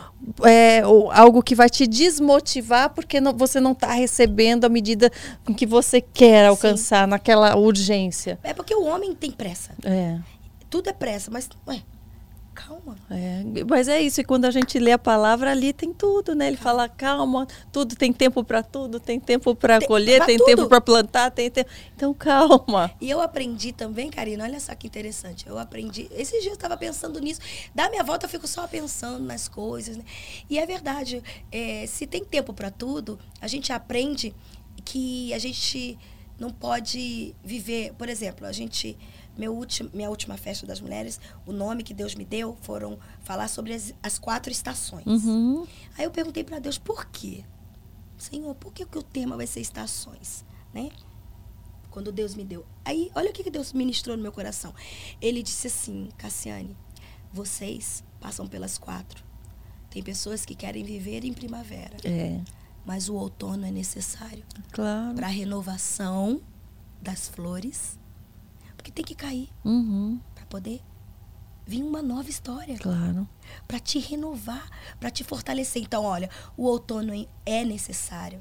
o- 0.86 1.11
algo 1.12 1.43
que 1.43 1.55
vai 1.55 1.70
te 1.70 1.86
desmotivar 1.86 2.91
porque 2.91 3.20
não- 3.20 3.32
você 3.32 3.61
não 3.61 3.72
está 3.72 3.93
recebendo 3.93 4.64
a 4.64 4.68
medida 4.68 5.11
que 5.57 5.64
você 5.66 6.01
quer 6.01 6.47
alcançar 6.47 7.07
naquela 7.07 7.57
urgência. 7.57 8.39
É 8.43 8.53
porque 8.53 8.74
o 8.74 8.84
homem 8.84 9.14
tem 9.14 9.30
pressa. 9.30 9.70
É. 9.84 10.18
Tudo 10.70 10.88
é 10.88 10.92
pressa, 10.92 11.30
mas, 11.30 11.48
ué, 11.66 11.82
calma. 12.58 12.96
É, 13.08 13.42
mas 13.68 13.86
é 13.86 14.00
isso, 14.00 14.20
e 14.20 14.24
quando 14.24 14.44
a 14.44 14.50
gente 14.50 14.78
lê 14.78 14.90
a 14.90 14.98
palavra 14.98 15.52
ali 15.52 15.72
tem 15.72 15.92
tudo, 15.92 16.34
né? 16.34 16.48
Ele 16.48 16.56
fala, 16.56 16.88
calma, 16.88 17.46
tudo 17.70 17.94
tem 17.94 18.12
tempo 18.12 18.42
para 18.42 18.62
tudo, 18.62 18.98
tem 18.98 19.20
tempo 19.20 19.54
para 19.54 19.80
colher, 19.86 20.24
tem 20.26 20.36
tudo. 20.36 20.46
tempo 20.46 20.66
para 20.66 20.80
plantar, 20.80 21.30
tem 21.30 21.48
tempo. 21.50 21.70
Então 21.94 22.12
calma. 22.12 22.90
E 23.00 23.08
eu 23.08 23.20
aprendi 23.20 23.72
também, 23.72 24.10
Karina, 24.10 24.44
olha 24.44 24.58
só 24.58 24.74
que 24.74 24.88
interessante. 24.88 25.46
Eu 25.46 25.56
aprendi. 25.58 26.08
Esses 26.10 26.40
dias 26.40 26.46
eu 26.46 26.54
estava 26.54 26.76
pensando 26.76 27.20
nisso. 27.20 27.40
Da 27.74 27.88
minha 27.88 28.02
volta 28.02 28.26
eu 28.26 28.30
fico 28.30 28.48
só 28.48 28.66
pensando 28.66 29.24
nas 29.24 29.46
coisas, 29.46 29.96
né? 29.96 30.04
E 30.50 30.58
é 30.58 30.66
verdade. 30.66 31.22
é, 31.52 31.86
se 31.86 32.06
tem 32.06 32.24
tempo 32.24 32.52
para 32.52 32.70
tudo, 32.70 33.18
a 33.40 33.46
gente 33.46 33.72
aprende 33.72 34.34
que 34.84 35.32
a 35.32 35.38
gente 35.38 35.96
não 36.38 36.50
pode 36.50 37.34
viver. 37.44 37.92
Por 37.94 38.08
exemplo, 38.08 38.46
a 38.46 38.52
gente. 38.52 38.96
Meu 39.39 39.55
último, 39.55 39.89
minha 39.95 40.11
última 40.11 40.36
festa 40.36 40.66
das 40.66 40.80
mulheres, 40.80 41.20
o 41.47 41.53
nome 41.53 41.84
que 41.84 41.95
Deus 41.95 42.14
me 42.16 42.24
deu 42.24 42.59
foram 42.61 42.99
falar 43.20 43.47
sobre 43.47 43.72
as, 43.72 43.95
as 44.03 44.18
quatro 44.18 44.51
estações. 44.51 45.07
Uhum. 45.07 45.64
Aí 45.97 46.05
eu 46.05 46.11
perguntei 46.11 46.43
para 46.43 46.59
Deus, 46.59 46.76
por 46.76 47.07
quê? 47.07 47.45
Senhor, 48.18 48.53
por 48.57 48.72
que, 48.72 48.84
que 48.84 48.99
o 48.99 49.03
tema 49.03 49.36
vai 49.36 49.47
ser 49.47 49.61
estações? 49.61 50.45
Né? 50.74 50.91
Quando 51.89 52.11
Deus 52.11 52.34
me 52.34 52.45
deu. 52.45 52.66
Aí, 52.84 53.11
olha 53.14 53.30
o 53.30 53.32
que 53.32 53.45
que 53.45 53.51
Deus 53.51 53.72
ministrou 53.72 54.16
no 54.16 54.22
meu 54.22 54.32
coração. 54.32 54.74
Ele 55.22 55.41
disse 55.43 55.68
assim, 55.68 56.09
Cassiane, 56.18 56.76
vocês 57.32 58.03
passam 58.20 58.47
pelas 58.47 58.76
quatro. 58.76 59.24
Tem 59.89 60.03
pessoas 60.03 60.45
que 60.45 60.55
querem 60.55 60.84
viver 60.84 61.24
em 61.24 61.32
primavera, 61.32 61.97
É, 62.05 62.41
mas 62.84 63.09
o 63.09 63.14
outono 63.14 63.64
é 63.64 63.70
necessário 63.70 64.45
claro. 64.70 65.14
para 65.14 65.26
a 65.26 65.30
renovação 65.30 66.41
das 67.01 67.28
flores, 67.28 67.97
porque 68.79 68.91
tem 68.93 69.05
que 69.05 69.14
cair 69.14 69.51
Uhum, 69.64 70.18
para 70.35 70.47
poder 70.47 70.81
vir 71.66 71.83
uma 71.83 72.01
nova 72.01 72.31
história. 72.31 72.79
claro. 72.79 73.29
para 73.66 73.79
te 73.79 73.99
renovar, 73.99 74.70
para 74.99 75.11
te 75.11 75.22
fortalecer. 75.24 75.83
Então, 75.83 76.05
olha, 76.05 76.31
o 76.57 76.64
outono 76.64 77.12
é 77.45 77.64
necessário, 77.64 78.41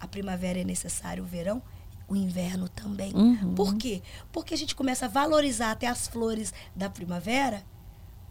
a 0.00 0.08
primavera 0.08 0.58
é 0.60 0.64
necessário, 0.64 1.22
o 1.22 1.26
verão, 1.26 1.62
o 2.08 2.16
inverno 2.16 2.68
também. 2.68 3.12
Uhum. 3.14 3.54
Por 3.54 3.76
quê? 3.76 4.02
Porque 4.32 4.54
a 4.54 4.56
gente 4.56 4.74
começa 4.74 5.04
a 5.06 5.08
valorizar 5.08 5.70
até 5.70 5.86
as 5.86 6.08
flores 6.08 6.52
da 6.74 6.90
primavera, 6.90 7.62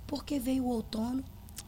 porque 0.05 0.39
veio 0.39 0.63
o 0.65 0.69
outono 0.69 1.23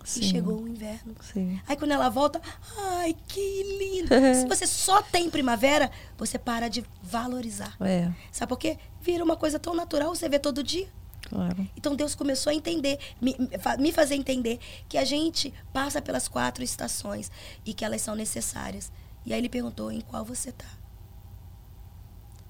Sim. 0.06 0.22
e 0.22 0.24
chegou 0.24 0.62
o 0.62 0.68
inverno. 0.68 1.16
Sim. 1.22 1.60
Aí 1.68 1.76
quando 1.76 1.91
ela 1.91 2.10
volta, 2.10 2.41
ai, 2.78 3.16
que 3.28 3.64
lindo. 3.80 4.10
Se 4.39 4.47
você 4.47 4.66
só 4.68 5.01
tem 5.01 5.30
primavera, 5.30 5.91
você 6.18 6.38
para 6.38 6.68
de 6.70 6.86
valorizar. 7.01 7.76
É, 7.82 8.12
Sabe 8.32 8.49
por 8.49 8.58
quê? 8.60 8.78
Vira 9.01 9.24
uma 9.24 9.36
coisa 9.36 9.60
tão 9.60 9.74
natural, 9.76 10.16
você 10.16 10.30
vê 10.30 10.39
todo 10.39 10.64
dia. 10.64 10.88
claro. 11.28 11.68
Então 11.76 11.95
Deus 11.95 12.14
começou 12.16 12.51
a 12.51 12.53
entender, 12.53 12.99
me, 13.20 13.36
me 13.80 13.91
fazer 13.91 14.16
entender 14.16 14.60
que 14.88 14.97
a 14.97 15.03
gente 15.03 15.53
passa 15.74 16.01
pelas 16.01 16.28
quatro 16.28 16.64
estações 16.64 17.32
e 17.66 17.74
que 17.74 17.84
elas 17.84 18.01
são 18.01 18.16
necessárias. 18.16 18.91
E 19.26 19.34
aí 19.34 19.39
ele 19.39 19.49
perguntou: 19.49 19.91
em 19.91 20.01
qual 20.01 20.24
você 20.24 20.51
tá? 20.51 20.70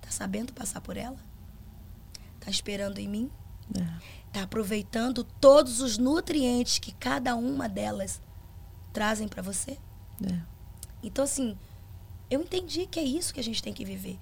Tá 0.01 0.11
sabendo 0.11 0.53
passar 0.53 0.81
por 0.81 0.97
ela? 0.97 1.17
Tá 2.39 2.51
esperando 2.51 2.99
em 2.99 3.07
mim? 3.07 3.31
É. 3.73 4.15
Tá 4.31 4.43
aproveitando 4.43 5.23
todos 5.23 5.79
os 5.79 5.97
nutrientes 5.97 6.77
que 6.77 6.91
cada 6.93 7.35
uma 7.35 7.69
delas 7.69 8.21
trazem 8.91 9.27
para 9.27 9.41
você? 9.41 9.77
É. 10.25 10.39
Então, 11.01 11.23
assim, 11.23 11.57
eu 12.29 12.41
entendi 12.41 12.85
que 12.85 12.99
é 12.99 13.03
isso 13.03 13.33
que 13.33 13.39
a 13.39 13.43
gente 13.43 13.63
tem 13.63 13.73
que 13.73 13.85
viver. 13.85 14.19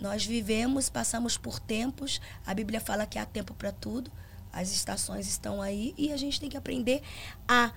Nós 0.00 0.24
vivemos, 0.24 0.88
passamos 0.88 1.36
por 1.36 1.58
tempos, 1.58 2.20
a 2.46 2.54
Bíblia 2.54 2.80
fala 2.80 3.06
que 3.06 3.18
há 3.18 3.26
tempo 3.26 3.54
para 3.54 3.72
tudo, 3.72 4.10
as 4.52 4.70
estações 4.70 5.26
estão 5.26 5.60
aí 5.60 5.94
e 5.98 6.12
a 6.12 6.16
gente 6.16 6.40
tem 6.40 6.48
que 6.48 6.56
aprender 6.56 7.02
a 7.46 7.72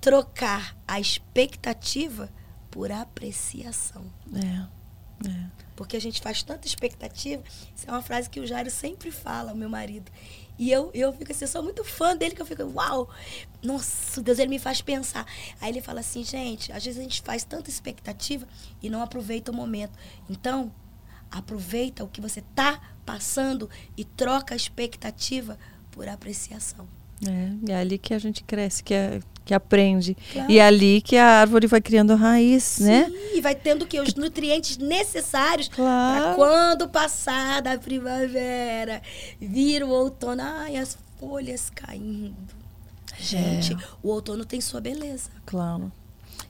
trocar 0.00 0.76
a 0.86 1.00
expectativa 1.00 2.28
por 2.70 2.90
apreciação. 2.90 4.04
É. 4.34 5.28
É. 5.28 5.63
Porque 5.76 5.96
a 5.96 6.00
gente 6.00 6.20
faz 6.20 6.42
tanta 6.42 6.66
expectativa. 6.66 7.42
Isso 7.74 7.88
é 7.88 7.90
uma 7.90 8.02
frase 8.02 8.30
que 8.30 8.40
o 8.40 8.46
Jairo 8.46 8.70
sempre 8.70 9.10
fala, 9.10 9.54
meu 9.54 9.68
marido. 9.68 10.10
E 10.58 10.70
eu, 10.70 10.90
eu 10.94 11.12
fico 11.12 11.32
assim, 11.32 11.44
eu 11.44 11.48
sou 11.48 11.62
muito 11.62 11.84
fã 11.84 12.16
dele, 12.16 12.34
que 12.34 12.42
eu 12.42 12.46
fico, 12.46 12.62
uau! 12.62 13.10
Nossa, 13.62 14.22
Deus, 14.22 14.38
ele 14.38 14.50
me 14.50 14.58
faz 14.58 14.80
pensar. 14.80 15.26
Aí 15.60 15.70
ele 15.70 15.80
fala 15.80 16.00
assim, 16.00 16.22
gente, 16.22 16.70
às 16.72 16.84
vezes 16.84 17.00
a 17.00 17.02
gente 17.02 17.22
faz 17.22 17.44
tanta 17.44 17.68
expectativa 17.68 18.46
e 18.80 18.88
não 18.88 19.02
aproveita 19.02 19.50
o 19.50 19.54
momento. 19.54 19.98
Então, 20.30 20.72
aproveita 21.30 22.04
o 22.04 22.08
que 22.08 22.20
você 22.20 22.42
tá 22.54 22.80
passando 23.04 23.68
e 23.96 24.04
troca 24.04 24.54
a 24.54 24.56
expectativa 24.56 25.58
por 25.90 26.08
apreciação. 26.08 26.88
É, 27.28 27.72
é 27.72 27.76
ali 27.76 27.98
que 27.98 28.12
a 28.14 28.18
gente 28.18 28.42
cresce, 28.44 28.82
que, 28.82 28.94
é, 28.94 29.20
que 29.44 29.52
aprende. 29.54 30.16
Claro. 30.32 30.50
E 30.50 30.58
é 30.58 30.66
ali 30.66 31.00
que 31.00 31.16
a 31.16 31.26
árvore 31.40 31.66
vai 31.66 31.80
criando 31.80 32.14
raiz, 32.14 32.78
né? 32.80 33.06
Sim, 33.10 33.36
e 33.38 33.40
vai 33.40 33.54
tendo 33.54 33.86
que 33.86 34.00
os 34.00 34.14
nutrientes 34.14 34.78
necessários 34.78 35.68
Claro. 35.68 36.24
para 36.24 36.34
quando 36.34 36.88
passar 36.88 37.60
da 37.62 37.76
primavera, 37.78 39.02
vir 39.40 39.82
o 39.84 39.88
outono, 39.90 40.42
ai, 40.42 40.76
as 40.76 40.96
folhas 41.20 41.70
caindo. 41.74 42.34
Gente, 43.18 43.72
É. 43.74 43.76
o 44.02 44.08
outono 44.10 44.44
tem 44.44 44.60
sua 44.60 44.80
beleza. 44.80 45.30
Claro. 45.46 45.90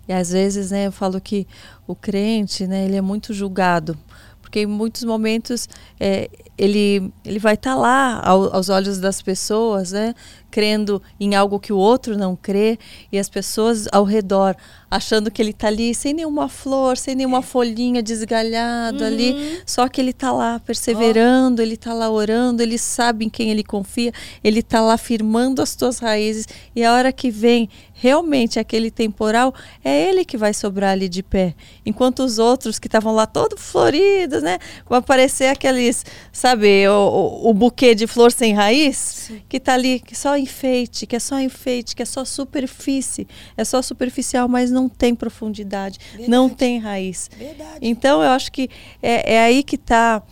E 0.08 0.12
às 0.12 0.30
vezes, 0.30 0.70
né, 0.70 0.86
eu 0.86 0.92
falo 0.92 1.20
que 1.20 1.46
o 1.86 1.94
crente, 1.94 2.66
né, 2.66 2.84
ele 2.84 2.96
é 2.96 3.00
muito 3.00 3.32
julgado. 3.34 3.96
Porque 4.40 4.60
em 4.60 4.66
muitos 4.66 5.02
momentos 5.04 5.68
é, 5.98 6.30
ele, 6.56 7.10
ele 7.24 7.38
vai 7.40 7.54
estar 7.54 7.74
lá 7.74 8.20
ao- 8.24 8.54
aos 8.54 8.68
olhos 8.68 8.98
das 8.98 9.20
pessoas, 9.20 9.90
né, 9.92 10.14
crendo 10.54 11.02
em 11.18 11.34
algo 11.34 11.58
que 11.58 11.72
o 11.72 11.76
outro 11.76 12.16
não 12.16 12.36
crê, 12.36 12.78
e 13.10 13.18
as 13.18 13.28
pessoas 13.28 13.88
ao 13.90 14.04
redor 14.04 14.54
achando 14.88 15.28
que 15.28 15.42
ele 15.42 15.50
está 15.50 15.66
ali 15.66 15.92
sem 15.92 16.14
nenhuma 16.14 16.48
flor, 16.48 16.96
sem 16.96 17.16
nenhuma 17.16 17.42
folhinha 17.42 18.00
desgalhada 18.00 19.04
ali, 19.04 19.60
só 19.66 19.88
que 19.88 20.00
ele 20.00 20.10
está 20.10 20.30
lá 20.30 20.60
perseverando, 20.60 21.60
ele 21.60 21.74
está 21.74 21.92
lá 21.92 22.08
orando, 22.08 22.62
ele 22.62 22.78
sabe 22.78 23.24
em 23.24 23.28
quem 23.28 23.50
ele 23.50 23.64
confia, 23.64 24.12
ele 24.44 24.60
está 24.60 24.80
lá 24.80 24.96
firmando 24.96 25.60
as 25.60 25.74
tuas 25.74 25.98
raízes, 25.98 26.46
e 26.76 26.84
a 26.84 26.92
hora 26.92 27.12
que 27.12 27.32
vem 27.32 27.68
realmente 27.94 28.58
aquele 28.58 28.90
temporal, 28.90 29.54
é 29.82 30.08
ele 30.08 30.24
que 30.24 30.36
vai 30.36 30.52
sobrar 30.52 30.90
ali 30.90 31.08
de 31.08 31.22
pé. 31.22 31.54
Enquanto 31.86 32.20
os 32.20 32.38
outros 32.38 32.78
que 32.78 32.86
estavam 32.86 33.14
lá 33.14 33.26
todos 33.26 33.62
floridos, 33.62 34.42
né? 34.42 34.58
Vão 34.86 34.98
aparecer 34.98 35.46
aqueles, 35.46 36.04
sabe, 36.30 36.86
o, 36.88 36.92
o, 36.92 37.50
o 37.50 37.54
buquê 37.54 37.94
de 37.94 38.06
flor 38.06 38.30
sem 38.30 38.52
raiz, 38.52 39.32
que 39.48 39.58
tá 39.58 39.74
ali 39.74 40.02
só 40.12 40.36
enfeite, 40.44 41.06
que 41.06 41.16
é 41.16 41.18
só 41.18 41.40
enfeite, 41.40 41.96
que 41.96 42.02
é 42.02 42.06
só 42.06 42.24
superfície, 42.24 43.26
é 43.56 43.64
só 43.64 43.82
superficial, 43.82 44.46
mas 44.48 44.70
não 44.70 44.88
tem 44.88 45.14
profundidade, 45.14 45.98
Verdade. 46.10 46.30
não 46.30 46.48
tem 46.48 46.78
raiz. 46.78 47.30
Verdade. 47.36 47.78
Então, 47.82 48.22
eu 48.22 48.30
acho 48.30 48.52
que 48.52 48.68
é, 49.02 49.34
é 49.34 49.44
aí 49.44 49.62
que 49.62 49.76
está 49.76 50.22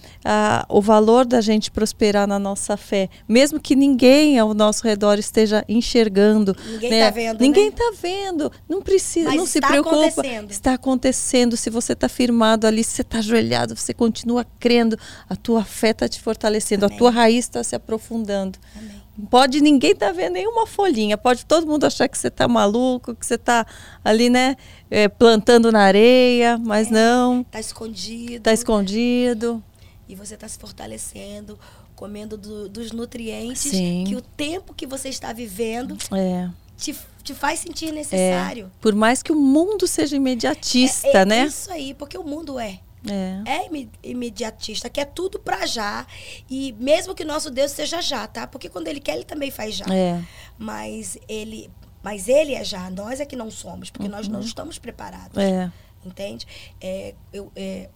o 0.69 0.81
valor 0.81 1.27
da 1.27 1.41
gente 1.41 1.71
prosperar 1.71 2.27
na 2.27 2.39
nossa 2.39 2.77
fé. 2.77 3.09
Mesmo 3.29 3.59
que 3.59 3.75
ninguém 3.75 4.39
ao 4.39 4.55
nosso 4.55 4.85
redor 4.85 5.19
esteja 5.19 5.65
enxergando. 5.69 6.57
Ninguém 6.67 6.91
né? 6.91 7.05
tá 7.05 7.11
vendo, 7.11 7.41
Ninguém 7.41 7.65
né? 7.65 7.71
está 7.71 7.93
vendo. 8.01 8.53
Não 8.69 8.81
precisa, 8.81 9.29
Mas 9.29 9.37
não 9.39 9.47
se 9.47 9.59
está 9.59 9.69
preocupa. 9.69 9.97
acontecendo. 9.97 10.51
Está 10.51 10.75
acontecendo. 10.75 11.57
Se 11.57 11.71
você 11.71 11.93
está 11.95 12.09
firmado 12.09 12.67
ali, 12.67 12.85
se 12.85 12.91
você 12.93 13.03
está 13.03 13.19
ajoelhado, 13.19 13.77
você 13.77 13.93
continua 13.93 14.47
crendo, 14.61 14.97
a 15.29 15.35
tua 15.35 15.65
fé 15.65 15.91
está 15.91 16.09
te 16.09 16.21
fortalecendo, 16.21 16.85
Amém. 16.87 16.97
a 16.97 16.99
tua 16.99 17.11
raiz 17.11 17.45
está 17.45 17.63
se 17.65 17.75
aprofundando. 17.75 18.59
Amém. 18.77 19.02
Pode 19.31 19.61
ninguém 19.61 19.95
tá 19.95 20.11
vendo 20.11 20.33
nenhuma 20.33 20.67
folhinha, 20.67 21.19
pode 21.19 21.45
todo 21.45 21.67
mundo 21.67 21.85
achar 21.85 22.09
que 22.09 22.17
você 22.17 22.31
tá 22.31 22.49
maluco, 22.49 23.15
que 23.15 23.27
você 23.27 23.37
tá 23.37 23.67
ali, 24.03 24.31
né, 24.31 24.57
é, 24.91 25.07
plantando 25.07 25.71
na 25.71 25.81
areia, 25.83 26.57
mas 26.59 26.91
não, 26.91 27.45
Tá 27.45 27.61
escondido. 27.61 28.43
tá 28.43 28.53
escondido. 28.53 29.63
E 30.09 30.15
você 30.15 30.35
está 30.35 30.49
se 30.49 30.59
fortalecendo, 30.59 31.59
comendo 31.95 32.37
do- 32.39 32.69
dos 32.69 32.91
nutrientes 32.91 33.63
Sim. 33.71 34.05
que 34.09 34.17
o 34.17 34.23
tempo 34.23 34.73
que 34.75 34.87
você 34.87 35.09
está 35.11 35.33
vivendo 35.33 35.97
É, 36.11 36.49
te, 36.77 36.97
te 37.23 37.35
faz 37.35 37.61
sentir 37.61 37.89
é. 37.91 37.93
necessário. 37.93 38.73
Por 38.81 38.95
mais 38.95 39.23
que 39.23 39.31
o 39.31 39.37
mundo 39.37 39.87
seja 39.87 40.17
imediatista, 40.17 41.07
É- 41.09 41.17
é 41.19 41.25
né? 41.27 41.47
Isso 41.47 41.71
aí, 41.71 41.93
porque 41.95 42.17
o 42.17 42.25
mundo 42.25 42.59
é. 42.59 42.81
É. 43.09 43.65
É 43.65 43.71
imediatista, 44.03 44.89
quer 44.89 45.07
tudo 45.07 45.39
pra 45.39 45.67
já. 45.67 46.07
E 46.49 46.73
mesmo 46.79 47.15
que 47.15 47.25
nosso 47.25 47.51
Deus 47.51 47.73
seja 47.73 48.01
já, 48.01 48.27
tá? 48.27 48.47
Porque 48.47 48.69
quando 48.69 48.89
ele 48.89 49.01
quer, 49.01 49.15
ele 49.17 49.25
também 49.25 49.51
faz 49.51 49.75
já. 49.75 49.87
É. 49.93 50.23
Mas 50.59 51.19
ele, 51.29 51.71
mas 52.03 52.29
ele 52.29 52.55
é 52.55 52.65
já, 52.65 52.91
nós 52.91 53.21
é 53.21 53.25
que 53.25 53.37
não 53.37 53.51
somos, 53.51 53.91
porque 53.91 54.09
nós 54.09 54.29
não 54.29 54.41
estamos 54.41 54.79
preparados. 54.79 55.37
É. 55.37 55.71
Entende? 56.05 56.47
É, 56.81 57.15
eu, 57.33 57.51
é, 57.55 57.89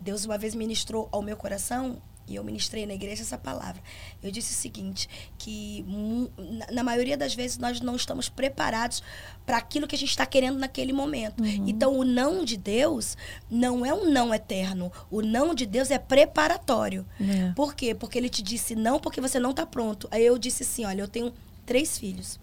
Deus 0.00 0.24
uma 0.24 0.38
vez 0.38 0.54
ministrou 0.54 1.08
ao 1.12 1.22
meu 1.22 1.36
coração 1.36 2.00
e 2.30 2.36
eu 2.36 2.44
ministrei 2.44 2.86
na 2.86 2.94
igreja 2.94 3.22
essa 3.22 3.36
palavra. 3.36 3.82
Eu 4.22 4.30
disse 4.30 4.52
o 4.52 4.56
seguinte, 4.56 5.08
que 5.36 5.84
na, 6.70 6.84
maioria 6.84 7.16
das 7.16 7.34
vezes 7.34 7.58
nós 7.58 7.80
não 7.80 7.96
estamos 7.96 8.28
preparados 8.28 9.02
para 9.44 9.56
aquilo 9.56 9.88
que 9.88 9.96
a 9.96 9.98
gente 9.98 10.10
está 10.10 10.24
querendo 10.24 10.58
naquele 10.58 10.92
momento. 10.92 11.44
Então 11.44 11.98
o 11.98 12.04
não 12.04 12.44
de 12.44 12.56
Deus 12.56 13.16
não 13.50 13.84
é 13.84 13.92
um 13.92 14.08
não 14.08 14.32
eterno. 14.32 14.92
O 15.10 15.20
não 15.20 15.54
de 15.54 15.66
Deus 15.66 15.90
é 15.90 15.98
preparatório. 15.98 17.04
É. 17.20 17.52
Por 17.52 17.74
quê? 17.74 17.94
Porque 17.94 18.16
ele 18.16 18.28
te 18.28 18.42
disse 18.42 18.76
não 18.76 19.00
porque 19.00 19.20
você 19.20 19.40
não 19.40 19.50
está 19.50 19.66
pronto. 19.66 20.06
Aí 20.10 20.24
eu 20.24 20.38
disse 20.38 20.62
assim, 20.62 20.84
olha, 20.84 21.02
eu 21.02 21.08
tenho 21.08 21.32
três 21.66 21.98
filhos. 21.98 22.38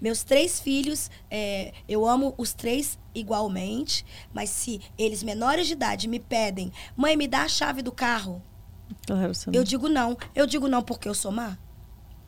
Meus 0.00 0.22
três 0.24 0.60
filhos, 0.60 1.10
é, 1.30 1.72
eu 1.88 2.06
amo 2.06 2.34
os 2.36 2.52
três 2.52 2.98
igualmente, 3.14 4.04
mas 4.32 4.50
se 4.50 4.80
eles 4.98 5.22
menores 5.22 5.66
de 5.66 5.72
idade 5.74 6.08
me 6.08 6.18
pedem, 6.18 6.72
mãe, 6.96 7.16
me 7.16 7.26
dá 7.28 7.42
a 7.42 7.48
chave 7.48 7.82
do 7.82 7.92
carro, 7.92 8.42
Claro, 9.06 9.34
você 9.34 9.50
não. 9.50 9.54
eu 9.58 9.64
digo 9.64 9.88
não. 9.88 10.16
Eu 10.34 10.46
digo 10.46 10.68
não 10.68 10.82
porque 10.82 11.08
eu 11.08 11.14
sou 11.14 11.30
má. 11.32 11.56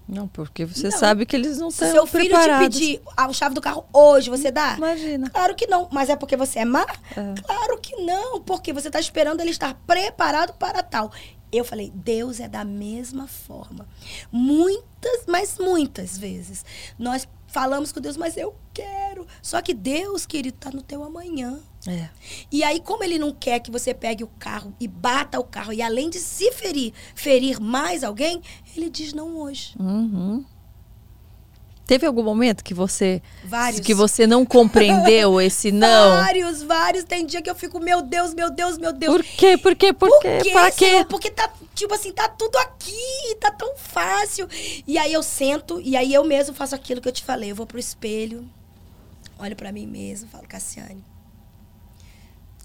Não, 0.09 0.29
porque 0.29 0.65
você 0.65 0.89
Não. 0.89 0.97
sabe 0.99 1.27
que 1.27 1.35
eles 1.35 1.59
não 1.59 1.69
Se 1.69 1.85
estão 1.85 1.91
seu 1.91 2.07
filho 2.07 2.29
preparados. 2.31 2.77
te 2.77 2.81
pedir 2.81 3.03
a 3.17 3.33
chave 3.33 3.57
do 3.57 3.61
carro 3.61 3.85
hoje, 3.93 4.31
você 4.31 4.53
dá? 4.53 4.77
Imagina. 4.77 5.29
Claro 5.31 5.55
que 5.57 5.67
não. 5.67 5.89
Mas 5.91 6.09
é 6.09 6.15
porque 6.15 6.37
você 6.37 6.61
é 6.61 6.65
má? 6.65 6.87
É. 7.17 7.35
Claro 7.43 7.79
que 7.81 7.97
não. 7.97 8.41
Porque 8.41 8.73
você 8.73 8.87
está 8.87 9.01
esperando 9.01 9.41
ele 9.41 9.51
estar 9.51 9.75
preparado 9.85 10.53
para 10.55 10.81
tal. 10.81 11.11
Eu 11.51 11.65
falei, 11.65 11.91
Deus 11.93 12.39
é 12.39 12.47
da 12.47 12.65
mesma 12.65 13.27
forma. 13.27 13.85
Muitas, 14.31 15.25
mas 15.27 15.59
muitas 15.59 16.17
vezes. 16.17 16.65
Nós 16.97 17.27
falamos 17.57 17.91
com 17.91 18.03
Deus, 18.03 18.19
mas 18.19 18.37
eu 18.37 18.55
quero. 18.75 19.27
Só 19.41 19.63
que 19.63 19.73
Deus, 19.73 20.27
querido, 20.27 20.59
está 20.59 20.71
no 20.71 20.83
teu 20.83 21.03
amanhã. 21.03 21.59
É. 21.87 22.11
E 22.53 22.63
aí, 22.63 22.81
como 22.81 23.03
ele 23.03 23.19
não 23.19 23.33
quer 23.33 23.61
que 23.61 23.71
você 23.71 23.95
pegue 23.95 24.23
o 24.23 24.31
carro 24.39 24.75
e 24.79 24.87
bata 24.87 25.41
o 25.41 25.45
carro, 25.45 25.73
e 25.73 25.81
além 25.81 26.11
de 26.11 26.19
se 26.19 26.53
ferir, 26.53 26.93
ferir 27.15 27.59
mais 27.59 28.05
alguém, 28.05 28.43
ele 28.77 28.91
diz 28.91 29.15
não 29.15 29.39
hoje. 29.39 29.75
Uhum. 29.81 30.45
Teve 31.87 32.05
algum 32.05 32.23
momento 32.23 32.65
que 32.65 32.75
você 32.75 33.23
Vários. 33.45 33.81
que 33.81 33.95
você 33.95 34.27
não 34.27 34.45
compreendeu 34.45 35.41
esse 35.41 35.71
não? 35.73 36.11
Vários, 36.11 36.63
vários. 36.63 37.05
Tem 37.05 37.25
dia 37.25 37.41
que 37.41 37.49
eu 37.49 37.55
fico, 37.55 37.79
meu 37.79 38.03
Deus, 38.03 38.35
meu 38.35 38.51
Deus, 38.51 38.77
meu 38.77 38.93
Deus. 38.93 39.15
Por 39.15 39.25
quê? 39.25 39.57
Por 39.57 39.75
quê? 39.77 39.93
Por, 39.93 40.09
Por 40.09 40.21
quê? 40.21 40.39
quê, 40.43 40.51
Para 40.51 40.71
quê? 40.73 41.07
Porque 41.09 41.31
tá, 41.31 41.49
tipo 41.75 41.95
assim, 41.95 42.11
tá 42.13 42.29
tudo 42.29 42.57
aqui, 42.59 43.37
tá 43.41 43.53
tão 43.53 43.77
fácil. 43.77 44.49
E 44.87 44.99
aí 44.99 45.13
eu 45.13 45.23
sento, 45.23 45.81
e 45.81 45.97
aí 45.97 46.13
eu 46.13 46.25
mesmo 46.25 46.55
faço 46.57 46.75
aquilo 46.75 47.01
que 47.01 47.07
eu 47.09 47.13
te 47.13 47.23
falei. 47.25 47.53
Eu 47.53 47.57
vou 47.57 47.67
pro 47.67 47.79
espelho, 47.79 48.45
olho 49.39 49.55
pra 49.55 49.71
mim 49.71 49.87
mesmo, 49.87 50.29
falo, 50.29 50.45
Cassiane, 50.49 51.05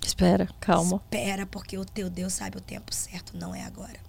Espera, 0.03 0.49
calma. 0.59 0.95
espera, 1.11 1.45
porque 1.45 1.77
o 1.77 1.85
teu 1.85 2.09
Deus 2.09 2.33
sabe 2.33 2.57
o 2.57 2.61
tempo 2.61 2.91
certo, 2.93 3.37
não 3.37 3.53
é 3.53 3.61
agora. 3.63 3.99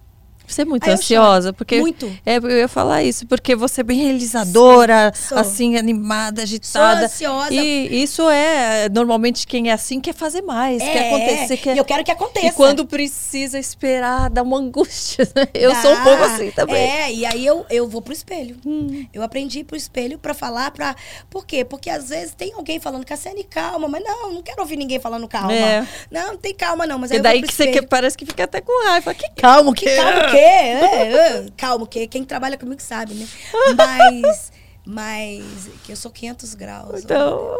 Você 0.46 0.62
é 0.62 0.64
muito 0.64 0.84
Aí 0.86 0.92
ansiosa, 0.94 1.52
porque 1.52 1.78
Muito. 1.80 2.06
é, 2.26 2.36
eu 2.36 2.50
ia 2.50 2.68
falar 2.68 3.02
isso, 3.02 3.26
porque 3.26 3.54
você 3.56 3.80
é 3.80 3.84
bem 3.84 3.98
realizadora, 3.98 5.12
Sou. 5.14 5.38
assim 5.38 5.76
animada, 5.76 6.42
agitada. 6.42 7.06
ansiosa. 7.06 7.52
E 7.54 8.02
isso 8.02 8.28
é 8.28 8.88
normalmente 8.88 9.46
quem 9.46 9.70
é 9.70 9.72
assim 9.72 10.00
quer 10.00 10.14
fazer 10.14 10.42
mais, 10.42 10.82
quer 10.82 11.08
acontecer, 11.08 11.56
quer 11.56 11.74
E 11.74 11.78
eu 11.78 11.84
quero 11.84 12.04
que 12.04 12.10
aconteça. 12.10 12.46
E 12.48 12.52
quando 12.52 12.84
precisa 12.86 13.58
esperar, 13.58 14.28
dá 14.30 14.42
uma 14.42 14.58
angústia. 14.58 15.28
né? 15.34 15.46
Eu 15.54 15.70
Dá. 15.72 15.80
sou 15.82 15.92
um 15.92 16.02
pouco 16.02 16.22
assim 16.24 16.50
também. 16.50 16.76
É, 16.76 17.12
e 17.12 17.24
aí 17.24 17.46
eu, 17.46 17.64
eu 17.70 17.88
vou 17.88 18.02
pro 18.02 18.12
espelho. 18.12 18.56
Hum. 18.66 19.06
Eu 19.12 19.22
aprendi 19.22 19.64
pro 19.64 19.76
espelho 19.76 20.18
pra 20.18 20.34
falar 20.34 20.70
pra. 20.70 20.94
Por 21.30 21.46
quê? 21.46 21.64
Porque 21.64 21.88
às 21.88 22.08
vezes 22.08 22.34
tem 22.34 22.52
alguém 22.54 22.78
falando, 22.80 23.04
Cassiane, 23.06 23.44
calma, 23.44 23.88
mas 23.88 24.02
não, 24.04 24.32
não 24.32 24.42
quero 24.42 24.60
ouvir 24.60 24.76
ninguém 24.76 24.98
falando 25.00 25.26
calma. 25.28 25.52
É. 25.52 25.86
Não, 26.10 26.28
não 26.32 26.36
tem 26.36 26.54
calma, 26.54 26.86
não. 26.86 26.98
Mas 26.98 27.10
E 27.10 27.14
aí 27.14 27.18
eu 27.18 27.22
daí 27.22 27.42
que 27.42 27.52
você 27.52 27.64
espelho. 27.64 27.82
quer, 27.82 27.88
parece 27.88 28.16
que 28.18 28.26
fica 28.26 28.44
até 28.44 28.60
com 28.60 28.86
raiva. 28.86 29.14
Que 29.14 29.28
calmo 29.40 29.72
que, 29.72 29.86
Que 29.86 29.96
calma 29.96 30.24
quê? 30.32 30.38
É, 31.02 31.50
calma 31.56 31.84
o 31.84 31.88
quê? 31.88 32.06
Quem 32.06 32.24
trabalha 32.24 32.58
comigo 32.58 32.80
sabe, 32.82 33.14
né? 33.14 33.28
Mas. 33.76 34.52
Mas. 34.84 35.68
Que 35.84 35.92
eu 35.92 35.96
sou 35.96 36.10
500 36.10 36.54
graus. 36.54 37.04
Então, 37.04 37.56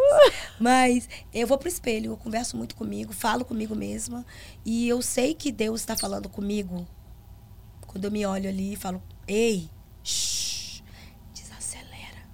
Mas 0.59 1.09
eu 1.33 1.47
vou 1.47 1.57
pro 1.59 1.69
espelho, 1.69 2.13
eu 2.13 2.17
converso 2.17 2.57
muito 2.57 2.75
comigo, 2.75 3.13
falo 3.13 3.45
comigo 3.45 3.75
mesma. 3.75 4.25
E 4.65 4.89
eu 4.89 5.01
sei 5.01 5.35
que 5.35 5.53
Deus 5.53 5.81
está 5.81 5.97
falando 5.97 6.29
comigo. 6.29 6.87
Quando 7.87 8.07
eu 8.07 8.11
me 8.11 8.25
olho 8.25 8.49
ali 8.49 8.73
e 8.73 8.77
falo, 8.77 9.03
ei, 9.29 9.69
shh, 10.03 10.83
desacelera. 11.35 12.27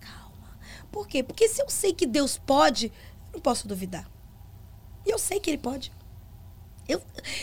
Calma. 0.00 0.56
Por 0.90 1.08
quê? 1.08 1.22
Porque 1.22 1.48
se 1.48 1.60
eu 1.60 1.68
sei 1.68 1.92
que 1.92 2.06
Deus 2.06 2.38
pode, 2.38 2.86
eu 2.86 3.34
não 3.34 3.40
posso 3.40 3.66
duvidar. 3.66 4.08
E 5.04 5.10
eu 5.10 5.18
sei 5.18 5.40
que 5.40 5.50
Ele 5.50 5.58
pode. 5.58 5.92
Eu, 6.88 7.02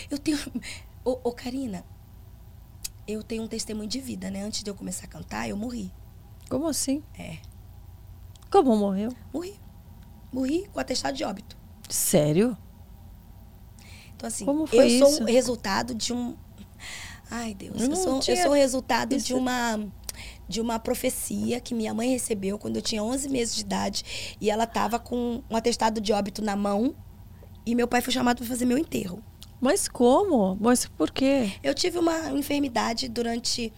eu 0.09 0.17
tenho. 0.17 0.39
Ô, 1.03 1.19
ô, 1.23 1.31
Karina, 1.31 1.85
eu 3.07 3.22
tenho 3.23 3.44
um 3.44 3.48
testemunho 3.48 3.88
de 3.90 3.99
vida, 3.99 4.30
né? 4.32 4.44
Antes 4.44 4.64
de 4.64 4.69
eu 4.69 4.76
começar 4.76 5.06
a 5.06 5.10
cantar, 5.10 5.48
eu 5.49 5.56
morri. 5.57 5.91
como 6.49 6.68
assim? 6.68 7.03
É. 7.18 7.38
Como 8.52 8.76
morreu? 8.76 9.11
Morri. 9.34 9.60
Morri 10.32 10.68
com 10.72 10.80
atestado 10.80 11.15
de 11.18 11.23
óbito. 11.23 11.57
Sério? 11.90 12.57
Então, 14.15 14.27
assim, 14.27 14.45
Como 14.45 14.65
foi 14.65 14.86
eu 14.95 14.99
sou 14.99 15.10
isso? 15.10 15.23
o 15.23 15.26
resultado 15.26 15.94
de 15.94 16.14
um. 16.14 16.36
Ai, 17.30 17.53
Deus. 17.53 17.76
Eu 17.77 17.84
Eu, 17.84 17.90
não 17.90 17.95
sou, 17.95 18.14
eu 18.15 18.19
tinha 18.22 18.41
sou 18.41 18.52
o 18.52 18.56
resultado 18.56 19.14
isso. 19.15 19.27
de 19.27 19.34
uma. 19.34 19.86
De 20.48 20.61
uma 20.61 20.77
profecia 20.80 21.60
que 21.60 21.73
minha 21.73 21.94
mãe 21.94 22.10
recebeu 22.11 22.57
quando 22.60 22.76
eu 22.76 22.82
tinha 22.82 23.03
11 23.03 23.27
meses 23.30 23.56
de 23.56 23.61
idade. 23.61 24.36
E 24.40 24.49
ela 24.49 24.64
estava 24.65 24.99
com 24.99 25.44
um 25.49 25.56
atestado 25.56 25.99
de 25.99 26.14
óbito 26.14 26.41
na 26.41 26.56
mão. 26.56 26.95
E 27.65 27.73
meu 27.76 27.88
pai 27.88 27.99
foi 28.02 28.14
chamado 28.14 28.38
para 28.38 28.45
fazer 28.45 28.65
meu 28.65 28.77
enterro. 28.77 29.22
Mas 29.60 29.88
como? 29.88 30.57
Mas 30.60 30.86
por 30.86 31.11
quê? 31.11 31.52
Eu 31.64 31.73
tive 31.73 31.98
uma 31.98 32.32
enfermidade 32.32 33.07
durante. 33.07 33.72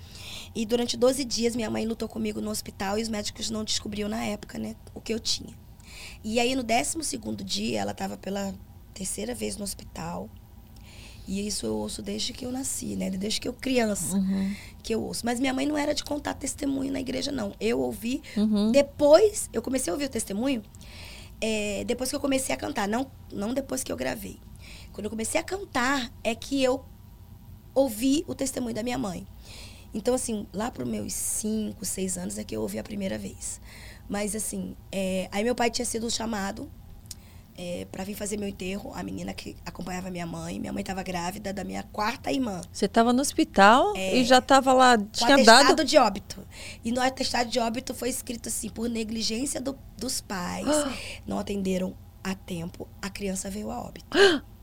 E 0.55 0.65
durante 0.65 0.97
12 0.97 1.23
dias 1.23 1.55
minha 1.55 1.69
mãe 1.69 1.85
lutou 1.85 2.07
comigo 2.09 2.41
no 2.41 2.49
hospital 2.49 2.97
e 2.97 3.01
os 3.01 3.09
médicos 3.09 3.49
não 3.49 3.63
descobriam 3.63 4.09
na 4.09 4.23
época, 4.25 4.57
né, 4.57 4.75
o 4.93 4.99
que 4.99 5.13
eu 5.13 5.19
tinha. 5.19 5.53
E 6.23 6.39
aí 6.39 6.55
no 6.55 6.63
12 6.63 6.97
dia 7.45 7.79
ela 7.81 7.91
estava 7.91 8.17
pela 8.17 8.53
terceira 8.93 9.35
vez 9.35 9.55
no 9.57 9.63
hospital. 9.63 10.29
E 11.27 11.45
isso 11.45 11.65
eu 11.65 11.75
ouço 11.75 12.01
desde 12.01 12.31
que 12.31 12.45
eu 12.45 12.51
nasci, 12.53 12.95
né? 12.95 13.09
Desde 13.09 13.41
que 13.41 13.47
eu 13.49 13.53
criança 13.53 14.15
Uhum. 14.15 14.55
que 14.81 14.95
eu 14.95 15.03
ouço. 15.03 15.25
Mas 15.25 15.41
minha 15.41 15.53
mãe 15.53 15.65
não 15.65 15.77
era 15.77 15.93
de 15.93 16.01
contar 16.01 16.33
testemunho 16.33 16.89
na 16.91 17.01
igreja, 17.01 17.33
não. 17.33 17.53
Eu 17.59 17.81
ouvi 17.81 18.21
Uhum. 18.37 18.71
depois, 18.71 19.49
eu 19.51 19.61
comecei 19.61 19.91
a 19.91 19.93
ouvir 19.93 20.05
o 20.05 20.09
testemunho 20.09 20.63
é, 21.41 21.83
depois 21.85 22.09
que 22.09 22.15
eu 22.15 22.19
comecei 22.21 22.55
a 22.55 22.57
cantar, 22.57 22.87
não, 22.87 23.11
não 23.31 23.53
depois 23.53 23.83
que 23.83 23.91
eu 23.91 23.97
gravei. 23.97 24.39
Quando 24.97 25.05
eu 25.05 25.11
comecei 25.11 25.39
a 25.39 25.43
cantar, 25.43 26.11
é 26.23 26.33
que 26.33 26.63
eu 26.63 26.83
ouvi 27.75 28.23
o 28.27 28.33
testemunho 28.33 28.73
da 28.73 28.81
minha 28.81 28.97
mãe. 28.97 29.27
Então, 29.93 30.15
assim, 30.15 30.47
lá 30.51 30.71
para 30.71 30.81
os 30.83 30.89
meus 30.89 31.13
5, 31.13 31.85
6 31.85 32.17
anos 32.17 32.37
é 32.39 32.43
que 32.43 32.55
eu 32.55 32.63
ouvi 32.63 32.79
a 32.79 32.83
primeira 32.83 33.15
vez. 33.15 33.61
Mas, 34.09 34.35
assim, 34.35 34.75
é, 34.91 35.29
aí 35.31 35.43
meu 35.43 35.53
pai 35.53 35.69
tinha 35.69 35.85
sido 35.85 36.09
chamado 36.09 36.67
é, 37.55 37.85
para 37.91 38.03
vir 38.03 38.15
fazer 38.15 38.37
meu 38.37 38.47
enterro. 38.49 38.91
A 38.95 39.03
menina 39.03 39.35
que 39.35 39.55
acompanhava 39.63 40.09
minha 40.09 40.25
mãe. 40.25 40.59
Minha 40.59 40.73
mãe 40.73 40.81
estava 40.81 41.03
grávida 41.03 41.53
da 41.53 41.63
minha 41.63 41.83
quarta 41.83 42.31
irmã. 42.31 42.61
Você 42.73 42.85
estava 42.85 43.13
no 43.13 43.21
hospital 43.21 43.95
É. 43.95 44.17
e 44.17 44.25
já 44.25 44.39
estava 44.39 44.73
lá, 44.73 44.97
tinha 44.97 45.43
dado. 45.43 45.83
de 45.85 45.95
óbito. 45.99 46.43
E 46.83 46.91
no 46.91 46.99
atestado 47.01 47.51
de 47.51 47.59
óbito 47.59 47.93
foi 47.93 48.09
escrito 48.09 48.49
assim, 48.49 48.67
por 48.69 48.89
negligência 48.89 49.61
do- 49.61 49.77
dos 49.95 50.21
pais, 50.21 50.65
não 51.27 51.37
atenderam 51.37 51.95
a 52.23 52.33
tempo, 52.33 52.87
a 52.99 53.11
criança 53.11 53.47
veio 53.47 53.69
a 53.69 53.79
óbito. 53.79 54.07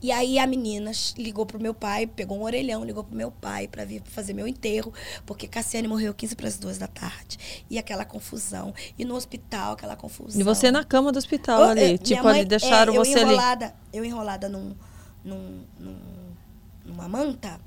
E 0.00 0.10
aí 0.10 0.38
a 0.38 0.46
menina 0.46 0.90
ligou 1.16 1.46
pro 1.46 1.60
meu 1.60 1.72
pai, 1.74 2.06
pegou 2.06 2.38
um 2.38 2.42
orelhão, 2.42 2.84
ligou 2.84 3.04
pro 3.04 3.16
meu 3.16 3.30
pai 3.30 3.68
para 3.68 3.84
vir 3.84 4.02
fazer 4.04 4.32
meu 4.32 4.46
enterro, 4.48 4.92
porque 5.24 5.46
Cassiane 5.46 5.86
morreu 5.88 6.12
15 6.12 6.34
para 6.36 6.48
as 6.48 6.58
duas 6.58 6.78
da 6.78 6.86
tarde. 6.86 7.38
E 7.70 7.78
aquela 7.78 8.04
confusão. 8.04 8.74
E 8.98 9.04
no 9.04 9.14
hospital, 9.14 9.72
aquela 9.74 9.96
confusão. 9.96 10.40
E 10.40 10.44
você 10.44 10.70
na 10.70 10.84
cama 10.84 11.12
do 11.12 11.18
hospital 11.18 11.60
Oh, 11.60 11.64
ali. 11.64 11.80
é, 11.80 11.84
minha 11.86 11.98
tipo, 11.98 12.24
mãe- 12.24 12.40
ali 12.40 12.44
deixaram 12.48 12.92
é, 12.92 12.96
eu 12.96 13.04
você 13.04 13.14
ali. 13.18 13.22
enrolada, 13.32 13.74
Eu 13.92 14.04
enrolada 14.04 14.48
num, 14.48 14.74
num, 15.24 15.64
num- 15.78 16.32
numa 16.84 17.08
manta. 17.08 17.60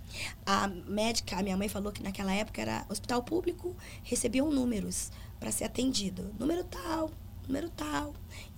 A 0.46 0.68
médica, 0.68 1.38
a 1.38 1.44
minha 1.44 1.56
mãe 1.56 1.70
falou 1.70 1.92
que 1.92 2.04
naquela 2.04 2.34
época 2.34 2.62
era 2.62 2.86
hospital 2.90 3.24
público, 3.24 3.76
recebiam 4.04 4.50
números 4.52 5.12
para 5.40 5.52
ser 5.52 5.64
atendido. 5.66 6.34
Número 6.40 6.64
tal, 6.66 7.12
número 7.48 7.70
tal. 7.70 8.14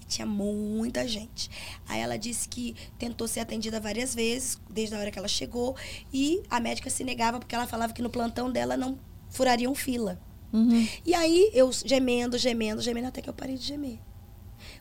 Tinha 0.08 0.26
muita 0.26 1.08
gente. 1.08 1.50
Aí 1.88 2.00
ela 2.00 2.18
disse 2.18 2.48
que 2.48 2.76
tentou 2.98 3.28
ser 3.28 3.42
atendida 3.42 3.80
várias 3.80 4.16
vezes, 4.16 4.60
desde 4.70 4.96
a 4.96 5.00
hora 5.00 5.12
que 5.12 5.20
ela 5.20 5.28
chegou, 5.28 5.76
e 6.14 6.42
a 6.50 6.60
médica 6.60 6.90
se 6.90 7.04
negava 7.04 7.40
porque 7.40 7.54
ela 7.54 7.68
falava 7.68 7.94
que 7.94 8.02
no 8.02 8.10
plantão 8.10 8.52
dela 8.52 8.78
não 8.78 8.98
furariam 9.30 9.76
fila. 9.76 10.20
Uhum. 10.54 10.88
E 11.06 11.14
aí 11.14 11.52
eu 11.54 11.70
gemendo, 11.72 12.38
gemendo, 12.38 12.82
gemendo, 12.82 13.08
até 13.08 13.22
que 13.22 13.30
eu 13.30 13.34
parei 13.34 13.58
de 13.58 13.66
gemer. 13.66 14.00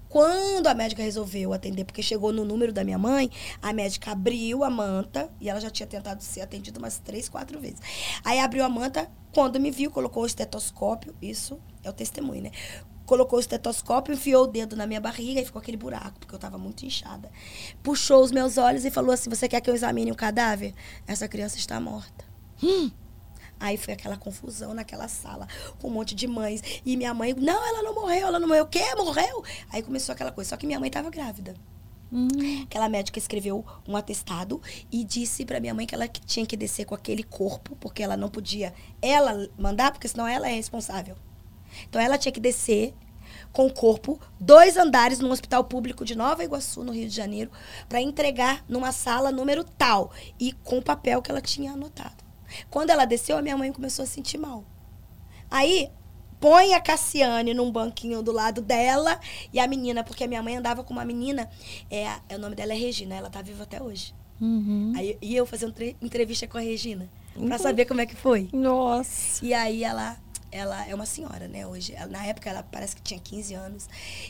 Quando 0.09 0.69
a 0.69 0.75
médica 0.75 1.03
resolveu 1.03 1.53
atender, 1.53 1.85
porque 1.85 2.03
chegou 2.03 2.33
no 2.33 2.45
número 2.45 2.73
da 2.73 2.85
minha 2.85 2.99
mãe, 2.99 3.31
a 3.61 3.73
médica 3.73 4.13
abriu 4.13 4.63
a 4.63 4.71
manta, 4.71 5.31
e 5.41 5.51
ela 5.51 5.61
já 5.61 5.69
tinha 5.69 5.87
tentado 5.87 6.23
ser 6.23 6.41
atendida 6.41 6.79
umas 6.79 6.99
três, 6.99 7.29
quatro 7.29 7.61
vezes. 7.61 7.81
Aí 8.25 8.39
abriu 8.39 8.65
a 8.65 8.69
manta, 8.69 9.11
quando 9.33 9.59
me 9.59 9.71
viu, 9.71 9.91
colocou 9.91 10.23
o 10.23 10.27
estetoscópio, 10.27 11.15
isso 11.21 11.59
é 11.83 11.91
o 11.91 11.93
testemunho, 11.93 12.45
né? 12.45 12.51
Colocou 13.07 13.39
o 13.39 13.41
estetoscópio, 13.41 14.15
enfiou 14.15 14.45
o 14.45 14.47
dedo 14.47 14.77
na 14.77 14.87
minha 14.87 15.01
barriga 15.01 15.41
e 15.41 15.45
ficou 15.45 15.61
aquele 15.61 15.77
buraco, 15.77 16.19
porque 16.19 16.35
eu 16.35 16.39
tava 16.39 16.59
muito 16.59 16.85
inchada. 16.85 17.31
Puxou 17.83 18.23
os 18.23 18.33
meus 18.33 18.59
olhos 18.59 18.85
e 18.85 18.91
falou 18.91 19.13
assim: 19.13 19.31
Você 19.31 19.49
quer 19.49 19.61
que 19.61 19.71
eu 19.71 19.75
examine 19.75 20.11
o 20.11 20.17
cadáver? 20.17 20.75
Essa 21.07 21.29
criança 21.29 21.57
está 21.57 21.81
morta. 21.81 22.25
Aí 23.59 23.77
foi 23.77 23.95
aquela 23.95 24.17
confusão 24.17 24.75
naquela 24.75 25.09
sala, 25.09 25.49
com 25.79 25.89
um 25.89 25.91
monte 25.91 26.15
de 26.15 26.27
mães. 26.27 26.63
E 26.85 26.97
minha 26.97 27.15
mãe, 27.15 27.35
não, 27.35 27.67
ela 27.67 27.83
não 27.83 27.95
morreu, 27.95 28.27
ela 28.27 28.39
não 28.39 28.49
morreu. 28.49 28.65
O 28.65 28.69
quê? 28.69 28.85
Morreu? 28.97 29.43
Aí 29.71 29.83
começou 29.83 30.13
aquela 30.13 30.31
coisa. 30.31 30.51
Só 30.51 30.57
que 30.57 30.67
minha 30.67 30.79
mãe 30.79 30.89
estava 30.89 31.09
grávida. 31.09 31.55
Hum. 32.13 32.29
Aquela 32.65 32.89
médica 32.89 33.19
escreveu 33.19 33.65
um 33.87 33.97
atestado 33.97 34.61
e 34.93 35.03
disse 35.05 35.45
pra 35.45 35.59
minha 35.59 35.75
mãe 35.75 35.87
que 35.87 35.95
ela 35.95 36.07
tinha 36.07 36.47
que 36.47 36.57
descer 36.57 36.85
com 36.85 36.95
aquele 36.95 37.23
corpo, 37.23 37.77
porque 37.77 38.03
ela 38.03 38.17
não 38.17 38.29
podia 38.29 38.73
ela 39.03 39.49
mandar, 39.59 39.91
porque 39.91 40.07
senão 40.07 40.27
ela 40.27 40.49
é 40.49 40.55
responsável. 40.55 41.17
Então 41.89 42.01
ela 42.01 42.17
tinha 42.19 42.33
que 42.33 42.41
descer 42.41 42.95
com 43.53 43.67
o 43.67 43.73
corpo, 43.73 44.21
dois 44.39 44.77
andares 44.77 45.19
num 45.19 45.31
hospital 45.31 45.65
público 45.65 46.05
de 46.05 46.15
Nova 46.15 46.45
Iguaçu, 46.45 46.85
no 46.85 46.93
Rio 46.93 47.09
de 47.09 47.15
Janeiro, 47.15 47.51
para 47.89 48.01
entregar 48.03 48.63
numa 48.69 48.93
sala 48.93 49.33
número 49.33 49.65
tal 49.65 50.11
e 50.39 50.53
com 50.53 50.79
o 50.79 50.83
papel 50.83 51.23
que 51.23 51.31
ela 51.31 51.41
tinha 51.41 51.73
anotado. 51.73 52.23
Quando 52.71 52.91
ela 52.91 53.05
desceu, 53.07 53.39
a 53.39 53.43
minha 53.43 53.57
mãe 53.57 53.73
começou 53.73 54.03
a 54.03 54.07
sentir 54.07 54.37
mal. 54.39 54.63
Aí 55.51 55.89
põe 56.39 56.75
a 56.75 56.81
Cassiane 56.81 57.55
num 57.55 57.71
banquinho 57.73 58.23
do 58.23 58.31
lado 58.31 58.61
dela 58.61 59.19
e 59.53 59.59
a 59.59 59.67
menina, 59.67 60.05
porque 60.05 60.25
a 60.25 60.29
minha 60.29 60.43
mãe 60.43 60.57
andava 60.57 60.85
com 60.85 60.93
uma 60.93 61.05
menina, 61.05 61.49
é, 61.91 62.05
é, 62.29 62.37
o 62.37 62.39
nome 62.39 62.55
dela 62.55 62.73
é 62.75 62.77
Regina, 62.77 63.15
ela 63.15 63.31
tá 63.31 63.41
viva 63.41 63.63
até 63.63 63.83
hoje. 63.83 64.15
Uhum. 64.41 64.93
Aí 64.95 65.17
e 65.23 65.35
eu 65.35 65.47
fazendo 65.47 65.73
tre- 65.73 65.97
entrevista 66.03 66.47
com 66.47 66.59
a 66.59 66.61
Regina, 66.61 67.09
Uhum. 67.35 67.49
pra 67.49 67.59
saber 67.59 67.87
como 67.87 68.01
é 68.03 68.07
que 68.07 68.15
foi. 68.15 68.49
Nossa. 68.53 69.45
E 69.45 69.55
aí 69.55 69.83
ela 69.83 70.17
ela 70.57 70.87
é 70.87 70.95
uma 70.95 71.07
senhora, 71.07 71.47
né, 71.49 71.67
hoje. 71.67 71.95
Ela- 71.95 72.07
na 72.11 72.25
época 72.27 72.49
ela 72.51 72.63
parece 72.63 72.97
que 72.97 73.03
tinha 73.03 73.21
15 73.21 73.55
anos. 73.55 73.89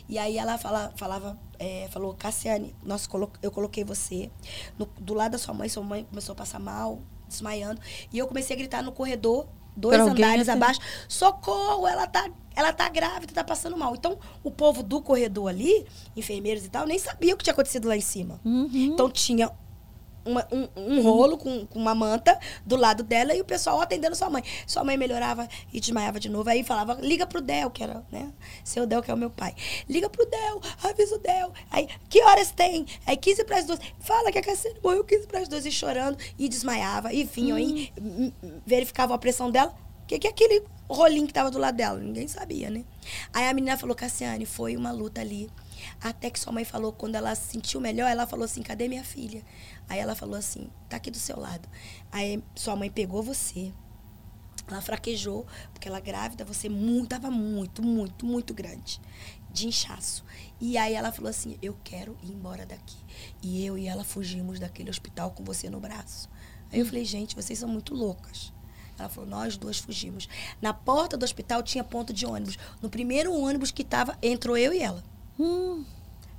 E 0.09 0.19
aí 0.19 0.37
ela 0.39 0.59
fala, 0.59 0.93
falava, 0.97 1.39
é, 1.59 1.89
falou, 1.91 2.15
Cassiane, 2.15 2.75
nós 2.83 3.07
colo 3.07 3.31
eu 3.43 3.51
coloquei 3.51 3.85
você 3.85 4.31
no- 4.79 4.87
do 5.01 5.15
lado 5.15 5.33
da 5.33 5.39
sua 5.39 5.55
mãe, 5.55 5.69
sua 5.69 5.83
mãe 5.83 6.05
começou 6.05 6.33
a 6.33 6.37
passar 6.37 6.59
mal, 6.59 7.01
desmaiando. 7.29 7.81
E 8.13 8.19
eu 8.19 8.27
comecei 8.27 8.55
a 8.55 8.59
gritar 8.59 8.83
no 8.83 8.93
corredor, 8.93 9.47
dois 9.77 9.95
alguém 10.09 10.25
andares 10.25 10.49
abaixo, 10.49 10.81
socorro, 11.09 11.87
ela 11.87 12.07
tá, 12.07 12.31
ela 12.55 12.73
tá 12.73 12.89
grávida, 12.89 13.33
tá 13.33 13.45
passando 13.45 13.77
mal. 13.77 13.95
Então, 13.95 14.19
o 14.43 14.51
povo 14.51 14.83
do 14.83 15.03
corredor 15.03 15.49
ali, 15.49 15.87
enfermeiros 16.17 16.65
e 16.65 16.69
tal, 16.69 16.87
nem 16.87 16.99
sabia 16.99 17.35
o 17.35 17.37
que 17.37 17.45
tinha 17.45 17.53
acontecido 17.53 17.89
lá 17.89 17.97
em 17.97 18.01
cima. 18.01 18.41
Uhum. 18.45 18.71
Então 18.73 19.11
tinha 19.11 19.51
uma- 20.27 20.47
um, 20.53 20.69
um 20.77 21.03
rolo 21.03 21.39
com, 21.39 21.67
com 21.67 21.79
uma 21.79 21.95
manta 21.95 22.39
do 22.65 22.77
lado 22.77 23.03
dela 23.03 23.35
e 23.35 23.41
o 23.41 23.45
pessoal 23.45 23.81
atendendo 23.81 24.15
sua 24.17 24.29
mãe. 24.29 24.43
Sua 24.67 24.85
mãe 24.85 24.97
melhorava 24.97 25.49
e 25.73 25.81
desmaiava 25.81 26.19
de 26.21 26.29
novo. 26.29 26.49
Aí 26.51 26.63
falava, 26.65 26.95
liga 27.01 27.27
pro 27.27 27.41
Del, 27.41 27.71
que 27.71 27.83
era, 27.83 28.05
né? 28.11 28.33
Seu 28.65 28.87
Del, 28.87 29.03
que 29.03 29.11
é 29.11 29.15
o 29.15 29.17
meu 29.17 29.31
pai. 29.31 29.55
Liga 29.89 30.11
pro 30.11 30.27
Del, 30.27 30.61
avisa 30.83 31.15
o 31.15 31.19
Del. 31.19 31.53
Aí, 31.71 31.89
que 32.09 32.23
horas 32.23 32.51
tem? 32.51 32.87
Aí 33.07 33.17
15 33.17 33.45
para 33.45 33.59
as 33.59 33.65
duas. 33.65 33.79
Fala 34.01 34.31
que 34.33 34.39
a 34.39 34.43
Cassiane 34.43 34.79
morreu 34.83 35.05
15 35.05 35.27
para 35.27 35.41
as 35.41 35.49
duas 35.49 35.65
e 35.65 35.71
chorando 35.71 36.19
e 36.39 36.49
desmaiava. 36.49 37.13
E 37.13 37.25
vinham 37.25 37.57
aí, 37.57 37.93
verificavam 38.67 39.15
a 39.15 39.19
pressão 39.19 39.51
dela. 39.51 39.75
O 40.03 40.07
que, 40.07 40.19
que 40.21 40.27
é 40.27 40.31
aquele 40.31 40.63
rolinho 40.89 41.27
que 41.27 41.33
tava 41.33 41.51
do 41.51 41.59
lado 41.59 41.77
dela? 41.77 41.99
Ninguém 41.99 42.29
sabia, 42.29 42.71
né? 42.71 42.85
Aí 43.33 43.49
a 43.49 43.53
menina 43.53 43.77
falou, 43.77 43.95
Cassiane, 43.97 44.47
foi 44.47 44.77
uma 44.77 44.93
luta 44.93 45.21
ali. 45.21 45.51
Até 46.01 46.31
que 46.31 46.39
sua 46.39 46.53
mãe 46.53 46.65
falou, 46.65 46.93
quando 46.93 47.17
ela 47.17 47.35
se 47.35 47.53
sentiu 47.53 47.81
melhor, 47.81 48.09
ela 48.09 48.27
falou 48.27 48.45
assim, 48.45 48.63
cadê 48.63 48.87
minha 48.89 49.03
filha? 49.05 49.43
Aí 49.89 49.99
ela 49.99 50.15
falou 50.15 50.37
assim, 50.37 50.69
tá 50.89 50.97
aqui 50.97 51.11
do 51.11 51.19
seu 51.19 51.39
lado. 51.39 51.69
Aí 52.11 52.43
sua 52.55 52.77
mãe 52.77 52.91
pegou 52.91 53.23
você. 53.23 53.73
Ela 54.69 54.81
fraquejou, 54.81 55.47
porque 55.73 55.87
ela 55.87 56.01
grávida, 56.01 56.45
você 56.45 56.69
muito, 56.69 57.11
tava 57.11 57.31
muito, 57.31 57.83
muito, 57.83 58.27
muito 58.27 58.53
grande. 58.53 59.01
De 59.53 59.69
inchaço. 59.69 60.25
E 60.61 60.77
aí 60.77 60.95
ela 60.95 61.13
falou 61.13 61.31
assim, 61.31 61.57
eu 61.63 61.79
quero 61.85 62.17
ir 62.23 62.33
embora 62.33 62.67
daqui. 62.67 62.97
E 63.43 63.65
eu 63.65 63.79
e 63.79 63.87
ela 63.87 64.03
fugimos 64.03 64.59
daquele 64.59 64.91
hospital 64.91 65.31
com 65.31 65.45
você 65.45 65.71
no 65.71 65.79
braço. 65.79 66.29
Aí 66.73 66.81
eu 66.81 66.87
falei, 66.87 67.05
gente, 67.05 67.37
vocês 67.37 67.59
são 67.59 67.69
muito 67.69 67.95
loucas. 67.95 68.53
Ela 68.99 69.09
falou, 69.09 69.29
nós 69.29 69.57
duas 69.57 69.79
fugimos. 69.79 70.29
Na 70.61 70.73
porta 70.75 71.17
do 71.17 71.25
hospital 71.25 71.63
tinha 71.63 71.85
ponto 71.85 72.13
de 72.13 72.27
ônibus. 72.27 72.59
No 72.83 72.91
primeiro 72.91 73.33
ônibus 73.33 73.71
que 73.71 73.85
tava, 73.85 74.19
entrou 74.23 74.57
eu 74.57 74.73
e 74.73 74.81
ela. 74.81 75.05
Hum. 75.39 75.85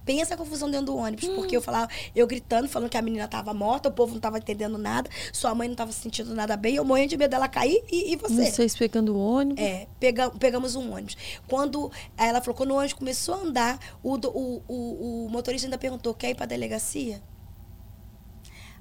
Pensa 0.07 0.35
a 0.35 0.37
confusão 0.37 0.71
dentro 0.71 0.85
do 0.85 0.95
ônibus, 0.95 1.27
porque 1.35 1.57
eu 1.57 1.61
falava, 1.61 1.91
eu 2.15 2.25
gritando, 2.25 2.69
falando 2.69 2.89
que 2.89 2.95
a 2.95 3.01
menina 3.01 3.25
estava 3.25 3.53
morta, 3.53 3.89
o 3.89 3.91
povo 3.91 4.11
não 4.11 4.19
estava 4.19 4.37
entendendo 4.37 4.77
nada, 4.77 5.09
sua 5.33 5.53
mãe 5.53 5.67
não 5.67 5.73
estava 5.73 5.91
sentindo 5.91 6.33
nada 6.33 6.55
bem, 6.55 6.75
eu 6.75 6.85
morrendo 6.85 7.09
de 7.09 7.17
medo 7.17 7.31
dela 7.31 7.49
cair 7.49 7.83
e, 7.91 8.13
e 8.13 8.15
você. 8.15 8.49
Vocês 8.49 8.73
pegando 8.73 9.13
o 9.13 9.19
ônibus. 9.19 9.61
É, 9.61 9.85
pega, 9.99 10.29
pegamos 10.29 10.75
um 10.75 10.93
ônibus. 10.93 11.17
Quando 11.45 11.91
ela 12.17 12.39
falou, 12.39 12.55
quando 12.55 12.71
o 12.71 12.75
ônibus 12.75 12.93
começou 12.93 13.35
a 13.35 13.37
andar, 13.39 13.79
o, 14.01 14.15
o, 14.15 14.63
o, 14.65 15.25
o 15.25 15.29
motorista 15.29 15.67
ainda 15.67 15.77
perguntou, 15.77 16.13
quer 16.13 16.29
ir 16.29 16.35
pra 16.35 16.45
delegacia? 16.45 17.21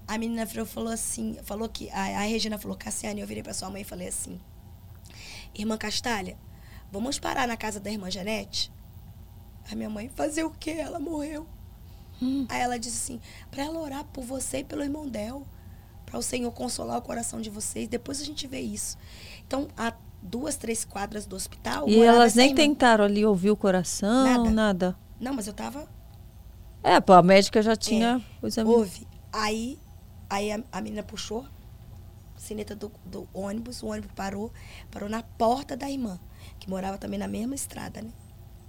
A 0.06 0.16
menina 0.16 0.44
virou 0.44 0.64
falou 0.64 0.92
assim, 0.92 1.36
falou 1.42 1.68
que. 1.68 1.90
A, 1.90 2.20
a 2.20 2.20
Regina 2.20 2.56
falou, 2.56 2.76
Cassiane, 2.76 3.20
eu 3.20 3.26
virei 3.26 3.42
pra 3.42 3.52
sua 3.52 3.68
mãe 3.68 3.82
e 3.82 3.84
falei 3.84 4.06
assim, 4.06 4.40
irmã 5.52 5.76
Castalha, 5.76 6.38
vamos 6.92 7.18
parar 7.18 7.48
na 7.48 7.56
casa 7.56 7.80
da 7.80 7.90
irmã 7.90 8.08
Janete? 8.08 8.75
A 9.70 9.74
minha 9.74 9.90
mãe, 9.90 10.08
fazer 10.08 10.44
o 10.44 10.50
quê? 10.50 10.72
Ela 10.72 10.98
morreu. 11.00 11.46
Aí 12.48 12.60
ela 12.60 12.78
disse 12.78 12.96
assim, 12.96 13.20
para 13.50 13.64
ela 13.64 13.78
orar 13.78 14.04
por 14.04 14.24
você 14.24 14.58
e 14.58 14.64
pelo 14.64 14.82
irmão 14.82 15.06
Del, 15.06 15.46
para 16.06 16.18
o 16.18 16.22
Senhor 16.22 16.50
consolar 16.52 16.96
o 16.98 17.02
coração 17.02 17.40
de 17.40 17.50
vocês. 17.50 17.88
Depois 17.88 18.20
a 18.20 18.24
gente 18.24 18.46
vê 18.46 18.60
isso. 18.60 18.96
Então, 19.46 19.68
a 19.76 19.92
duas, 20.22 20.56
três 20.56 20.84
quadras 20.84 21.26
do 21.26 21.36
hospital. 21.36 21.88
E 21.88 22.02
elas 22.02 22.34
nem 22.34 22.54
tentaram 22.54 23.04
ali 23.04 23.24
ouvir 23.24 23.50
o 23.50 23.56
coração, 23.56 24.24
Nada. 24.24 24.50
nada. 24.50 24.96
Não, 25.20 25.34
mas 25.34 25.46
eu 25.46 25.52
tava 25.52 25.88
É, 26.82 27.00
pô, 27.00 27.12
a 27.12 27.22
médica 27.22 27.60
já 27.60 27.76
tinha 27.76 28.22
o 28.40 28.46
exame. 28.46 28.70
Houve. 28.70 29.06
Aí, 29.32 29.78
aí 30.30 30.52
a, 30.52 30.62
a 30.72 30.80
menina 30.80 31.02
puxou 31.02 31.44
a 32.34 32.38
sineta 32.38 32.74
do, 32.74 32.90
do 33.04 33.28
ônibus, 33.34 33.82
o 33.82 33.88
ônibus 33.88 34.10
parou, 34.14 34.52
parou 34.90 35.08
na 35.08 35.22
porta 35.22 35.76
da 35.76 35.90
irmã, 35.90 36.18
que 36.58 36.68
morava 36.68 36.96
também 36.98 37.18
na 37.18 37.28
mesma 37.28 37.54
estrada, 37.54 38.00
né? 38.02 38.10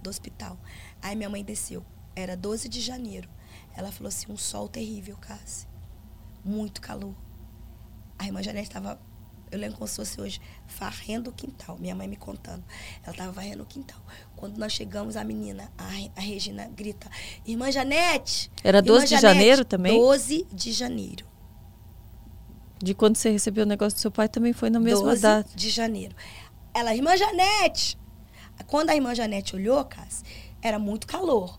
Do 0.02 0.10
hospital. 0.10 0.56
Aí 1.02 1.16
minha 1.16 1.28
mãe 1.28 1.44
desceu. 1.44 1.84
Era 2.14 2.36
12 2.36 2.68
de 2.68 2.80
janeiro. 2.80 3.28
Ela 3.76 3.92
falou 3.92 4.08
assim, 4.08 4.26
um 4.30 4.36
sol 4.36 4.68
terrível, 4.68 5.16
Cassi. 5.16 5.66
Muito 6.44 6.80
calor. 6.80 7.14
A 8.18 8.26
irmã 8.26 8.42
Janete 8.42 8.68
estava, 8.68 9.00
eu 9.50 9.58
lembro 9.58 9.76
como 9.76 9.86
se 9.86 9.96
fosse 9.96 10.20
hoje, 10.20 10.40
varrendo 10.78 11.30
o 11.30 11.32
quintal. 11.32 11.78
Minha 11.78 11.94
mãe 11.94 12.08
me 12.08 12.16
contando. 12.16 12.64
Ela 13.02 13.12
estava 13.12 13.30
varrendo 13.30 13.62
o 13.62 13.66
quintal. 13.66 14.00
Quando 14.34 14.58
nós 14.58 14.72
chegamos, 14.72 15.16
a 15.16 15.22
menina, 15.22 15.70
a, 15.78 15.84
a 16.16 16.20
Regina, 16.20 16.68
grita, 16.68 17.08
Irmã 17.46 17.70
Janete! 17.70 18.50
Era 18.64 18.82
12 18.82 19.04
Irmã 19.04 19.04
de 19.04 19.10
Janete, 19.10 19.38
janeiro 19.38 19.64
também? 19.64 19.96
12 19.96 20.46
de 20.52 20.72
janeiro. 20.72 21.26
De 22.82 22.94
quando 22.94 23.16
você 23.16 23.30
recebeu 23.30 23.64
o 23.64 23.68
negócio 23.68 23.96
do 23.96 24.00
seu 24.00 24.10
pai 24.10 24.28
também 24.28 24.52
foi 24.52 24.70
na 24.70 24.80
mesma 24.80 25.10
12 25.10 25.22
data. 25.22 25.50
de 25.54 25.70
janeiro. 25.70 26.14
Ela, 26.74 26.94
irmã 26.94 27.16
Janete! 27.16 27.98
Quando 28.66 28.90
a 28.90 28.94
irmã 28.94 29.14
Janete 29.14 29.54
olhou, 29.54 29.84
Cassi, 29.84 30.22
era 30.62 30.78
muito 30.78 31.06
calor. 31.06 31.58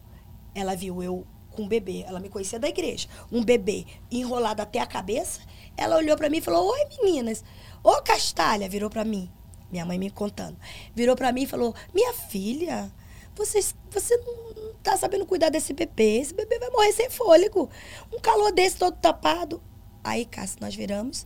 ela 0.54 0.76
viu 0.76 1.02
eu 1.02 1.26
com 1.52 1.64
um 1.64 1.68
bebê, 1.68 2.04
ela 2.08 2.20
me 2.20 2.30
conhecia 2.30 2.60
da 2.60 2.68
igreja, 2.68 3.08
um 3.32 3.44
bebê 3.44 3.86
enrolado 4.12 4.62
até 4.62 4.80
a 4.80 4.86
cabeça. 4.86 5.42
Ela 5.76 5.98
olhou 5.98 6.18
para 6.18 6.30
mim 6.30 6.38
e 6.38 6.42
falou: 6.42 6.72
Oi, 6.72 6.80
meninas. 7.02 7.44
Ô, 7.84 8.02
Castalha, 8.02 8.68
virou 8.68 8.90
para 8.90 9.06
mim. 9.06 9.32
Minha 9.72 9.86
mãe 9.86 9.98
me 9.98 10.10
contando. 10.10 10.58
Virou 10.94 11.16
para 11.16 11.32
mim 11.32 11.44
e 11.44 11.48
falou: 11.48 11.74
Minha 11.94 12.14
filha, 12.14 12.92
você, 13.36 13.60
você 13.90 14.18
não 14.18 14.74
tá 14.84 14.98
sabendo 14.98 15.26
cuidar 15.26 15.50
desse 15.50 15.74
bebê. 15.74 16.20
Esse 16.20 16.34
bebê 16.34 16.60
vai 16.60 16.70
morrer 16.70 16.92
sem 16.92 17.10
fôlego. 17.10 17.70
Um 18.14 18.20
calor 18.20 18.52
desse 18.52 18.78
todo 18.78 18.96
tapado. 18.98 19.62
Aí, 20.04 20.26
Cássia, 20.26 20.58
nós 20.60 20.76
viramos. 20.76 21.26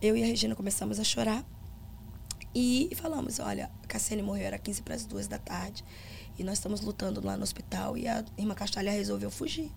Eu 0.00 0.16
e 0.16 0.22
a 0.22 0.26
Regina 0.26 0.54
começamos 0.54 0.98
a 0.98 1.04
chorar. 1.04 1.44
E 2.54 2.90
falamos: 2.96 3.38
Olha, 3.38 3.70
Cassiane 3.86 4.22
morreu, 4.22 4.46
era 4.46 4.58
15 4.58 4.82
para 4.82 4.94
as 4.94 5.04
duas 5.04 5.28
da 5.28 5.38
tarde. 5.38 5.84
E 6.38 6.44
nós 6.44 6.54
estamos 6.54 6.80
lutando 6.80 7.24
lá 7.24 7.36
no 7.36 7.42
hospital. 7.42 7.96
E 7.96 8.06
a 8.06 8.24
irmã 8.36 8.54
Castalha 8.54 8.90
resolveu 8.90 9.30
fugir. 9.30 9.70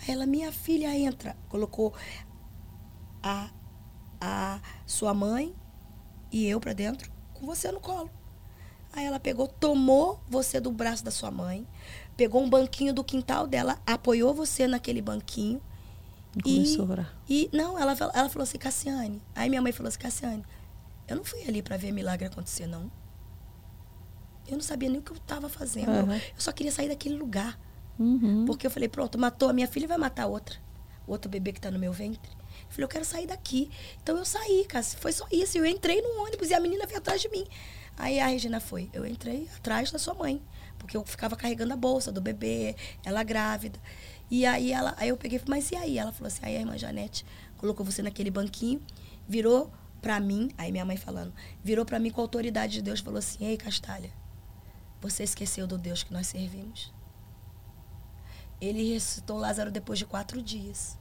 Aí 0.00 0.14
ela, 0.14 0.26
minha 0.26 0.52
filha, 0.52 0.96
entra. 0.96 1.36
Colocou 1.48 1.94
a, 3.22 3.50
a 4.20 4.60
sua 4.86 5.14
mãe 5.14 5.54
e 6.30 6.46
eu 6.46 6.60
para 6.60 6.72
dentro 6.72 7.10
com 7.34 7.46
você 7.46 7.70
no 7.70 7.80
colo. 7.80 8.10
Aí 8.92 9.04
ela 9.04 9.20
pegou, 9.20 9.46
tomou 9.46 10.20
você 10.28 10.60
do 10.60 10.72
braço 10.72 11.04
da 11.04 11.10
sua 11.10 11.30
mãe, 11.30 11.66
pegou 12.16 12.42
um 12.42 12.48
banquinho 12.48 12.92
do 12.92 13.04
quintal 13.04 13.46
dela, 13.46 13.78
apoiou 13.86 14.32
você 14.32 14.66
naquele 14.66 15.02
banquinho. 15.02 15.60
E, 17.28 17.50
e 17.52 17.56
não, 17.56 17.78
ela, 17.78 17.92
ela 17.92 18.28
falou 18.28 18.42
assim, 18.42 18.58
Cassiane. 18.58 19.20
Aí 19.34 19.48
minha 19.48 19.60
mãe 19.62 19.72
falou 19.72 19.88
assim, 19.88 19.98
Cassiane, 19.98 20.44
eu 21.06 21.16
não 21.16 21.24
fui 21.24 21.42
ali 21.46 21.62
para 21.62 21.76
ver 21.76 21.92
milagre 21.92 22.26
acontecer, 22.26 22.66
não. 22.66 22.90
Eu 24.48 24.56
não 24.56 24.62
sabia 24.62 24.88
nem 24.88 24.98
o 24.98 25.02
que 25.02 25.12
eu 25.12 25.16
estava 25.16 25.48
fazendo. 25.48 25.90
Uhum. 25.90 26.14
Eu 26.14 26.20
só 26.38 26.52
queria 26.52 26.72
sair 26.72 26.88
daquele 26.88 27.16
lugar. 27.16 27.58
Uhum. 27.98 28.44
Porque 28.46 28.66
eu 28.66 28.70
falei, 28.70 28.88
pronto, 28.88 29.18
matou 29.18 29.48
a 29.48 29.52
minha 29.52 29.68
filha, 29.68 29.86
vai 29.86 29.98
matar 29.98 30.26
outra. 30.26 30.56
Outro 31.06 31.30
bebê 31.30 31.52
que 31.52 31.58
está 31.58 31.70
no 31.70 31.78
meu 31.78 31.92
ventre. 31.92 32.30
Eu 32.32 32.70
falei, 32.70 32.84
eu 32.84 32.88
quero 32.88 33.04
sair 33.04 33.26
daqui. 33.26 33.70
Então 34.02 34.16
eu 34.16 34.24
saí, 34.24 34.64
cara. 34.68 34.84
Foi 34.84 35.12
só 35.12 35.26
isso. 35.30 35.58
Eu 35.58 35.66
entrei 35.66 36.00
no 36.02 36.22
ônibus 36.22 36.50
e 36.50 36.54
a 36.54 36.60
menina 36.60 36.86
veio 36.86 36.98
atrás 36.98 37.20
de 37.20 37.28
mim. 37.28 37.46
Aí 37.96 38.20
a 38.20 38.26
Regina 38.26 38.60
foi. 38.60 38.88
Eu 38.92 39.06
entrei 39.06 39.48
atrás 39.56 39.90
da 39.90 39.98
sua 39.98 40.14
mãe. 40.14 40.42
Porque 40.78 40.96
eu 40.96 41.04
ficava 41.04 41.34
carregando 41.34 41.72
a 41.72 41.76
bolsa 41.76 42.12
do 42.12 42.20
bebê, 42.20 42.76
ela 43.04 43.22
grávida. 43.22 43.78
E 44.30 44.44
aí 44.44 44.72
ela, 44.72 44.94
aí 44.98 45.08
eu 45.08 45.16
peguei, 45.16 45.40
mas 45.48 45.70
e 45.70 45.76
aí? 45.76 45.98
Ela 45.98 46.12
falou 46.12 46.28
assim, 46.28 46.40
aí 46.42 46.56
a 46.56 46.60
irmã 46.60 46.76
Janete 46.76 47.24
colocou 47.56 47.84
você 47.84 48.02
naquele 48.02 48.30
banquinho, 48.30 48.80
virou 49.26 49.72
para 50.00 50.20
mim, 50.20 50.50
aí 50.56 50.70
minha 50.70 50.84
mãe 50.84 50.96
falando, 50.96 51.32
virou 51.62 51.84
para 51.84 51.98
mim 51.98 52.10
com 52.10 52.20
a 52.20 52.24
autoridade 52.24 52.74
de 52.74 52.82
Deus, 52.82 53.00
falou 53.00 53.18
assim, 53.18 53.44
ei 53.44 53.56
Castalha, 53.56 54.10
você 55.00 55.22
esqueceu 55.22 55.66
do 55.66 55.78
Deus 55.78 56.02
que 56.02 56.12
nós 56.12 56.26
servimos? 56.26 56.92
Ele 58.60 58.92
ressuscitou 58.92 59.38
Lázaro 59.38 59.70
depois 59.70 59.98
de 59.98 60.06
quatro 60.06 60.42
dias. 60.42 60.98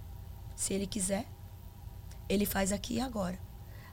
Se 0.55 0.73
ele 0.73 0.85
quiser, 0.85 1.25
ele 2.29 2.45
faz 2.45 2.71
aqui 2.71 2.95
e 2.95 3.01
agora. 3.01 3.39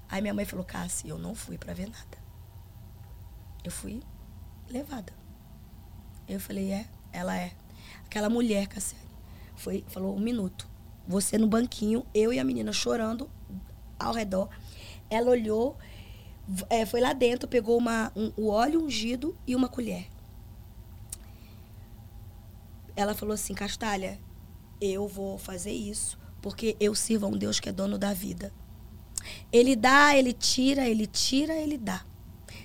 Aí 0.08 0.20
minha 0.20 0.34
mãe 0.34 0.44
falou, 0.44 0.64
Cássia, 0.64 1.08
eu 1.08 1.18
não 1.18 1.34
fui 1.34 1.56
para 1.56 1.72
ver 1.72 1.88
nada. 1.88 2.18
Eu 3.64 3.70
fui 3.70 4.02
levada. 4.68 5.12
Eu 6.28 6.38
falei, 6.38 6.72
é, 6.72 6.86
ela 7.12 7.36
é. 7.36 7.52
Aquela 8.04 8.28
mulher, 8.28 8.66
Cassiane, 8.66 9.08
foi, 9.56 9.84
falou 9.88 10.14
um 10.16 10.20
minuto. 10.20 10.68
Você 11.06 11.36
no 11.38 11.46
banquinho, 11.46 12.04
eu 12.14 12.32
e 12.32 12.38
a 12.38 12.44
menina 12.44 12.72
chorando 12.72 13.30
ao 13.98 14.12
redor. 14.12 14.48
Ela 15.10 15.30
olhou, 15.30 15.78
é, 16.68 16.84
foi 16.84 17.00
lá 17.00 17.12
dentro, 17.12 17.48
pegou 17.48 17.78
uma, 17.78 18.12
um, 18.14 18.32
o 18.36 18.48
óleo 18.48 18.82
ungido 18.82 19.36
e 19.46 19.54
uma 19.54 19.68
colher. 19.68 20.06
Ela 22.96 23.14
falou 23.14 23.34
assim, 23.34 23.54
Castalha, 23.54 24.18
eu 24.80 25.08
vou 25.08 25.38
fazer 25.38 25.72
isso 25.72 26.18
porque 26.44 26.76
eu 26.78 26.94
sirvo 26.94 27.24
a 27.24 27.28
um 27.30 27.38
Deus 27.38 27.58
que 27.58 27.70
é 27.70 27.72
dono 27.72 27.96
da 27.96 28.12
vida. 28.12 28.52
Ele 29.50 29.74
dá, 29.74 30.14
ele 30.14 30.30
tira, 30.30 30.86
ele 30.86 31.06
tira, 31.06 31.54
ele 31.54 31.78
dá. 31.78 32.04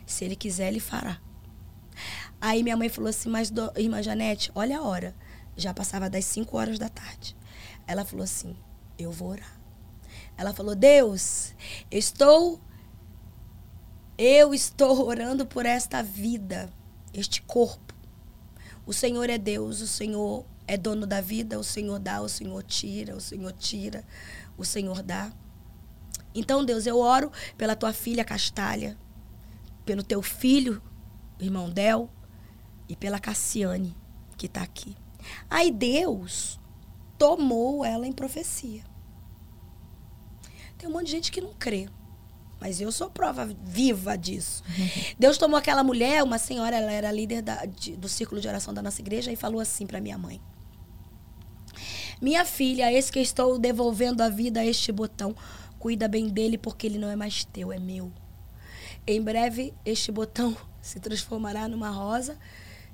Se 0.05 0.25
ele 0.25 0.35
quiser, 0.35 0.67
ele 0.67 0.81
fará. 0.81 1.21
Aí 2.41 2.61
minha 2.61 2.75
mãe 2.75 2.89
falou 2.89 3.09
assim, 3.09 3.29
mas 3.29 3.49
do, 3.49 3.71
irmã 3.77 4.03
Janete, 4.03 4.51
olha 4.53 4.79
a 4.79 4.83
hora. 4.83 5.15
Já 5.55 5.73
passava 5.73 6.09
das 6.09 6.25
5 6.25 6.57
horas 6.57 6.77
da 6.77 6.89
tarde. 6.89 7.37
Ela 7.87 8.03
falou 8.03 8.25
assim, 8.25 8.53
eu 8.97 9.13
vou 9.13 9.29
orar. 9.29 9.57
Ela 10.37 10.53
falou, 10.53 10.75
Deus, 10.75 11.55
eu 11.89 11.99
estou 11.99 12.59
eu 14.21 14.53
estou 14.53 15.07
orando 15.07 15.45
por 15.45 15.65
esta 15.65 16.03
vida, 16.03 16.69
este 17.13 17.41
corpo. 17.41 17.95
O 18.85 18.91
Senhor 18.91 19.29
é 19.29 19.37
Deus, 19.37 19.79
o 19.79 19.87
Senhor 19.87 20.45
é 20.67 20.75
dono 20.75 21.07
da 21.07 21.21
vida, 21.21 21.57
o 21.57 21.63
Senhor 21.63 21.97
dá, 21.99 22.19
o 22.21 22.27
Senhor 22.27 22.61
tira, 22.63 23.15
o 23.15 23.21
Senhor 23.21 23.53
tira, 23.53 24.03
o 24.57 24.65
Senhor 24.65 25.01
dá. 25.01 25.31
Então, 26.35 26.65
Deus, 26.65 26.85
eu 26.85 26.99
oro 26.99 27.31
pela 27.57 27.77
tua 27.77 27.93
filha 27.93 28.25
Castalha, 28.25 28.97
pelo 29.85 30.03
teu 30.03 30.21
filho, 30.21 30.81
irmão 31.39 31.69
Del, 31.69 32.09
e 32.89 32.97
pela 32.97 33.21
Cassiane, 33.21 33.95
que 34.35 34.47
está 34.47 34.61
aqui. 34.61 34.97
Aí 35.49 35.71
Deus 35.71 36.59
tomou 37.17 37.85
ela 37.85 38.05
em 38.05 38.11
profecia. 38.11 38.83
Tem 40.77 40.89
um 40.89 40.91
monte 40.91 41.05
de 41.05 41.11
gente 41.11 41.31
que 41.31 41.39
não 41.39 41.53
crê. 41.53 41.87
Mas 42.59 42.81
eu 42.81 42.91
sou 42.91 43.09
prova 43.09 43.45
viva 43.63 44.17
disso. 44.17 44.63
Deus 45.17 45.37
tomou 45.37 45.57
aquela 45.57 45.83
mulher, 45.83 46.23
uma 46.23 46.37
senhora, 46.37 46.75
ela 46.75 46.91
era 46.91 47.11
líder 47.11 47.41
da, 47.41 47.65
de, 47.65 47.95
do 47.95 48.09
círculo 48.09 48.41
de 48.41 48.47
oração 48.47 48.73
da 48.73 48.81
nossa 48.81 49.01
igreja, 49.01 49.31
e 49.31 49.35
falou 49.35 49.61
assim 49.61 49.87
para 49.87 50.01
minha 50.01 50.17
mãe: 50.17 50.41
minha 52.21 52.43
filha, 52.43 52.91
esse 52.91 53.11
que 53.11 53.19
estou 53.19 53.57
devolvendo 53.57 54.21
a 54.21 54.29
vida 54.29 54.59
a 54.59 54.65
este 54.65 54.91
botão, 54.91 55.33
cuida 55.79 56.07
bem 56.07 56.27
dele 56.27 56.57
porque 56.57 56.85
ele 56.85 56.99
não 56.99 57.09
é 57.09 57.15
mais 57.15 57.45
teu, 57.45 57.71
é 57.71 57.79
meu. 57.79 58.11
Em 59.07 59.21
breve, 59.21 59.73
este 59.85 60.11
botão 60.11 60.55
se 60.81 60.99
transformará 60.99 61.67
numa 61.67 61.89
rosa 61.89 62.37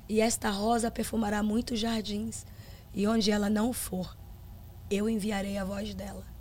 e 0.07 0.21
esta 0.21 0.49
rosa 0.51 0.91
perfumará 0.91 1.41
muitos 1.41 1.79
jardins. 1.79 2.45
E 2.93 3.07
onde 3.07 3.31
ela 3.31 3.49
não 3.49 3.73
for, 3.73 4.15
eu 4.89 5.09
enviarei 5.09 5.57
a 5.57 5.65
voz 5.65 5.93
dela. 5.93 6.34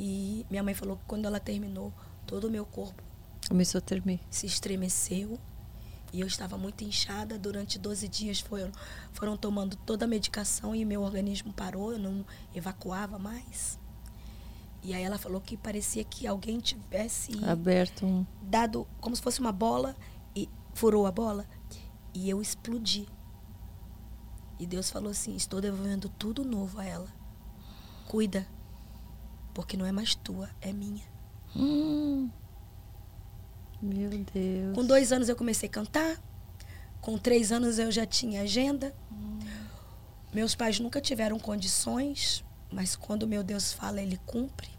E 0.00 0.46
minha 0.48 0.62
mãe 0.62 0.74
falou 0.74 0.96
que 0.96 1.02
quando 1.08 1.24
ela 1.24 1.40
terminou, 1.40 1.92
todo 2.24 2.46
o 2.46 2.50
meu 2.50 2.64
corpo 2.64 3.02
começou 3.48 3.80
a 3.80 3.82
tremer. 3.82 4.20
Se 4.30 4.46
estremeceu 4.46 5.36
e 6.12 6.20
eu 6.20 6.26
estava 6.26 6.56
muito 6.56 6.84
inchada. 6.84 7.36
Durante 7.36 7.80
12 7.80 8.06
dias 8.06 8.38
foram, 8.38 8.70
foram 9.12 9.36
tomando 9.36 9.74
toda 9.74 10.04
a 10.04 10.08
medicação 10.08 10.72
e 10.72 10.84
meu 10.84 11.02
organismo 11.02 11.52
parou, 11.52 11.92
eu 11.92 11.98
não 11.98 12.24
evacuava 12.54 13.18
mais. 13.18 13.76
E 14.84 14.94
aí 14.94 15.02
ela 15.02 15.18
falou 15.18 15.40
que 15.40 15.56
parecia 15.56 16.04
que 16.04 16.28
alguém 16.28 16.60
tivesse 16.60 17.32
aberto 17.44 18.06
um... 18.06 18.24
dado 18.40 18.86
como 19.00 19.16
se 19.16 19.20
fosse 19.20 19.40
uma 19.40 19.50
bola 19.50 19.96
e 20.32 20.48
furou 20.74 21.06
a 21.06 21.10
bola 21.10 21.44
e 22.14 22.30
eu 22.30 22.40
explodi. 22.40 23.08
E 24.60 24.66
Deus 24.66 24.90
falou 24.90 25.10
assim: 25.10 25.34
"Estou 25.34 25.60
devolvendo 25.60 26.08
tudo 26.08 26.44
novo 26.44 26.78
a 26.78 26.84
ela. 26.84 27.08
Cuida, 28.06 28.46
porque 29.58 29.76
não 29.76 29.84
é 29.84 29.90
mais 29.90 30.14
tua, 30.14 30.48
é 30.60 30.72
minha." 30.72 31.02
Hum. 31.56 32.30
Meu 33.82 34.08
Deus. 34.08 34.72
Com 34.72 34.86
dois 34.86 35.10
anos 35.10 35.28
eu 35.28 35.34
comecei 35.34 35.68
a 35.68 35.72
cantar. 35.72 36.16
Com 37.00 37.18
três 37.18 37.50
anos 37.50 37.76
eu 37.80 37.90
já 37.90 38.06
tinha 38.06 38.42
agenda. 38.42 38.94
Hum. 39.10 39.40
Meus 40.32 40.54
pais 40.54 40.78
nunca 40.78 41.00
tiveram 41.00 41.40
condições, 41.40 42.44
mas 42.70 42.94
quando 42.94 43.26
meu 43.26 43.42
Deus 43.42 43.72
fala, 43.72 44.00
ele 44.00 44.20
cumpre. 44.24 44.70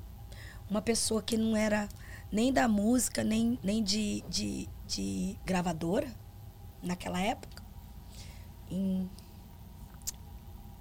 Uma 0.69 0.81
pessoa 0.81 1.21
que 1.21 1.35
não 1.35 1.57
era 1.57 1.89
nem 2.31 2.53
da 2.53 2.65
música, 2.65 3.21
nem, 3.21 3.59
nem 3.61 3.83
de, 3.83 4.23
de, 4.29 4.69
de 4.87 5.37
gravadora, 5.45 6.07
naquela 6.81 7.19
época, 7.19 7.61
em, 8.71 9.09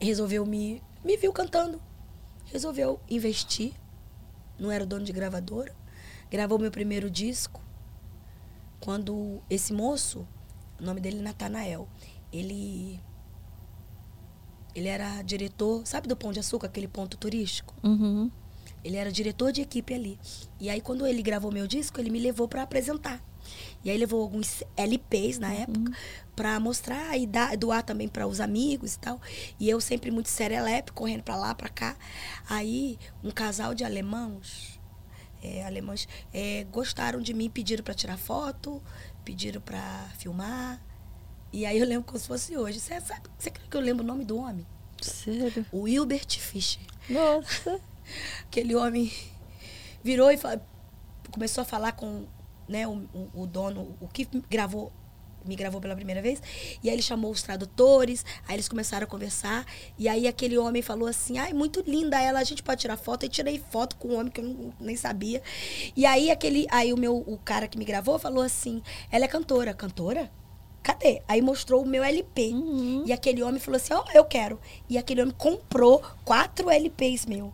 resolveu 0.01 0.47
me. 0.47 0.81
me 1.05 1.17
viu 1.17 1.33
cantando. 1.33 1.83
Resolveu 2.47 3.01
investir. 3.11 3.75
Não 4.59 4.71
era 4.71 4.85
o 4.85 4.87
dono 4.87 5.05
de 5.05 5.13
gravadora. 5.13 5.75
Gravou 6.31 6.59
meu 6.59 6.71
primeiro 6.71 7.11
disco 7.11 7.63
quando 8.81 9.43
esse 9.51 9.73
moço, 9.73 10.27
o 10.81 10.85
nome 10.85 11.01
dele 11.01 11.19
é 11.19 11.23
Natanael, 11.23 11.89
ele 12.33 13.01
ele 14.75 14.89
era 14.89 15.23
diretor, 15.23 15.85
sabe 15.87 16.07
do 16.07 16.17
Pão 16.17 16.31
de 16.31 16.39
Açúcar, 16.39 16.69
aquele 16.69 16.87
ponto 16.87 17.17
turístico? 17.17 17.75
Uhum. 17.83 18.31
Ele 18.85 18.97
era 18.97 19.11
diretor 19.11 19.51
de 19.51 19.61
equipe 19.61 19.93
ali. 19.93 20.21
E 20.61 20.71
aí, 20.71 20.81
quando 20.81 21.05
ele 21.05 21.21
gravou 21.21 21.51
meu 21.51 21.67
disco, 21.67 22.01
ele 22.01 22.11
me 22.11 22.21
levou 22.21 22.47
para 22.47 22.63
apresentar. 22.63 23.21
E 23.85 23.91
aí, 23.91 23.99
levou 23.99 24.21
alguns 24.23 24.63
LPs 24.77 25.39
na 25.39 25.49
uhum. 25.49 25.63
época 25.63 25.93
para 26.37 26.61
mostrar 26.61 27.17
e 27.17 27.27
dar, 27.27 27.57
doar 27.57 27.83
também 27.83 28.09
para 28.09 28.27
os 28.27 28.41
amigos 28.41 28.95
e 28.95 28.99
tal. 28.99 29.21
E 29.59 29.69
eu 29.69 29.81
sempre 29.81 30.11
muito 30.11 30.29
serelepe, 30.29 30.93
correndo 30.93 31.23
para 31.23 31.37
lá, 31.37 31.55
para 31.55 31.69
cá. 31.69 31.97
Aí, 32.49 32.99
um 33.23 33.31
casal 33.31 33.75
de 33.75 33.85
alemãos 33.85 34.79
é, 35.43 35.65
alemães 35.65 36.09
é, 36.33 36.65
gostaram 36.65 37.21
de 37.21 37.33
mim, 37.33 37.49
pediram 37.49 37.85
para 37.85 37.95
tirar 37.95 38.17
foto, 38.17 38.83
pediram 39.25 39.61
para 39.61 40.09
filmar. 40.19 40.83
E 41.53 41.65
aí 41.65 41.79
eu 41.79 41.87
lembro 41.87 42.05
como 42.05 42.19
se 42.19 42.27
fosse 42.27 42.57
hoje. 42.57 42.81
Você 42.81 43.01
sabe, 43.01 43.29
você 43.39 43.51
que 43.51 43.77
eu 43.77 43.81
lembro 43.81 44.05
o 44.05 44.07
nome 44.07 44.25
do 44.25 44.37
homem? 44.37 44.67
Sério? 45.01 45.65
O 45.71 45.83
Wilbert 45.83 46.39
Fischer. 46.39 46.83
Nossa. 47.09 47.81
Aquele 48.45 48.75
homem 48.75 49.13
virou 50.03 50.31
e 50.31 50.37
fa- 50.37 50.61
começou 51.31 51.63
a 51.63 51.65
falar 51.65 51.93
com 51.93 52.27
né, 52.69 52.87
o, 52.87 53.07
o- 53.35 53.47
dono, 53.47 53.97
o 54.01 54.07
que 54.09 54.29
gravou, 54.51 54.93
me 55.45 55.57
gravou 55.57 55.81
pela 55.81 55.95
primeira 55.97 56.21
vez. 56.21 56.43
E 56.83 56.89
aí 56.89 56.95
ele 56.95 57.03
chamou 57.03 57.31
os 57.31 57.43
tradutores, 57.43 58.25
aí 58.47 58.57
eles 58.57 58.69
começaram 58.69 59.05
a 59.05 59.07
conversar. 59.07 59.65
E 59.99 60.09
aí 60.09 60.27
aquele 60.29 60.59
homem 60.59 60.83
falou 60.83 61.09
assim: 61.09 61.39
ai, 61.39 61.53
muito 61.53 61.83
linda 61.87 62.21
ela, 62.21 62.41
a 62.41 62.45
gente 62.45 62.63
pode 62.63 62.81
tirar 62.81 62.97
foto. 62.97 63.25
E 63.25 63.29
tirei 63.29 63.59
foto 63.71 63.97
com 63.97 64.09
um 64.09 64.19
homem 64.19 64.31
que 64.33 64.41
eu 64.41 64.45
não- 64.45 64.73
nem 64.81 64.97
sabia. 64.97 65.43
E 65.97 66.05
aí 66.05 66.31
aquele, 66.31 66.67
aí 66.71 66.93
o 66.93 66.97
meu, 66.99 67.17
o 67.17 67.39
cara 67.39 67.67
que 67.69 67.79
me 67.79 67.85
gravou 67.85 68.19
falou 68.19 68.43
assim: 68.43 68.83
ela 69.11 69.25
é 69.25 69.29
cantora. 69.29 69.73
Cantora? 69.73 70.31
Cadê? 70.83 71.23
Aí 71.29 71.43
mostrou 71.43 71.83
o 71.83 71.87
meu 71.87 72.03
LP. 72.03 72.51
E 73.07 73.13
aquele 73.13 73.43
homem 73.43 73.61
falou 73.61 73.77
assim: 73.77 73.93
Ó, 73.95 74.05
eu 74.15 74.25
quero. 74.25 74.61
E 74.89 74.97
aquele 74.99 75.23
homem 75.23 75.35
comprou 75.37 76.03
quatro 76.25 76.71
LPs 76.71 77.27
meu. 77.27 77.53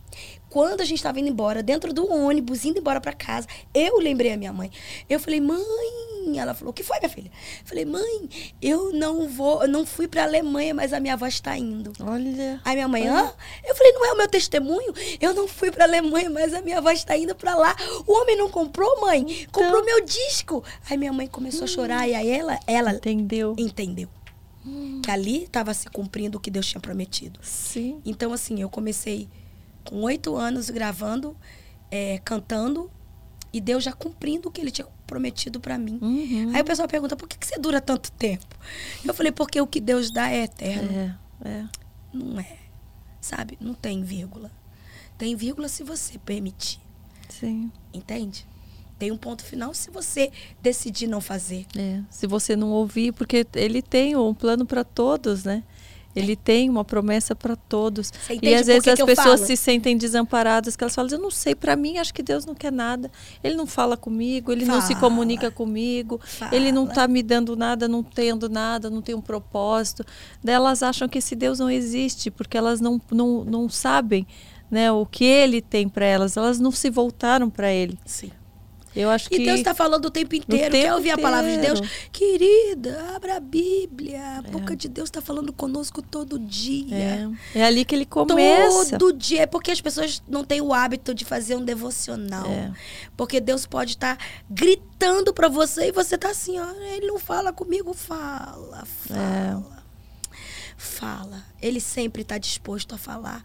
Quando 0.54 0.82
a 0.82 0.84
gente 0.84 0.98
estava 0.98 1.18
indo 1.18 1.28
embora, 1.28 1.64
dentro 1.64 1.92
do 1.92 2.08
ônibus, 2.08 2.64
indo 2.64 2.78
embora 2.78 3.00
para 3.00 3.12
casa, 3.12 3.48
eu 3.74 3.98
lembrei 3.98 4.32
a 4.32 4.36
minha 4.36 4.52
mãe. 4.52 4.70
Eu 5.10 5.18
falei, 5.18 5.40
mãe. 5.40 5.58
Ela 6.38 6.54
falou: 6.54 6.70
O 6.70 6.72
que 6.72 6.84
foi, 6.84 6.96
minha 7.00 7.08
filha? 7.08 7.28
Eu 7.60 7.66
falei, 7.66 7.84
mãe, 7.84 8.28
eu 8.62 8.92
não 8.92 9.28
vou, 9.28 9.62
eu 9.62 9.68
não 9.68 9.84
fui 9.84 10.06
para 10.06 10.22
Alemanha, 10.22 10.72
mas 10.72 10.92
a 10.92 11.00
minha 11.00 11.14
avó 11.14 11.26
está 11.26 11.58
indo. 11.58 11.92
Olha. 12.00 12.60
Aí 12.64 12.74
minha 12.76 12.86
mãe, 12.86 13.04
hã? 13.06 13.32
Eu 13.64 13.74
falei, 13.74 13.92
não 13.94 14.06
é 14.06 14.12
o 14.12 14.16
meu 14.16 14.28
testemunho? 14.28 14.94
Eu 15.20 15.34
não 15.34 15.48
fui 15.48 15.72
pra 15.72 15.84
Alemanha, 15.86 16.30
mas 16.30 16.54
a 16.54 16.62
minha 16.62 16.78
avó 16.78 16.90
está 16.92 17.16
indo 17.16 17.34
pra 17.34 17.56
lá. 17.56 17.74
O 18.06 18.12
homem 18.12 18.36
não 18.36 18.48
comprou, 18.48 19.00
mãe? 19.00 19.44
Comprou 19.50 19.84
meu 19.84 20.04
disco. 20.04 20.62
Aí 20.88 20.96
minha 20.96 21.12
mãe 21.12 21.26
começou 21.26 21.64
a 21.64 21.66
chorar 21.66 22.08
e 22.08 22.14
aí 22.14 22.30
ela, 22.30 22.60
ela 22.64 22.92
Entendeu? 22.94 23.56
entendeu. 23.58 24.08
Que 25.02 25.10
ali 25.10 25.42
estava 25.42 25.74
se 25.74 25.88
cumprindo 25.90 26.38
o 26.38 26.40
que 26.40 26.50
Deus 26.50 26.66
tinha 26.66 26.80
prometido. 26.80 27.40
Sim. 27.42 28.00
Então, 28.04 28.32
assim, 28.32 28.62
eu 28.62 28.70
comecei 28.70 29.28
com 29.84 30.02
oito 30.02 30.36
anos 30.36 30.70
gravando, 30.70 31.36
é, 31.90 32.18
cantando, 32.24 32.90
e 33.52 33.60
Deus 33.60 33.84
já 33.84 33.92
cumprindo 33.92 34.48
o 34.48 34.52
que 34.52 34.60
Ele 34.60 34.70
tinha 34.70 34.86
prometido 35.06 35.60
para 35.60 35.78
mim. 35.78 35.98
Uhum. 36.02 36.50
Aí 36.54 36.60
o 36.60 36.64
pessoal 36.64 36.88
pergunta, 36.88 37.16
por 37.16 37.28
que, 37.28 37.38
que 37.38 37.46
você 37.46 37.58
dura 37.58 37.80
tanto 37.80 38.10
tempo? 38.12 38.56
Eu 39.04 39.14
falei, 39.14 39.30
porque 39.30 39.60
o 39.60 39.66
que 39.66 39.80
Deus 39.80 40.10
dá 40.12 40.30
é 40.30 40.44
eterno. 40.44 41.16
É, 41.44 41.48
é. 41.48 41.64
Não 42.12 42.40
é. 42.40 42.56
Sabe? 43.20 43.56
Não 43.60 43.74
tem 43.74 44.02
vírgula. 44.02 44.50
Tem 45.16 45.36
vírgula 45.36 45.68
se 45.68 45.84
você 45.84 46.18
permitir. 46.18 46.80
Sim. 47.28 47.70
Entende? 47.92 48.46
Tem 48.98 49.12
um 49.12 49.16
ponto 49.16 49.44
final 49.44 49.72
se 49.74 49.90
você 49.90 50.30
decidir 50.62 51.06
não 51.06 51.20
fazer. 51.20 51.66
É. 51.76 52.00
Se 52.10 52.26
você 52.26 52.56
não 52.56 52.70
ouvir, 52.70 53.12
porque 53.12 53.46
ele 53.54 53.82
tem 53.82 54.16
um 54.16 54.34
plano 54.34 54.66
para 54.66 54.82
todos, 54.82 55.44
né? 55.44 55.62
Ele 56.14 56.36
tem 56.36 56.70
uma 56.70 56.84
promessa 56.84 57.34
para 57.34 57.56
todos. 57.56 58.12
E 58.42 58.54
às 58.54 58.66
vezes 58.66 58.88
as 58.88 59.00
pessoas 59.00 59.40
falo? 59.40 59.46
se 59.46 59.56
sentem 59.56 59.96
desamparadas, 59.96 60.76
que 60.76 60.84
elas 60.84 60.94
falam, 60.94 61.10
eu 61.10 61.18
não 61.18 61.30
sei, 61.30 61.54
para 61.54 61.74
mim 61.76 61.98
acho 61.98 62.14
que 62.14 62.22
Deus 62.22 62.44
não 62.44 62.54
quer 62.54 62.70
nada. 62.72 63.10
Ele 63.42 63.54
não 63.54 63.66
fala 63.66 63.96
comigo, 63.96 64.52
ele 64.52 64.64
não 64.64 64.80
se 64.80 64.88
Fala. 64.88 65.00
comunica 65.00 65.50
comigo, 65.50 66.20
ele 66.52 66.70
não 66.70 66.82
Fala. 66.82 66.92
está 66.92 67.08
me 67.08 67.22
dando 67.22 67.56
nada, 67.56 67.88
não 67.88 68.02
tendo 68.02 68.48
nada, 68.48 68.88
não 68.88 69.02
tem 69.02 69.14
um 69.14 69.20
propósito. 69.20 70.04
Daí 70.42 70.54
elas 70.54 70.82
acham 70.82 71.08
que 71.08 71.18
esse 71.18 71.34
Deus 71.34 71.58
não 71.58 71.70
existe, 71.70 72.30
porque 72.30 72.56
elas 72.56 72.80
não, 72.80 73.00
não, 73.10 73.44
não 73.44 73.68
sabem 73.68 74.26
né, 74.70 74.90
o 74.90 75.06
que 75.06 75.24
ele 75.24 75.60
tem 75.60 75.88
para 75.88 76.04
elas, 76.04 76.36
elas 76.36 76.58
não 76.58 76.70
se 76.70 76.90
voltaram 76.90 77.50
para 77.50 77.72
ele. 77.72 77.98
Sim. 78.04 78.30
Eu 78.94 79.10
acho 79.10 79.26
E 79.26 79.38
que 79.38 79.44
Deus 79.44 79.58
está 79.58 79.74
falando 79.74 80.04
o 80.06 80.10
tempo 80.10 80.34
inteiro. 80.36 80.70
tempo 80.70 80.84
Quer 80.84 80.94
ouvir 80.94 81.10
a 81.10 81.18
palavra 81.18 81.50
de 81.50 81.58
Deus? 81.58 81.80
inteiro. 81.80 82.08
Querida, 82.12 83.14
abra 83.16 83.36
a 83.36 83.40
Bíblia. 83.40 84.38
A 84.38 84.42
boca 84.42 84.76
de 84.76 84.88
Deus 84.88 85.08
está 85.08 85.20
falando 85.20 85.52
conosco 85.52 86.00
todo 86.00 86.38
dia. 86.38 86.96
é, 87.54 87.58
é 87.58 87.64
ali 87.64 87.84
que 87.84 87.94
ele 87.94 88.06
começa. 88.06 88.98
Todo 88.98 89.12
dia. 89.16 89.42
É 89.42 89.46
porque 89.46 89.70
as 89.70 89.80
pessoas 89.80 90.22
não 90.28 90.44
têm 90.44 90.60
o 90.60 90.72
hábito 90.72 91.12
de 91.14 91.24
fazer 91.24 91.56
um 91.56 91.64
devocional. 91.64 92.46
É. 92.46 92.72
Porque 93.16 93.40
Deus 93.40 93.66
pode 93.66 93.92
estar 93.92 94.16
gritando 94.48 95.32
para 95.34 95.48
você 95.48 95.88
e 95.88 95.92
você 95.92 96.16
tá 96.16 96.30
assim, 96.30 96.58
ó, 96.58 96.70
ele 96.94 97.06
não 97.06 97.18
fala 97.18 97.52
comigo, 97.52 97.92
fala, 97.94 98.84
fala. 98.86 99.84
Fala. 100.76 101.44
Ele 101.60 101.80
sempre 101.80 102.22
está 102.22 102.36
disposto 102.38 102.94
a 102.94 102.98
falar 102.98 103.42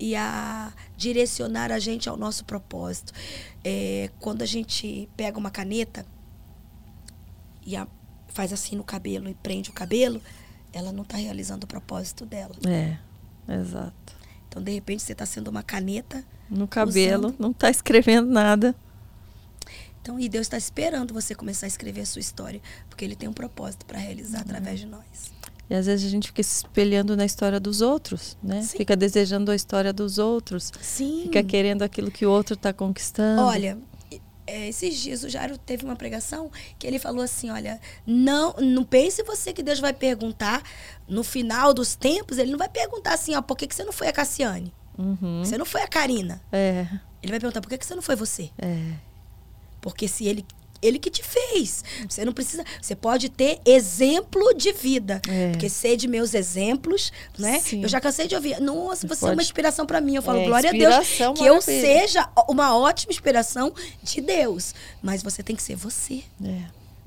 e 0.00 0.16
a 0.16 0.72
direcionar 0.96 1.70
a 1.70 1.78
gente 1.78 2.08
ao 2.08 2.16
nosso 2.16 2.44
propósito. 2.44 3.12
É, 3.62 4.10
quando 4.18 4.42
a 4.42 4.46
gente 4.46 5.08
pega 5.16 5.38
uma 5.38 5.50
caneta 5.50 6.04
e 7.64 7.76
a- 7.76 7.86
faz 8.28 8.52
assim 8.52 8.76
no 8.76 8.82
cabelo 8.84 9.28
e 9.28 9.34
prende 9.34 9.70
o 9.70 9.72
cabelo, 9.72 10.20
ela 10.72 10.90
não 10.92 11.02
está 11.02 11.16
realizando 11.16 11.64
o 11.64 11.66
propósito 11.66 12.24
dela. 12.24 12.54
É, 12.66 12.96
exato. 13.60 14.16
Então, 14.48 14.62
de 14.62 14.72
repente, 14.72 15.02
você 15.02 15.12
está 15.12 15.26
sendo 15.26 15.48
uma 15.48 15.62
caneta. 15.62 16.24
No 16.48 16.66
cabelo, 16.66 17.28
Usando. 17.28 17.36
não 17.38 17.50
está 17.50 17.70
escrevendo 17.70 18.28
nada. 18.30 18.74
Então, 20.02 20.18
e 20.18 20.28
Deus 20.28 20.46
está 20.46 20.56
esperando 20.56 21.12
você 21.12 21.34
começar 21.34 21.66
a 21.66 21.68
escrever 21.68 22.00
a 22.00 22.06
sua 22.06 22.20
história, 22.20 22.60
porque 22.88 23.04
Ele 23.04 23.14
tem 23.14 23.28
um 23.28 23.32
propósito 23.34 23.84
para 23.84 23.98
realizar 23.98 24.38
Uhum. 24.38 24.44
através 24.44 24.80
de 24.80 24.86
nós. 24.86 25.04
E 25.70 25.74
às 25.74 25.86
vezes 25.86 26.04
a 26.04 26.10
gente 26.10 26.26
fica 26.26 26.42
se 26.42 26.56
espelhando 26.56 27.16
na 27.16 27.24
história 27.24 27.60
dos 27.60 27.80
outros, 27.80 28.36
né? 28.42 28.60
Sim. 28.60 28.76
Fica 28.76 28.96
desejando 28.96 29.52
a 29.52 29.54
história 29.54 29.92
dos 29.92 30.18
outros. 30.18 30.72
Sim. 30.82 31.22
Fica 31.22 31.44
querendo 31.44 31.82
aquilo 31.82 32.10
que 32.10 32.26
o 32.26 32.30
outro 32.30 32.54
está 32.54 32.72
conquistando. 32.72 33.42
Olha, 33.42 33.78
é, 34.48 34.68
esses 34.68 34.98
dias 34.98 35.22
o 35.22 35.28
Jairo 35.28 35.56
teve 35.56 35.84
uma 35.84 35.94
pregação 35.94 36.50
que 36.76 36.84
ele 36.84 36.98
falou 36.98 37.22
assim: 37.22 37.50
olha, 37.50 37.80
não, 38.04 38.52
não 38.54 38.82
pense 38.82 39.22
você 39.22 39.52
que 39.52 39.62
Deus 39.62 39.78
vai 39.78 39.92
perguntar 39.92 40.60
no 41.06 41.22
final 41.22 41.72
dos 41.72 41.94
tempos, 41.94 42.36
ele 42.36 42.50
não 42.50 42.58
vai 42.58 42.68
perguntar 42.68 43.14
assim, 43.14 43.36
ó, 43.36 43.40
por 43.40 43.56
que, 43.56 43.68
que 43.68 43.74
você 43.74 43.84
não 43.84 43.92
foi 43.92 44.08
a 44.08 44.12
Cassiane? 44.12 44.74
Uhum. 44.98 45.44
Você 45.44 45.56
não 45.56 45.64
foi 45.64 45.82
a 45.82 45.88
Karina. 45.88 46.42
É, 46.50 46.84
Ele 47.22 47.30
vai 47.30 47.38
perguntar, 47.40 47.60
por 47.60 47.68
que, 47.68 47.78
que 47.78 47.86
você 47.86 47.94
não 47.94 48.02
foi 48.02 48.16
você? 48.16 48.50
é. 48.58 48.94
Porque 49.80 50.06
se 50.06 50.26
ele 50.26 50.44
ele 50.82 50.98
que 50.98 51.10
te 51.10 51.22
fez. 51.22 51.84
Você 52.08 52.24
não 52.24 52.32
precisa. 52.32 52.64
Você 52.80 52.94
pode 52.94 53.28
ter 53.28 53.60
exemplo 53.66 54.54
de 54.54 54.72
vida. 54.72 55.20
É. 55.28 55.50
Porque 55.50 55.68
ser 55.68 55.96
de 55.96 56.08
meus 56.08 56.34
exemplos, 56.34 57.12
né? 57.38 57.58
Sim. 57.60 57.82
Eu 57.82 57.88
já 57.88 58.00
cansei 58.00 58.26
de 58.26 58.34
ouvir. 58.34 58.60
Nossa, 58.60 59.06
você 59.06 59.26
é 59.26 59.32
uma 59.32 59.42
inspiração 59.42 59.84
para 59.86 60.00
mim. 60.00 60.16
Eu 60.16 60.22
falo, 60.22 60.40
É, 60.40 60.46
glória 60.46 60.70
a 60.70 60.72
Deus. 60.72 61.08
Que 61.34 61.44
eu 61.44 61.60
seja 61.60 62.28
uma 62.48 62.76
ótima 62.76 63.12
inspiração 63.12 63.72
de 64.02 64.20
Deus. 64.20 64.74
Mas 65.02 65.22
você 65.22 65.42
tem 65.42 65.54
que 65.56 65.62
ser 65.62 65.76
você. 65.76 66.22
é. 66.44 66.62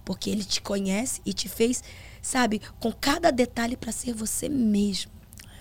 Porque 0.06 0.30
ele 0.30 0.44
te 0.44 0.60
conhece 0.62 1.22
e 1.26 1.32
te 1.32 1.48
fez, 1.48 1.82
sabe, 2.22 2.62
com 2.78 2.92
cada 2.92 3.32
detalhe 3.32 3.78
para 3.78 3.90
ser 3.94 4.14
você 4.14 4.50
mesmo. 4.50 5.13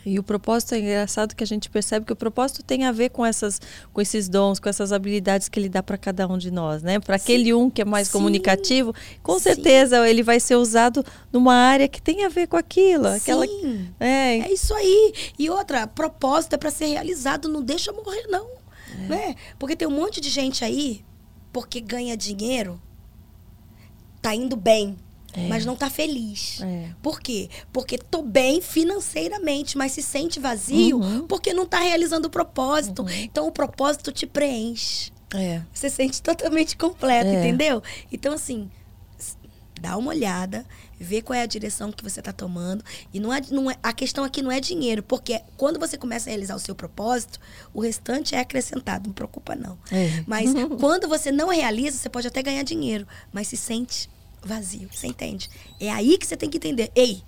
E 0.04 0.18
o 0.18 0.22
propósito 0.22 0.74
é 0.74 0.80
engraçado 0.80 1.34
que 1.34 1.44
a 1.44 1.46
gente 1.46 1.70
percebe 1.70 2.04
que 2.04 2.12
o 2.12 2.16
propósito 2.16 2.62
tem 2.62 2.84
a 2.84 2.92
ver 2.92 3.10
com 3.10 3.24
essas, 3.24 3.60
com 3.92 4.00
esses 4.00 4.28
dons, 4.28 4.58
com 4.58 4.68
essas 4.68 4.92
habilidades 4.92 5.48
que 5.48 5.58
ele 5.60 5.68
dá 5.68 5.82
para 5.82 5.96
cada 5.96 6.26
um 6.26 6.36
de 6.36 6.50
nós, 6.50 6.82
né? 6.82 6.98
Para 6.98 7.16
aquele 7.16 7.54
um 7.54 7.70
que 7.70 7.82
é 7.82 7.84
mais 7.84 8.08
Sim. 8.08 8.14
comunicativo, 8.14 8.94
com 9.22 9.34
Sim. 9.34 9.40
certeza 9.40 10.08
ele 10.08 10.22
vai 10.22 10.40
ser 10.40 10.56
usado 10.56 11.04
numa 11.32 11.54
área 11.54 11.86
que 11.86 12.02
tem 12.02 12.24
a 12.24 12.28
ver 12.28 12.48
com 12.48 12.56
aquilo, 12.56 13.06
aquela, 13.06 13.46
Sim. 13.46 13.88
é, 14.00 14.38
É 14.38 14.52
isso 14.52 14.74
aí. 14.74 15.12
E 15.38 15.48
outra, 15.48 15.86
propósito 15.86 16.54
é 16.54 16.58
para 16.58 16.70
ser 16.70 16.86
realizado, 16.86 17.48
não 17.48 17.62
deixa 17.62 17.92
morrer, 17.92 18.26
não. 18.28 18.46
É. 19.04 19.08
Né? 19.08 19.34
Porque 19.58 19.76
tem 19.76 19.86
um 19.86 19.92
monte 19.92 20.20
de 20.20 20.28
gente 20.28 20.64
aí, 20.64 21.04
porque 21.52 21.80
ganha 21.80 22.16
dinheiro, 22.16 22.80
tá 24.20 24.34
indo 24.34 24.56
bem, 24.56 24.96
É. 25.34 25.48
mas 25.48 25.64
não 25.64 25.74
tá 25.74 25.88
feliz. 25.88 26.60
É. 26.60 26.90
Por 27.02 27.20
quê? 27.20 27.48
Porque 27.72 27.96
tô 27.96 28.22
bem 28.22 28.60
financeiramente, 28.60 29.76
mas 29.78 29.92
se 29.92 30.02
sente 30.02 30.38
vazio 30.38 30.98
Uhum. 30.98 31.26
porque 31.26 31.52
não 31.54 31.66
tá 31.66 31.80
realizando 31.80 32.26
o 32.26 32.30
propósito. 32.30 33.04
Então 33.10 33.46
o 33.46 33.52
propósito 33.52 34.12
te 34.12 34.26
preenche. 34.26 35.10
é. 35.34 35.62
Você 35.72 35.88
se 35.88 35.96
sente 35.96 36.20
totalmente 36.22 36.76
completo, 36.76 37.28
É. 37.28 37.38
entendeu? 37.40 37.82
Então, 38.12 38.34
assim, 38.34 38.70
dá 39.80 39.96
uma 39.96 40.10
olhada, 40.10 40.64
vê 41.00 41.20
qual 41.20 41.36
é 41.36 41.42
a 41.42 41.46
direção 41.46 41.90
que 41.90 42.04
você 42.04 42.20
está 42.20 42.32
tomando. 42.32 42.84
E 43.12 43.18
não 43.18 43.32
é, 43.32 43.40
não 43.50 43.70
é, 43.70 43.76
a 43.82 43.92
questão 43.92 44.22
aqui 44.24 44.40
não 44.42 44.52
é 44.52 44.60
dinheiro, 44.60 45.02
porque 45.02 45.40
quando 45.56 45.80
você 45.80 45.96
começa 45.98 46.28
a 46.28 46.30
realizar 46.30 46.54
o 46.54 46.58
seu 46.60 46.74
propósito, 46.74 47.40
o 47.74 47.80
restante 47.80 48.34
é 48.34 48.40
acrescentado, 48.40 49.08
não 49.08 49.14
preocupa 49.14 49.56
não. 49.56 49.76
É. 49.90 50.22
Mas 50.26 50.50
quando 50.78 51.08
você 51.08 51.32
não 51.32 51.48
realiza, 51.48 51.96
você 51.96 52.08
pode 52.08 52.28
até 52.28 52.42
ganhar 52.42 52.62
dinheiro, 52.62 53.06
mas 53.32 53.48
se 53.48 53.56
sente 53.56 54.08
vazio, 54.44 54.88
você 54.92 55.06
entende? 55.06 55.48
É 55.80 55.90
aí 55.90 56.18
que 56.18 56.26
você 56.26 56.36
tem 56.36 56.50
que 56.50 56.56
entender. 56.56 56.90
Ei, 56.94 57.22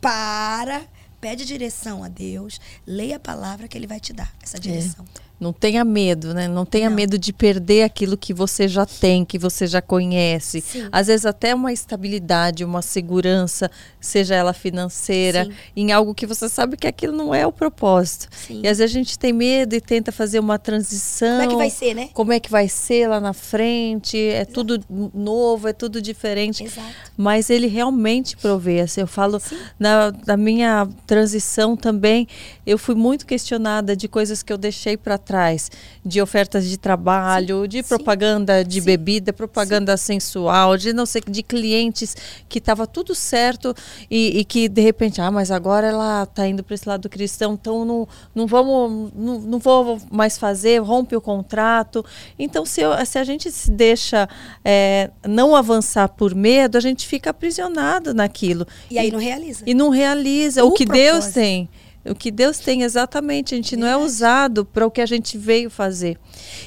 para, 0.00 0.86
pede 1.20 1.44
direção 1.44 2.04
a 2.04 2.08
Deus, 2.08 2.60
leia 2.86 3.16
a 3.16 3.20
palavra 3.20 3.68
que 3.68 3.76
ele 3.76 3.86
vai 3.86 4.00
te 4.00 4.12
dar, 4.12 4.32
essa 4.42 4.58
direção. 4.58 5.04
Não 5.40 5.52
tenha 5.52 5.84
medo, 5.84 6.34
né? 6.34 6.48
Não 6.48 6.64
tenha 6.64 6.88
Não. 6.88 6.96
medo 6.96 7.16
de 7.18 7.32
perder 7.32 7.84
aquilo 7.84 8.16
que 8.16 8.34
você 8.34 8.66
já 8.66 8.84
tem, 8.84 9.24
que 9.24 9.38
você 9.38 9.66
já 9.66 9.80
conhece. 9.80 10.60
Sim. 10.60 10.88
Às 10.90 11.06
vezes 11.06 11.24
até 11.26 11.54
uma 11.54 11.72
estabilidade, 11.72 12.64
uma 12.64 12.82
segurança, 12.82 13.70
seja 14.00 14.34
ela 14.34 14.52
financeira, 14.52 15.44
Sim. 15.44 15.52
em 15.76 15.92
algo 15.92 16.14
que 16.14 16.26
você 16.26 16.48
sabe 16.48 16.76
que 16.76 16.86
aquilo 16.86 17.16
não 17.16 17.32
é 17.34 17.46
o 17.46 17.52
propósito. 17.52 18.28
Sim. 18.32 18.62
E 18.64 18.68
às 18.68 18.78
vezes 18.78 18.94
a 18.94 18.98
gente 18.98 19.18
tem 19.18 19.32
medo 19.32 19.74
e 19.74 19.80
tenta 19.80 20.10
fazer 20.10 20.40
uma 20.40 20.58
transição. 20.58 21.38
Como 21.38 21.42
é 21.42 21.46
que 21.48 21.56
vai 21.56 21.70
ser, 21.70 21.94
né? 21.94 22.08
Como 22.12 22.32
é 22.32 22.40
que 22.40 22.50
vai 22.50 22.68
ser 22.68 23.08
lá 23.08 23.20
na 23.20 23.32
frente? 23.32 24.18
É 24.18 24.44
tudo 24.44 24.82
novo, 25.14 25.68
é 25.68 25.72
tudo 25.72 26.02
diferente. 26.02 26.64
Exato. 26.64 26.88
Mas 27.16 27.48
ele 27.50 27.66
realmente 27.68 28.36
provê. 28.36 28.80
Assim, 28.80 29.00
eu 29.02 29.06
falo 29.06 29.40
na, 29.78 30.12
na 30.26 30.36
minha 30.36 30.88
transição 31.06 31.76
também, 31.76 32.26
eu 32.66 32.76
fui 32.76 32.94
muito 32.94 33.26
questionada 33.26 33.96
de 33.96 34.08
coisas 34.08 34.42
que 34.42 34.52
eu 34.52 34.58
deixei 34.58 34.96
para 34.96 35.16
trás, 35.28 35.70
de 36.04 36.22
ofertas 36.22 36.66
de 36.66 36.78
trabalho, 36.78 37.68
de 37.68 37.82
sim. 37.82 37.88
propaganda 37.88 38.64
de 38.64 38.80
Sim. 38.80 38.86
bebida, 38.86 39.30
propaganda 39.32 39.94
sensual, 39.98 40.78
de 40.78 40.94
não 40.94 41.04
sei 41.04 41.20
de 41.28 41.42
clientes 41.42 42.16
que 42.48 42.58
estava 42.58 42.86
tudo 42.86 43.14
certo 43.14 43.74
e, 44.10 44.38
e 44.40 44.44
que 44.44 44.68
de 44.70 44.80
repente, 44.80 45.20
ah, 45.20 45.30
mas 45.30 45.50
agora 45.50 45.86
ela 45.88 46.22
está 46.22 46.48
indo 46.48 46.64
para 46.64 46.74
esse 46.74 46.88
lado 46.88 47.08
cristão, 47.10 47.52
então 47.60 47.84
não, 47.84 48.08
não 48.34 48.46
vamos, 48.46 49.12
não, 49.14 49.38
não 49.40 49.58
vou 49.58 50.00
mais 50.10 50.38
fazer, 50.38 50.78
rompe 50.78 51.14
o 51.14 51.20
contrato. 51.20 52.02
Então, 52.38 52.64
se, 52.64 52.80
eu- 52.80 53.04
se 53.04 53.18
a 53.18 53.24
gente 53.24 53.50
se 53.52 53.70
deixa 53.70 54.26
é, 54.64 55.10
não 55.26 55.54
avançar 55.54 56.08
por 56.08 56.34
medo, 56.34 56.78
a 56.78 56.80
gente 56.80 57.06
fica 57.06 57.28
aprisionado 57.30 58.14
naquilo. 58.14 58.66
E 58.90 58.98
aí 58.98 59.10
não 59.10 59.18
realiza. 59.18 59.64
E 59.66 59.74
não 59.74 59.90
realiza 59.90 60.64
o, 60.64 60.68
O 60.68 60.72
que 60.72 60.86
Deus 60.86 61.10
propósito. 61.26 61.34
tem. 61.34 61.68
O 62.10 62.14
que 62.14 62.30
Deus 62.30 62.58
tem 62.58 62.82
exatamente, 62.82 63.54
a 63.54 63.56
gente 63.56 63.76
não 63.76 63.86
é 63.86 63.96
usado 63.96 64.64
para 64.64 64.86
o 64.86 64.90
que 64.90 65.00
a 65.00 65.06
gente 65.06 65.36
veio 65.36 65.68
fazer. 65.70 66.18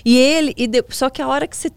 E 0.06 0.18
ele, 0.18 0.54
e 0.58 0.68
de- 0.68 0.84
só 0.90 1.10
que 1.10 1.22
a 1.22 1.28
hora 1.28 1.48
que 1.48 1.56
você 1.56 1.70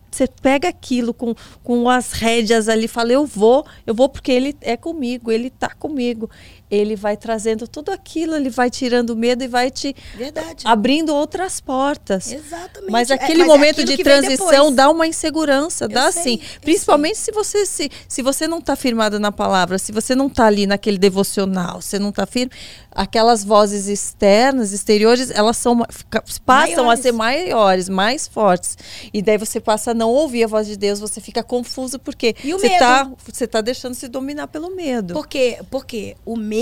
pega 0.43 0.69
aquilo 0.69 1.13
com, 1.15 1.35
com 1.63 1.89
as 1.89 2.13
rédeas 2.13 2.69
ali, 2.69 2.87
fala, 2.89 3.13
eu 3.13 3.27
vou, 3.27 3.65
eu 3.87 3.95
vou 3.95 4.09
porque 4.09 4.31
ele 4.33 4.57
é 4.61 4.77
comigo, 4.77 5.31
ele 5.31 5.49
está 5.49 5.71
comigo. 5.71 6.31
Ele 6.71 6.97
vai 6.97 7.17
trazendo 7.17 7.69
tudo 7.69 7.91
aquilo, 7.93 8.35
ele 8.35 8.51
vai 8.51 8.71
tirando 8.71 9.11
o 9.11 9.17
medo 9.17 9.45
e 9.45 9.49
vai 9.49 9.71
te 9.71 9.95
Verdade. 10.17 10.65
abrindo 10.67 11.15
outras 11.15 11.61
portas. 11.61 12.33
Exatamente. 12.33 12.91
Mas 12.91 13.11
É, 13.11 13.15
aquele 13.15 13.41
mas 13.45 13.49
é 13.49 13.53
momento 13.53 13.81
aquilo 13.81 13.97
de 13.97 14.03
transição 14.03 14.73
dá 14.73 14.91
uma 14.91 15.07
insegurança, 15.07 15.87
dá 15.89 16.11
sei, 16.11 16.23
sim. 16.23 16.41
eu 16.55 16.61
Principalmente 16.63 17.19
se 17.19 17.31
você 17.33 17.65
se, 17.67 17.91
se 18.09 18.23
você 18.23 18.47
não 18.49 18.59
está 18.59 18.75
firmado 18.77 19.19
na 19.21 19.31
palavra, 19.31 19.79
se 19.79 19.93
você 19.93 20.15
não 20.15 20.27
está 20.27 20.47
ali 20.47 20.67
naquele 20.67 20.99
devocional, 20.99 21.81
você 21.81 21.99
não 21.99 22.09
está 22.11 22.27
firme, 22.27 22.51
aquelas 22.91 23.45
vozes 23.45 23.89
externas, 23.89 24.73
exteriores, 24.73 25.31
elas 25.31 25.57
são 25.57 25.85
passam 26.45 26.85
Maiores. 26.85 27.01
a 27.01 27.03
ser 27.03 27.13
maiores, 27.13 27.89
mais 27.89 28.27
fortes. 28.29 28.77
E 29.13 29.21
daí 29.21 29.37
você 29.39 29.61
passa 29.61 29.91
a 29.91 29.95
não 29.95 30.11
ouvir 30.11 30.45
a 30.45 30.47
voz 30.47 30.67
de 30.67 30.77
Deus, 30.77 31.01
você 31.01 31.21
fica 31.21 31.43
confuso 31.43 31.99
porque 31.99 32.35
E 32.45 32.55
o 32.55 32.59
você 32.59 32.69
medo? 32.69 32.79
tá 32.79 33.11
você 33.27 33.47
tá 33.47 33.61
deixando 33.61 33.95
se 33.95 34.09
dominar 34.09 34.47
pelo 34.49 34.75
medo. 34.75 35.15
Porque, 35.15 35.59
porque 35.71 36.17
o 36.25 36.37
medo, 36.37 36.54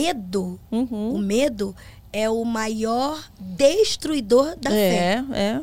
Uhum. 0.71 1.15
o 1.15 1.19
medo 1.19 1.75
é 2.13 2.29
o 2.31 2.45
maior 2.45 3.23
destruidor 3.41 4.57
da 4.59 4.71
fé. 4.71 5.25
É, 5.33 5.39
é. 5.41 5.61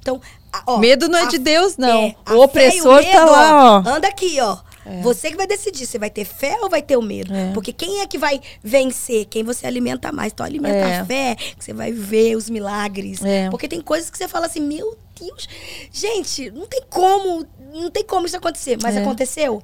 Então, 0.00 0.20
ó, 0.66 0.78
medo 0.78 1.08
não 1.08 1.18
é 1.18 1.22
a- 1.22 1.26
de 1.28 1.38
Deus, 1.38 1.76
não. 1.76 2.02
é, 2.02 2.16
o 2.30 2.40
opressor 2.40 3.02
tá 3.04 3.20
medo, 3.20 3.30
lá, 3.32 3.76
ó. 3.84 3.88
Anda 3.88 4.08
aqui, 4.08 4.40
ó. 4.40 4.58
Você 5.00 5.30
que 5.30 5.36
vai 5.36 5.46
decidir 5.46 5.86
se 5.86 5.96
vai 5.96 6.10
ter 6.10 6.24
fé 6.24 6.58
ou 6.60 6.68
vai 6.68 6.82
ter 6.82 6.96
o 6.96 7.02
medo. 7.02 7.32
É. 7.32 7.52
Porque 7.52 7.72
quem 7.72 8.00
é 8.00 8.06
que 8.06 8.18
vai 8.18 8.40
vencer? 8.64 9.26
Quem 9.26 9.44
você 9.44 9.64
alimenta 9.64 10.10
mais. 10.10 10.32
Então, 10.32 10.44
alimenta 10.44 10.74
É. 10.74 10.98
a 10.98 11.04
fé, 11.04 11.36
que 11.36 11.64
você 11.64 11.72
vai 11.72 11.92
ver 11.92 12.34
os 12.34 12.50
milagres. 12.50 13.24
É. 13.24 13.48
Porque 13.48 13.68
tem 13.68 13.80
coisas 13.80 14.10
que 14.10 14.18
você 14.18 14.26
fala 14.26 14.46
assim, 14.46 14.58
meu 14.58 14.98
Deus, 15.20 15.48
gente, 15.92 16.50
não 16.50 16.66
tem 16.66 16.82
como, 16.90 17.46
não 17.72 17.92
tem 17.92 18.02
como 18.04 18.26
isso 18.26 18.36
acontecer. 18.36 18.76
Mas 18.82 18.96
É. 18.96 19.02
aconteceu. 19.02 19.62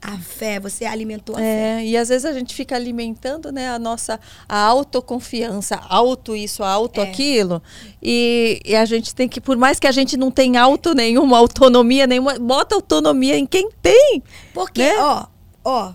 A 0.00 0.18
fé, 0.18 0.60
você 0.60 0.84
alimentou 0.84 1.34
a 1.34 1.38
fé. 1.38 1.80
É, 1.80 1.84
e 1.84 1.96
às 1.96 2.08
vezes 2.08 2.24
a 2.24 2.32
gente 2.32 2.54
fica 2.54 2.76
alimentando, 2.76 3.50
né, 3.50 3.70
a 3.70 3.78
nossa 3.78 4.20
a 4.48 4.58
autoconfiança, 4.58 5.80
auto 5.88 6.36
isso, 6.36 6.62
auto 6.62 7.00
É. 7.00 7.04
aquilo. 7.04 7.62
E, 8.02 8.60
e 8.64 8.76
a 8.76 8.84
gente 8.84 9.14
tem 9.14 9.28
que, 9.28 9.40
por 9.40 9.56
mais 9.56 9.80
que 9.80 9.86
a 9.86 9.92
gente 9.92 10.16
não 10.16 10.30
tenha 10.30 10.62
auto 10.62 10.94
nenhuma, 10.94 11.38
autonomia 11.38 12.06
nenhuma, 12.06 12.38
bota 12.38 12.74
autonomia 12.74 13.36
em 13.38 13.46
quem 13.46 13.70
tem. 13.82 14.22
Porque, 14.52 14.82
né? 14.82 14.96
ó, 14.98 15.26
ó, 15.64 15.92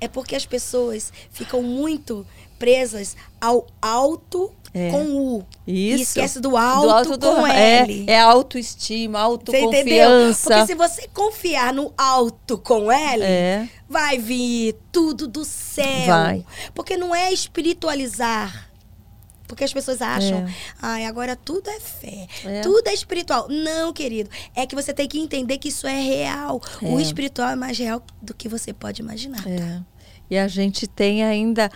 é 0.00 0.08
porque 0.08 0.34
as 0.34 0.46
pessoas 0.46 1.12
ficam 1.30 1.62
muito 1.62 2.26
presas 2.58 3.16
ao 3.40 3.66
alto 3.80 4.52
É. 4.74 4.90
com 4.90 5.04
U. 5.04 5.46
E 5.66 5.92
Isso. 5.92 6.02
esquece 6.04 6.40
do 6.40 6.56
alto, 6.56 7.16
do- 7.18 7.26
com 7.34 7.46
é, 7.46 7.80
L. 7.82 8.04
É 8.08 8.18
autoestima, 8.18 9.20
Você 9.28 9.58
entendeu? 9.58 10.08
autoconfiança. 10.08 10.48
Porque 10.50 10.66
se 10.66 10.74
você 10.74 11.08
confiar 11.08 11.74
no 11.74 11.92
alto 11.96 12.56
com 12.56 12.90
L, 12.90 13.22
É. 13.22 13.68
vai 13.88 14.16
vir 14.18 14.74
tudo 14.90 15.28
do 15.28 15.44
céu. 15.44 16.06
Vai. 16.06 16.44
Porque 16.74 16.96
não 16.96 17.14
é 17.14 17.30
espiritualizar. 17.32 18.70
Porque 19.46 19.64
as 19.64 19.72
pessoas 19.74 20.00
acham, 20.00 20.38
É. 20.38 20.54
ai, 20.80 21.04
agora 21.04 21.36
tudo 21.36 21.68
é 21.68 21.78
fé, 21.78 22.26
É. 22.42 22.60
tudo 22.62 22.88
é 22.88 22.94
espiritual. 22.94 23.48
Não, 23.50 23.92
querido. 23.92 24.30
É 24.56 24.64
que 24.66 24.74
você 24.74 24.94
tem 24.94 25.06
que 25.06 25.18
entender 25.20 25.58
que 25.58 25.68
isso 25.68 25.86
é 25.86 26.00
real. 26.00 26.58
O 26.80 26.98
É. 26.98 27.02
espiritual 27.02 27.50
é 27.50 27.56
mais 27.56 27.76
real 27.76 28.02
do 28.22 28.32
que 28.32 28.48
você 28.48 28.72
pode 28.72 29.02
imaginar. 29.02 29.46
É. 29.46 29.80
E 30.30 30.38
a 30.38 30.48
gente 30.48 30.86
tem 30.86 31.22
ainda 31.22 31.70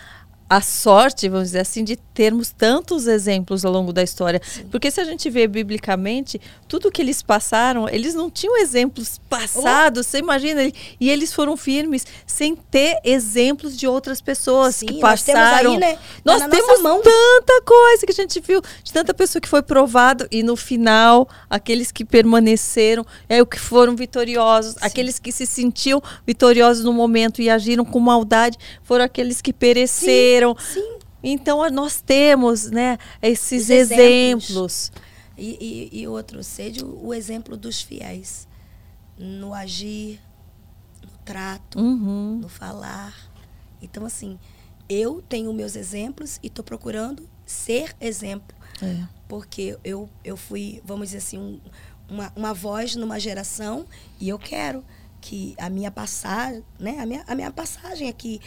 a 0.48 0.60
sorte, 0.60 1.28
vamos 1.28 1.48
dizer 1.48 1.60
assim, 1.60 1.82
de 1.82 1.96
termos 1.96 2.50
tantos 2.50 3.06
exemplos 3.08 3.64
ao 3.64 3.72
longo 3.72 3.92
da 3.92 4.02
história. 4.02 4.40
Porque 4.70 4.90
se 4.90 5.00
a 5.00 5.04
gente 5.04 5.28
vê 5.28 5.48
biblicamente, 5.48 6.40
tudo 6.68 6.90
que 6.90 7.02
eles 7.02 7.20
passaram, 7.20 7.88
eles 7.88 8.14
não 8.14 8.30
tinham 8.30 8.56
exemplos 8.56 9.20
passados, 9.28 10.06
você 10.06 10.18
imagina? 10.18 10.62
E 11.00 11.10
eles 11.10 11.32
foram 11.32 11.56
firmes 11.56 12.06
sem 12.24 12.54
ter 12.54 12.98
exemplos 13.04 13.76
de 13.76 13.88
outras 13.88 14.20
pessoas 14.20 14.76
Sim, 14.76 14.86
que 14.86 15.00
nós 15.00 15.22
temos 15.22 15.40
passaram. 15.40 15.72
aí, 15.72 15.78
né, 15.78 15.98
Nós 16.24 16.40
na 16.40 16.48
temos 16.48 16.80
tanta 16.80 17.62
coisa 17.62 18.06
que 18.06 18.12
a 18.12 18.14
gente 18.14 18.40
viu, 18.40 18.62
de 18.84 18.92
tanta 18.92 19.12
pessoa 19.12 19.40
que 19.40 19.48
foi 19.48 19.62
provado 19.62 20.28
e 20.30 20.44
no 20.44 20.56
final, 20.56 21.28
aqueles 21.50 21.90
que 21.90 22.04
permaneceram, 22.04 23.04
é 23.28 23.42
o 23.42 23.46
que 23.46 23.58
foram 23.58 23.96
vitoriosos, 23.96 24.76
aqueles 24.80 25.18
que 25.18 25.32
se 25.32 25.44
sentiam 25.44 26.00
vitoriosos 26.24 26.84
no 26.84 26.92
momento 26.92 27.42
e 27.42 27.50
agiram 27.50 27.84
com 27.84 27.98
maldade, 27.98 28.56
foram 28.84 29.04
aqueles 29.04 29.42
que 29.42 29.52
pereceram. 29.52 30.35
Sim. 30.58 30.98
Então 31.22 31.68
nós 31.70 32.00
temos, 32.00 32.70
né, 32.70 32.98
esses 33.22 33.64
Os 33.64 33.70
exemplos. 33.70 34.50
exemplos. 34.50 34.92
E, 35.38 35.90
e, 35.92 36.00
e 36.02 36.08
outro, 36.08 36.42
seja 36.42 36.84
o, 36.84 37.08
o 37.08 37.14
exemplo 37.14 37.56
dos 37.56 37.80
fiéis. 37.82 38.46
No 39.18 39.52
agir, 39.54 40.20
no 41.02 41.10
trato, 41.24 41.78
Uhum. 41.78 42.38
no 42.42 42.48
falar. 42.48 43.14
Então, 43.82 44.04
assim, 44.04 44.38
eu 44.88 45.22
tenho 45.28 45.52
meus 45.52 45.74
exemplos 45.76 46.38
e 46.42 46.46
estou 46.48 46.64
procurando 46.64 47.28
ser 47.44 47.94
exemplo. 48.00 48.56
É. 48.82 49.04
Porque 49.28 49.76
eu, 49.82 50.08
eu 50.22 50.36
fui, 50.36 50.80
vamos 50.84 51.08
dizer 51.08 51.18
assim, 51.18 51.38
um- 51.38 51.60
uma, 52.08 52.32
uma 52.36 52.54
voz 52.54 52.94
numa 52.94 53.18
geração 53.18 53.84
e 54.20 54.28
eu 54.28 54.38
quero 54.38 54.84
que 55.20 55.54
a 55.58 55.68
minha 55.68 55.90
passagem, 55.90 56.62
né, 56.78 56.98
a 57.00 57.06
minha, 57.06 57.24
a 57.26 57.34
minha 57.34 57.50
passagem 57.50 58.08
aqui 58.08 58.40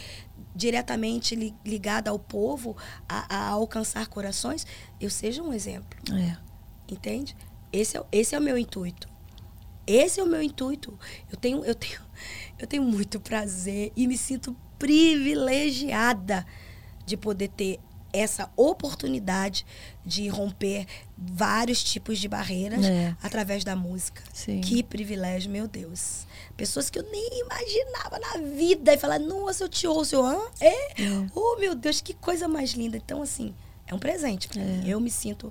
diretamente 0.60 1.34
li- 1.34 1.54
ligada 1.64 2.10
ao 2.10 2.18
povo, 2.18 2.76
a, 3.08 3.34
a 3.34 3.48
alcançar 3.48 4.06
corações, 4.08 4.66
eu 5.00 5.08
seja 5.08 5.42
um 5.42 5.52
exemplo. 5.54 5.98
É. 6.14 6.36
Entende? 6.92 7.34
Esse 7.72 7.96
é, 7.96 8.00
o- 8.00 8.06
esse 8.12 8.34
é 8.34 8.38
o 8.38 8.42
meu 8.42 8.58
intuito. 8.58 9.08
Esse 9.86 10.20
é 10.20 10.22
o 10.22 10.26
meu 10.26 10.42
intuito. 10.42 10.98
Eu 11.32 11.36
tenho, 11.38 11.64
eu 11.64 11.74
tenho, 11.74 12.00
eu 12.58 12.66
tenho 12.66 12.82
muito 12.82 13.18
prazer 13.18 13.90
e 13.96 14.06
me 14.06 14.18
sinto 14.18 14.54
privilegiada 14.78 16.46
de 17.06 17.16
poder 17.16 17.48
ter 17.48 17.78
essa 18.12 18.50
oportunidade 18.56 19.64
de 20.04 20.26
romper 20.28 20.84
vários 21.16 21.82
tipos 21.82 22.18
de 22.18 22.28
barreiras 22.28 22.84
É. 22.84 23.16
através 23.22 23.62
da 23.64 23.76
música. 23.76 24.22
Sim. 24.32 24.60
Que 24.60 24.82
privilégio, 24.82 25.50
meu 25.50 25.68
Deus. 25.68 26.26
Pessoas 26.60 26.90
que 26.90 26.98
eu 26.98 27.02
nem 27.10 27.40
imaginava 27.40 28.18
na 28.18 28.36
vida 28.54 28.92
e 28.92 28.98
falar, 28.98 29.18
nossa, 29.18 29.64
eu 29.64 29.68
te 29.68 29.86
ouço, 29.86 30.14
eu, 30.16 30.26
hã? 30.26 30.38
É? 30.60 30.74
Oh, 31.34 31.56
meu 31.58 31.74
Deus, 31.74 32.02
que 32.02 32.12
coisa 32.12 32.46
mais 32.46 32.72
linda. 32.72 32.98
Então, 32.98 33.22
assim, 33.22 33.54
é 33.86 33.94
um 33.94 33.98
presente 33.98 34.46
pra 34.46 34.60
mim. 34.62 34.86
Eu 34.86 35.00
me 35.00 35.10
sinto 35.10 35.50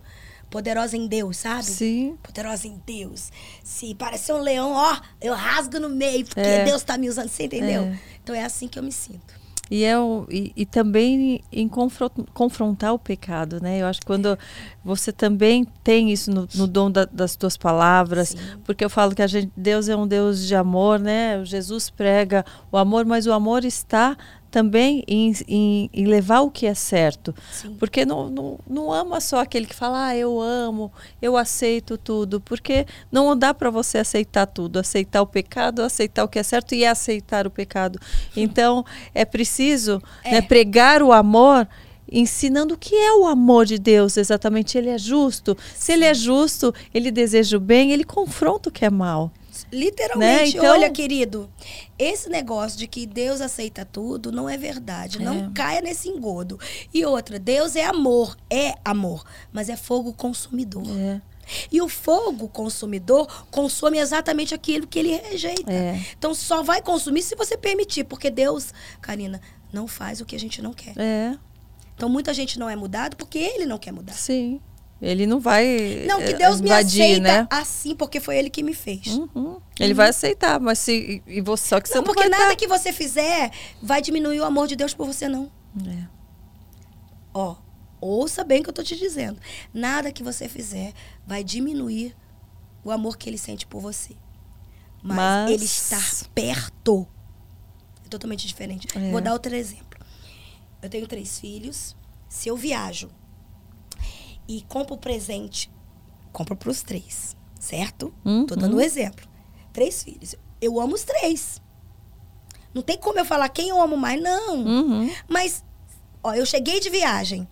poderosa 0.52 0.95
em 0.95 1.07
Deus, 1.07 1.38
sabe? 1.38 1.64
Sim. 1.64 2.15
Poderosa 2.22 2.68
em 2.68 2.80
Deus. 2.86 3.31
Se 3.64 3.95
parecer 3.95 4.34
um 4.34 4.40
leão, 4.40 4.72
ó, 4.72 4.99
eu 5.19 5.34
rasgo 5.34 5.80
no 5.80 5.90
meio, 5.90 6.26
porque 6.26 6.41
É. 6.41 6.64
Deus 6.64 6.84
tá 6.84 6.95
me 6.95 7.10
usando, 7.10 7.27
você 7.27 7.45
entendeu? 7.45 7.86
É. 7.86 7.99
Então 8.23 8.36
é 8.36 8.44
assim 8.44 8.68
que 8.68 8.77
eu 8.77 8.84
me 8.84 8.91
sinto. 8.91 9.39
E, 9.72 9.84
é 9.84 9.94
e, 10.30 10.52
e 10.56 10.66
também 10.66 11.41
em 11.52 11.68
confron- 11.68 12.10
confrontar 12.34 12.94
o 12.94 12.98
pecado, 13.00 13.62
né? 13.62 13.82
Eu 13.82 13.86
acho 13.86 14.00
que 14.00 14.06
quando 14.06 14.38
você 14.84 15.12
também 15.12 15.64
tem 15.84 16.12
isso 16.12 16.32
no, 16.32 16.48
no 16.56 16.66
dom 16.66 16.90
da- 16.90 17.06
das 17.06 17.36
tuas 17.36 17.56
palavras, 17.56 18.30
Sim. 18.30 18.38
porque 18.64 18.84
eu 18.84 18.90
falo 18.90 19.14
que 19.14 19.22
a 19.22 19.28
gente, 19.28 19.52
Deus 19.56 19.88
é 19.88 19.96
um 19.96 20.08
Deus 20.08 20.48
de 20.48 20.56
amor, 20.56 21.00
né? 21.00 21.44
Jesus 21.46 21.90
prega 21.90 22.44
o 22.72 22.78
amor, 22.78 23.06
mas 23.06 23.28
o 23.28 23.32
amor 23.34 23.64
está 23.64 24.18
também 24.50 25.04
em, 25.08 25.34
em, 25.48 25.90
em 25.94 26.06
levar 26.06 26.42
o 26.42 26.50
que 26.52 26.66
é 26.66 26.74
certo. 26.74 27.34
Sim. 27.52 27.76
Porque 27.80 28.06
não, 28.06 28.30
não, 28.30 28.60
não 28.68 28.92
ama 28.92 29.22
só 29.22 29.40
aquele 29.40 29.66
que 29.66 29.76
fala, 29.76 30.08
ah, 30.08 30.16
eu 30.16 30.40
amo, 30.42 30.92
eu 31.22 31.38
aceito 31.38 31.98
tudo. 31.98 32.40
Porque 32.42 32.86
não 33.12 33.38
dá 33.38 33.54
para 33.54 33.70
você 33.70 34.00
aceitar 34.00 34.46
tudo. 34.46 34.80
Aceitar 34.80 35.22
o 35.22 35.28
pecado, 35.28 35.82
aceitar 35.82 36.24
o 36.24 36.28
que 36.28 36.40
é 36.40 36.44
certo 36.44 36.74
e 36.76 36.86
aceitar 36.86 37.46
o 37.48 37.52
pecado. 37.52 38.00
Então, 38.36 38.86
é 39.14 39.26
preciso 39.26 40.02
É. 40.24 40.32
né, 40.34 40.42
pregar 40.42 41.02
o 41.02 41.12
amor 41.12 41.68
ensinando 42.12 42.74
o 42.74 42.78
que 42.78 42.96
é 42.96 43.14
o 43.14 43.28
amor 43.28 43.66
de 43.66 43.78
Deus 43.78 44.18
exatamente. 44.18 44.78
Ele 44.78 44.90
é 44.90 44.98
justo. 44.98 45.56
Se 45.76 45.94
ele 45.94 46.06
é 46.06 46.14
justo, 46.14 46.74
ele 46.94 47.12
deseja 47.12 47.58
o 47.58 47.60
bem, 47.60 47.92
ele 47.92 48.04
confronta 48.04 48.70
o 48.70 48.72
que 48.72 48.84
é 48.84 48.90
mal. 48.90 49.32
Literalmente, 49.72 50.53
Né? 50.56 50.60
Então- 50.60 50.72
olha, 50.72 50.90
querido, 50.90 51.49
esse 51.98 52.30
negócio 52.30 52.77
de 52.77 52.88
que 52.88 53.06
Deus 53.06 53.41
aceita 53.41 53.86
tudo 53.86 54.31
não 54.31 54.49
é 54.49 54.57
verdade. 54.57 55.18
É. 55.18 55.22
Não 55.22 55.52
caia 55.53 55.81
nesse 55.81 56.10
engodo. 56.10 56.60
E 56.94 57.06
outra, 57.06 57.38
Deus 57.40 57.76
é 57.76 57.86
amor, 57.86 58.36
é 58.49 58.76
amor, 58.84 59.23
mas 59.52 59.69
é 59.69 59.76
fogo 59.76 60.14
consumidor. 60.14 60.84
É. 60.99 61.22
E 61.72 61.81
o 61.81 61.90
fogo 61.90 62.48
consumidor 62.48 63.45
consome 63.49 63.98
exatamente 63.98 64.53
aquilo 64.53 64.86
que 64.86 64.99
ele 64.99 65.15
rejeita. 65.15 65.72
É. 65.72 65.99
Então 66.18 66.34
só 66.36 66.61
vai 66.61 66.81
consumir 66.81 67.23
se 67.23 67.36
você 67.36 67.57
permitir, 67.57 68.03
porque 68.03 68.30
Deus, 68.30 68.72
Karina, 69.02 69.41
não 69.73 69.88
faz 69.88 70.22
o 70.22 70.26
que 70.26 70.36
a 70.36 70.40
gente 70.40 70.61
não 70.61 70.73
quer. 70.73 70.94
É, 70.98 71.36
Então 71.95 72.07
muita 72.07 72.34
gente 72.34 72.57
não 72.60 72.69
é 72.69 72.76
mudado 72.76 73.15
porque 73.18 73.40
ele 73.40 73.65
não 73.65 73.77
quer 73.80 73.91
mudar. 73.91 74.14
sim. 74.14 74.61
Ele 75.02 75.26
não 75.26 75.40
vai 75.40 76.04
Não, 76.06 76.18
que 76.18 76.32
eh, 76.32 76.34
Deus 76.34 76.60
me 76.60 76.68
invadir, 76.68 77.02
aceita 77.02 77.22
né? 77.42 77.48
assim 77.50 77.96
porque 77.96 78.20
foi 78.20 78.38
ele 78.38 78.50
que 78.50 78.62
me 78.62 78.74
fez. 78.74 79.08
Uhum. 79.08 79.60
Ele 79.80 79.94
vai 79.94 80.10
aceitar, 80.10 80.60
mas 80.60 80.78
se 80.80 81.24
e 81.26 81.40
você 81.40 81.68
só 81.70 81.80
que 81.80 81.88
você 81.88 81.96
Não, 81.96 82.02
não, 82.02 82.14
porque 82.14 82.28
nada 82.28 82.48
tá- 82.50 82.56
que 82.58 82.68
você 82.68 82.92
fizer 82.92 83.50
vai 83.82 84.02
diminuir 84.02 84.42
o 84.42 84.46
amor 84.46 84.68
de 84.68 84.76
Deus 84.76 84.94
por 84.94 85.08
você, 85.08 85.30
não. 85.30 85.50
É. 85.88 86.04
Ó, 87.34 87.56
ouça 88.02 88.44
bem 88.44 88.60
o 88.60 88.64
que 88.64 88.70
eu 88.70 88.74
tô 88.74 88.84
te 88.84 88.98
dizendo. 88.98 89.40
Nada 89.74 90.12
que 90.12 90.22
você 90.24 90.50
fizer 90.50 90.94
vai 91.26 91.44
diminuir 91.46 92.14
o 92.84 92.92
amor 92.92 93.18
que 93.18 93.30
ele 93.30 93.38
sente 93.38 93.66
por 93.66 93.80
você. 93.82 94.16
Mas, 95.02 95.16
Mas- 95.16 95.52
ele 95.52 95.64
estar 95.64 96.28
perto 96.36 97.08
é 98.06 98.10
totalmente 98.10 98.46
diferente. 98.46 98.86
É. 98.98 99.12
Vou 99.12 99.22
dar 99.22 99.32
outro 99.32 99.56
exemplo. 99.56 99.98
Eu 100.82 100.90
tenho 100.90 101.08
três 101.08 101.40
filhos. 101.40 101.96
Se 102.28 102.50
eu 102.50 102.58
viajo 102.58 103.10
e 104.50 104.64
compro 104.64 104.98
presente, 104.98 105.72
compro 106.34 106.56
pros 106.56 106.82
três, 106.82 107.38
certo? 107.60 108.12
Uhum. 108.26 108.48
Tô 108.48 108.56
dando 108.56 108.78
um 108.78 108.82
exemplo. 108.82 109.30
Três 109.72 110.02
filhos. 110.02 110.36
Eu 110.60 110.80
amo 110.80 110.96
os 110.96 111.04
três. 111.04 111.62
Não 112.74 112.82
tem 112.82 112.98
como 112.98 113.20
eu 113.20 113.26
falar 113.26 113.48
quem 113.50 113.70
eu 113.70 113.80
amo 113.80 113.96
mais, 113.96 114.20
não. 114.20 114.58
Uhum. 114.66 115.10
Mas, 115.28 115.64
ó, 116.24 116.34
eu 116.34 116.48
cheguei 116.48 116.80
de 116.80 116.90
viagem. 116.90 117.48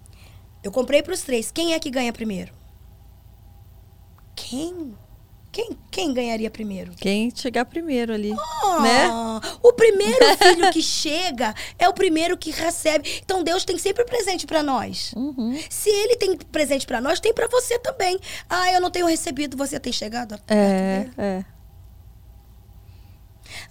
Eu 0.64 0.72
comprei 0.72 1.04
pros 1.04 1.22
três. 1.22 1.52
Quem 1.52 1.76
é 1.76 1.80
que 1.80 1.92
ganha 1.92 2.12
primeiro? 2.12 2.52
Quem? 4.36 4.96
Quem, 5.52 5.78
quem 5.90 6.14
ganharia 6.14 6.52
primeiro? 6.52 6.92
Quem 6.94 7.32
chegar 7.34 7.66
primeiro 7.66 8.14
ali, 8.14 8.32
Ah, 8.64 8.80
né? 8.82 9.08
O 9.64 9.74
primeiro 9.74 10.38
filho 10.38 10.72
que 10.72 10.82
chega 10.84 11.56
é 11.80 11.88
o 11.90 11.94
primeiro 11.94 12.38
que 12.38 12.52
recebe. 12.52 13.22
Então 13.24 13.44
Deus 13.44 13.66
tem 13.66 13.78
sempre 13.78 14.06
presente 14.06 14.46
pra 14.46 14.62
nós. 14.62 15.14
Uhum. 15.16 15.58
Se 15.70 15.90
ele 15.90 16.16
tem 16.18 16.38
presente 16.38 16.86
pra 16.86 17.02
nós, 17.02 17.20
tem 17.20 17.34
pra 17.34 17.48
você 17.48 17.80
também. 17.80 18.20
Ah, 18.50 18.72
eu 18.72 18.80
não 18.82 18.92
tenho 18.92 19.08
recebido, 19.08 19.58
você 19.58 19.80
tem 19.80 19.92
chegado? 19.92 20.40
É, 20.48 21.08
é. 21.18 21.46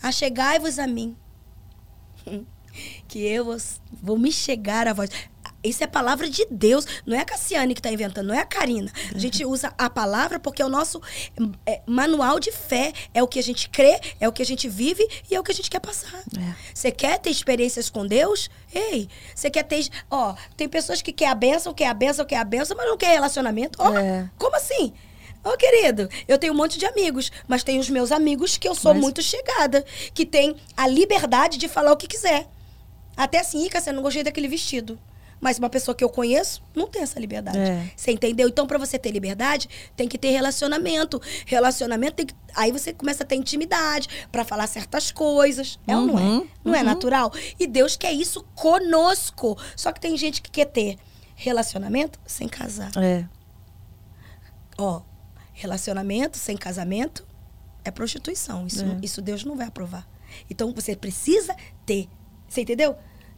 Achegai-vos 0.03 0.79
a 0.79 0.87
mim, 0.87 1.17
que 3.09 3.19
eu 3.25 3.57
vou 4.03 4.19
me 4.19 4.33
chegar 4.33 4.89
a 4.89 4.93
vós. 4.93 5.09
Isso 5.67 5.83
é 5.85 5.87
palavra 5.87 6.29
de 6.29 6.47
Deus, 6.51 6.87
não 7.05 7.17
é 7.17 7.21
a 7.21 7.25
Cassiane 7.25 7.75
que 7.75 7.81
está 7.81 7.91
inventando, 7.91 8.27
não 8.29 8.35
é 8.35 8.41
a 8.41 8.45
Karina. 8.47 8.91
A 9.15 9.19
gente 9.19 9.45
usa 9.47 9.73
a 9.77 9.89
palavra 9.91 10.39
porque 10.39 10.63
é 10.63 10.65
o 10.65 10.69
nosso 10.69 11.01
é, 11.67 11.81
manual 11.87 12.39
de 12.41 12.53
fé, 12.53 12.93
é 13.13 13.23
o 13.23 13.29
que 13.29 13.39
a 13.39 13.43
gente 13.43 13.69
crê, 13.69 13.99
é 14.21 14.29
o 14.29 14.33
que 14.33 14.43
a 14.43 14.47
gente 14.47 14.69
vive 14.69 15.07
e 15.31 15.35
é 15.35 15.41
o 15.41 15.43
que 15.43 15.53
a 15.53 15.55
gente 15.55 15.71
quer 15.71 15.81
passar. 15.81 16.23
É. 16.39 16.55
Você 16.75 16.91
quer 16.91 17.19
ter 17.19 17.31
experiências 17.31 17.91
com 17.91 18.07
Deus? 18.07 18.49
Ei, 18.75 19.09
você 19.35 19.51
quer 19.51 19.63
ter. 19.65 19.89
Ó, 20.11 20.35
tem 20.57 20.69
pessoas 20.69 21.03
que 21.03 21.13
quer 21.13 21.29
a 21.29 21.35
benção, 21.35 21.73
quer 21.75 21.89
a 21.89 21.95
benção, 21.95 22.25
quer 22.25 22.37
a 22.39 22.45
benção, 22.45 22.77
mas 22.77 22.87
não 22.87 22.97
quer 22.97 23.13
relacionamento. 23.13 23.79
Ó, 23.81 23.97
É. 23.97 24.29
como 24.39 24.57
assim? 24.57 24.93
Ô, 25.45 25.57
querido, 25.57 26.09
eu 26.27 26.39
tenho 26.39 26.53
um 26.53 26.57
monte 26.57 26.77
de 26.77 26.85
amigos, 26.87 27.31
mas 27.47 27.63
tem 27.63 27.79
os 27.79 27.89
meus 27.89 28.11
amigos 28.11 28.57
que 28.57 28.69
eu 28.69 28.75
sou 28.75 28.93
Mas- 28.93 29.01
muito 29.03 29.23
chegada, 29.23 29.85
que 30.13 30.27
tem 30.27 30.57
a 30.77 30.89
liberdade 30.89 31.57
de 31.57 31.69
falar 31.69 31.93
o 31.93 31.97
que 31.97 32.09
quiser. 32.09 32.49
Até 33.17 33.39
assim, 33.39 33.65
Ica, 33.65 33.81
você 33.81 33.93
não 33.93 34.03
gostei 34.03 34.25
daquele 34.25 34.49
vestido. 34.49 34.99
Mas 35.41 35.59
uma 35.59 35.69
pessoa 35.69 35.95
que 35.95 36.03
eu 36.03 36.09
conheço 36.09 36.63
não 36.75 36.87
tem 36.89 37.03
essa 37.03 37.21
liberdade. 37.21 37.59
É. 37.59 37.93
Você 37.95 38.11
entendeu? 38.11 38.49
Então, 38.49 38.67
pra 38.67 38.79
você 38.79 38.99
ter 38.99 39.11
liberdade, 39.11 39.69
tem 39.95 40.09
que 40.09 40.17
ter 40.17 40.31
relacionamento. 40.31 41.21
Relacionamento 41.45 42.17
tem 42.17 42.27
que. 42.27 42.35
Aí 42.55 42.73
você 42.73 42.93
começa 42.93 43.23
a 43.23 43.27
ter 43.27 43.37
intimidade 43.37 44.09
pra 44.33 44.45
falar 44.45 44.67
certas 44.67 45.11
coisas. 45.11 45.79
É 45.87 45.97
ou 45.97 46.07
não 46.07 46.19
é? 46.19 46.23
Uhum, 46.23 46.49
Não 46.65 46.75
é 46.75 46.79
uhum. 46.79 46.85
natural? 46.85 47.33
E 47.61 47.67
Deus 47.67 47.97
quer 47.97 48.13
isso 48.13 48.43
conosco. 48.55 49.57
Só 49.77 49.93
que 49.93 50.01
tem 50.01 50.17
gente 50.17 50.41
que 50.41 50.51
quer 50.51 50.65
ter 50.67 50.97
relacionamento 51.35 52.19
sem 52.27 52.49
casar. 52.49 52.91
É. 52.97 53.27
Ó, 54.79 55.03
relacionamento 55.53 56.39
sem 56.39 56.57
casamento 56.57 57.27
é 57.85 57.91
prostituição. 57.91 58.67
Isso, 58.67 58.85
É. 58.85 58.99
isso 59.03 59.23
Deus 59.23 59.45
não 59.45 59.57
vai 59.57 59.67
aprovar. 59.67 60.07
Então 60.51 60.73
você 60.73 60.97
precisa 60.97 61.55
ter. 61.85 62.09
Você 62.49 62.63
entendeu? 62.63 62.97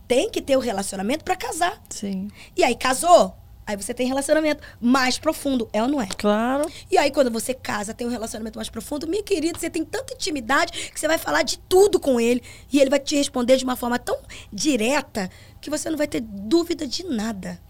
Tem 0.08 0.30
que 0.30 0.42
ter 0.42 0.56
o 0.56 0.60
relacionamento 0.60 1.22
pra 1.22 1.36
casar. 1.36 1.80
Sim. 1.90 2.28
E 2.56 2.64
aí 2.64 2.74
casou, 2.74 3.36
aí 3.66 3.76
você 3.76 3.92
tem 3.92 4.08
relacionamento 4.08 4.62
mais 4.80 5.18
profundo, 5.18 5.68
é 5.70 5.82
ou 5.82 5.88
não 5.88 6.00
é? 6.00 6.06
Claro. 6.06 6.66
E 6.90 6.96
aí 6.96 7.10
quando 7.10 7.30
você 7.30 7.52
casa, 7.52 7.92
tem 7.92 8.06
um 8.06 8.10
relacionamento 8.10 8.58
mais 8.58 8.70
profundo, 8.70 9.06
minha 9.06 9.22
querida, 9.22 9.58
você 9.58 9.68
tem 9.68 9.84
tanta 9.84 10.14
intimidade 10.14 10.90
que 10.90 10.98
você 10.98 11.06
vai 11.06 11.18
falar 11.18 11.42
de 11.42 11.58
tudo 11.58 12.00
com 12.00 12.18
ele 12.18 12.42
e 12.72 12.80
ele 12.80 12.88
vai 12.88 12.98
te 12.98 13.14
responder 13.14 13.58
de 13.58 13.64
uma 13.64 13.76
forma 13.76 13.98
tão 13.98 14.18
direta 14.50 15.30
que 15.60 15.68
você 15.68 15.90
não 15.90 15.98
vai 15.98 16.08
ter 16.08 16.22
dúvida 16.22 16.86
de 16.86 17.04
nada. 17.04 17.60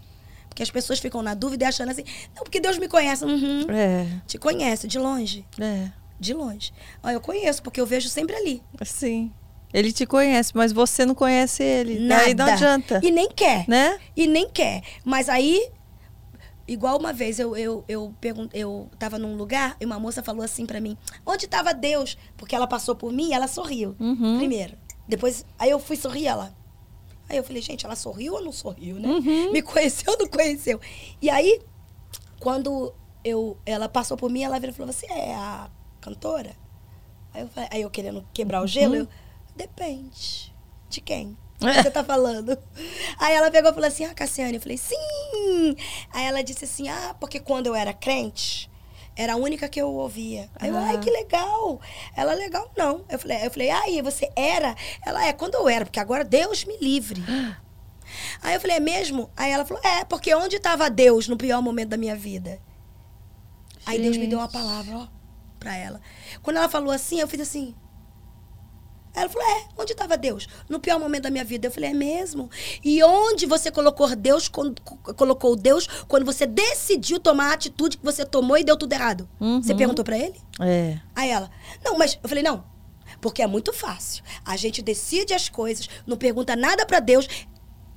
Porque 0.47 0.63
as 0.63 0.71
pessoas 0.71 0.99
ficam 0.99 1.21
na 1.21 1.33
dúvida 1.33 1.65
e 1.65 1.67
achando 1.67 1.91
assim, 1.91 2.03
não, 2.35 2.43
porque 2.43 2.59
Deus 2.59 2.77
me 2.77 2.87
conhece. 2.87 3.25
Uhum. 3.25 3.65
É. 3.69 4.07
Te 4.25 4.37
conhece 4.37 4.87
de 4.87 4.97
longe. 4.97 5.45
É. 5.59 5.91
De 6.19 6.33
longe. 6.33 6.73
Ó, 7.03 7.09
eu 7.09 7.21
conheço, 7.21 7.61
porque 7.61 7.79
eu 7.79 7.85
vejo 7.85 8.09
sempre 8.09 8.35
ali. 8.35 8.63
Sim. 8.83 9.31
Ele 9.73 9.91
te 9.91 10.05
conhece, 10.05 10.51
mas 10.55 10.71
você 10.71 11.05
não 11.05 11.13
conhece 11.13 11.61
ele. 11.63 11.99
Nada. 11.99 12.23
Daí 12.25 12.33
não 12.33 12.45
adianta. 12.47 12.99
E 13.03 13.11
nem 13.11 13.29
quer. 13.29 13.65
Né? 13.67 13.99
E 14.15 14.25
nem 14.27 14.49
quer. 14.49 14.81
Mas 15.05 15.29
aí, 15.29 15.69
igual 16.67 16.97
uma 16.97 17.13
vez 17.13 17.39
eu, 17.39 17.55
eu, 17.55 17.83
eu, 17.87 18.13
pergun- 18.19 18.49
eu 18.53 18.89
tava 18.97 19.17
num 19.19 19.35
lugar 19.35 19.75
e 19.79 19.85
uma 19.85 19.99
moça 19.99 20.23
falou 20.23 20.43
assim 20.43 20.65
pra 20.65 20.79
mim: 20.81 20.97
onde 21.25 21.47
tava 21.47 21.73
Deus? 21.73 22.17
Porque 22.37 22.55
ela 22.55 22.67
passou 22.67 22.95
por 22.95 23.11
mim 23.11 23.29
e 23.29 23.33
ela 23.33 23.47
sorriu. 23.47 23.95
Uhum. 23.99 24.37
Primeiro. 24.37 24.75
Depois, 25.07 25.45
aí 25.57 25.69
eu 25.69 25.79
fui 25.79 25.95
sorrir 25.95 26.27
ela. 26.27 26.53
Aí 27.27 27.37
eu 27.37 27.43
falei, 27.43 27.61
gente, 27.61 27.85
ela 27.85 27.95
sorriu 27.95 28.33
ou 28.33 28.43
não 28.43 28.51
sorriu, 28.51 28.95
né? 28.99 29.07
Uhum. 29.07 29.51
Me 29.51 29.61
conheceu 29.61 30.13
ou 30.13 30.17
não 30.19 30.27
conheceu? 30.27 30.79
E 31.21 31.29
aí, 31.29 31.61
quando 32.39 32.91
eu, 33.23 33.55
ela 33.65 33.87
passou 33.87 34.17
por 34.17 34.31
mim, 34.31 34.43
ela 34.43 34.59
virou 34.59 34.73
e 34.73 34.75
falou: 34.77 34.91
Você 34.91 35.05
é 35.05 35.35
a 35.35 35.69
cantora? 36.01 36.55
Aí 37.33 37.41
eu, 37.43 37.47
falei, 37.47 37.69
aí 37.71 37.81
eu 37.83 37.89
querendo 37.91 38.25
quebrar 38.33 38.63
o 38.63 38.67
gelo, 38.67 38.93
Uhum. 38.95 38.99
eu, 39.01 39.07
depende. 39.59 40.55
De 40.89 41.01
quem? 41.01 41.37
Você 41.59 41.91
tá 41.91 42.03
falando? 42.03 42.57
Aí 43.19 43.35
ela 43.35 43.51
pegou 43.51 43.69
e 43.69 43.73
falou 43.73 43.87
assim: 43.87 44.05
Ah, 44.05 44.13
Cassiane. 44.13 44.55
Eu 44.55 44.61
falei: 44.61 44.77
Sim. 44.77 45.75
Aí 46.11 46.25
ela 46.25 46.41
disse 46.41 46.65
assim: 46.65 46.87
Ah, 46.87 47.15
porque 47.19 47.39
quando 47.39 47.67
eu 47.67 47.75
era 47.75 47.93
crente, 47.93 48.71
era 49.15 49.33
a 49.33 49.35
única 49.35 49.67
que 49.67 49.81
eu 49.81 49.89
ouvia. 49.93 50.49
Aí 50.55 50.69
eu, 50.69 50.77
ai, 50.77 50.97
que 50.99 51.11
legal. 51.11 51.81
Ela, 52.15 52.33
legal, 52.33 52.71
não. 52.77 53.03
Eu 53.09 53.19
falei, 53.19 53.45
eu 53.45 53.51
falei, 53.51 53.69
ai, 53.69 54.01
você 54.01 54.31
era? 54.33 54.73
Ela, 55.05 55.25
é, 55.27 55.33
quando 55.33 55.55
eu 55.55 55.67
era, 55.67 55.83
porque 55.83 55.99
agora 55.99 56.23
Deus 56.23 56.63
me 56.63 56.77
livre. 56.77 57.21
Aí 58.41 58.55
eu 58.55 58.61
falei, 58.61 58.77
é 58.77 58.79
mesmo? 58.79 59.29
Aí 59.35 59.51
ela 59.51 59.65
falou, 59.65 59.83
é, 59.83 60.05
porque 60.05 60.33
onde 60.33 60.55
estava 60.55 60.89
Deus 60.89 61.27
no 61.27 61.35
pior 61.35 61.61
momento 61.61 61.89
da 61.89 61.97
minha 61.97 62.15
vida? 62.15 62.59
Aí 63.85 64.01
Deus 64.01 64.15
me 64.17 64.25
deu 64.25 64.39
uma 64.39 64.45
Gente. 64.45 64.53
palavra, 64.53 64.97
ó, 64.97 65.07
pra 65.59 65.75
ela. 65.75 66.01
Quando 66.41 66.57
ela 66.57 66.69
falou 66.69 66.91
assim, 66.91 67.19
eu 67.19 67.27
fiz 67.27 67.41
assim. 67.41 67.75
Ela 69.19 69.29
falou, 69.29 69.47
é, 69.49 69.65
onde 69.77 69.91
estava 69.91 70.17
Deus? 70.17 70.47
No 70.67 70.79
pior 70.79 70.99
momento 70.99 71.23
da 71.23 71.29
minha 71.29 71.43
vida. 71.43 71.67
Eu 71.67 71.71
falei, 71.71 71.89
é 71.91 71.93
mesmo? 71.93 72.49
E 72.83 73.03
onde 73.03 73.45
você 73.45 73.69
colocou 73.71 74.13
Deus, 74.15 74.47
quando, 74.47 74.81
co- 74.81 75.13
colocou 75.13 75.55
Deus, 75.55 75.87
quando 76.07 76.25
você 76.25 76.45
decidiu 76.45 77.19
tomar 77.19 77.51
a 77.51 77.53
atitude 77.53 77.97
que 77.97 78.05
você 78.05 78.25
tomou 78.25 78.57
e 78.57 78.63
deu 78.63 78.77
tudo 78.77 78.93
errado? 78.93 79.27
Você 79.61 79.71
Uhum. 79.71 79.77
perguntou 79.77 80.03
pra 80.05 80.17
ele? 80.17 80.39
É. 80.59 80.99
Aí 81.15 81.29
ela, 81.29 81.49
não, 81.83 81.97
mas 81.97 82.17
eu 82.21 82.29
falei, 82.29 82.43
não, 82.43 82.63
porque 83.21 83.41
é 83.41 83.47
muito 83.47 83.73
fácil. 83.73 84.23
A 84.45 84.55
gente 84.55 84.81
decide 84.81 85.33
as 85.33 85.49
coisas, 85.49 85.89
não 86.07 86.15
pergunta 86.17 86.55
nada 86.55 86.85
pra 86.85 86.99
Deus, 86.99 87.27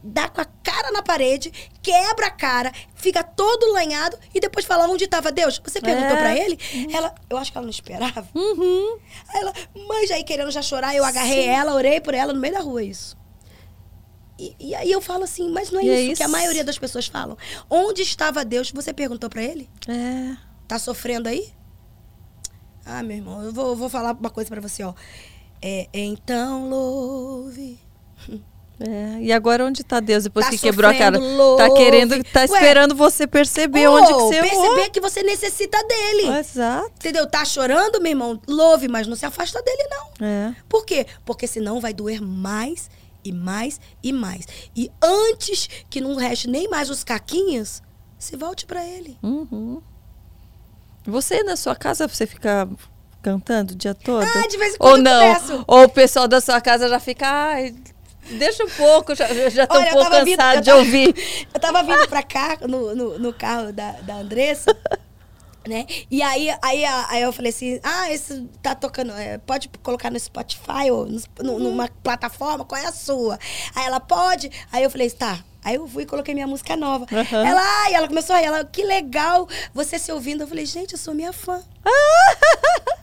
dá 0.02 0.28
com 0.28 0.40
a 0.40 0.44
cara 0.44 0.90
na 0.90 1.02
parede, 1.02 1.52
quebra 1.82 2.26
a 2.26 2.30
cara, 2.30 2.72
fica 2.94 3.22
todo 3.22 3.72
lanhado 3.72 4.18
e 4.34 4.40
depois 4.40 4.64
fala 4.64 4.86
onde 4.88 5.04
estava 5.04 5.30
Deus. 5.30 5.60
Você 5.64 5.80
perguntou 5.80 6.16
É. 6.16 6.20
pra 6.20 6.36
ele? 6.36 6.58
Ela, 6.92 7.14
eu 7.30 7.36
acho 7.36 7.52
que 7.52 7.58
ela 7.58 7.64
não 7.64 7.70
esperava. 7.70 8.26
Uhum. 8.34 8.98
Aí 9.28 9.40
ela, 9.40 9.52
mãe, 9.86 10.06
já 10.06 10.14
aí 10.16 10.24
querendo 10.24 10.50
já 10.50 10.62
chorar, 10.62 10.94
eu 10.96 11.04
agarrei 11.04 11.44
Sim. 11.44 11.48
ela, 11.48 11.74
orei 11.74 12.00
por 12.00 12.14
ela 12.14 12.32
no 12.32 12.40
meio 12.40 12.54
da 12.54 12.60
rua, 12.60 12.82
isso. 12.82 13.16
E, 14.38 14.56
e 14.58 14.74
aí 14.74 14.90
eu 14.90 15.00
falo 15.00 15.22
assim, 15.24 15.48
mas 15.50 15.70
não 15.70 15.80
é 15.80 15.84
E 15.84 15.90
é 15.90 16.00
isso, 16.02 16.16
que 16.16 16.22
a 16.22 16.26
isso. 16.26 16.32
maioria 16.32 16.64
das 16.64 16.78
pessoas 16.78 17.06
falam. 17.06 17.36
Onde 17.70 18.02
estava 18.02 18.44
Deus? 18.44 18.70
Você 18.72 18.92
perguntou 18.92 19.30
pra 19.30 19.42
ele? 19.42 19.70
É. 19.86 20.36
Tá 20.66 20.78
sofrendo 20.78 21.28
aí? 21.28 21.52
Ah, 22.84 23.02
meu 23.04 23.16
irmão, 23.18 23.42
eu 23.42 23.52
vou, 23.52 23.68
eu 23.68 23.76
vou 23.76 23.88
falar 23.88 24.12
uma 24.18 24.30
coisa 24.30 24.50
pra 24.50 24.60
você, 24.60 24.82
ó. 24.82 24.94
É, 25.60 25.86
então 25.92 26.68
louve. 26.68 27.78
É, 28.80 29.18
e 29.20 29.32
agora 29.32 29.64
onde 29.64 29.84
tá 29.84 30.00
Deus 30.00 30.24
depois 30.24 30.46
Tá 30.46 30.50
que 30.50 30.58
quebrou 30.58 30.90
a 30.90 30.94
cara? 30.94 31.16
sofrendo, 31.16 31.56
Tá 31.56 31.66
louve. 31.66 31.84
querendo, 31.84 32.24
tá 32.24 32.40
Ué, 32.40 32.44
esperando 32.46 32.94
você 32.96 33.26
perceber 33.28 33.86
Ou 33.86 33.96
onde 33.96 34.06
que 34.08 34.12
você 34.14 34.40
perceber 34.40 34.90
que 34.90 35.00
você 35.00 35.22
necessita 35.22 35.78
dele. 35.84 36.38
Exato. 36.38 36.90
Entendeu? 36.96 37.26
Tá 37.26 37.44
chorando, 37.44 38.00
meu 38.00 38.10
irmão? 38.10 38.40
Louve, 38.48 38.88
mas 38.88 39.06
não 39.06 39.14
se 39.14 39.24
afasta 39.24 39.62
dele, 39.62 39.86
não. 39.90 40.26
É. 40.26 40.54
Por 40.68 40.84
quê? 40.84 41.06
Porque 41.24 41.46
senão 41.46 41.80
vai 41.80 41.92
doer 41.92 42.20
mais 42.20 42.90
e 43.24 43.30
mais 43.32 43.80
e 44.02 44.12
mais. 44.12 44.46
E 44.74 44.90
antes 45.00 45.68
que 45.88 46.00
não 46.00 46.16
reste 46.16 46.48
nem 46.48 46.68
mais 46.68 46.90
os 46.90 47.04
caquinhos, 47.04 47.80
se 48.18 48.36
volte 48.36 48.66
pra 48.66 48.84
ele. 48.84 49.16
Uhum. 49.22 49.80
Você 51.06 51.42
na 51.44 51.56
sua 51.56 51.74
casa 51.76 52.06
você 52.08 52.26
fica 52.26 52.68
cantando 53.20 53.74
o 53.74 53.76
dia 53.76 53.94
todo? 53.94 54.24
Ah, 54.24 54.46
de 54.48 54.56
vez 54.56 54.74
em 54.74 54.76
Ou 54.80 54.90
quando 54.90 55.06
eu 55.06 55.12
não? 55.12 55.34
começo. 55.34 55.64
Ou 55.68 55.84
o 55.84 55.88
pessoal 55.88 56.26
da 56.26 56.40
sua 56.40 56.60
casa 56.60 56.88
já 56.88 56.98
fica, 56.98 57.28
ai, 57.28 57.74
deixa 58.38 58.64
um 58.64 58.70
pouco, 58.70 59.14
já, 59.14 59.26
já 59.50 59.66
tô 59.66 59.76
Olha, 59.76 59.88
um 59.88 59.92
pouco 59.92 60.10
tava 60.10 60.24
vindo- 60.24 60.40
eu 60.42 60.60
de 60.60 60.66
tava- 60.66 60.78
ouvir. 60.78 61.14
Eu 61.54 61.60
tava 61.60 61.82
vindo 61.82 62.08
pra 62.08 62.22
cá 62.22 62.58
no, 62.68 62.94
no, 62.94 63.18
no 63.18 63.32
carro 63.32 63.72
da, 63.72 63.92
da 64.02 64.14
Andressa, 64.16 64.76
né? 65.66 65.86
E 66.10 66.22
aí, 66.22 66.48
aí, 66.62 66.84
aí 66.84 67.22
eu 67.22 67.32
falei 67.32 67.50
assim: 67.50 67.78
ah, 67.82 68.10
esse 68.10 68.48
tá 68.62 68.74
tocando, 68.74 69.12
é, 69.12 69.38
pode 69.38 69.68
colocar 69.82 70.10
no 70.10 70.18
Spotify 70.18 70.90
ou 70.90 71.06
no- 71.42 71.58
numa 71.58 71.88
plataforma, 72.02 72.64
qual 72.64 72.80
é 72.80 72.86
a 72.86 72.92
sua? 72.92 73.38
Aí 73.74 73.84
ela 73.86 74.00
pode. 74.00 74.50
Aí 74.72 74.82
eu 74.82 74.90
falei: 74.90 75.10
tá. 75.10 75.38
Aí 75.64 75.76
eu 75.76 75.86
fui 75.86 76.02
e 76.02 76.06
coloquei 76.06 76.34
minha 76.34 76.46
música 76.46 76.76
nova. 76.76 77.06
Aham. 77.12 77.46
Ela, 77.46 77.60
ai, 77.84 77.94
ela 77.94 78.08
começou 78.08 78.34
a 78.34 78.38
rir, 78.38 78.46
ela, 78.46 78.64
que 78.64 78.82
legal 78.82 79.48
você 79.72 79.98
se 79.98 80.10
ouvindo. 80.10 80.42
Eu 80.42 80.48
falei, 80.48 80.66
gente, 80.66 80.92
eu 80.92 80.98
sou 80.98 81.14
minha 81.14 81.32
fã. 81.32 81.62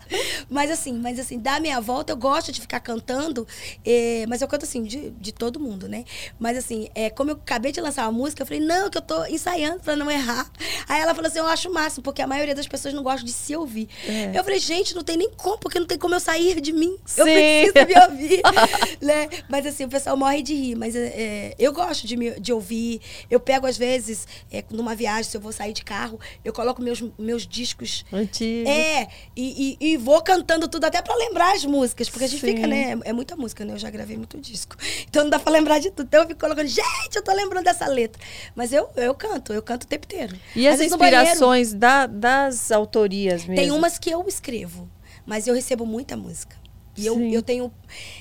Mas 0.49 0.72
assim, 0.72 0.94
mas 0.94 1.19
assim, 1.19 1.38
da 1.38 1.60
minha 1.60 1.80
volta, 1.80 2.14
eu 2.14 2.18
gosto 2.18 2.52
de 2.52 2.60
ficar 2.60 2.80
cantando, 2.80 3.48
eh, 3.86 4.26
mas 4.27 4.41
eu 4.41 4.48
canto 4.48 4.64
assim, 4.65 4.81
de, 4.84 5.11
de 5.11 5.31
todo 5.31 5.60
mundo, 5.60 5.88
né? 5.88 6.03
Mas 6.40 6.57
assim, 6.57 6.90
é, 6.95 7.10
como 7.10 7.31
eu 7.31 7.36
acabei 7.36 7.72
de 7.72 7.80
lançar 7.80 8.03
uma 8.07 8.11
música, 8.11 8.41
eu 8.41 8.48
falei, 8.48 8.60
não, 8.60 8.90
que 8.90 8.98
eu 8.98 9.02
tô 9.02 9.26
ensaiando 9.26 9.81
pra 9.81 9.95
não 9.95 10.10
errar. 10.10 10.49
Aí 10.88 11.02
ela 11.02 11.14
falou 11.14 11.27
assim, 11.27 11.40
eu 11.40 11.48
acho 11.48 11.69
o 11.69 11.73
máximo, 11.73 12.03
porque 12.03 12.22
a 12.22 12.27
maioria 12.27 12.56
das 12.56 12.68
pessoas 12.68 12.94
não 12.94 13.03
gosta 13.03 13.23
de 13.23 13.31
se 13.31 13.56
ouvir. 13.56 13.88
É. 14.07 14.31
Eu 14.34 14.44
falei, 14.44 14.60
gente, 14.60 14.95
não 14.95 15.03
tem 15.03 15.18
nem 15.18 15.30
como, 15.30 15.60
porque 15.60 15.80
não 15.80 15.86
tem 15.86 15.98
como 15.98 16.15
eu 16.15 16.19
sair 16.19 16.60
de 16.60 16.73
mim. 16.73 16.98
Eu 17.15 17.26
Sim. 17.26 17.34
preciso 17.34 17.88
me 17.88 18.02
ouvir. 18.02 18.41
né? 19.02 19.30
Mas 19.48 19.65
assim, 19.65 19.86
o 19.86 19.90
pessoal 19.90 20.18
morre 20.18 20.41
de 20.41 20.56
rir. 20.56 20.76
Mas 20.76 20.95
é, 20.95 21.53
eu 21.60 21.72
gosto 21.72 22.07
de, 22.07 22.18
me, 22.18 22.40
de 22.40 22.49
ouvir. 22.54 23.02
Eu 23.30 23.40
pego, 23.40 23.66
às 23.68 23.78
vezes, 23.78 24.28
é, 24.52 24.64
numa 24.72 24.96
viagem, 24.96 25.24
se 25.30 25.36
eu 25.38 25.42
vou 25.42 25.52
sair 25.52 25.74
de 25.74 25.84
carro, 25.84 26.20
eu 26.44 26.52
coloco 26.54 26.82
meus, 26.82 27.04
meus 27.18 27.46
discos 27.48 28.06
Antigo. 28.12 28.68
é, 28.70 29.08
e, 29.36 29.78
e, 29.82 29.88
e 29.94 29.98
vou 29.98 30.22
cantando 30.22 30.68
tudo 30.68 30.86
até 30.86 31.02
pra 31.02 31.16
lembrar 31.16 31.54
as 31.56 31.66
músicas, 31.66 32.10
porque 32.10 32.26
a 32.26 32.28
gente 32.28 32.42
Sim. 32.42 32.48
fica, 32.56 32.68
né? 32.68 32.98
É, 33.06 33.10
é 33.10 33.14
muita 33.14 33.36
música, 33.36 33.64
né? 33.66 33.74
Eu 33.74 33.78
já 33.80 33.90
gravei 33.90 34.18
muito 34.18 34.38
disco. 34.40 34.76
Então 35.08 35.24
não 35.24 35.30
dá 35.30 35.40
pra 35.40 35.52
lembrar 35.52 35.80
de 35.80 35.92
tudo. 35.92 36.08
Então 36.08 36.22
eu 36.24 36.28
fico 36.28 36.40
colocando, 36.40 36.68
gente, 36.68 37.16
eu 37.16 37.24
tô 37.24 37.34
lembrando 37.34 37.64
dessa 37.66 37.88
letra. 37.88 38.22
Mas 38.56 38.72
eu, 38.74 38.90
eu 38.96 39.14
canto, 39.16 39.54
eu 39.54 39.62
canto 39.62 39.84
o 39.84 39.88
tempo 39.88 40.06
inteiro. 40.06 40.36
E 40.56 40.68
Às 40.68 40.74
as 40.74 40.80
vezes 40.80 40.94
inspirações 40.94 41.74
da- 41.74 42.08
das 42.08 42.72
autorias 42.72 43.42
mesmo? 43.46 43.56
Tem 43.56 43.72
umas 43.72 43.98
que 43.98 44.10
eu 44.10 44.26
escrevo, 44.28 44.90
mas 45.26 45.48
eu 45.48 45.54
recebo 45.54 45.86
muita 45.86 46.16
música. 46.18 46.59
E 47.00 47.06
eu, 47.06 47.16
Sim. 47.16 47.32
eu 47.34 47.42
tenho. 47.42 47.72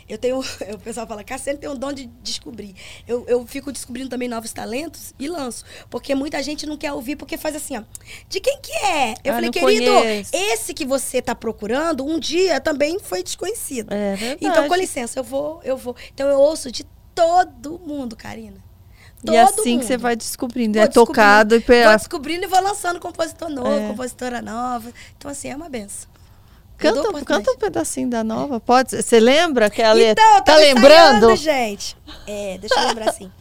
Eu 0.09 0.17
tenho. 0.19 0.41
O 0.75 0.79
pessoal 0.79 1.07
fala, 1.07 1.25
Cassiano 1.25 1.59
tem 1.59 1.69
um 1.69 1.75
dom 1.77 1.93
de 1.93 2.07
descobrir. 2.23 2.75
Eu, 3.07 3.25
eu 3.27 3.47
fico 3.47 3.71
descobrindo 3.73 4.09
também 4.09 4.29
novos 4.29 4.53
talentos 4.53 5.13
e 5.19 5.29
lanço. 5.29 5.65
Porque 5.91 6.15
muita 6.15 6.43
gente 6.43 6.67
não 6.67 6.77
quer 6.77 6.93
ouvir, 6.93 7.17
porque 7.17 7.37
faz 7.37 7.57
assim, 7.57 7.77
ó. 7.77 7.83
De 8.29 8.41
quem 8.41 8.59
que 8.61 8.73
é? 8.73 9.15
Eu 9.25 9.33
Ah, 9.33 9.35
falei, 9.37 9.51
querido, 9.51 9.93
conheço." 9.93 10.31
esse 10.35 10.73
que 10.75 10.85
você 10.85 11.21
tá 11.21 11.35
procurando, 11.35 12.05
um 12.07 12.19
dia 12.19 12.61
também 12.61 12.99
foi 12.99 13.23
desconhecido. 13.23 13.93
É 13.93 14.15
verdade. 14.15 14.39
Então, 14.45 14.69
com 14.69 14.75
licença, 14.75 15.19
eu 15.19 15.25
vou, 15.25 15.61
eu 15.65 15.77
vou. 15.77 15.95
Então 16.15 16.29
eu 16.29 16.39
ouço 16.41 16.71
de 16.71 16.85
todo 17.15 17.79
mundo, 17.81 18.15
Karina. 18.17 18.57
E 19.29 19.35
é 19.35 19.41
assim 19.43 19.73
mundo. 19.73 19.81
que 19.81 19.87
você 19.87 19.97
vai 19.97 20.15
descobrindo. 20.15 20.75
Vou 20.79 20.85
é 20.85 20.87
tocado 20.89 21.57
e 21.57 21.59
Vou 21.59 21.97
descobrindo 21.97 22.45
e 22.45 22.47
vou 22.47 22.63
lançando 22.63 23.01
compositor 23.01 23.49
novo, 23.49 23.69
É. 23.69 23.89
compositora 23.89 24.41
nova. 24.41 24.93
Então, 25.17 25.29
assim, 25.29 25.49
é 25.49 25.57
uma 25.57 25.69
benção. 25.69 26.08
Canta, 26.79 27.25
canta 27.25 27.51
um 27.51 27.57
pedacinho 27.57 28.09
da 28.09 28.23
nova, 28.23 28.61
pode? 28.61 28.91
Você 29.03 29.19
lembra 29.19 29.69
que 29.69 29.83
a 29.83 29.93
letra? 29.93 30.25
Então, 30.25 30.45
tá 30.45 30.57
lembrando? 30.57 31.33
ensaiando, 31.33 31.37
gente. 31.37 31.97
É, 32.27 32.57
deixa 32.59 32.81
eu 32.81 32.89
lembrar 32.89 33.11
assim. 33.11 33.31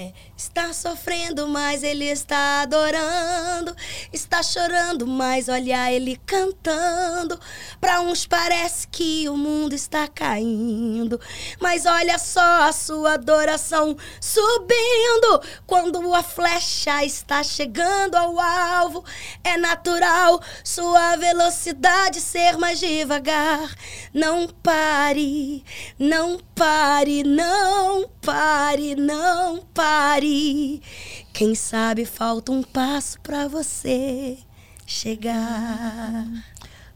É, 0.00 0.12
está 0.38 0.72
sofrendo, 0.72 1.48
mas 1.48 1.82
ele 1.82 2.04
está 2.04 2.62
adorando. 2.62 3.74
Está 4.12 4.40
chorando, 4.40 5.04
mas 5.04 5.48
olha 5.48 5.92
ele 5.92 6.16
cantando. 6.24 7.38
Pra 7.80 8.00
uns 8.00 8.24
parece 8.24 8.86
que 8.86 9.28
o 9.28 9.36
mundo 9.36 9.74
está 9.74 10.06
caindo. 10.06 11.20
Mas 11.60 11.86
olha 11.86 12.16
só 12.18 12.62
a 12.62 12.72
sua 12.72 13.14
adoração 13.14 13.96
subindo. 14.20 15.42
Quando 15.66 16.14
a 16.14 16.22
flecha 16.22 17.04
está 17.04 17.42
chegando 17.42 18.14
ao 18.14 18.38
alvo, 18.38 19.04
é 19.42 19.56
natural 19.56 20.40
sua 20.62 21.16
velocidade 21.16 22.20
ser 22.20 22.56
mais 22.56 22.78
devagar. 22.78 23.74
Não 24.14 24.46
pare, 24.46 25.64
não 25.98 26.38
pare, 26.54 27.24
não 27.24 28.08
pare, 28.22 28.94
não 28.94 29.66
pare. 29.74 30.27
Quem 31.32 31.54
sabe 31.54 32.04
falta 32.04 32.52
um 32.52 32.62
passo 32.62 33.20
pra 33.20 33.48
você 33.48 34.38
chegar. 34.86 36.26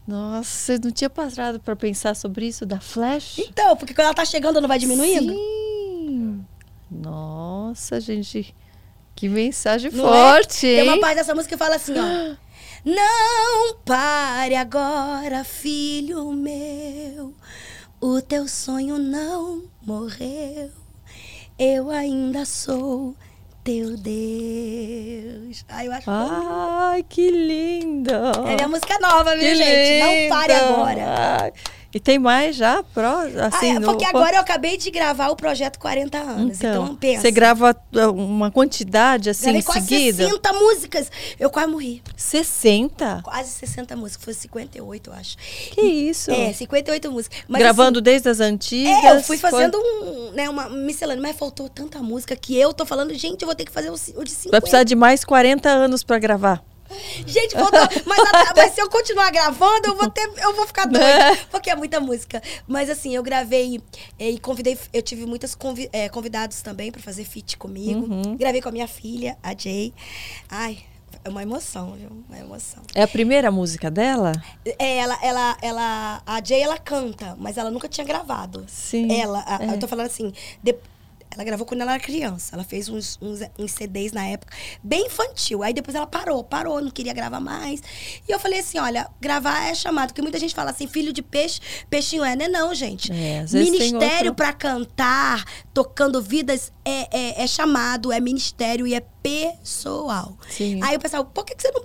Nossa, 0.07 0.73
eu 0.73 0.79
não 0.83 0.91
tinha 0.91 1.09
passado 1.09 1.59
pra 1.59 1.75
pensar 1.75 2.15
sobre 2.15 2.47
isso 2.47 2.65
da 2.65 2.79
Flash? 2.79 3.39
Então, 3.39 3.75
porque 3.77 3.93
quando 3.93 4.05
ela 4.07 4.13
tá 4.13 4.25
chegando, 4.25 4.59
não 4.59 4.67
vai 4.67 4.77
diminuindo? 4.79 5.31
Sim. 5.33 6.45
Nossa, 6.91 7.99
gente, 8.01 8.53
que 9.15 9.29
mensagem 9.29 9.91
Não 9.91 10.07
é? 10.13 10.33
forte, 10.33 10.61
Tem 10.61 10.79
hein? 10.79 10.89
uma 10.89 10.99
parte 10.99 11.15
dessa 11.15 11.33
música 11.33 11.55
que 11.55 11.57
fala 11.63 11.75
assim, 11.75 11.93
ó. 11.97 12.35
Não 12.85 13.75
pare 13.85 14.55
agora, 14.55 15.45
filho 15.45 16.33
meu. 16.33 17.33
O 18.01 18.21
teu 18.21 18.45
sonho 18.45 18.99
não 18.99 19.63
morreu. 19.81 20.69
Eu 21.57 21.89
ainda 21.89 22.43
sou 22.43 23.15
teu 23.63 23.95
Deus. 23.97 25.65
Ai, 25.69 25.87
eu 25.87 25.93
acho 25.93 26.09
Ai, 26.09 27.03
que 27.07 27.31
linda! 27.31 28.31
É 28.45 28.55
minha 28.55 28.67
música 28.67 28.99
nova, 28.99 29.31
viu, 29.31 29.41
Que 29.41 29.55
gente? 29.55 29.99
Não 30.03 30.37
pare 30.37 30.53
agora. 30.53 31.41
Ai, 31.41 31.53
E 31.93 31.99
tem 31.99 32.17
mais 32.17 32.55
já? 32.55 32.81
Pro, 32.93 33.05
assim, 33.45 33.73
Ah, 33.73 33.75
é, 33.75 33.79
no- 33.79 33.85
porque 33.87 34.03
agora 34.05 34.37
eu 34.37 34.41
acabei 34.41 34.77
de 34.77 34.89
gravar 34.89 35.29
o 35.29 35.35
projeto 35.35 35.77
40 35.77 36.17
anos. 36.17 36.57
Então, 36.57 36.83
Então, 36.85 36.95
pensa. 36.95 37.21
você 37.21 37.31
grava 37.31 37.75
uh, 37.95 38.11
uma 38.11 38.49
quantidade 38.49 39.29
assim 39.29 39.43
Gravei 39.43 39.61
em 39.61 39.63
quase 39.63 39.87
seguida? 39.87 40.23
60 40.25 40.53
músicas. 40.53 41.11
Eu 41.39 41.51
quase 41.51 41.67
morri. 41.71 42.01
60? 42.15 43.21
Quase 43.23 43.49
60 43.51 43.95
músicas. 43.95 44.23
Foi 44.23 44.33
58, 44.33 45.09
eu 45.09 45.13
acho. 45.13 45.37
Que 45.71 45.81
isso? 45.81 46.31
É, 46.31 46.51
58 46.51 47.11
músicas. 47.11 47.39
Mas, 47.47 47.61
Gravando 47.61 47.99
assim, 47.99 48.03
desde 48.03 48.29
as 48.29 48.39
antigas? 48.39 49.03
É, 49.03 49.15
eu 49.17 49.21
fui 49.23 49.37
fazendo 49.37 49.77
um, 49.77 50.31
né, 50.31 50.49
uma 50.49 50.69
miscelânea, 50.69 51.21
mas 51.21 51.35
faltou 51.37 51.69
tanta 51.69 51.99
música 51.99 52.35
que 52.35 52.57
eu 52.57 52.73
tô 52.73 52.85
falando, 52.87 53.13
gente, 53.13 53.43
eu 53.43 53.45
vou 53.45 53.55
ter 53.55 53.65
que 53.65 53.71
fazer 53.71 53.91
o 53.91 53.95
de 54.23 54.31
50. 54.31 54.49
Vai 54.51 54.61
precisar 54.61 54.83
de 54.83 54.95
mais 54.95 55.23
40 55.23 55.69
anos 55.69 56.03
pra 56.03 56.17
gravar. 56.17 56.63
Gente. 57.25 57.55
Mas, 57.55 58.19
a- 58.19 58.53
mas 58.55 58.73
se 58.73 58.81
eu 58.81 58.89
continuar 58.89 59.31
gravando, 59.31 59.87
eu 59.87 59.95
vou 59.95 60.09
ter, 60.09 60.29
eu 60.37 60.53
vou 60.55 60.65
ficar 60.67 60.85
doida. 60.85 61.05
É. 61.05 61.35
Porque 61.51 61.69
é 61.69 61.75
muita 61.75 61.99
música. 61.99 62.41
Mas 62.67 62.89
assim, 62.89 63.15
eu 63.15 63.23
gravei 63.23 63.81
eh, 64.19 64.31
e 64.31 64.39
convidei. 64.39 64.77
Eu 64.93 65.01
tive 65.01 65.25
muitos 65.25 65.55
convi- 65.55 65.89
eh, 65.93 66.09
convidados 66.09 66.61
também 66.61 66.91
pra 66.91 67.01
fazer 67.01 67.23
feat 67.25 67.57
comigo. 67.57 67.99
Uhum. 68.01 68.37
Gravei 68.37 68.61
com 68.61 68.69
a 68.69 68.71
minha 68.71 68.87
filha, 68.87 69.37
a 69.43 69.55
Jay. 69.57 69.93
Ai, 70.49 70.79
é 71.23 71.29
uma 71.29 71.41
emoção, 71.41 71.93
viu? 71.93 72.09
Uma 72.27 72.37
emoção. 72.39 72.81
É 72.93 73.03
a 73.03 73.07
primeira 73.07 73.49
música 73.51 73.89
dela? 73.89 74.31
É, 74.77 74.97
ela, 74.97 75.17
ela, 75.23 75.57
ela, 75.61 76.21
a 76.25 76.43
Jay, 76.43 76.61
ela 76.61 76.77
canta, 76.77 77.35
mas 77.39 77.57
ela 77.57 77.71
nunca 77.71 77.87
tinha 77.87 78.05
gravado. 78.05 78.65
Sim, 78.67 79.11
Ela, 79.19 79.43
a- 79.47 79.63
é. 79.63 79.69
eu 79.73 79.79
tô 79.79 79.87
falando 79.87 80.07
assim, 80.07 80.33
de- 80.61 80.75
ela 81.33 81.43
gravou 81.43 81.65
quando 81.65 81.81
ela 81.81 81.93
era 81.93 81.99
criança. 82.03 82.55
Ela 82.55 82.63
fez 82.63 82.87
uns, 82.89 83.17
uns, 83.21 83.39
uns 83.57 83.71
CDs 83.71 84.11
na 84.11 84.25
época, 84.25 84.55
bem 84.83 85.07
infantil. 85.07 85.63
Aí 85.63 85.73
depois 85.73 85.95
ela 85.95 86.05
parou, 86.07 86.43
parou, 86.43 86.81
não 86.81 86.91
queria 86.91 87.13
gravar 87.13 87.39
mais. 87.39 87.81
E 88.27 88.31
eu 88.31 88.39
falei 88.39 88.59
assim, 88.59 88.77
olha, 88.79 89.09
gravar 89.19 89.67
é 89.69 89.73
chamado, 89.75 90.09
porque 90.09 90.21
muita 90.21 90.39
gente 90.39 90.53
fala 90.53 90.71
assim, 90.71 90.87
filho 90.87 91.11
de 91.11 91.21
peixe, 91.21 91.59
peixinho 91.89 92.23
é, 92.23 92.35
não 92.35 92.45
é 92.45 92.47
não, 92.49 92.73
gente. 92.75 93.11
É, 93.11 93.45
ministério 93.51 94.31
outro- 94.31 94.35
pra 94.35 94.53
cantar, 94.53 95.43
tocando 95.73 96.21
vidas, 96.21 96.71
é, 96.85 97.07
é, 97.39 97.43
é 97.43 97.47
chamado, 97.47 98.11
é 98.11 98.19
ministério 98.19 98.85
e 98.85 98.93
é 98.93 99.01
pessoal. 99.21 100.37
Sim. 100.49 100.79
Aí 100.83 100.95
o 100.95 100.99
pessoal, 100.99 101.25
por 101.25 101.45
que, 101.45 101.55
que 101.55 101.61
você 101.61 101.71
não 101.71 101.81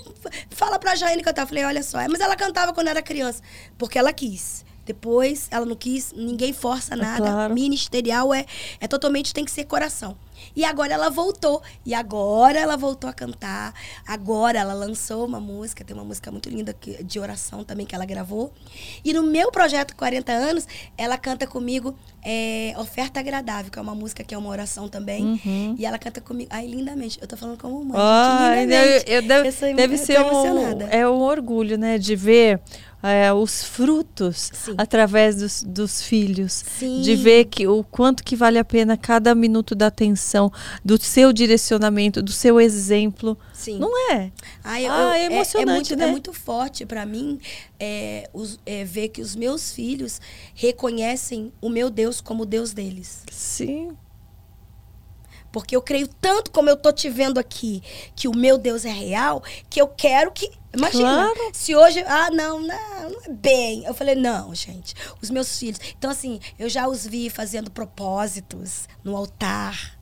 fala 0.50 0.78
pra 0.78 0.94
Jane 0.94 1.22
cantar? 1.22 1.42
Eu 1.42 1.46
falei, 1.46 1.64
olha 1.64 1.82
só, 1.82 2.00
é, 2.00 2.08
mas 2.08 2.20
ela 2.20 2.36
cantava 2.36 2.72
quando 2.72 2.88
era 2.88 3.00
criança. 3.02 3.42
Porque 3.76 3.98
ela 3.98 4.12
quis. 4.12 4.64
Depois 4.88 5.48
ela 5.50 5.66
não 5.66 5.76
quis, 5.76 6.14
ninguém 6.16 6.50
força 6.50 6.96
nada. 6.96 7.18
claro. 7.18 7.52
Ministerial 7.52 8.32
é, 8.32 8.46
é 8.80 8.88
totalmente 8.88 9.34
tem 9.34 9.44
que 9.44 9.50
ser 9.50 9.64
coração. 9.66 10.16
E 10.56 10.64
agora 10.64 10.94
ela 10.94 11.10
voltou. 11.10 11.62
E 11.84 11.92
agora 11.92 12.58
ela 12.58 12.74
voltou 12.74 13.10
a 13.10 13.12
cantar. 13.12 13.74
Agora 14.06 14.58
ela 14.58 14.72
lançou 14.72 15.26
uma 15.26 15.38
música, 15.38 15.84
tem 15.84 15.94
uma 15.94 16.06
música 16.06 16.30
muito 16.30 16.48
linda 16.48 16.74
de 17.04 17.20
oração 17.20 17.62
também 17.64 17.84
que 17.84 17.94
ela 17.94 18.06
gravou. 18.06 18.50
E 19.04 19.12
no 19.12 19.24
meu 19.24 19.52
projeto 19.52 19.94
40 19.94 20.32
anos, 20.32 20.66
ela 20.96 21.18
canta 21.18 21.46
comigo 21.46 21.94
é, 22.22 22.74
Oferta 22.78 23.20
Agradável, 23.20 23.70
que 23.70 23.78
é 23.78 23.82
uma 23.82 23.94
música 23.94 24.22
que 24.24 24.34
é 24.34 24.38
uma 24.38 24.48
oração 24.50 24.88
também. 24.88 25.40
E 25.78 25.84
ela 25.86 25.98
canta 25.98 26.20
comigo. 26.20 26.48
Ai, 26.52 26.66
lindamente. 26.66 27.18
Eu 27.20 27.26
tô 27.26 27.36
falando 27.36 27.58
como 27.58 27.84
mãe. 27.84 27.96
Ai, 28.00 28.60
gente, 28.60 28.72
eu, 28.72 28.80
lindamente. 28.80 29.04
eu 29.12 29.22
deve, 29.22 29.48
Eu 29.48 29.52
sou- 29.52 29.74
deve 29.74 29.94
eu 29.94 29.98
ser 29.98 30.20
um, 30.20 30.82
é 30.90 31.08
um 31.08 31.20
orgulho, 31.20 31.78
né, 31.78 31.98
de 31.98 32.14
ver 32.16 32.60
é, 33.02 33.32
os 33.32 33.62
frutos 33.62 34.50
Sim. 34.52 34.74
através 34.76 35.36
dos, 35.36 35.62
dos 35.62 36.02
filhos, 36.02 36.64
Sim. 36.78 37.00
de 37.00 37.14
ver 37.14 37.44
que 37.44 37.66
o 37.68 37.84
quanto 37.84 38.24
que 38.24 38.34
vale 38.34 38.58
a 38.58 38.64
pena 38.64 38.96
cada 38.96 39.34
minuto 39.36 39.74
da 39.74 39.86
atenção, 39.86 40.50
do 40.84 41.00
seu 41.00 41.32
direcionamento, 41.32 42.20
do 42.20 42.32
seu 42.32 42.60
exemplo, 42.60 43.38
Sim. 43.58 43.78
não 43.78 44.12
é? 44.12 44.30
Ai, 44.62 44.86
eu- 44.86 44.92
Ah, 44.92 45.18
é 45.18 45.26
eu- 45.26 45.32
emocionante, 45.32 45.70
muito, 45.90 45.96
né? 45.96 46.04
É 46.04 46.10
muito 46.10 46.32
forte 46.32 46.86
pra 46.86 47.04
mim 47.04 47.40
é, 47.78 48.30
os- 48.32 48.58
é, 48.64 48.84
ver 48.84 49.08
que 49.08 49.20
os 49.20 49.34
meus 49.34 49.72
filhos 49.72 50.20
reconhecem 50.54 51.52
o 51.60 51.68
meu 51.68 51.90
Deus 51.90 52.20
como 52.20 52.44
o 52.44 52.46
Deus 52.46 52.72
deles. 52.72 53.22
Sim, 53.32 53.96
Porque 55.50 55.74
eu 55.74 55.80
creio 55.80 56.06
tanto 56.20 56.50
como 56.50 56.68
eu 56.68 56.76
tô 56.76 56.92
te 56.92 57.08
vendo 57.08 57.38
aqui, 57.38 57.82
que 58.14 58.28
o 58.28 58.36
meu 58.36 58.58
Deus 58.58 58.84
é 58.84 58.90
real, 58.92 59.42
que 59.70 59.80
eu 59.80 59.88
quero 59.88 60.30
que. 60.30 60.50
Imagina, 60.74 61.08
Claro. 61.32 61.50
se 61.54 61.74
hoje. 61.74 62.04
Ah, 62.06 62.30
não, 62.30 62.60
não, 62.60 63.10
não 63.10 63.20
é 63.24 63.30
bem. 63.30 63.82
Eu 63.86 63.94
falei, 63.94 64.14
não, 64.14 64.54
gente, 64.54 64.94
os 65.22 65.30
meus 65.30 65.58
filhos. 65.58 65.80
Então, 65.98 66.10
assim, 66.10 66.38
eu 66.58 66.68
já 66.68 66.86
os 66.86 67.06
vi 67.06 67.30
fazendo 67.30 67.70
propósitos 67.70 68.86
no 69.02 69.16
altar. 69.16 69.97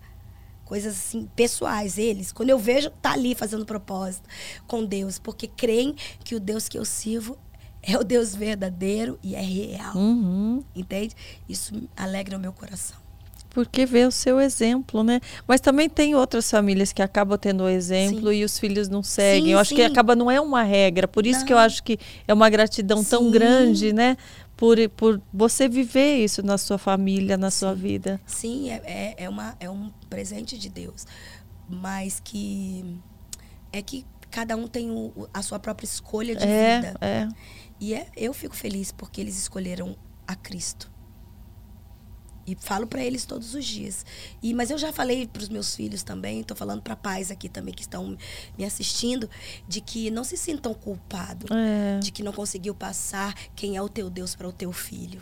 Coisas 0.67 0.95
assim, 0.95 1.29
pessoais, 1.37 1.97
eles. 1.97 2.33
Quando 2.33 2.51
eu 2.51 2.59
vejo, 2.59 2.91
tá 3.01 3.13
ali 3.13 3.35
fazendo 3.37 3.65
propósito 3.65 4.29
com 4.67 4.85
Deus. 4.85 5.19
Porque 5.19 5.47
creem 5.47 5.95
que 6.25 6.35
o 6.35 6.41
Deus 6.41 6.69
que 6.69 6.77
eu 6.77 6.85
sirvo 6.85 7.39
é 7.81 7.97
o 7.97 8.03
Deus 8.03 8.35
verdadeiro 8.35 9.17
e 9.23 9.37
é 9.37 9.41
real. 9.41 9.97
Uhum. 9.97 10.65
Entende? 10.75 11.15
Isso 11.49 11.73
alegra 11.97 12.37
o 12.37 12.41
meu 12.41 12.53
coração. 12.53 12.97
Porque 13.51 13.87
vê 13.87 14.05
o 14.05 14.11
seu 14.11 14.39
exemplo, 14.39 15.03
né? 15.03 15.19
Mas 15.49 15.63
também 15.63 15.89
tem 15.89 16.15
outras 16.15 16.51
famílias 16.51 16.93
que 16.93 17.01
acabam 17.01 17.39
tendo 17.39 17.63
o 17.65 17.69
exemplo 17.69 18.31
e 18.31 18.45
os 18.45 18.59
filhos 18.59 18.87
não 18.87 19.03
seguem. 19.03 19.45
Sim, 19.45 19.53
eu 19.53 19.59
acho 19.59 19.75
que 19.75 19.81
sim. 19.81 19.91
acaba 19.91 20.15
não 20.15 20.31
é 20.31 20.39
uma 20.39 20.63
regra. 20.63 21.09
Por 21.09 21.25
isso 21.27 21.43
que 21.43 21.53
eu 21.55 21.57
Não. 21.57 21.65
acho 21.65 21.83
que 21.83 21.99
é 22.29 22.35
uma 22.35 22.51
gratidão 22.51 23.03
tão 23.03 23.23
Sim. 23.23 23.31
grande, 23.31 23.95
né? 23.95 24.19
Por, 24.57 24.77
por 24.91 25.21
você 25.33 25.69
viver 25.69 26.25
isso 26.25 26.43
na 26.43 26.57
sua 26.57 26.79
família, 26.79 27.37
na 27.37 27.51
sua 27.51 27.75
vida. 27.75 28.19
Sim, 28.25 28.71
é, 28.71 28.81
é, 28.85 29.25
é, 29.25 29.29
uma, 29.29 29.55
é 29.61 29.69
um 29.69 29.91
presente 30.09 30.57
de 30.59 30.69
Deus. 30.71 31.07
Mas 31.69 32.21
que 32.25 32.99
é 33.73 33.83
que 33.83 34.07
cada 34.31 34.57
um 34.57 34.67
tem 34.67 34.91
o- 34.91 35.13
o- 35.15 35.29
a 35.35 35.43
sua 35.43 35.59
própria 35.59 35.85
escolha 35.85 36.35
de 36.35 36.45
é, 36.45 36.77
vida. 36.81 36.95
é. 37.01 37.29
E 37.79 37.93
é, 37.95 38.07
eu 38.17 38.33
fico 38.33 38.57
feliz 38.57 38.91
porque 38.93 39.21
eles 39.21 39.37
escolheram 39.37 39.95
a 40.27 40.35
Cristo. 40.35 40.91
E 42.47 42.57
falo 42.61 42.87
para 42.87 43.03
eles 43.03 43.25
todos 43.25 43.55
os 43.55 43.65
dias. 43.65 44.07
E 44.43 44.55
mas 44.55 44.71
eu 44.71 44.79
já 44.79 44.93
falei 44.93 45.27
para 45.27 45.43
os 45.43 45.49
meus 45.49 45.75
filhos 45.75 46.03
também, 46.03 46.41
estou 46.41 46.57
falando 46.57 46.81
para 46.81 46.95
pais 46.95 47.31
aqui 47.31 47.49
também 47.49 47.75
que 47.75 47.83
estão 47.83 48.17
me 48.57 48.65
assistindo, 48.65 49.29
de 49.67 49.81
que 49.81 50.11
não 50.11 50.23
se 50.23 50.37
sintam 50.37 50.73
culpados 50.73 51.51
É. 51.51 51.99
de 51.99 52.13
que 52.13 52.23
não 52.23 52.33
conseguiu 52.33 52.75
passar 52.75 53.35
quem 53.57 53.77
é 53.77 53.83
o 53.83 53.89
teu 53.89 54.09
Deus 54.09 54.35
para 54.37 54.47
o 54.49 54.53
teu 54.53 54.73
filho. 54.73 55.21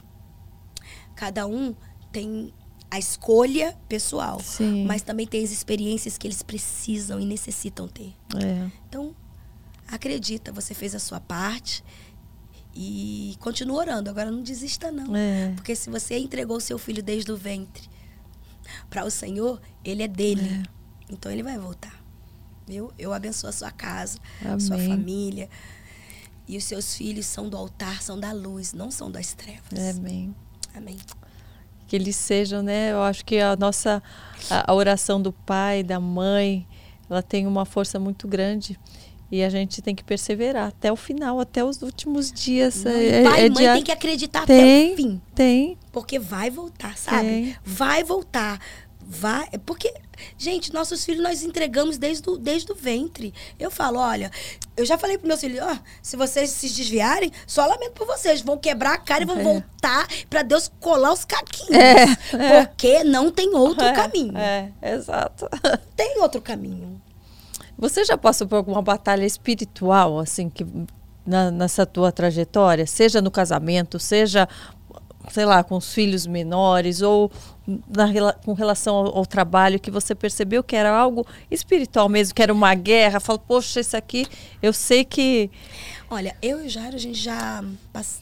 Cada 1.16 1.46
um 1.46 1.74
tem 2.12 2.52
a 2.90 2.98
escolha 2.98 3.76
pessoal, 3.88 4.38
Sim. 4.40 4.84
mas 4.84 5.02
também 5.02 5.26
tem 5.26 5.42
as 5.42 5.50
experiências 5.50 6.18
que 6.18 6.26
eles 6.26 6.42
precisam 6.42 7.18
e 7.18 7.24
necessitam 7.24 7.88
ter. 7.88 8.12
É. 8.36 8.70
Então, 8.88 9.14
acredita, 9.88 10.52
você 10.52 10.74
fez 10.74 10.94
a 10.94 10.98
sua 10.98 11.20
parte 11.20 11.82
e 12.74 13.36
continua 13.40 13.78
orando. 13.78 14.10
Agora 14.10 14.30
não 14.30 14.42
desista 14.42 14.90
não, 14.90 15.14
É. 15.14 15.52
porque 15.54 15.74
se 15.76 15.88
você 15.90 16.18
entregou 16.18 16.56
o 16.56 16.60
seu 16.60 16.78
filho 16.78 17.02
desde 17.02 17.30
o 17.30 17.36
ventre 17.36 17.88
para 18.90 19.04
o 19.04 19.10
Senhor, 19.10 19.60
ele 19.84 20.02
é 20.02 20.08
dele. 20.08 20.62
Então 21.10 21.30
ele 21.30 21.42
vai 21.42 21.58
voltar. 21.58 22.02
Eu, 22.68 22.92
eu 22.98 23.12
abençoo 23.12 23.48
a 23.48 23.52
sua 23.52 23.70
casa, 23.70 24.18
a 24.44 24.58
sua 24.58 24.76
Amém. 24.76 24.88
família. 24.88 25.48
E 26.48 26.56
os 26.56 26.64
seus 26.64 26.94
filhos 26.94 27.26
são 27.26 27.48
do 27.48 27.56
altar, 27.56 28.02
são 28.02 28.18
da 28.18 28.32
luz, 28.32 28.72
não 28.72 28.90
são 28.90 29.10
das 29.10 29.32
trevas. 29.34 29.96
Amém. 29.96 30.34
Amém. 30.74 30.96
Que 31.86 31.96
eles 31.96 32.16
sejam, 32.16 32.62
né? 32.62 32.92
Eu 32.92 33.02
acho 33.02 33.24
que 33.24 33.38
a 33.38 33.54
nossa 33.56 34.02
a, 34.50 34.70
a 34.70 34.74
oração 34.74 35.20
do 35.20 35.32
pai, 35.32 35.82
da 35.82 36.00
mãe, 36.00 36.66
ela 37.08 37.22
tem 37.22 37.46
uma 37.46 37.64
força 37.64 37.98
muito 37.98 38.26
grande. 38.26 38.78
E 39.30 39.42
a 39.42 39.48
gente 39.48 39.82
tem 39.82 39.94
que 39.94 40.04
perseverar 40.04 40.68
até 40.68 40.92
o 40.92 40.96
final, 40.96 41.40
até 41.40 41.64
os 41.64 41.82
últimos 41.82 42.30
dias. 42.30 42.84
Não, 42.84 42.92
É- 42.92 43.20
e 43.20 43.24
pai 43.24 43.40
é 43.42 43.46
e 43.46 43.50
mãe 43.50 43.58
dia- 43.64 43.72
tem 43.74 43.82
que 43.82 43.92
acreditar 43.92 44.42
até 44.42 44.56
Tem, 44.60 44.92
o 44.92 44.96
fim. 44.96 45.22
tem. 45.34 45.78
Porque 45.90 46.18
vai 46.18 46.50
voltar, 46.50 46.96
sabe? 46.96 47.26
Tem. 47.28 47.56
Vai 47.64 48.04
voltar. 48.04 48.60
Vai. 49.06 49.46
Porque, 49.66 49.92
gente, 50.38 50.72
nossos 50.72 51.04
filhos 51.04 51.22
nós 51.22 51.42
entregamos 51.42 51.98
desde 51.98 52.28
o, 52.30 52.38
desde 52.38 52.72
o 52.72 52.74
ventre. 52.74 53.34
Eu 53.58 53.70
falo, 53.70 53.98
olha, 53.98 54.30
eu 54.76 54.84
já 54.86 54.96
falei 54.96 55.18
para 55.18 55.28
meus 55.28 55.40
filhos, 55.40 55.60
ó, 55.62 55.76
se 56.00 56.16
vocês 56.16 56.48
se 56.50 56.68
desviarem, 56.70 57.30
só 57.46 57.66
lamento 57.66 57.92
por 57.92 58.06
vocês. 58.06 58.40
Vão 58.40 58.56
quebrar 58.56 58.94
a 58.94 58.98
cara 58.98 59.22
e 59.22 59.26
vão 59.26 59.38
É. 59.38 59.42
voltar 59.42 60.06
para 60.30 60.42
Deus 60.42 60.70
colar 60.80 61.12
os 61.12 61.24
caquinhos. 61.24 61.74
É, 61.74 62.02
é. 62.36 62.64
Porque 62.64 63.04
não 63.04 63.30
tem 63.30 63.54
outro 63.54 63.84
É, 63.84 63.92
caminho. 63.92 64.36
É, 64.38 64.70
exato. 64.82 65.48
Tem 65.96 66.18
outro 66.20 66.40
caminho. 66.40 67.00
Você 67.78 68.04
já 68.04 68.16
passou 68.16 68.46
por 68.46 68.56
alguma 68.56 68.80
batalha 68.82 69.24
espiritual, 69.24 70.18
assim, 70.18 70.48
que 70.48 70.66
na- 71.26 71.50
nessa 71.50 71.84
tua 71.84 72.12
trajetória? 72.12 72.86
Seja 72.86 73.20
no 73.20 73.30
casamento, 73.30 73.98
seja, 73.98 74.48
sei 75.30 75.44
lá, 75.44 75.62
com 75.64 75.76
os 75.76 75.92
filhos 75.92 76.26
menores, 76.26 77.02
ou 77.02 77.30
na 77.66 78.32
com 78.44 78.52
relação 78.52 78.94
ao, 78.94 79.18
ao 79.18 79.26
trabalho, 79.26 79.80
que 79.80 79.90
você 79.90 80.14
percebeu 80.14 80.62
que 80.62 80.76
era 80.76 80.90
algo 80.90 81.26
espiritual 81.50 82.08
mesmo, 82.08 82.34
que 82.34 82.42
era 82.42 82.52
uma 82.52 82.74
guerra? 82.74 83.20
Fala, 83.20 83.38
poxa, 83.38 83.80
isso 83.80 83.96
aqui, 83.96 84.26
eu 84.62 84.72
sei 84.72 85.04
que. 85.04 85.50
Olha, 86.10 86.36
eu 86.42 86.62
e 86.62 86.66
o 86.66 86.68
Jairo, 86.68 86.94
a 86.96 86.98
gente 86.98 87.18
já. 87.18 87.64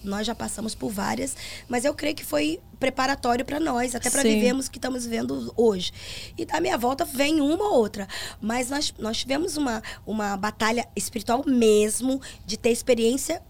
Nós 0.05 0.27
já 0.27 0.35
passamos 0.35 0.75
por 0.75 0.91
várias, 0.91 1.37
mas 1.69 1.85
eu 1.85 1.93
creio 1.95 2.15
que 2.15 2.25
foi 2.25 2.61
preparatório 2.79 3.45
para 3.45 3.61
nós, 3.61 3.95
até 3.95 4.09
para 4.11 4.23
vivermos 4.35 4.67
o 4.67 4.71
que 4.71 4.79
estamos 4.79 5.05
vivendo 5.05 5.53
hoje. 5.57 5.93
E 6.39 6.45
da 6.45 6.61
minha 6.61 6.79
volta 6.79 7.05
vem 7.05 7.41
uma 7.41 7.65
ou 7.65 7.75
outra. 7.75 8.07
Mas 8.41 8.71
nós, 8.71 8.95
nós 8.99 9.19
tivemos 9.19 9.57
uma, 9.57 9.83
uma 10.07 10.37
batalha 10.37 10.87
espiritual 10.97 11.45
mesmo, 11.47 12.21
de 12.47 12.57
ter 12.57 12.71
experiência 12.71 13.43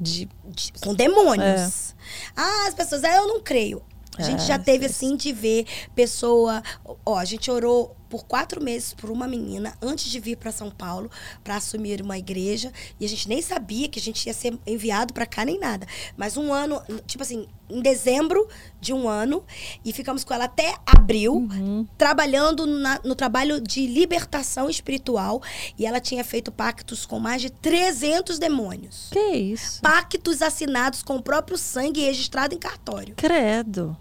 De, 0.00 0.28
de- 0.46 0.72
com 0.80 0.94
demônios. 0.94 1.94
Ah, 2.36 2.66
as 2.68 2.74
pessoas, 2.74 3.04
ah, 3.04 3.16
eu 3.16 3.26
não 3.28 3.40
creio. 3.40 3.82
A 4.16 4.22
gente 4.22 4.42
É, 4.42 4.46
já 4.46 4.58
teve 4.58 4.88
sim. 4.88 4.94
assim 5.08 5.16
de 5.16 5.32
ver 5.32 5.66
pessoa. 5.94 6.62
Ó, 7.04 7.16
a 7.16 7.24
gente 7.24 7.50
orou 7.50 7.94
por 8.08 8.24
quatro 8.24 8.62
meses 8.62 8.92
por 8.94 9.10
uma 9.10 9.26
menina 9.28 9.76
antes 9.82 10.10
de 10.10 10.18
vir 10.18 10.36
para 10.36 10.50
São 10.52 10.70
Paulo 10.70 11.10
para 11.44 11.56
assumir 11.56 12.00
uma 12.00 12.16
igreja 12.18 12.72
e 12.98 13.04
a 13.04 13.08
gente 13.08 13.28
nem 13.28 13.42
sabia 13.42 13.88
que 13.88 13.98
a 13.98 14.02
gente 14.02 14.26
ia 14.26 14.32
ser 14.34 14.58
enviado 14.66 15.12
para 15.12 15.26
cá 15.26 15.44
nem 15.44 15.58
nada. 15.58 15.86
Mas 16.16 16.36
um 16.36 16.52
ano, 16.52 16.80
tipo 17.06 17.22
assim, 17.22 17.46
em 17.70 17.82
dezembro 17.82 18.48
de 18.80 18.92
um 18.94 19.06
ano 19.08 19.44
e 19.84 19.92
ficamos 19.92 20.24
com 20.24 20.32
ela 20.32 20.44
até 20.44 20.74
abril 20.86 21.34
Uhum. 21.34 21.86
trabalhando 21.98 22.66
na- 22.66 23.00
no 23.04 23.14
trabalho 23.14 23.60
de 23.60 23.86
libertação 23.86 24.70
espiritual 24.70 25.42
e 25.78 25.84
ela 25.84 26.00
tinha 26.00 26.24
feito 26.24 26.50
pactos 26.50 27.04
com 27.04 27.18
mais 27.20 27.42
de 27.42 27.50
300 27.50 28.38
demônios. 28.38 29.08
que 29.12 29.18
isso? 29.36 29.80
Pactos 29.82 30.40
assinados 30.40 31.02
com 31.02 31.16
o 31.16 31.22
próprio 31.22 31.58
sangue 31.58 32.00
e 32.00 32.04
registrado 32.04 32.54
em 32.54 32.58
cartório. 32.58 33.14
Credo. 33.16 33.96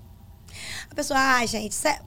A 0.90 0.96
pessoa, 0.96 1.20
ai, 1.20 1.46
gente, 1.48 1.72
isso 1.74 1.88
é... 1.88 2.00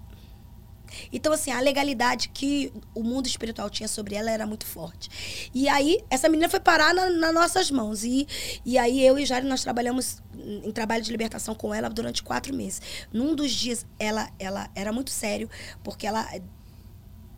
Então, 1.13 1.33
assim, 1.33 1.51
a 1.51 1.61
legalidade 1.61 2.29
que 2.31 2.73
o 2.95 3.03
mundo 3.03 3.27
espiritual 3.27 3.69
tinha 3.71 3.89
sobre 3.89 4.15
ela 4.15 4.31
era 4.31 4.47
muito 4.47 4.67
forte. 4.67 5.51
E 5.55 5.69
aí, 5.69 5.99
essa 6.11 6.29
menina 6.29 6.49
foi 6.49 6.61
parar 6.61 6.95
na- 6.95 7.11
nas 7.11 7.35
nossas 7.35 7.71
mãos. 7.71 8.05
E, 8.05 8.27
e 8.65 8.79
aí, 8.79 9.05
eu 9.05 9.19
e 9.19 9.25
Jari, 9.27 9.47
nós 9.47 9.63
trabalhamos 9.63 10.23
em 10.37 10.71
trabalho 10.73 11.03
de 11.03 11.11
libertação 11.11 11.55
com 11.55 11.75
ela 11.75 11.89
durante 11.89 12.23
quatro 12.23 12.55
meses. 12.55 12.81
Num 13.13 13.35
dos 13.35 13.51
dias, 13.53 13.87
ela, 13.99 14.31
ela 14.39 14.71
era 14.75 14.93
muito 14.93 15.11
sério, 15.11 15.49
porque 15.83 16.07
ela 16.07 16.27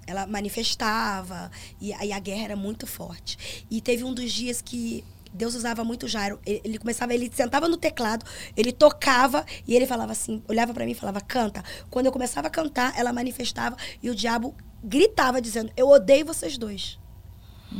ela 0.05 0.27
manifestava 0.27 1.49
e 1.81 1.93
aí 1.95 2.12
a 2.12 2.19
guerra 2.19 2.43
era 2.45 2.57
muito 2.57 2.87
forte. 2.87 3.65
E 3.70 3.81
teve 3.81 4.03
um 4.05 4.12
dos 4.12 4.33
dias 4.33 4.61
que 4.61 5.05
Deus 5.33 5.55
usava 5.55 5.83
muito 5.85 6.07
Jairo. 6.07 6.39
Ele, 6.45 6.79
começava, 6.79 7.15
ele 7.15 7.31
sentava 7.35 7.69
no 7.69 7.77
teclado, 7.77 8.25
ele 8.57 8.71
tocava 8.73 9.45
e 9.67 9.75
ele 9.75 9.87
falava 9.87 10.13
assim, 10.13 10.43
olhava 10.49 10.75
pra 10.75 10.85
mim 10.85 10.93
e 10.93 10.95
falava, 10.95 11.21
canta. 11.21 11.63
Quando 11.91 12.07
eu 12.07 12.13
começava 12.13 12.49
a 12.49 12.51
cantar, 12.51 12.93
ela 12.99 13.13
manifestava 13.13 13.77
e 14.03 14.11
o 14.11 14.15
diabo 14.15 14.55
gritava 14.85 15.41
dizendo, 15.41 15.73
eu 15.77 15.89
odeio 15.89 16.27
vocês 16.27 16.59
dois. 16.59 16.99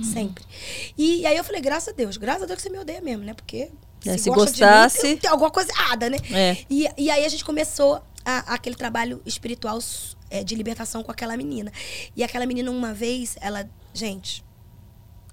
Sempre. 0.03 0.43
E, 0.97 1.27
aí 1.27 1.37
eu 1.37 1.45
falei, 1.45 1.61
graças 1.61 1.89
a 1.93 1.97
Deus, 1.97 2.16
graças 2.16 2.45
a 2.45 2.47
Deus 2.47 2.57
que 2.57 2.62
você 2.62 2.70
me 2.70 2.79
odeia 2.79 3.03
mesmo, 3.03 3.24
né? 3.24 3.35
Porque 3.35 3.70
É, 4.07 4.16
se 4.16 4.31
gosta 4.31 4.53
de 4.57 4.62
mim, 4.65 4.66
gostasse- 4.70 5.01
tem, 5.03 5.16
tem 5.19 5.31
alguma 5.31 5.51
coisa 5.51 5.70
errada, 5.70 6.09
né? 6.09 6.16
É. 6.31 6.57
E, 6.70 6.89
e 6.97 7.11
aí 7.11 7.24
a 7.24 7.29
gente 7.29 7.45
começou 7.45 8.03
a- 8.24 8.55
aquele 8.55 8.74
trabalho 8.74 9.20
espiritual 9.27 9.79
é, 10.31 10.43
de 10.43 10.55
libertação 10.55 11.03
com 11.03 11.11
aquela 11.12 11.37
menina. 11.37 11.70
E 12.16 12.24
aquela 12.24 12.47
menina, 12.47 12.70
uma 12.70 12.95
vez, 12.95 13.37
ela. 13.39 13.69
Gente, 13.93 14.43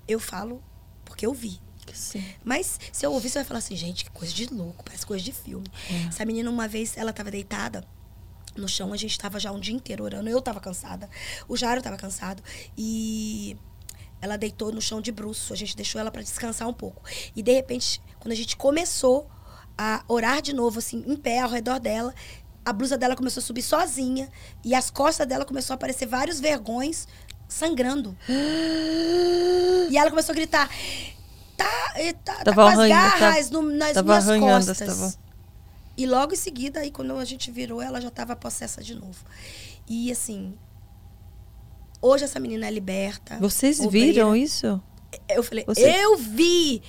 eu 0.06 0.20
falo 0.20 0.62
porque 1.06 1.26
eu 1.26 1.34
vi. 1.34 1.58
Sim. 1.94 2.24
Mas 2.44 2.80
se 2.92 3.06
eu 3.06 3.12
ouvir, 3.12 3.30
você 3.30 3.40
vai 3.40 3.46
falar 3.46 3.60
assim, 3.60 3.76
gente, 3.76 4.06
que 4.06 4.12
coisa 4.12 4.34
de 4.34 4.46
louco, 4.48 4.84
parece 4.84 5.06
coisa 5.06 5.24
de 5.24 5.32
filme. 5.32 5.68
Essa 6.08 6.26
menina, 6.26 6.50
uma 6.50 6.68
vez, 6.68 6.98
ela 6.98 7.14
tava 7.14 7.32
deitada 7.32 7.84
no 8.56 8.68
chão, 8.68 8.94
a 8.94 8.98
gente 8.98 9.18
tava 9.18 9.40
já 9.40 9.52
um 9.52 9.60
dia 9.60 9.76
inteiro 9.76 10.04
orando. 10.04 10.30
Eu 10.30 10.42
tava 10.42 10.60
cansada, 10.60 11.10
o 11.48 11.56
Jairo 11.56 11.82
tava 11.82 11.98
cansado. 11.98 12.44
E 12.78 13.58
ela 14.22 14.38
deitou 14.38 14.72
no 14.72 14.82
chão 14.82 15.02
de 15.02 15.12
bruço, 15.12 15.54
a 15.54 15.56
gente 15.56 15.76
deixou 15.76 16.00
ela 16.00 16.12
para 16.12 16.22
descansar 16.22 16.68
um 16.68 16.74
pouco. 16.74 17.02
E 17.36 17.42
de 17.42 17.54
repente, 17.54 18.02
quando 18.20 18.32
a 18.32 18.36
gente 18.36 18.56
começou 18.58 19.30
a 19.78 20.04
orar 20.08 20.42
de 20.42 20.54
novo, 20.54 20.80
assim, 20.80 21.04
em 21.08 21.16
pé, 21.16 21.40
ao 21.40 21.50
redor 21.50 21.80
dela, 21.80 22.14
a 22.66 22.74
blusa 22.74 22.98
dela 22.98 23.16
começou 23.16 23.42
a 23.42 23.44
subir 23.44 23.62
sozinha 23.62 24.30
e 24.64 24.76
as 24.76 24.92
costas 24.92 25.26
dela 25.26 25.46
começou 25.46 25.74
a 25.74 25.76
aparecer 25.76 26.06
vários 26.06 26.40
vergões 26.40 27.08
sangrando. 27.48 28.18
E 29.92 29.98
ela 29.98 30.12
começou 30.12 30.34
a 30.34 30.36
gritar: 30.36 30.70
tá, 31.64 31.94
eh, 31.96 32.14
tá, 32.14 32.36
tá 32.36 32.44
Tava 32.46 32.64
com 32.64 32.68
as 32.70 32.78
tá- 32.78 32.88
garras 32.88 33.50
no- 33.52 33.62
nas 33.62 33.94
tava 33.94 34.08
minhas 34.08 34.30
arranhando, 34.30 34.66
costas. 34.68 34.88
tava- 34.88 35.14
E 35.98 36.06
logo 36.06 36.34
em 36.34 36.38
seguida, 36.38 36.80
aí 36.80 36.92
quando 36.92 37.16
a 37.18 37.26
gente 37.26 37.52
virou, 37.52 37.82
ela 37.82 38.00
já 38.00 38.08
estava 38.08 38.36
possessa 38.36 38.82
de 38.82 38.96
novo. 38.96 39.24
E 39.88 40.12
assim, 40.12 40.58
hoje 42.02 42.24
essa 42.24 42.40
menina 42.40 42.68
é 42.68 42.72
liberta. 42.72 43.38
Vocês 43.40 43.80
obreira. 43.80 44.08
viram 44.14 44.36
isso? 44.36 44.82
Eu 45.28 45.42
falei, 45.44 45.66
Você- 45.66 45.90
eu 46.06 46.18
vi! 46.18 46.82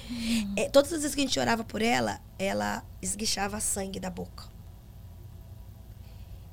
É, 0.57 0.69
todas 0.69 0.93
as 0.93 1.01
vezes 1.01 1.15
que 1.15 1.23
a 1.23 1.25
gente 1.25 1.41
orava 1.41 1.65
por 1.65 1.81
ela, 1.83 2.21
ela 2.39 2.85
esguichava 3.01 3.59
sangue 3.61 3.99
da 3.99 4.11
boca. 4.11 4.45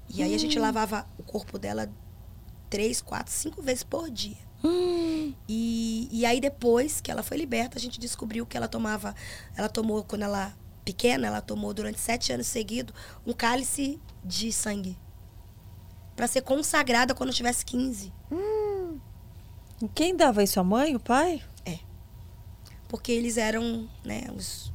E 0.10 0.23
aí 0.23 0.31
a 0.31 0.35
Hum. 0.35 0.39
gente 0.39 0.57
lavava 0.57 1.06
o 1.18 1.23
corpo 1.23 1.60
dela 1.60 1.89
três, 2.69 3.02
quatro, 3.02 3.31
cinco 3.34 3.61
vezes 3.61 3.84
por 3.84 4.10
dia. 4.10 4.47
E, 5.47 6.09
e 6.11 6.25
aí 6.25 6.39
depois 6.41 6.99
que 6.99 7.11
ela 7.11 7.23
foi 7.23 7.38
liberta, 7.38 7.77
a 7.77 7.81
gente 7.81 7.99
descobriu 7.99 8.45
que 8.45 8.57
ela 8.57 8.67
tomava, 8.67 9.15
ela 9.55 9.69
tomou 9.69 10.03
quando 10.03 10.23
ela 10.23 10.53
pequena, 10.84 11.27
ela 11.27 11.41
tomou 11.41 11.73
durante 11.73 11.99
sete 11.99 12.31
anos 12.31 12.47
seguidos 12.47 12.93
um 13.25 13.34
cálice 13.34 13.99
de 14.23 14.51
sangue 14.51 14.97
para 16.15 16.27
ser 16.27 16.41
consagrada 16.41 17.13
quando 17.13 17.34
tivesse 17.34 17.65
15. 17.65 18.11
Quem 19.93 20.15
dava 20.15 20.43
isso? 20.43 20.59
A 20.59 20.63
mãe, 20.63 20.95
o 20.95 20.99
pai? 20.99 21.43
porque 22.88 23.11
eles 23.11 23.38
eram, 23.38 23.88
né, 24.03 24.23
os, 24.35 24.71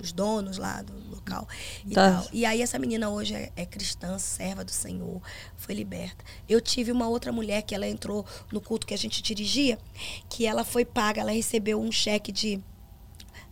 os 0.00 0.12
donos 0.12 0.58
lá 0.58 0.82
do 0.82 0.92
local 1.24 1.48
e 1.86 1.94
Tá. 1.94 2.12
tal. 2.20 2.28
E 2.32 2.44
aí 2.44 2.60
essa 2.62 2.78
menina 2.78 3.08
hoje 3.10 3.34
é, 3.34 3.50
é 3.56 3.64
cristã, 3.66 4.18
serva 4.18 4.64
do 4.64 4.70
Senhor, 4.70 5.20
foi 5.56 5.74
liberta. 5.74 6.24
Eu 6.48 6.60
tive 6.60 6.92
uma 6.92 7.08
outra 7.08 7.32
mulher 7.32 7.62
que 7.62 7.74
ela 7.74 7.86
entrou 7.88 8.24
no 8.52 8.60
culto 8.60 8.86
que 8.86 8.94
a 8.94 8.98
gente 8.98 9.22
dirigia, 9.22 9.78
que 10.28 10.46
ela 10.46 10.64
foi 10.64 10.84
paga, 10.84 11.20
ela 11.20 11.32
recebeu 11.32 11.80
um 11.80 11.90
cheque 11.90 12.30
de 12.30 12.60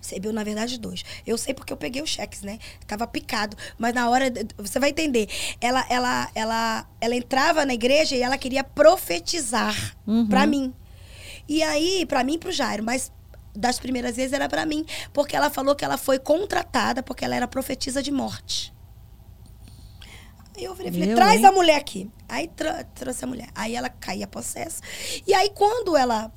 Recebeu, 0.01 0.33
na 0.33 0.43
verdade, 0.43 0.81
dois. 0.81 1.05
Eu 1.25 1.39
sei 1.39 1.55
porque 1.55 1.73
eu 1.73 1.77
peguei 1.77 2.03
os 2.03 2.11
cheques, 2.11 2.43
né? 2.43 2.59
Tava 2.89 3.07
picado. 3.07 3.57
Mas 3.79 3.95
na 3.95 4.11
hora, 4.11 4.25
você 4.59 4.81
vai 4.81 4.91
entender. 4.91 5.29
Ela, 5.61 5.87
ela, 5.89 6.29
ela, 6.35 6.89
ela 7.01 7.15
entrava 7.15 7.65
na 7.65 7.73
igreja 7.73 8.17
e 8.17 8.21
ela 8.21 8.37
queria 8.37 8.65
profetizar 8.65 9.95
Uhum. 10.05 10.27
pra 10.27 10.45
mim. 10.45 10.75
E 11.49 11.63
aí, 11.63 12.05
pra 12.05 12.25
mim 12.25 12.35
e 12.35 12.39
pro 12.39 12.51
Jairo, 12.51 12.83
mas 12.83 13.13
das 13.55 13.79
primeiras 13.79 14.17
vezes 14.17 14.33
era 14.33 14.49
pra 14.49 14.65
mim, 14.65 14.85
porque 15.13 15.37
ela 15.37 15.51
falou 15.51 15.75
que 15.75 15.85
ela 15.85 15.99
foi 15.99 16.19
contratada 16.19 17.03
porque 17.03 17.25
ela 17.25 17.37
era 17.37 17.47
profetisa 17.49 18.03
de 18.03 18.11
morte. 18.11 18.73
Aí 20.57 20.65
eu 20.65 20.77
falei, 20.77 20.91
Meu, 20.91 21.15
traz 21.17 21.41
hein? 21.41 21.47
a 21.47 21.53
mulher 21.53 21.77
aqui. 21.77 22.11
Aí 22.29 22.47
tra- 22.49 22.85
trouxe 22.95 23.25
a 23.25 23.27
mulher. 23.27 23.49
Aí 23.55 23.75
ela 23.75 23.89
caía 23.89 24.27
possessa. 24.27 24.83
E 25.27 25.33
aí 25.33 25.51
quando 25.51 25.97
ela 25.97 26.31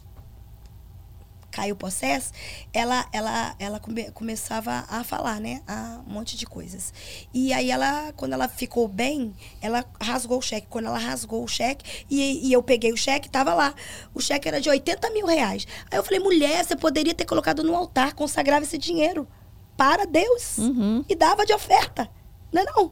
caiu 1.56 1.74
possesso, 1.74 2.34
ela, 2.74 3.08
ela, 3.14 3.56
ela 3.58 3.80
come- 3.80 4.12
começava 4.12 4.84
a 4.90 5.06
falar, 5.06 5.40
né? 5.40 5.62
A 5.66 6.02
um 6.06 6.12
monte 6.12 6.36
de 6.36 6.46
coisas. 6.46 6.94
E 7.34 7.54
aí 7.54 7.72
ela, 7.72 8.12
quando 8.18 8.34
ela 8.34 8.50
ficou 8.50 8.90
bem, 8.90 9.34
ela 9.62 9.86
rasgou 10.02 10.40
o 10.40 10.42
cheque. 10.42 10.68
Quando 10.70 10.88
ela 10.88 10.98
rasgou 10.98 11.42
o 11.44 11.48
cheque, 11.48 12.04
e, 12.10 12.46
e 12.50 12.52
eu 12.52 12.62
peguei 12.62 12.92
o 12.92 12.98
cheque, 12.98 13.30
tava 13.30 13.54
lá. 13.54 13.74
O 14.14 14.20
cheque 14.20 14.50
era 14.50 14.60
de 14.60 14.70
80 14.70 15.10
mil 15.12 15.26
reais. 15.26 15.66
Aí 15.90 15.98
eu 15.98 16.04
falei, 16.04 16.20
mulher, 16.20 16.66
você 16.66 16.76
poderia 16.76 17.14
ter 17.14 17.24
colocado 17.26 17.64
no 17.64 17.74
altar, 17.74 18.14
consagrava 18.14 18.66
esse 18.66 18.78
dinheiro 18.78 19.26
para 19.78 20.06
Deus. 20.06 20.58
Uhum. 20.58 21.06
E 21.08 21.16
dava 21.16 21.46
de 21.46 21.54
oferta. 21.54 22.10
Não 22.52 22.62
é 22.62 22.66
não? 22.66 22.92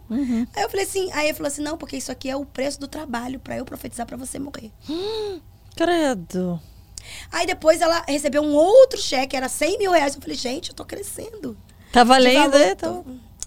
Aí 0.55 0.63
eu 0.63 0.69
falei 0.69 0.85
assim, 0.85 1.11
aí 1.11 1.25
ele 1.27 1.33
falou 1.35 1.47
assim, 1.47 1.61
não, 1.61 1.77
porque 1.77 1.97
isso 1.97 2.11
aqui 2.11 2.29
é 2.29 2.35
o 2.35 2.45
preço 2.45 2.79
do 2.79 2.87
trabalho 2.87 3.39
para 3.41 3.57
eu 3.57 3.65
profetizar 3.65 4.05
para 4.05 4.15
você 4.17 4.39
morrer. 4.39 4.71
Credo. 5.75 6.59
Aí 7.31 7.45
depois 7.45 7.81
ela 7.81 8.03
recebeu 8.07 8.41
um 8.41 8.53
outro 8.53 8.99
cheque, 8.99 9.35
era 9.35 9.49
100 9.49 9.77
mil 9.79 9.91
reais. 9.91 10.15
Eu 10.15 10.21
falei, 10.21 10.35
gente, 10.37 10.69
eu 10.69 10.75
tô 10.75 10.85
crescendo. 10.85 11.57
Tá 11.91 12.03
valendo, 12.03 12.55
é? 12.57 12.75
tô-. 12.75 13.05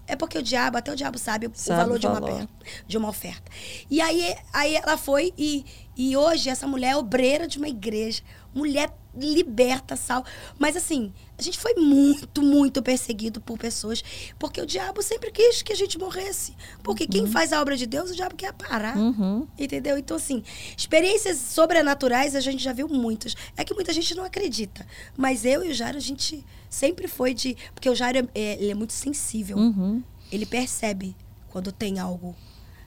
É 0.09 0.15
porque 0.15 0.39
o 0.39 0.43
diabo, 0.43 0.79
até 0.79 0.93
o 0.93 0.97
diabo 0.97 1.19
sabe, 1.19 1.47
o- 1.49 1.51
Sabe 1.53 1.81
o 1.81 1.85
valor, 1.85 1.99
de, 1.99 2.07
uma 2.07 2.21
valor. 2.21 2.49
de 2.87 2.97
uma 2.97 3.09
oferta. 3.09 3.51
E 3.91 4.01
aí, 4.01 4.37
aí 4.53 4.77
ela 4.77 4.97
foi 4.97 5.35
e, 5.37 5.65
e 5.97 6.17
hoje 6.17 6.49
essa 6.49 6.65
mulher 6.67 6.91
é 6.93 6.97
obreira 6.97 7.49
de 7.49 7.59
uma 7.59 7.69
igreja. 7.69 8.23
Mulher 8.57 8.91
liberta, 9.15 9.97
sal. 9.97 10.25
Mas 10.59 10.77
assim, 10.77 11.13
a 11.39 11.43
gente 11.43 11.59
foi 11.59 11.75
muito, 11.75 12.43
muito 12.43 12.83
perseguido 12.83 13.41
por 13.41 13.59
pessoas. 13.59 14.03
Porque 14.39 14.61
o 14.61 14.67
diabo 14.67 15.03
sempre 15.03 15.31
quis 15.31 15.61
que 15.61 15.73
a 15.73 15.77
gente 15.77 15.99
morresse. 15.99 16.55
Porque 16.83 17.07
quem 17.07 17.27
faz 17.27 17.53
a 17.53 17.61
obra 17.61 17.77
de 17.77 17.87
Deus, 17.87 18.11
o 18.11 18.15
diabo 18.15 18.35
quer 18.35 18.53
parar. 18.55 18.97
Uhum. 18.97 19.47
Entendeu? 19.59 19.99
Então, 19.99 20.17
assim, 20.17 20.43
experiências 20.77 21.37
sobrenaturais 21.39 22.35
a 22.35 22.41
gente 22.41 22.63
já 22.63 22.73
viu 22.73 22.89
muitas. 22.89 23.35
É 23.57 23.65
que 23.65 23.75
muita 23.75 23.93
gente 23.93 24.15
não 24.15 24.25
acredita. 24.25 24.87
Mas 25.17 25.45
eu 25.45 25.63
e 25.63 25.71
o 25.71 25.75
Jairo, 25.75 25.99
a 25.99 26.01
gente 26.01 26.45
sempre 26.69 27.07
foi 27.07 27.35
de. 27.35 27.57
Porque 27.75 27.91
o 27.91 27.95
Jairo 27.95 28.19
é, 28.19 28.41
é- 28.41 28.55
ele 28.55 28.71
é 28.71 28.75
muito 28.75 28.93
sensível. 28.95 29.59
Uhum. 29.59 30.03
Ele 30.33 30.47
percebe 30.47 31.15
quando 31.51 31.71
tem 31.71 31.99
algo, 31.99 32.35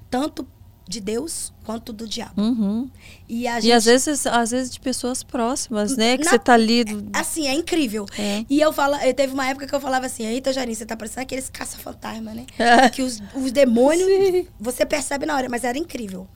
tanto 0.09 0.47
de 0.89 0.99
Deus 0.99 1.53
quanto 1.63 1.93
do 1.93 2.07
diabo. 2.07 2.41
Uhum. 2.41 2.89
E 3.27 3.45
a 3.47 3.59
E 3.59 3.61
gente. 3.61 3.71
às 3.73 3.85
vezes, 3.85 4.25
às 4.25 4.49
vezes 4.49 4.71
de 4.71 4.79
pessoas 4.79 5.21
próximas, 5.21 5.95
né? 5.95 6.17
Que 6.17 6.23
Na- 6.25 6.31
você 6.31 6.39
tá 6.39 6.53
ali. 6.53 6.83
do- 6.83 7.07
Assim, 7.13 7.47
é 7.47 7.53
incrível. 7.53 8.07
É. 8.17 8.43
E 8.49 8.59
eu 8.59 8.73
falo, 8.73 8.95
eu 8.95 9.13
teve 9.13 9.31
uma 9.31 9.47
época 9.47 9.67
que 9.67 9.75
eu 9.75 9.79
falava 9.79 10.07
assim, 10.07 10.25
eita, 10.25 10.51
Jarinho, 10.51 10.75
você 10.75 10.85
tá 10.87 10.97
parecendo 10.97 11.21
aqueles 11.21 11.47
caça-fantasma, 11.47 12.33
né? 12.33 12.45
É. 12.57 12.89
que 12.89 13.03
os, 13.03 13.21
os 13.35 13.51
demônios, 13.51 14.07
você 14.59 14.83
percebe 14.83 15.27
na 15.27 15.35
hora, 15.35 15.47
mas 15.47 15.63
era 15.63 15.77
incrível. 15.77 16.27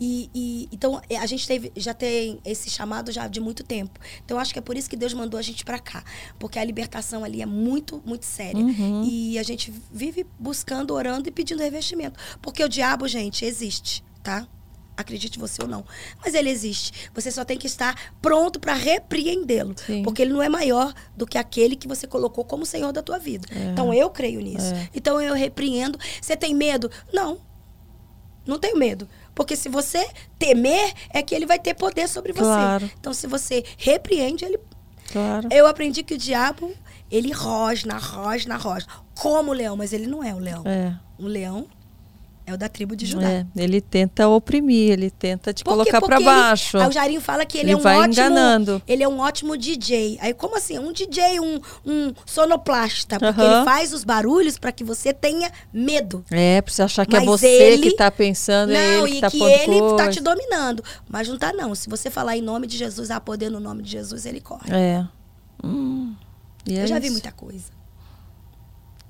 E, 0.00 0.30
e- 0.34 0.68
então 0.72 1.00
é, 1.10 1.18
a 1.18 1.26
gente 1.26 1.46
teve, 1.46 1.70
já 1.76 1.92
tem 1.92 2.40
esse 2.44 2.70
chamado 2.70 3.12
já 3.12 3.28
de 3.28 3.38
muito 3.38 3.62
tempo. 3.62 4.00
Então 4.24 4.38
acho 4.38 4.52
que 4.52 4.58
é 4.58 4.62
por 4.62 4.76
isso 4.76 4.88
que 4.88 4.96
Deus 4.96 5.12
mandou 5.12 5.38
a 5.38 5.42
gente 5.42 5.62
pra 5.64 5.78
cá, 5.78 6.02
porque 6.38 6.58
a 6.58 6.64
libertação 6.64 7.22
ali 7.22 7.42
é 7.42 7.46
muito, 7.46 8.02
muito 8.06 8.24
séria. 8.24 8.64
Uhum. 8.64 9.04
E 9.04 9.38
a 9.38 9.42
gente 9.42 9.70
vive 9.92 10.26
buscando, 10.38 10.94
orando 10.94 11.28
e 11.28 11.32
pedindo 11.32 11.62
revestimento, 11.62 12.18
porque 12.40 12.64
o 12.64 12.68
diabo, 12.68 13.06
gente, 13.06 13.44
existe, 13.44 14.02
tá? 14.22 14.48
Acredite 14.96 15.38
você 15.38 15.62
ou 15.62 15.68
não. 15.68 15.82
Mas 16.22 16.34
ele 16.34 16.50
existe. 16.50 17.08
Você 17.14 17.30
só 17.30 17.42
tem 17.42 17.56
que 17.56 17.66
estar 17.66 18.12
pronto 18.20 18.60
para 18.60 18.74
repreendê-lo. 18.74 19.74
Porque 20.04 20.20
ele 20.20 20.30
não 20.32 20.42
é 20.42 20.48
maior 20.50 20.92
do 21.16 21.26
que 21.26 21.38
aquele 21.38 21.74
que 21.74 21.88
você 21.88 22.06
colocou 22.06 22.44
como 22.44 22.66
Senhor 22.66 22.92
da 22.92 23.02
tua 23.02 23.18
vida. 23.18 23.48
É. 23.50 23.70
Então 23.70 23.94
eu 23.94 24.10
creio 24.10 24.40
nisso. 24.42 24.74
É. 24.74 24.90
Então 24.94 25.18
eu 25.18 25.32
repreendo. 25.32 25.98
Você 26.20 26.36
tem 26.36 26.54
medo? 26.54 26.90
Não. 27.10 27.38
Não 28.46 28.58
tenho 28.58 28.76
medo. 28.76 29.08
Porque 29.34 29.56
se 29.56 29.68
você 29.68 30.06
temer, 30.38 30.92
é 31.10 31.22
que 31.22 31.34
ele 31.34 31.46
vai 31.46 31.58
ter 31.58 31.74
poder 31.74 32.08
sobre 32.08 32.32
você. 32.32 32.42
Claro. 32.42 32.90
Então 32.98 33.12
se 33.14 33.26
você 33.26 33.64
repreende, 33.76 34.44
ele. 34.44 34.58
Claro. 35.12 35.48
Eu 35.50 35.66
aprendi 35.66 36.02
que 36.02 36.14
o 36.14 36.18
diabo, 36.18 36.72
ele 37.10 37.32
rosna, 37.32 37.98
rosna, 37.98 38.56
rosna. 38.56 38.92
Como 39.14 39.50
o 39.50 39.54
leão, 39.54 39.76
mas 39.76 39.92
ele 39.92 40.06
não 40.06 40.22
é 40.22 40.34
o 40.34 40.38
leão. 40.38 40.62
É. 40.66 40.94
O 41.18 41.26
leão 41.26 41.66
é 42.50 42.54
o 42.54 42.58
da 42.58 42.68
tribo 42.68 42.94
de 42.96 43.06
Judá. 43.06 43.28
É, 43.28 43.46
ele 43.56 43.80
tenta 43.80 44.28
oprimir, 44.28 44.92
ele 44.92 45.10
tenta 45.10 45.52
te 45.52 45.62
Por 45.64 45.70
quê? 45.70 45.76
colocar 45.76 46.00
pra 46.00 46.00
Porque 46.00 46.14
ele- 46.14 46.24
baixo. 46.24 46.78
Aí 46.78 46.88
o 46.88 46.92
Jairinho 46.92 47.20
fala 47.20 47.44
que 47.46 47.58
ele, 47.58 47.66
Ele 47.66 47.72
é 47.72 47.76
um 47.76 47.80
vai 47.80 47.96
ótimo. 47.98 48.12
enganando. 48.12 48.82
Ele 48.86 49.02
é 49.02 49.08
um 49.08 49.18
ótimo 49.20 49.56
DJ. 49.56 50.18
Aí, 50.20 50.34
como 50.34 50.56
assim? 50.56 50.78
Um 50.78 50.92
DJ, 50.92 51.40
um, 51.40 51.60
um 51.86 52.12
sonoplasta. 52.26 53.18
Porque 53.18 53.40
ele 53.40 53.64
faz 53.64 53.92
os 53.92 54.04
barulhos 54.04 54.58
pra 54.58 54.72
que 54.72 54.82
você 54.84 55.12
tenha 55.12 55.50
medo. 55.72 56.24
É, 56.30 56.60
pra 56.60 56.72
você 56.72 56.82
achar 56.82 57.06
que 57.06 57.16
é 57.16 57.20
Mas 57.20 57.28
você 57.28 57.46
ele- 57.46 57.82
que 57.90 57.96
tá 57.96 58.10
pensando, 58.10 58.72
é 58.72 58.96
não, 58.98 59.06
ele 59.06 59.12
que 59.12 59.18
e 59.18 59.20
tá 59.20 59.30
que 59.30 59.42
ele 59.42 59.80
tá 59.80 60.04
coisa. 60.04 60.10
te 60.10 60.20
dominando. 60.20 60.82
Mas 61.08 61.28
não 61.28 61.38
tá, 61.38 61.52
não. 61.52 61.74
Se 61.74 61.88
você 61.88 62.10
falar 62.10 62.36
em 62.36 62.42
nome 62.42 62.66
de 62.66 62.76
Jesus, 62.76 63.10
há 63.10 63.20
poder 63.20 63.50
no 63.50 63.60
nome 63.60 63.82
de 63.82 63.90
Jesus, 63.90 64.26
ele 64.26 64.40
corre. 64.40 64.70
É. 64.72 65.04
Hum. 65.64 66.14
E 66.66 66.78
é 66.78 66.82
Eu 66.82 66.86
já 66.86 66.98
vi 66.98 67.06
isso. 67.06 67.12
muita 67.14 67.32
coisa. 67.32 67.79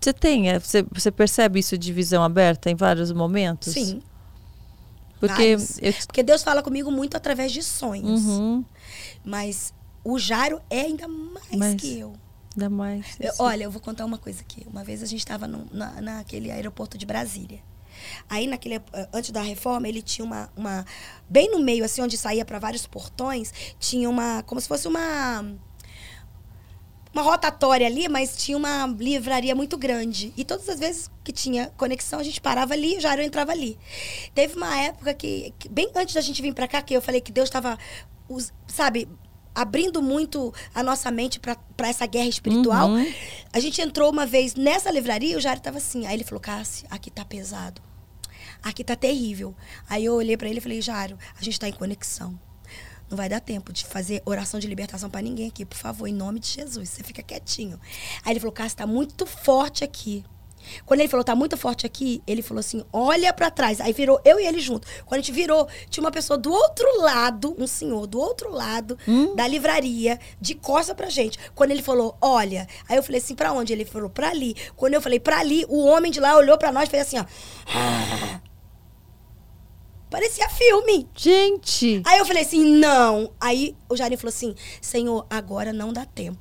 Você 0.01 0.13
tem, 0.13 0.51
é, 0.51 0.59
você, 0.59 0.83
você 0.91 1.11
percebe 1.11 1.61
isso 1.61 1.77
de 1.77 1.93
visão 1.93 2.23
aberta 2.23 2.71
em 2.71 2.75
vários 2.75 3.13
momentos? 3.13 3.75
Sim. 3.75 4.01
Porque 5.21 5.43
eu, 5.43 5.59
Porque 6.07 6.23
Deus 6.23 6.43
fala 6.43 6.63
comigo 6.63 6.91
muito 6.91 7.15
através 7.17 7.53
de 7.53 7.63
sonhos. 7.63 8.23
Uhum. 8.25 8.65
Mas 9.23 9.75
o 10.03 10.19
Jairo 10.19 10.61
é 10.71 10.81
ainda 10.81 11.07
mais 11.07 11.75
que 11.75 11.99
eu. 11.99 12.15
Ainda 12.57 12.71
mais. 12.71 13.05
Eu- 13.21 13.33
olha, 13.39 13.65
eu 13.65 13.71
vou 13.71 13.83
contar 13.83 14.07
uma 14.07 14.17
coisa 14.17 14.41
aqui. 14.41 14.67
Uma 14.67 14.83
vez 14.83 15.03
a 15.03 15.07
gente 15.07 15.21
estava 15.21 15.47
na, 15.47 16.01
naquele 16.01 16.51
aeroporto 16.51 16.97
de 16.97 17.05
Brasília. 17.05 17.61
Aí, 18.31 18.47
naquele, 18.47 18.77
eh, 18.77 19.09
antes 19.13 19.31
da 19.31 19.43
reforma, 19.43 19.87
ele 19.87 20.01
tinha 20.01 20.25
uma, 20.25 20.51
uma. 20.57 20.87
Bem 21.29 21.51
no 21.51 21.59
meio, 21.59 21.85
assim, 21.85 22.01
onde 22.01 22.17
saía 22.17 22.45
para 22.47 22.59
vários 22.59 22.87
portões, 22.87 23.53
tinha 23.79 24.09
uma. 24.09 24.43
Como 24.45 24.59
se 24.59 24.67
fosse 24.67 24.89
uma. 24.89 25.45
Uma 27.13 27.23
rotatória 27.23 27.87
ali, 27.87 28.09
mas 28.09 28.37
tinha 28.37 28.57
uma 28.57 28.87
livraria 28.87 29.55
muito 29.55 29.77
grande. 29.77 30.33
E 30.37 30.45
todas 30.45 30.69
as 30.69 30.79
vezes 30.79 31.11
que 31.25 31.33
tinha 31.33 31.73
conexão, 31.77 32.21
a 32.21 32.23
gente 32.23 32.41
parava 32.41 32.73
ali 32.75 32.95
e 32.95 32.99
o 32.99 33.01
Jairo 33.01 33.21
entrava 33.23 33.51
ali. 33.51 33.77
Teve 34.35 34.57
uma 34.57 34.79
época 34.81 35.13
que, 35.15 35.53
que 35.59 35.69
bem 35.69 35.91
antes 35.97 36.15
da 36.15 36.21
gente 36.21 36.41
vir 36.41 36.55
para 36.55 36.69
cá, 36.69 36.81
que 36.81 36.95
eu 36.95 37.03
falei 37.03 37.21
que 37.21 37.33
Deus 37.33 37.49
estava, 37.49 37.77
sabe, 38.69 39.09
abrindo 39.55 40.01
muito 40.01 40.55
a 40.75 40.83
nossa 40.83 41.11
mente 41.11 41.41
para 41.41 41.89
essa 41.89 42.07
guerra 42.07 42.29
espiritual. 42.29 42.91
Uhum. 42.91 43.13
A 43.53 43.59
gente 43.59 43.81
entrou 43.81 44.11
uma 44.11 44.25
vez 44.25 44.55
nessa 44.55 44.91
livraria 44.91 45.33
e 45.33 45.37
o 45.37 45.41
Jairo 45.41 45.61
tava 45.61 45.79
assim. 45.79 46.07
Aí 46.07 46.15
ele 46.15 46.25
falou, 46.25 46.41
Cassi, 46.41 46.85
aqui 46.91 47.11
tá 47.11 47.25
pesado. 47.25 47.83
Aqui 48.63 48.85
tá 48.85 48.95
terrível. 48.95 49.55
Aí 49.89 50.05
eu 50.05 50.15
olhei 50.15 50.37
para 50.37 50.49
ele 50.49 50.59
e 50.59 50.61
falei, 50.61 50.81
Jairo, 50.81 51.19
a 51.39 51.43
gente 51.43 51.59
tá 51.59 51.69
em 51.69 51.73
conexão. 51.73 52.39
Não 53.11 53.17
vai 53.17 53.29
dar 53.29 53.41
tempo 53.41 53.73
de 53.73 53.85
fazer 53.85 54.23
oração 54.25 54.61
de 54.61 54.69
libertação 54.69 55.11
para 55.11 55.21
ninguém 55.21 55.49
aqui, 55.49 55.65
por 55.65 55.77
favor, 55.77 56.07
em 56.07 56.15
nome 56.15 56.39
de 56.39 56.47
Jesus. 56.49 56.89
Você 56.91 57.03
fica 57.03 57.23
quietinho. 57.23 57.79
Aí 58.25 58.33
ele 58.33 58.41
falou, 58.41 58.53
Cassi, 58.53 58.77
tá 58.77 58.87
muito 58.87 59.27
forte 59.27 59.83
aqui. 59.83 60.25
Quando 60.85 61.01
ele 61.01 61.09
falou, 61.09 61.25
tá 61.25 61.35
muito 61.35 61.57
forte 61.57 61.87
aqui, 61.87 62.23
ele 62.27 62.43
falou 62.43 62.61
assim: 62.61 62.85
olha 62.93 63.33
para 63.33 63.51
trás. 63.51 63.81
Aí 63.81 63.95
virou 63.95 64.21
eu 64.27 64.39
e 64.39 64.47
ele 64.47 64.61
junto. 64.61 64.87
Quando 65.07 65.19
a 65.21 65.23
gente 65.23 65.33
virou, 65.33 65.67
tinha 65.89 66.05
uma 66.05 66.11
pessoa 66.11 66.37
do 66.39 66.53
outro 66.53 66.87
lado, 67.01 67.57
um 67.59 67.67
senhor 67.67 68.07
do 68.07 68.21
outro 68.21 68.51
lado 68.53 68.97
Hum? 69.09 69.35
da 69.35 69.47
livraria, 69.49 70.21
de 70.39 70.55
costa 70.55 70.95
pra 70.95 71.09
gente. 71.09 71.39
Quando 71.55 71.71
ele 71.71 71.83
falou, 71.83 72.15
olha. 72.21 72.69
Aí 72.87 72.97
eu 72.97 73.03
falei 73.03 73.23
assim: 73.23 73.35
pra 73.35 73.53
onde? 73.55 73.73
Ele 73.73 73.87
falou, 73.87 74.11
pra 74.11 74.29
ali. 74.29 74.55
Quando 74.77 74.93
eu 74.95 75.01
falei, 75.01 75.19
pra 75.19 75.41
ali, 75.41 75.65
o 75.67 75.83
homem 75.87 76.13
de 76.13 76.21
lá 76.21 76.37
olhou 76.37 76.59
pra 76.59 76.71
nós 76.71 76.89
e 76.89 76.91
fez 76.91 77.07
assim: 77.07 77.19
ó. 77.19 77.25
Parecia 80.11 80.49
filme. 80.49 81.09
Gente! 81.15 82.03
Aí 82.05 82.19
eu 82.19 82.27
falei 82.27 82.43
assim, 82.43 82.65
não. 82.65 83.31
Aí 83.41 83.77
o 83.89 83.97
Jairinho 83.97 84.19
falou 84.19 84.35
assim, 84.35 84.55
Senhor, 84.83 85.25
agora 85.31 85.73
não 85.73 85.93
dá 85.93 86.05
tempo. 86.05 86.39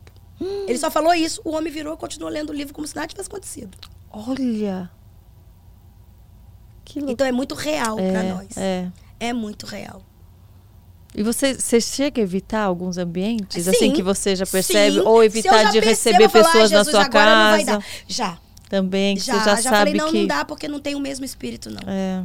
Ele 0.67 0.77
só 0.77 0.89
falou 0.89 1.13
isso, 1.13 1.41
o 1.43 1.51
homem 1.51 1.71
virou 1.71 1.93
e 1.93 1.97
continuou 1.97 2.31
lendo 2.31 2.49
o 2.49 2.53
livro 2.53 2.73
como 2.73 2.87
se 2.87 2.95
nada 2.95 3.07
tivesse 3.07 3.27
acontecido. 3.27 3.77
Olha! 4.09 4.89
Que 6.85 6.99
louco. 6.99 7.11
Então 7.11 7.27
é 7.27 7.31
muito 7.31 7.53
real 7.55 7.97
pra 7.97 8.23
nós. 8.23 8.57
É. 8.57 8.89
É 9.19 9.33
muito 9.33 9.65
real. 9.65 10.01
E 11.13 11.21
você, 11.23 11.53
você 11.55 11.81
chega 11.81 12.21
a 12.21 12.23
evitar 12.23 12.61
alguns 12.63 12.97
ambientes, 12.97 13.65
Sim, 13.65 13.69
assim, 13.69 13.91
que 13.91 14.01
você 14.01 14.35
já 14.35 14.45
percebe? 14.45 14.97
sim. 14.97 15.01
Ou 15.01 15.23
evitar 15.23 15.71
de 15.71 15.81
percebo, 15.81 16.17
receber 16.17 16.23
"Ah, 16.25 16.29
pessoas 16.29 16.71
na 16.71 16.77
Jesus, 16.83 16.91
sua 16.91 17.03
não 17.03 17.11
vai 17.51 17.65
casa? 17.65 17.85
Já, 18.07 18.37
Também, 18.69 19.15
que 19.15 19.21
já, 19.23 19.33
você 19.33 19.39
já, 19.39 19.55
já, 19.55 19.61
sabe 19.69 19.91
falei, 19.91 19.93
não, 19.95 20.11
que... 20.11 20.19
não 20.19 20.27
dá 20.27 20.45
porque 20.45 20.67
não 20.67 20.79
tem 20.79 20.95
o 20.95 20.99
mesmo 20.99 21.25
espírito, 21.25 21.69
não. 21.69 21.81
É. 21.87 22.23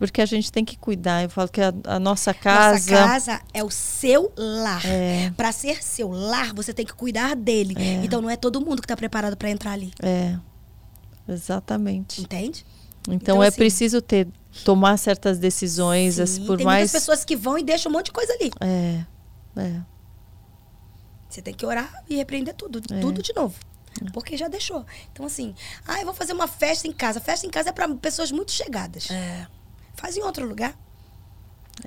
Porque 0.00 0.22
a 0.22 0.24
gente 0.26 0.50
tem 0.50 0.64
que 0.64 0.78
cuidar. 0.78 1.22
Eu 1.24 1.28
falo 1.28 1.46
que 1.50 1.60
a, 1.60 1.74
a 1.84 1.98
nossa 2.00 2.32
casa... 2.32 2.90
Nossa 2.90 3.06
casa 3.06 3.40
é 3.52 3.62
o 3.62 3.68
seu 3.68 4.32
lar. 4.34 4.80
É. 4.86 5.30
Pra 5.36 5.52
ser 5.52 5.84
seu 5.84 6.08
lar, 6.10 6.54
você 6.54 6.72
tem 6.72 6.86
que 6.86 6.94
cuidar 6.94 7.36
dele. 7.36 7.74
É. 7.78 8.02
Então 8.02 8.22
não 8.22 8.30
é 8.30 8.34
todo 8.36 8.62
mundo 8.64 8.80
que 8.80 8.88
tá 8.88 8.96
preparado 8.96 9.36
pra 9.36 9.50
entrar 9.50 9.72
ali. 9.72 9.92
É. 10.02 10.38
Exatamente. 11.28 12.22
Entende? 12.22 12.64
Então, 13.02 13.14
Então, 13.14 13.42
é 13.42 13.48
assim- 13.48 13.56
preciso 13.58 14.00
ter 14.00 14.26
tomar 14.64 14.96
certas 14.96 15.38
decisões, 15.38 16.14
Sim, 16.14 16.46
por 16.46 16.56
tem 16.56 16.64
mais 16.64 16.80
muitas 16.90 16.92
pessoas 16.92 17.22
que 17.22 17.36
vão 17.36 17.58
e 17.58 17.62
deixam 17.62 17.90
um 17.90 17.94
monte 17.94 18.06
de 18.06 18.12
coisa 18.12 18.32
ali. 18.32 18.50
é, 18.58 19.04
é, 19.56 19.80
Você 21.28 21.42
tem 21.42 21.52
que 21.52 21.66
orar 21.66 22.02
e 22.08 22.16
repreender 22.16 22.54
tudo, 22.54 22.80
É. 22.90 23.00
tudo 23.00 23.22
de 23.22 23.34
novo. 23.34 23.54
Porque 24.14 24.34
já 24.36 24.48
deixou. 24.48 24.86
Então, 25.12 25.26
assim, 25.26 25.54
ah, 25.86 25.98
eu 26.00 26.06
vou 26.06 26.14
fazer 26.14 26.32
uma 26.32 26.48
festa 26.48 26.88
em 26.88 26.92
casa. 26.92 27.20
Festa 27.20 27.46
em 27.46 27.50
casa 27.50 27.68
é 27.68 27.72
pra 27.72 27.86
pessoas 27.96 28.32
muito 28.32 28.50
chegadas. 28.50 29.08
Faz 30.00 30.16
em 30.16 30.22
outro 30.22 30.46
lugar. 30.46 30.74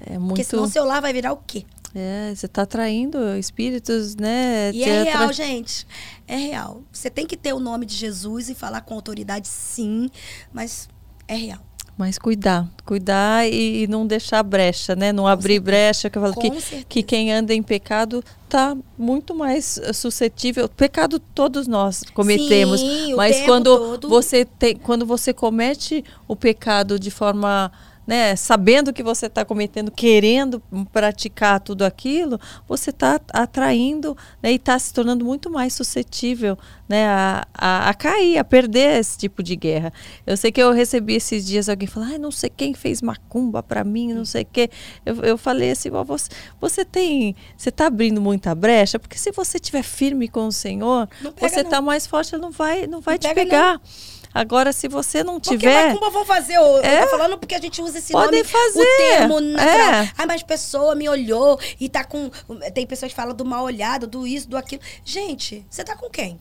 é 0.01 0.03
Porque 0.13 0.19
muito 0.19 0.43
senão 0.43 0.67
seu 0.67 0.85
lar 0.85 1.01
vai 1.01 1.11
virar 1.13 1.33
o 1.33 1.37
quê? 1.37 1.65
é, 1.95 2.33
você 2.35 2.47
está 2.47 2.63
atraindo 2.63 3.35
espíritos, 3.37 4.15
né? 4.15 4.71
E 4.73 4.83
é 4.83 5.01
atra- 5.01 5.19
real, 5.19 5.33
gente. 5.33 5.85
É 6.27 6.35
real. 6.35 6.81
Você 6.91 7.07
tem 7.09 7.27
que 7.27 7.37
ter 7.37 7.53
o 7.53 7.59
nome 7.59 7.85
de 7.85 7.93
Jesus 7.95 8.49
e 8.49 8.55
falar 8.55 8.81
com 8.81 8.95
autoridade, 8.95 9.47
sim, 9.47 10.09
mas 10.51 10.89
é 11.27 11.35
real. 11.35 11.59
Mas 11.95 12.17
cuidar, 12.17 12.67
cuidar 12.83 13.47
e, 13.47 13.83
e 13.83 13.87
não 13.87 14.07
deixar 14.07 14.41
brecha, 14.41 14.95
né? 14.95 15.13
Não 15.13 15.27
abrir 15.27 15.53
certeza. 15.53 15.63
brecha, 15.65 16.09
que 16.09 16.17
eu 16.17 16.21
falo 16.23 16.33
Com 16.33 16.41
que, 16.41 16.49
certeza. 16.61 16.85
que 16.89 17.03
quem 17.03 17.31
anda 17.31 17.53
em 17.53 17.61
pecado 17.61 18.23
tá 18.49 18.75
muito 18.97 19.35
mais 19.35 19.77
eh, 19.77 19.93
suscetível. 19.93 20.67
Pecado 20.67 21.19
todos 21.19 21.67
nós 21.67 22.01
cometemos, 22.11 22.79
Sim, 22.79 23.13
mas 23.13 23.39
quando 23.41 23.77
todo. 23.77 24.09
você 24.09 24.43
tem, 24.43 24.75
quando 24.75 25.05
você 25.05 25.31
comete 25.31 26.03
o 26.27 26.35
pecado 26.35 26.97
de 26.97 27.11
forma 27.11 27.71
né, 28.05 28.35
sabendo 28.35 28.91
que 28.93 29.01
você 29.01 29.27
está 29.27 29.45
cometendo, 29.45 29.91
querendo 29.91 30.61
praticar 30.91 31.59
tudo 31.59 31.83
aquilo, 31.83 32.39
você 32.67 32.89
está 32.89 33.19
atraindo 33.31 34.15
né, 34.41 34.51
e 34.51 34.55
está 34.55 34.77
se 34.77 34.93
tornando 34.93 35.23
muito 35.23 35.49
mais 35.49 35.73
suscetível 35.73 36.57
né, 36.87 37.07
a, 37.07 37.47
a, 37.53 37.89
a 37.89 37.93
cair, 37.93 38.37
a 38.37 38.43
perder 38.43 38.99
esse 38.99 39.17
tipo 39.17 39.41
de 39.41 39.55
guerra. 39.55 39.93
Eu 40.27 40.35
sei 40.35 40.51
que 40.51 40.61
eu 40.61 40.71
recebi 40.71 41.15
esses 41.15 41.45
dias 41.45 41.69
alguém 41.69 41.87
falando, 41.87 42.11
ai, 42.11 42.17
não 42.17 42.31
sei 42.31 42.49
quem 42.49 42.73
fez 42.73 43.01
macumba 43.01 43.63
para 43.63 43.83
mim, 43.83 44.13
não 44.13 44.25
sei 44.25 44.43
o 44.43 44.47
quê. 44.51 44.69
Eu, 45.05 45.15
eu 45.23 45.37
falei 45.37 45.71
assim, 45.71 45.89
"Ó, 45.91 46.03
você, 46.03 46.29
você 46.59 46.85
tem, 46.85 47.35
você 47.57 47.69
está 47.69 47.87
abrindo 47.87 48.21
muita 48.21 48.53
brecha, 48.53 48.99
porque 48.99 49.17
se 49.17 49.31
você 49.31 49.57
estiver 49.57 49.83
firme 49.83 50.27
com 50.27 50.47
o 50.47 50.51
Senhor, 50.51 51.09
você 51.39 51.61
está 51.61 51.81
mais 51.81 52.05
forte, 52.05 52.35
ele 52.35 52.41
não 52.41 52.51
vai, 52.51 52.85
não 52.85 53.01
vai 53.01 53.15
Não 53.15 53.19
te 53.19 53.33
pega, 53.33 53.73
não. 53.73 53.81
Agora, 54.33 54.73
se 54.73 54.87
você 54.87 55.23
não 55.23 55.39
Porque 55.39 55.57
tiver. 55.57 55.89
macumba 55.89 56.09
vão 56.09 56.25
fazer, 56.25 56.55
eu, 56.55 56.77
É. 56.83 57.03
eu 57.03 57.09
tô 57.09 57.17
falando 57.17 57.37
porque 57.37 57.53
a 57.55 57.61
gente 57.61 57.81
usa 57.81 57.99
esse 57.99 58.11
Podem 58.11 58.41
nome, 58.41 58.43
fazer, 58.43 58.81
o 58.81 58.97
termo 58.97 59.39
natural. 59.39 59.79
é. 60.03 60.11
Ai, 60.17 60.25
mas 60.25 60.41
pessoa 60.43 60.95
me 60.95 61.07
olhou 61.07 61.59
e 61.79 61.87
tá 61.87 62.03
com... 62.03 62.29
Tem 62.73 62.85
pessoas 62.87 63.11
que 63.11 63.15
falam 63.15 63.35
do 63.35 63.45
mal 63.45 63.63
olhado, 63.63 64.07
do 64.07 64.25
isso, 64.25 64.49
do 64.49 64.57
aquilo. 64.57 64.81
Gente, 65.05 65.65
você 65.69 65.83
tá 65.83 65.95
com 65.95 66.09
quem? 66.09 66.39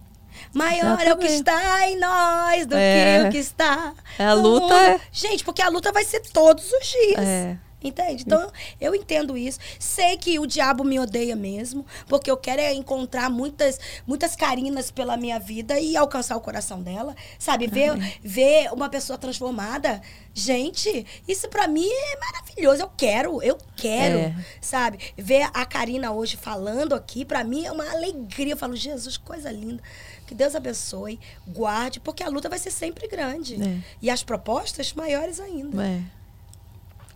Maior 0.55 0.99
é 1.01 1.13
o 1.13 1.19
que 1.19 1.27
Exatamente. 1.27 1.35
está 1.35 1.89
em 1.89 1.99
nós 1.99 2.67
do 2.67 2.75
É. 2.75 3.21
que 3.23 3.29
o 3.29 3.31
que 3.33 3.39
está 3.39 3.93
É, 4.19 4.25
a 4.25 4.33
luta 4.35 4.63
mundo. 4.67 4.75
é- 4.75 5.01
Gente, 5.13 5.45
porque 5.45 5.61
a 5.63 5.69
luta 5.69 5.93
vai 5.93 6.05
ser 6.05 6.21
todos 6.33 6.65
os 6.73 6.87
dias. 6.87 7.19
É. 7.21 7.57
Entende? 7.83 8.23
Então, 8.27 8.51
eu 8.81 8.95
entendo 8.95 9.37
isso. 9.37 9.59
Sei 9.79 10.17
que 10.17 10.39
o 10.39 10.47
diabo 10.47 10.85
me 10.85 10.99
odeia 10.99 11.35
mesmo, 11.35 11.85
porque 12.07 12.31
eu 12.31 12.37
quero 12.37 12.61
é 12.61 12.73
encontrar 12.73 13.29
muitas, 13.31 13.79
muitas 14.07 14.37
carinas 14.37 14.91
pela 14.91 15.17
minha 15.17 15.39
vida 15.39 15.79
e 15.81 15.97
alcançar 15.97 16.37
o 16.37 16.41
coração 16.41 16.83
dela. 16.83 17.15
Sabe? 17.39 17.67
Ver, 17.67 17.93
ver 18.23 18.73
uma 18.73 18.89
pessoa 18.89 19.19
transformada. 19.19 20.01
Gente, 20.35 21.05
isso 21.27 21.49
pra 21.49 21.67
mim 21.67 21.89
é 21.89 22.19
maravilhoso. 22.19 22.83
Eu 22.83 22.91
quero, 22.97 23.43
eu 23.43 23.59
quero. 23.77 24.19
É. 24.19 24.35
Sabe? 24.61 24.99
Ver 25.17 25.49
a 25.53 25.65
Karina 25.67 26.13
hoje 26.13 26.37
falando 26.37 26.95
aqui, 26.95 27.25
pra 27.25 27.45
mim 27.45 27.65
é 27.65 27.73
uma 27.73 27.89
alegria. 27.91 28.55
Eu 28.55 28.57
falo, 28.57 28.75
Jesus, 28.77 29.17
coisa 29.17 29.51
linda. 29.51 29.83
Que 30.27 30.35
Deus 30.35 30.55
abençoe, 30.55 31.21
guarde, 31.47 32.01
porque 32.01 32.23
a 32.23 32.29
luta 32.29 32.49
vai 32.49 32.59
ser 32.59 32.71
sempre 32.71 33.07
grande. 33.07 33.63
É. 33.63 33.79
E 34.01 34.09
as 34.09 34.23
propostas 34.23 34.93
maiores 34.95 35.39
ainda. 35.39 35.85
É, 35.85 36.01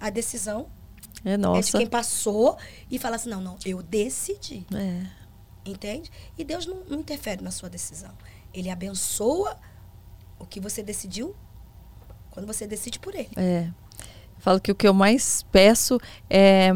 A 0.00 0.10
decisão 0.10 0.68
é 1.24 1.32
é 1.32 1.36
de 1.36 1.42
nossa. 1.42 1.78
quem 1.78 1.86
passou 1.86 2.56
e 2.90 2.98
fala 2.98 3.16
assim: 3.16 3.28
não, 3.28 3.40
não, 3.40 3.56
eu 3.64 3.82
decidi. 3.82 4.64
É. 4.72 5.06
Entende? 5.64 6.10
E 6.38 6.44
Deus 6.44 6.66
não, 6.66 6.84
não 6.88 7.00
interfere 7.00 7.42
na 7.42 7.50
sua 7.50 7.68
decisão. 7.68 8.12
Ele 8.54 8.70
abençoa 8.70 9.58
o 10.38 10.46
que 10.46 10.60
você 10.60 10.82
decidiu 10.82 11.34
quando 12.30 12.46
você 12.46 12.66
decide 12.66 13.00
por 13.00 13.14
ele. 13.14 13.30
É. 13.36 13.68
Eu 13.68 14.40
falo 14.40 14.60
que 14.60 14.70
o 14.70 14.74
que 14.74 14.86
eu 14.86 14.94
mais 14.94 15.42
peço 15.50 15.98
é, 16.30 16.70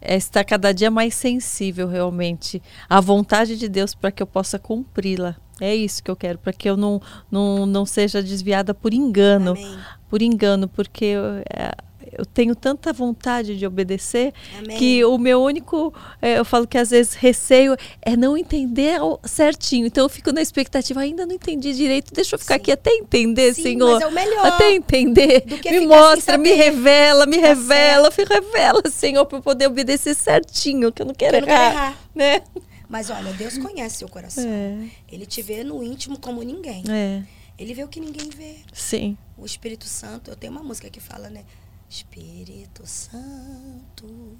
é 0.00 0.16
estar 0.16 0.44
cada 0.44 0.72
dia 0.72 0.90
mais 0.90 1.14
sensível 1.14 1.88
realmente 1.88 2.62
à 2.88 3.00
vontade 3.00 3.56
de 3.56 3.68
Deus 3.68 3.94
para 3.94 4.12
que 4.12 4.22
eu 4.22 4.26
possa 4.26 4.58
cumpri-la. 4.58 5.34
É 5.60 5.74
isso 5.74 6.02
que 6.02 6.10
eu 6.10 6.16
quero, 6.16 6.38
para 6.38 6.52
que 6.52 6.70
eu 6.70 6.76
não, 6.76 7.02
não, 7.30 7.66
não 7.66 7.84
seja 7.84 8.22
desviada 8.22 8.72
por 8.72 8.94
engano. 8.94 9.52
Amém. 9.52 9.78
Por 10.08 10.22
engano, 10.22 10.68
porque 10.68 11.04
eu, 11.04 11.22
é, 11.52 11.72
eu 12.12 12.24
tenho 12.26 12.54
tanta 12.54 12.92
vontade 12.92 13.56
de 13.58 13.66
obedecer 13.66 14.32
Amém. 14.58 14.76
que 14.76 15.04
o 15.04 15.16
meu 15.18 15.42
único, 15.42 15.92
é, 16.20 16.38
eu 16.38 16.44
falo 16.44 16.66
que 16.66 16.76
às 16.78 16.90
vezes 16.90 17.14
receio 17.14 17.76
é 18.02 18.16
não 18.16 18.36
entender 18.36 18.98
certinho. 19.24 19.86
Então 19.86 20.04
eu 20.04 20.08
fico 20.08 20.32
na 20.32 20.42
expectativa, 20.42 21.00
ainda 21.00 21.24
não 21.26 21.34
entendi 21.34 21.72
direito, 21.74 22.12
deixa 22.12 22.34
eu 22.34 22.38
ficar 22.38 22.54
Sim. 22.54 22.60
aqui 22.60 22.72
até 22.72 22.90
entender, 22.92 23.54
Sim, 23.54 23.62
Senhor. 23.62 24.00
é 24.02 24.46
Até 24.48 24.72
entender. 24.72 25.44
me 25.70 25.86
mostra, 25.86 26.36
me 26.36 26.52
revela, 26.52 27.26
me 27.26 27.38
Tá 27.40 27.46
revela, 27.48 28.10
me 28.16 28.24
revela, 28.24 28.82
Senhor, 28.90 29.24
para 29.26 29.38
eu 29.38 29.42
poder 29.42 29.66
obedecer 29.66 30.14
certinho, 30.14 30.92
que 30.92 31.02
eu 31.02 31.06
não 31.06 31.14
quero, 31.14 31.36
Eu 31.36 31.40
não 31.42 31.48
quero 31.48 31.60
errar, 31.62 31.72
errar. 31.72 31.98
Né? 32.14 32.42
Mas 32.88 33.08
olha, 33.08 33.32
Deus 33.32 33.56
conhece 33.56 33.98
seu 33.98 34.08
coração. 34.08 34.44
É, 34.44 34.88
Ele 35.10 35.24
te 35.24 35.40
vê 35.42 35.62
no 35.62 35.82
íntimo 35.82 36.18
como 36.18 36.42
ninguém. 36.42 36.82
é, 36.90 37.22
Ele 37.58 37.72
vê 37.72 37.84
o 37.84 37.88
que 37.88 38.00
ninguém 38.00 38.28
vê. 38.30 38.56
sim. 38.72 39.16
O 39.38 39.46
Espírito 39.46 39.86
Santo, 39.86 40.30
eu 40.30 40.36
tenho 40.36 40.52
uma 40.52 40.62
música 40.62 40.90
que 40.90 41.00
fala, 41.00 41.30
né? 41.30 41.42
Espírito 41.90 42.86
Santo, 42.86 44.38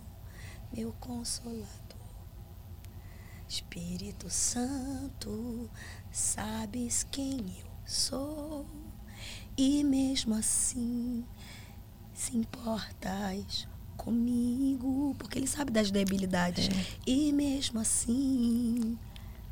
meu 0.72 0.92
consolador. 1.00 1.66
Espírito 3.48 4.30
Santo, 4.30 5.68
sabes 6.12 7.04
quem 7.10 7.40
eu 7.58 7.66
sou, 7.84 8.64
e 9.58 9.82
mesmo 9.82 10.36
assim 10.36 11.26
se 12.14 12.36
importas 12.36 13.66
comigo, 13.96 15.16
porque 15.18 15.36
ele 15.36 15.48
sabe 15.48 15.72
das 15.72 15.90
debilidades. 15.90 16.68
É. 16.68 17.00
E 17.04 17.32
mesmo 17.32 17.80
assim, 17.80 18.96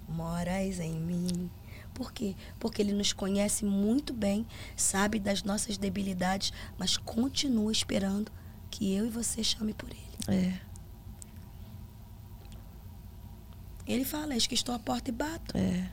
moras 0.08 0.78
em 0.78 1.00
mim. 1.00 1.50
Por 1.98 2.12
quê? 2.12 2.36
Porque 2.60 2.80
ele 2.80 2.92
nos 2.92 3.12
conhece 3.12 3.64
muito 3.64 4.12
bem, 4.14 4.46
sabe 4.76 5.18
das 5.18 5.42
nossas 5.42 5.76
debilidades, 5.76 6.52
mas 6.78 6.96
continua 6.96 7.72
esperando 7.72 8.30
que 8.70 8.94
eu 8.94 9.04
e 9.04 9.10
você 9.10 9.42
chame 9.42 9.74
por 9.74 9.90
ele. 9.90 9.98
É, 10.28 10.60
Ele 13.86 14.04
fala, 14.04 14.34
eis 14.34 14.46
que 14.46 14.54
estou 14.54 14.74
à 14.74 14.78
porta 14.78 15.10
e 15.10 15.12
bato. 15.12 15.56
é, 15.56 15.88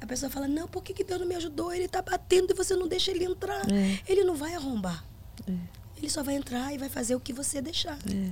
A 0.00 0.06
pessoa 0.06 0.30
fala, 0.30 0.46
não, 0.46 0.68
por 0.68 0.82
que, 0.82 0.92
que 0.92 1.02
Deus 1.02 1.18
não 1.20 1.26
me 1.26 1.34
ajudou? 1.34 1.72
Ele 1.72 1.86
está 1.86 2.02
batendo 2.02 2.52
e 2.52 2.54
você 2.54 2.76
não 2.76 2.86
deixa 2.86 3.10
ele 3.10 3.24
entrar. 3.24 3.64
É. 3.72 3.98
Ele 4.06 4.22
não 4.22 4.36
vai 4.36 4.54
arrombar. 4.54 5.02
É. 5.48 5.52
Ele 5.96 6.10
só 6.10 6.22
vai 6.22 6.36
entrar 6.36 6.72
e 6.74 6.78
vai 6.78 6.88
fazer 6.88 7.14
o 7.14 7.20
que 7.20 7.32
você 7.32 7.60
deixar. 7.60 7.98
é. 8.08 8.30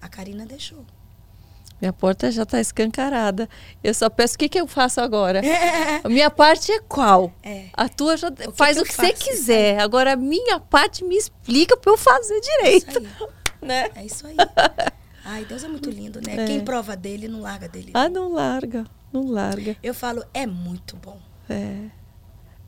A 0.00 0.08
Karina 0.08 0.44
deixou. 0.46 0.84
Minha 1.80 1.92
porta 1.92 2.30
já 2.30 2.44
está 2.44 2.58
escancarada. 2.60 3.48
Eu 3.84 3.92
só 3.92 4.08
peço 4.08 4.34
o 4.34 4.38
que, 4.38 4.48
que 4.48 4.58
eu 4.60 4.66
faço 4.66 5.00
agora. 5.00 5.44
É. 5.44 6.00
A 6.02 6.08
minha 6.08 6.30
parte 6.30 6.72
é 6.72 6.80
qual? 6.80 7.32
É. 7.42 7.66
A 7.74 7.88
tua 7.88 8.16
já 8.16 8.30
que 8.30 8.50
faz 8.52 8.76
que 8.76 8.82
o 8.82 8.86
que 8.86 8.94
você 8.94 9.12
quiser. 9.12 9.78
Agora 9.80 10.14
a 10.14 10.16
minha 10.16 10.58
parte 10.58 11.04
me 11.04 11.16
explica 11.16 11.76
para 11.76 11.92
eu 11.92 11.98
fazer 11.98 12.40
direito, 12.40 12.98
Isso 13.02 13.24
aí. 13.24 13.66
né? 13.68 13.90
É 13.94 14.04
isso 14.04 14.26
aí. 14.26 14.36
Ai, 15.24 15.44
Deus 15.44 15.64
é 15.64 15.68
muito 15.68 15.90
lindo, 15.90 16.20
né? 16.24 16.44
É. 16.44 16.46
Quem 16.46 16.60
prova 16.60 16.96
dele 16.96 17.28
não 17.28 17.40
larga 17.40 17.68
dele. 17.68 17.90
Ah, 17.94 18.08
não 18.08 18.32
larga, 18.32 18.86
não 19.12 19.28
larga. 19.30 19.76
Eu 19.82 19.92
falo, 19.92 20.24
é 20.32 20.46
muito 20.46 20.96
bom. 20.96 21.18
É. 21.50 21.90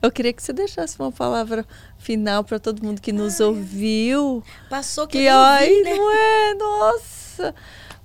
Eu 0.02 0.10
queria 0.12 0.32
que 0.32 0.42
você 0.42 0.52
deixasse 0.52 0.98
uma 1.00 1.10
palavra 1.10 1.64
final 1.98 2.44
para 2.44 2.58
todo 2.58 2.84
mundo 2.84 3.00
que 3.00 3.12
nos 3.12 3.40
ouviu. 3.40 4.42
Passou 4.68 5.06
que, 5.06 5.18
Que 5.18 5.24
eu 5.24 5.36
ai, 5.36 5.68
vi, 5.68 5.82
né? 5.82 5.94
não 5.94 6.12
é, 6.12 6.54
nossa. 6.54 7.54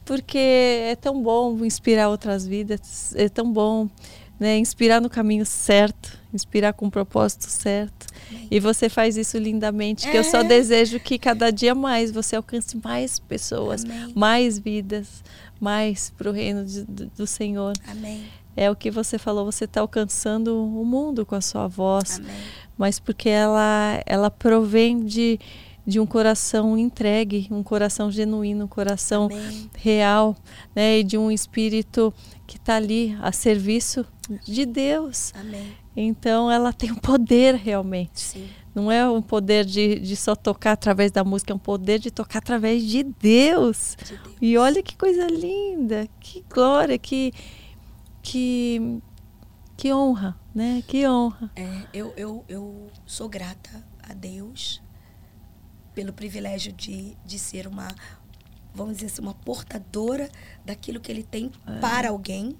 Porque 0.06 0.38
é 0.38 0.96
tão 0.96 1.22
bom 1.22 1.64
inspirar 1.66 2.10
outras 2.10 2.46
vidas, 2.46 3.14
é 3.16 3.30
tão 3.30 3.52
bom, 3.52 3.88
né, 4.40 4.58
inspirar 4.58 5.00
no 5.00 5.10
caminho 5.10 5.46
certo, 5.46 6.20
inspirar 6.34 6.74
com 6.74 6.88
o 6.88 6.92
propósito 6.92 7.46
certo. 7.46 8.08
E 8.52 8.60
você 8.60 8.90
faz 8.90 9.16
isso 9.16 9.38
lindamente, 9.38 10.10
que 10.10 10.18
eu 10.18 10.24
só 10.24 10.40
É. 10.40 10.44
desejo 10.44 11.00
que 11.00 11.18
cada 11.18 11.52
dia 11.52 11.74
mais 11.74 12.12
você 12.12 12.36
alcance 12.36 12.76
mais 12.84 13.20
pessoas, 13.20 13.86
Amém. 13.86 14.12
mais 14.16 14.60
vidas, 14.60 15.24
mais 15.60 16.10
para 16.18 16.30
o 16.30 16.34
reino 16.34 16.66
de- 16.66 16.84
do, 16.84 17.06
do 17.08 17.28
Senhor. 17.28 17.74
Amém. 17.88 18.24
É 18.56 18.70
o 18.70 18.76
que 18.76 18.92
você 18.92 19.18
falou, 19.18 19.46
você 19.46 19.66
está 19.66 19.82
alcançando 19.82 20.64
o 20.64 20.86
mundo 20.86 21.26
com 21.26 21.34
a 21.36 21.42
sua 21.42 21.68
voz 21.68 22.18
Amém. 22.20 22.36
mas 22.78 23.00
porque 23.00 23.28
ela 23.30 24.00
ela 24.06 24.30
provém 24.30 25.04
de, 25.06 25.40
de 25.86 26.00
um 26.00 26.06
coração 26.06 26.78
entregue, 26.78 27.48
um 27.52 27.62
coração 27.62 28.10
genuíno, 28.10 28.66
um 28.66 28.68
coração 28.68 29.26
Amém. 29.26 29.70
real, 29.76 30.36
né, 30.76 31.00
e 31.00 31.04
de 31.04 31.18
um 31.18 31.30
espírito 31.30 32.14
que 32.48 32.58
está 32.58 32.76
ali 32.76 33.18
a 33.22 33.32
serviço 33.32 34.06
de 34.46 34.66
Deus. 34.66 35.34
Amém. 35.36 35.74
Então 35.96 36.50
ela 36.50 36.72
tem 36.72 36.92
um 36.92 36.96
poder 36.96 37.56
realmente. 37.56 38.22
Sim. 38.22 38.50
Não 38.74 38.92
é 38.92 39.08
um 39.08 39.22
poder 39.22 39.66
de, 39.66 40.00
de 40.00 40.16
só 40.16 40.36
tocar 40.36 40.72
através 40.72 41.12
da 41.12 41.24
música, 41.24 41.54
é 41.54 41.56
um 41.56 41.60
poder 41.60 42.00
de 42.00 42.10
tocar 42.10 42.40
através 42.40 42.84
de 42.84 43.04
Deus. 43.04 43.96
De 44.04 44.18
Deus. 44.18 44.36
E 44.42 44.58
olha 44.58 44.82
que 44.82 44.98
coisa 44.98 45.28
linda, 45.28 46.08
que 46.20 46.44
glória, 46.50 46.98
que 46.98 47.32
que 48.22 49.00
que 49.78 49.94
honra, 49.94 50.40
né? 50.56 50.84
Que 50.88 51.08
honra. 51.08 51.52
É, 51.56 51.82
eu, 51.94 52.14
eu, 52.16 52.46
eu 52.48 52.88
sou 53.06 53.28
grata 53.30 53.86
a 54.02 54.14
Deus 54.14 54.82
pelo 55.94 56.14
privilégio 56.14 56.72
de, 56.72 57.16
de 57.26 57.40
ser 57.40 57.68
uma, 57.68 57.88
vamos 58.74 58.96
dizer 58.96 59.08
assim, 59.08 59.22
uma 59.22 59.34
portadora 59.34 60.30
daquilo 60.66 61.00
que 61.00 61.12
Ele 61.12 61.24
tem 61.24 61.52
para 61.80 62.10
alguém. 62.10 62.56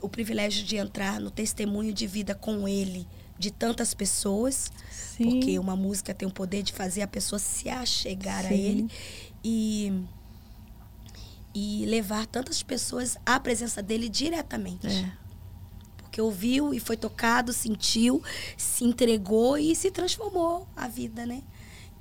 O 0.00 0.08
privilégio 0.08 0.64
de 0.64 0.76
entrar 0.76 1.20
no 1.20 1.30
testemunho 1.30 1.92
de 1.92 2.06
vida 2.06 2.34
com 2.34 2.68
Ele 2.68 3.06
de 3.38 3.50
tantas 3.50 3.94
pessoas. 3.94 4.70
Sim. 4.90 5.30
Porque 5.30 5.58
uma 5.58 5.76
música 5.76 6.14
tem 6.14 6.26
o 6.26 6.32
poder 6.32 6.62
de 6.62 6.72
fazer 6.72 7.02
a 7.02 7.06
pessoa 7.06 7.38
se 7.38 7.68
achegar 7.68 8.44
a 8.44 8.48
Sim. 8.48 8.54
ele 8.54 8.90
e, 9.42 9.92
e 11.54 11.84
levar 11.86 12.26
tantas 12.26 12.62
pessoas 12.62 13.16
à 13.24 13.38
presença 13.38 13.82
dele 13.82 14.08
diretamente. 14.08 14.86
É. 14.86 15.12
Porque 15.98 16.20
ouviu 16.20 16.72
e 16.72 16.80
foi 16.80 16.96
tocado, 16.96 17.52
sentiu, 17.52 18.22
se 18.56 18.84
entregou 18.84 19.58
e 19.58 19.74
se 19.74 19.90
transformou 19.90 20.66
a 20.76 20.86
vida, 20.86 21.26
né? 21.26 21.42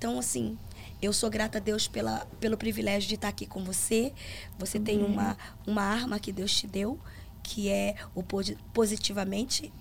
Então, 0.04 0.20
assim, 0.20 0.58
eu 1.02 1.14
sou 1.14 1.30
grata 1.30 1.60
a 1.60 1.62
Deus 1.62 1.88
pela, 1.88 2.28
pelo 2.38 2.58
privilégio 2.58 3.08
de 3.08 3.16
estar 3.16 3.30
aqui 3.30 3.46
com 3.46 3.64
você. 3.64 4.12
Você 4.60 4.78
tem 4.78 5.02
uma, 5.02 5.38
uma 5.66 5.82
arma 5.82 6.20
que 6.20 6.30
Deus 6.30 6.54
te 6.54 6.68
deu, 6.68 7.00
que 7.42 7.70
é 7.70 7.96
o 8.14 8.22
posi- 8.22 8.58
positivamente 8.74 9.72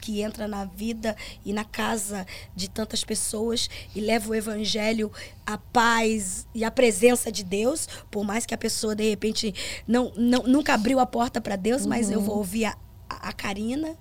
que 0.00 0.20
entra 0.20 0.48
na 0.48 0.64
vida 0.64 1.16
e 1.44 1.52
na 1.52 1.64
casa 1.64 2.26
de 2.56 2.68
tantas 2.68 3.04
pessoas 3.04 3.70
e 3.94 4.00
leva 4.00 4.30
o 4.30 4.34
evangelho, 4.34 5.12
a 5.46 5.56
paz 5.56 6.44
e 6.52 6.64
a 6.64 6.72
presença 6.72 7.30
de 7.30 7.44
Deus, 7.44 7.86
por 8.10 8.24
mais 8.24 8.44
que 8.44 8.54
a 8.54 8.58
pessoa 8.58 8.96
de 8.96 9.08
repente 9.08 9.54
não, 9.86 10.12
não 10.16 10.42
nunca 10.42 10.74
abriu 10.74 10.98
a 10.98 11.06
porta 11.06 11.40
para 11.40 11.54
Deus, 11.54 11.86
mas 11.86 12.10
eu 12.10 12.20
vou 12.20 12.38
ouvir 12.38 12.64
a, 12.64 12.76
a, 13.08 13.28
a 13.28 13.32
Karina, 13.32 13.96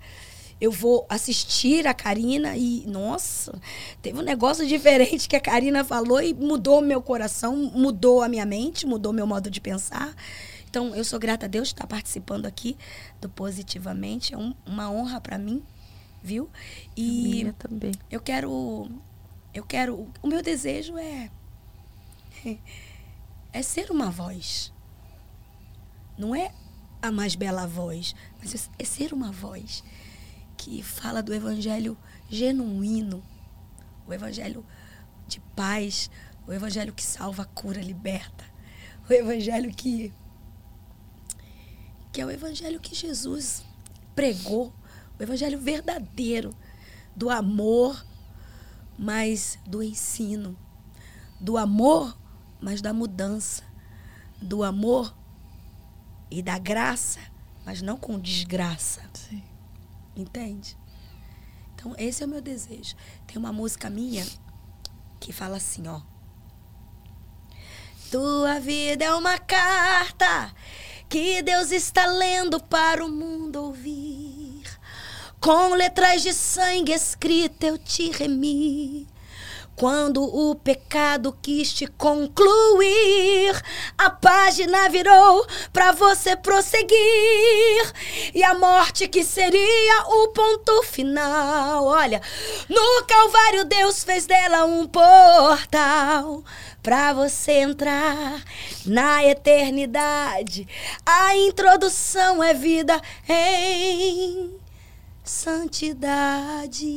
eu 0.59 0.71
vou 0.71 1.05
assistir 1.09 1.85
a 1.87 1.93
Karina 1.93 2.57
e 2.57 2.83
nossa, 2.87 3.59
teve 4.01 4.17
um 4.17 4.23
negócio 4.23 4.65
diferente 4.67 5.27
que 5.29 5.35
a 5.35 5.39
Karina 5.41 5.83
falou 5.83 6.21
e 6.21 6.33
mudou 6.33 6.81
meu 6.81 7.01
coração, 7.01 7.55
mudou 7.55 8.21
a 8.23 8.27
minha 8.29 8.45
mente, 8.45 8.85
mudou 8.87 9.13
meu 9.13 9.27
modo 9.27 9.49
de 9.51 9.61
pensar. 9.61 10.15
Então, 10.69 10.93
eu 10.95 11.03
sou 11.05 11.17
grata 11.19 11.45
a 11.45 11.49
Deus 11.49 11.69
de 11.69 11.73
estar 11.75 11.87
participando 11.87 12.45
aqui 12.45 12.75
do 13.21 13.29
Positivamente. 13.29 14.33
É 14.33 14.37
um- 14.37 14.53
uma 14.65 14.91
honra 14.91 15.21
para 15.21 15.37
mim, 15.37 15.63
viu? 16.21 16.49
E 16.95 17.03
Minha 17.29 17.53
também. 17.53 17.91
eu 18.11 18.19
quero. 18.19 18.89
Eu 19.53 19.63
quero. 19.63 20.07
O 20.21 20.27
meu 20.27 20.41
desejo 20.43 20.97
é. 20.97 21.29
É 23.53 23.61
ser 23.61 23.89
uma 23.91 24.11
voz. 24.11 24.71
Não 26.17 26.35
é 26.35 26.51
a 27.01 27.11
mais 27.11 27.33
bela 27.35 27.65
voz, 27.65 28.13
mas 28.39 28.69
é 28.77 28.83
ser 28.83 29.13
uma 29.13 29.31
voz 29.31 29.83
que 30.57 30.81
fala 30.81 31.21
do 31.21 31.33
evangelho 31.33 31.97
genuíno, 32.29 33.23
o 34.07 34.13
evangelho 34.13 34.65
de 35.27 35.39
paz, 35.55 36.09
o 36.47 36.51
evangelho 36.51 36.93
que 36.93 37.03
salva, 37.03 37.45
cura, 37.45 37.81
liberta, 37.81 38.43
o 39.09 39.13
evangelho 39.13 39.73
que 39.73 40.11
que 42.11 42.21
é 42.21 42.25
o 42.25 42.31
evangelho 42.31 42.79
que 42.79 42.95
Jesus 42.95 43.63
pregou, 44.15 44.73
o 45.19 45.23
evangelho 45.23 45.59
verdadeiro 45.59 46.55
do 47.15 47.29
amor, 47.29 48.03
mas 48.97 49.59
do 49.67 49.83
ensino, 49.83 50.57
do 51.39 51.57
amor, 51.57 52.17
mas 52.59 52.81
da 52.81 52.91
mudança, 52.91 53.63
do 54.41 54.63
amor 54.63 55.15
e 56.31 56.41
da 56.41 56.57
graça, 56.57 57.19
mas 57.63 57.81
não 57.81 57.97
com 57.97 58.19
desgraça. 58.19 59.03
Sim. 59.13 59.43
Entende? 60.17 60.75
Então, 61.75 61.93
esse 61.97 62.23
é 62.23 62.25
o 62.25 62.29
meu 62.29 62.41
desejo. 62.41 62.95
Tem 63.27 63.37
uma 63.37 63.53
música 63.53 63.87
minha 63.87 64.25
que 65.19 65.31
fala 65.31 65.57
assim, 65.57 65.87
ó. 65.87 66.01
Tua 68.09 68.59
vida 68.59 69.05
é 69.05 69.13
uma 69.13 69.37
carta 69.37 70.51
que 71.07 71.43
Deus 71.43 71.71
está 71.71 72.07
lendo 72.07 72.59
para 72.59 73.05
o 73.05 73.09
mundo 73.09 73.57
ouvir. 73.61 74.63
Com 75.39 75.75
letras 75.75 76.23
de 76.23 76.33
sangue 76.33 76.93
escrita 76.93 77.67
eu 77.67 77.77
te 77.77 78.09
remi. 78.09 79.07
Quando 79.77 80.23
o 80.23 80.55
pecado 80.55 81.37
quis 81.39 81.71
te 81.71 81.85
concluir, 81.85 83.53
a 83.95 84.09
página 84.09 84.89
virou 84.89 85.45
para 85.71 85.91
você 85.91 86.35
prosseguir. 86.35 87.93
E 88.33 88.43
a 88.43 88.55
morte 88.55 89.07
que 89.07 89.23
seria 89.23 90.03
o 90.07 90.29
ponto 90.29 90.81
final. 90.81 91.85
Olha, 91.85 92.19
no 92.67 93.05
Calvário 93.05 93.65
Deus 93.65 94.03
fez 94.03 94.25
dela 94.25 94.65
um 94.65 94.87
portal 94.87 96.43
para 96.81 97.13
você 97.13 97.59
entrar 97.59 98.43
na 98.83 99.23
eternidade. 99.23 100.67
A 101.05 101.37
introdução 101.37 102.43
é 102.43 102.51
vida 102.51 102.99
em 103.29 104.59
santidade. 105.23 106.87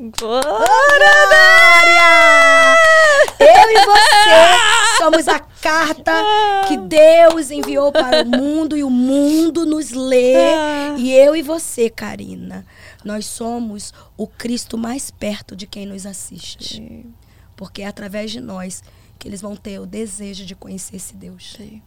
Glória! 0.00 0.42
Eu 3.38 3.70
e 3.70 3.84
você 3.84 4.96
somos 4.96 5.28
a 5.28 5.38
carta 5.38 6.12
que 6.66 6.78
Deus 6.78 7.50
enviou 7.50 7.92
para 7.92 8.22
o 8.22 8.26
mundo 8.26 8.78
e 8.78 8.82
o 8.82 8.88
mundo 8.88 9.66
nos 9.66 9.90
lê. 9.90 10.32
E 10.96 11.12
eu 11.12 11.36
e 11.36 11.42
você, 11.42 11.90
Karina, 11.90 12.64
nós 13.04 13.26
somos 13.26 13.92
o 14.16 14.26
Cristo 14.26 14.78
mais 14.78 15.10
perto 15.10 15.54
de 15.54 15.66
quem 15.66 15.84
nos 15.84 16.06
assiste. 16.06 17.06
Porque 17.54 17.82
é 17.82 17.86
através 17.86 18.30
de 18.30 18.40
nós 18.40 18.82
que 19.18 19.28
eles 19.28 19.42
vão 19.42 19.54
ter 19.54 19.78
o 19.80 19.86
desejo 19.86 20.46
de 20.46 20.54
conhecer 20.54 20.96
esse 20.96 21.14
Deus. 21.14 21.52
Sim. 21.58 21.82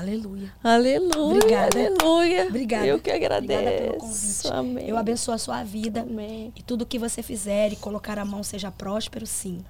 Aleluia. 0.00 0.50
Aleluia. 0.64 1.36
Obrigada. 1.36 1.78
Aleluia. 1.78 2.46
Obrigada. 2.46 2.86
Eu 2.86 2.98
que 2.98 3.10
agradeço. 3.10 3.52
Obrigada 3.52 3.82
pelo 3.82 3.98
convite. 3.98 4.48
Amém. 4.48 4.88
Eu 4.88 4.96
abençoo 4.96 5.34
a 5.34 5.38
sua 5.38 5.62
vida. 5.62 6.00
Amém. 6.00 6.50
E 6.56 6.62
tudo 6.62 6.86
que 6.86 6.98
você 6.98 7.22
fizer 7.22 7.70
e 7.70 7.76
colocar 7.76 8.18
a 8.18 8.24
mão 8.24 8.42
seja 8.42 8.70
próspero, 8.70 9.26
sim. 9.26 9.62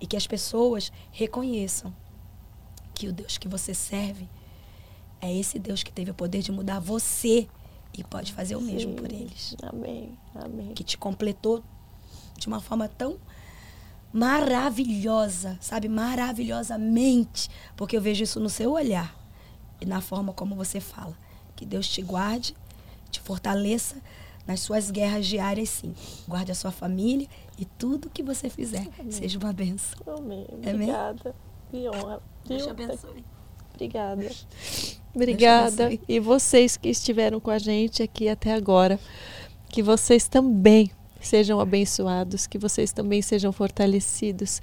E 0.00 0.06
que 0.06 0.16
as 0.16 0.26
pessoas 0.26 0.90
reconheçam 1.12 1.94
que 2.92 3.06
o 3.06 3.12
Deus 3.12 3.38
que 3.38 3.46
você 3.46 3.72
serve 3.72 4.28
é 5.20 5.32
esse 5.32 5.60
Deus 5.60 5.84
que 5.84 5.92
teve 5.92 6.10
o 6.10 6.14
poder 6.14 6.42
de 6.42 6.50
mudar 6.50 6.80
você 6.80 7.46
e 7.96 8.02
pode 8.02 8.32
fazer 8.32 8.56
o 8.56 8.60
mesmo 8.60 8.94
por 8.94 9.12
eles. 9.12 9.54
Amém. 9.62 10.18
Amém. 10.34 10.74
Que 10.74 10.82
te 10.82 10.98
completou 10.98 11.62
de 12.36 12.48
uma 12.48 12.60
forma 12.60 12.88
tão 12.88 13.16
maravilhosa, 14.12 15.56
sabe? 15.60 15.88
Maravilhosamente. 15.88 17.48
Porque 17.76 17.96
eu 17.96 18.00
vejo 18.00 18.24
isso 18.24 18.40
no 18.40 18.48
seu 18.48 18.72
olhar 18.72 19.17
e 19.80 19.86
na 19.86 20.00
forma 20.00 20.32
como 20.32 20.54
você 20.54 20.80
fala. 20.80 21.16
Que 21.56 21.66
Deus 21.66 21.88
te 21.88 22.02
guarde, 22.02 22.54
te 23.10 23.20
fortaleça 23.20 23.96
nas 24.46 24.60
suas 24.60 24.90
guerras 24.90 25.26
diárias, 25.26 25.68
sim. 25.68 25.94
Guarde 26.26 26.52
a 26.52 26.54
sua 26.54 26.70
família 26.70 27.28
e 27.58 27.64
tudo 27.64 28.08
que 28.08 28.22
você 28.22 28.48
fizer 28.48 28.86
seja 29.10 29.38
uma 29.38 29.52
benção. 29.52 30.00
Amém. 30.06 30.46
Amém. 30.50 30.74
Obrigada. 30.74 31.34
Que 31.70 31.88
honra. 31.88 32.22
Deus 32.46 32.62
te 32.62 32.70
abençoe. 32.70 33.24
Obrigada. 33.74 34.30
Obrigada. 35.14 35.98
E 36.08 36.18
vocês 36.18 36.76
que 36.76 36.88
estiveram 36.88 37.38
com 37.40 37.50
a 37.50 37.58
gente 37.58 38.02
aqui 38.02 38.28
até 38.28 38.54
agora, 38.54 38.98
que 39.68 39.82
vocês 39.82 40.26
também 40.28 40.90
sejam 41.28 41.60
abençoados, 41.60 42.46
que 42.46 42.58
vocês 42.58 42.92
também 42.92 43.20
sejam 43.22 43.52
fortalecidos, 43.52 44.60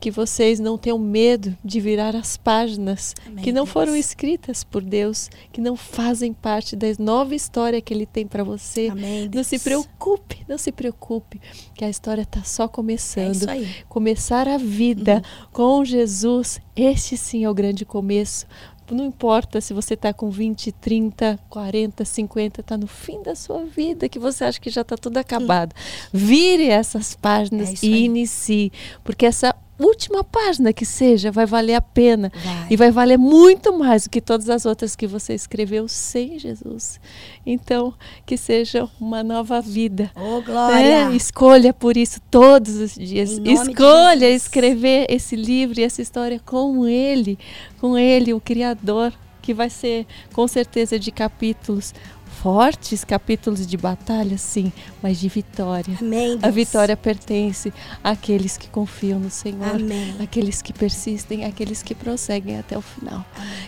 que 0.00 0.10
vocês 0.10 0.58
não 0.60 0.76
tenham 0.76 0.98
medo 0.98 1.56
de 1.64 1.80
virar 1.80 2.14
as 2.16 2.36
páginas 2.36 3.14
Amém, 3.26 3.44
que 3.44 3.52
não 3.52 3.64
Deus. 3.64 3.72
foram 3.72 3.96
escritas 3.96 4.64
por 4.64 4.82
Deus, 4.82 5.30
que 5.52 5.60
não 5.60 5.76
fazem 5.76 6.32
parte 6.32 6.74
da 6.74 6.86
nova 6.98 7.34
história 7.34 7.80
que 7.80 7.94
Ele 7.94 8.06
tem 8.06 8.26
para 8.26 8.42
você. 8.44 8.88
Amém. 8.90 9.30
Não 9.32 9.44
se 9.44 9.58
preocupe, 9.58 10.44
não 10.48 10.58
se 10.58 10.72
preocupe, 10.72 11.40
que 11.74 11.84
a 11.84 11.88
história 11.90 12.22
está 12.22 12.42
só 12.42 12.64
É 12.64 12.68
começando 12.68 13.34
isso 13.34 13.50
aí. 13.50 13.68
começar 13.88 14.48
a 14.48 14.58
vida 14.58 15.22
com 15.52 15.84
Jesus, 15.84 16.60
este 16.74 17.16
sim 17.16 17.44
é 17.44 17.50
o 17.50 17.54
grande 17.54 17.84
começo. 17.84 18.46
Não 18.94 19.04
importa 19.04 19.60
se 19.60 19.74
você 19.74 19.94
está 19.94 20.12
com 20.12 20.30
20, 20.30 20.72
30, 20.72 21.38
40, 21.48 22.04
50, 22.04 22.60
está 22.60 22.76
no 22.76 22.86
fim 22.86 23.22
da 23.22 23.34
sua 23.34 23.64
vida, 23.64 24.08
que 24.08 24.18
você 24.18 24.44
acha 24.44 24.60
que 24.60 24.70
já 24.70 24.82
está 24.82 24.96
tudo 24.96 25.18
acabado. 25.18 25.74
Vire 26.12 26.68
essas 26.68 27.14
páginas 27.14 27.82
É 27.82 27.86
e 27.86 28.04
inicie, 28.04 28.72
porque 29.04 29.26
essa 29.26 29.54
última 29.78 30.24
página 30.24 30.72
que 30.72 30.84
seja 30.84 31.30
vai 31.30 31.46
valer 31.46 31.74
a 31.74 31.80
pena 31.80 32.32
Vai. 32.34 32.66
e 32.70 32.76
vai 32.76 32.90
valer 32.90 33.18
muito 33.18 33.76
mais 33.76 34.04
do 34.04 34.10
que 34.10 34.20
todas 34.20 34.48
as 34.48 34.66
outras 34.66 34.96
que 34.96 35.06
você 35.06 35.34
escreveu 35.34 35.86
sem 35.88 36.38
Jesus. 36.38 37.00
Então, 37.46 37.94
que 38.26 38.36
seja 38.36 38.88
uma 39.00 39.22
nova 39.22 39.60
vida. 39.60 40.10
Ô, 40.14 40.42
glória. 40.42 41.10
É, 41.10 41.16
escolha 41.16 41.72
por 41.72 41.96
isso 41.96 42.20
todos 42.30 42.76
os 42.76 42.94
dias. 42.94 43.40
Escolha 43.44 44.28
escrever 44.28 45.06
esse 45.08 45.36
livro 45.36 45.80
e 45.80 45.84
essa 45.84 46.02
história 46.02 46.40
com 46.44 46.86
ele, 46.86 47.38
com 47.80 47.96
ele, 47.96 48.34
o 48.34 48.40
Criador, 48.40 49.12
que 49.40 49.54
vai 49.54 49.70
ser 49.70 50.06
com 50.32 50.46
certeza 50.46 50.98
de 50.98 51.10
capítulos 51.10 51.94
fortes, 52.42 53.04
capítulos 53.04 53.66
de 53.66 53.76
batalha, 53.76 54.38
sim, 54.38 54.72
mas 55.02 55.18
de 55.18 55.28
vitória. 55.28 55.96
Amém. 56.00 56.34
A 56.34 56.46
Deus. 56.46 56.54
vitória 56.54 56.96
pertence 56.96 57.72
àqueles 58.02 58.56
que 58.56 58.68
confiam 58.68 59.18
no 59.18 59.30
Senhor, 59.30 59.74
Amém. 59.74 60.14
àqueles 60.20 60.62
que 60.62 60.72
persistem, 60.72 61.44
àqueles 61.44 61.82
que 61.82 61.94
prosseguem 61.94 62.58
até 62.58 62.78
o 62.78 62.80
final. 62.80 63.24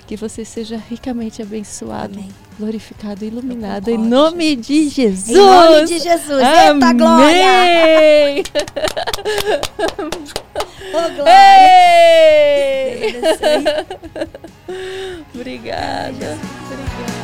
Que 0.06 0.16
você 0.16 0.44
seja 0.44 0.80
ricamente 0.88 1.42
abençoado, 1.42 2.18
Amém. 2.18 2.28
glorificado 2.58 3.24
e 3.24 3.28
iluminado 3.28 3.88
em 3.88 3.98
nome 3.98 4.54
de 4.56 4.88
Jesus. 4.88 5.28
Em 5.30 5.34
nome 5.34 5.84
de 5.86 5.98
Jesus. 5.98 6.42
Eita, 6.42 6.92
glória. 6.92 7.46
Amém. 7.62 8.42
Ô, 10.90 11.14
glória. 11.14 11.32
Ei! 11.32 13.08
Agradecer. 13.08 13.86
Obrigada. 15.34 16.38
Obrigada. 16.66 17.19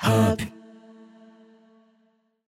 Hub. 0.00 0.57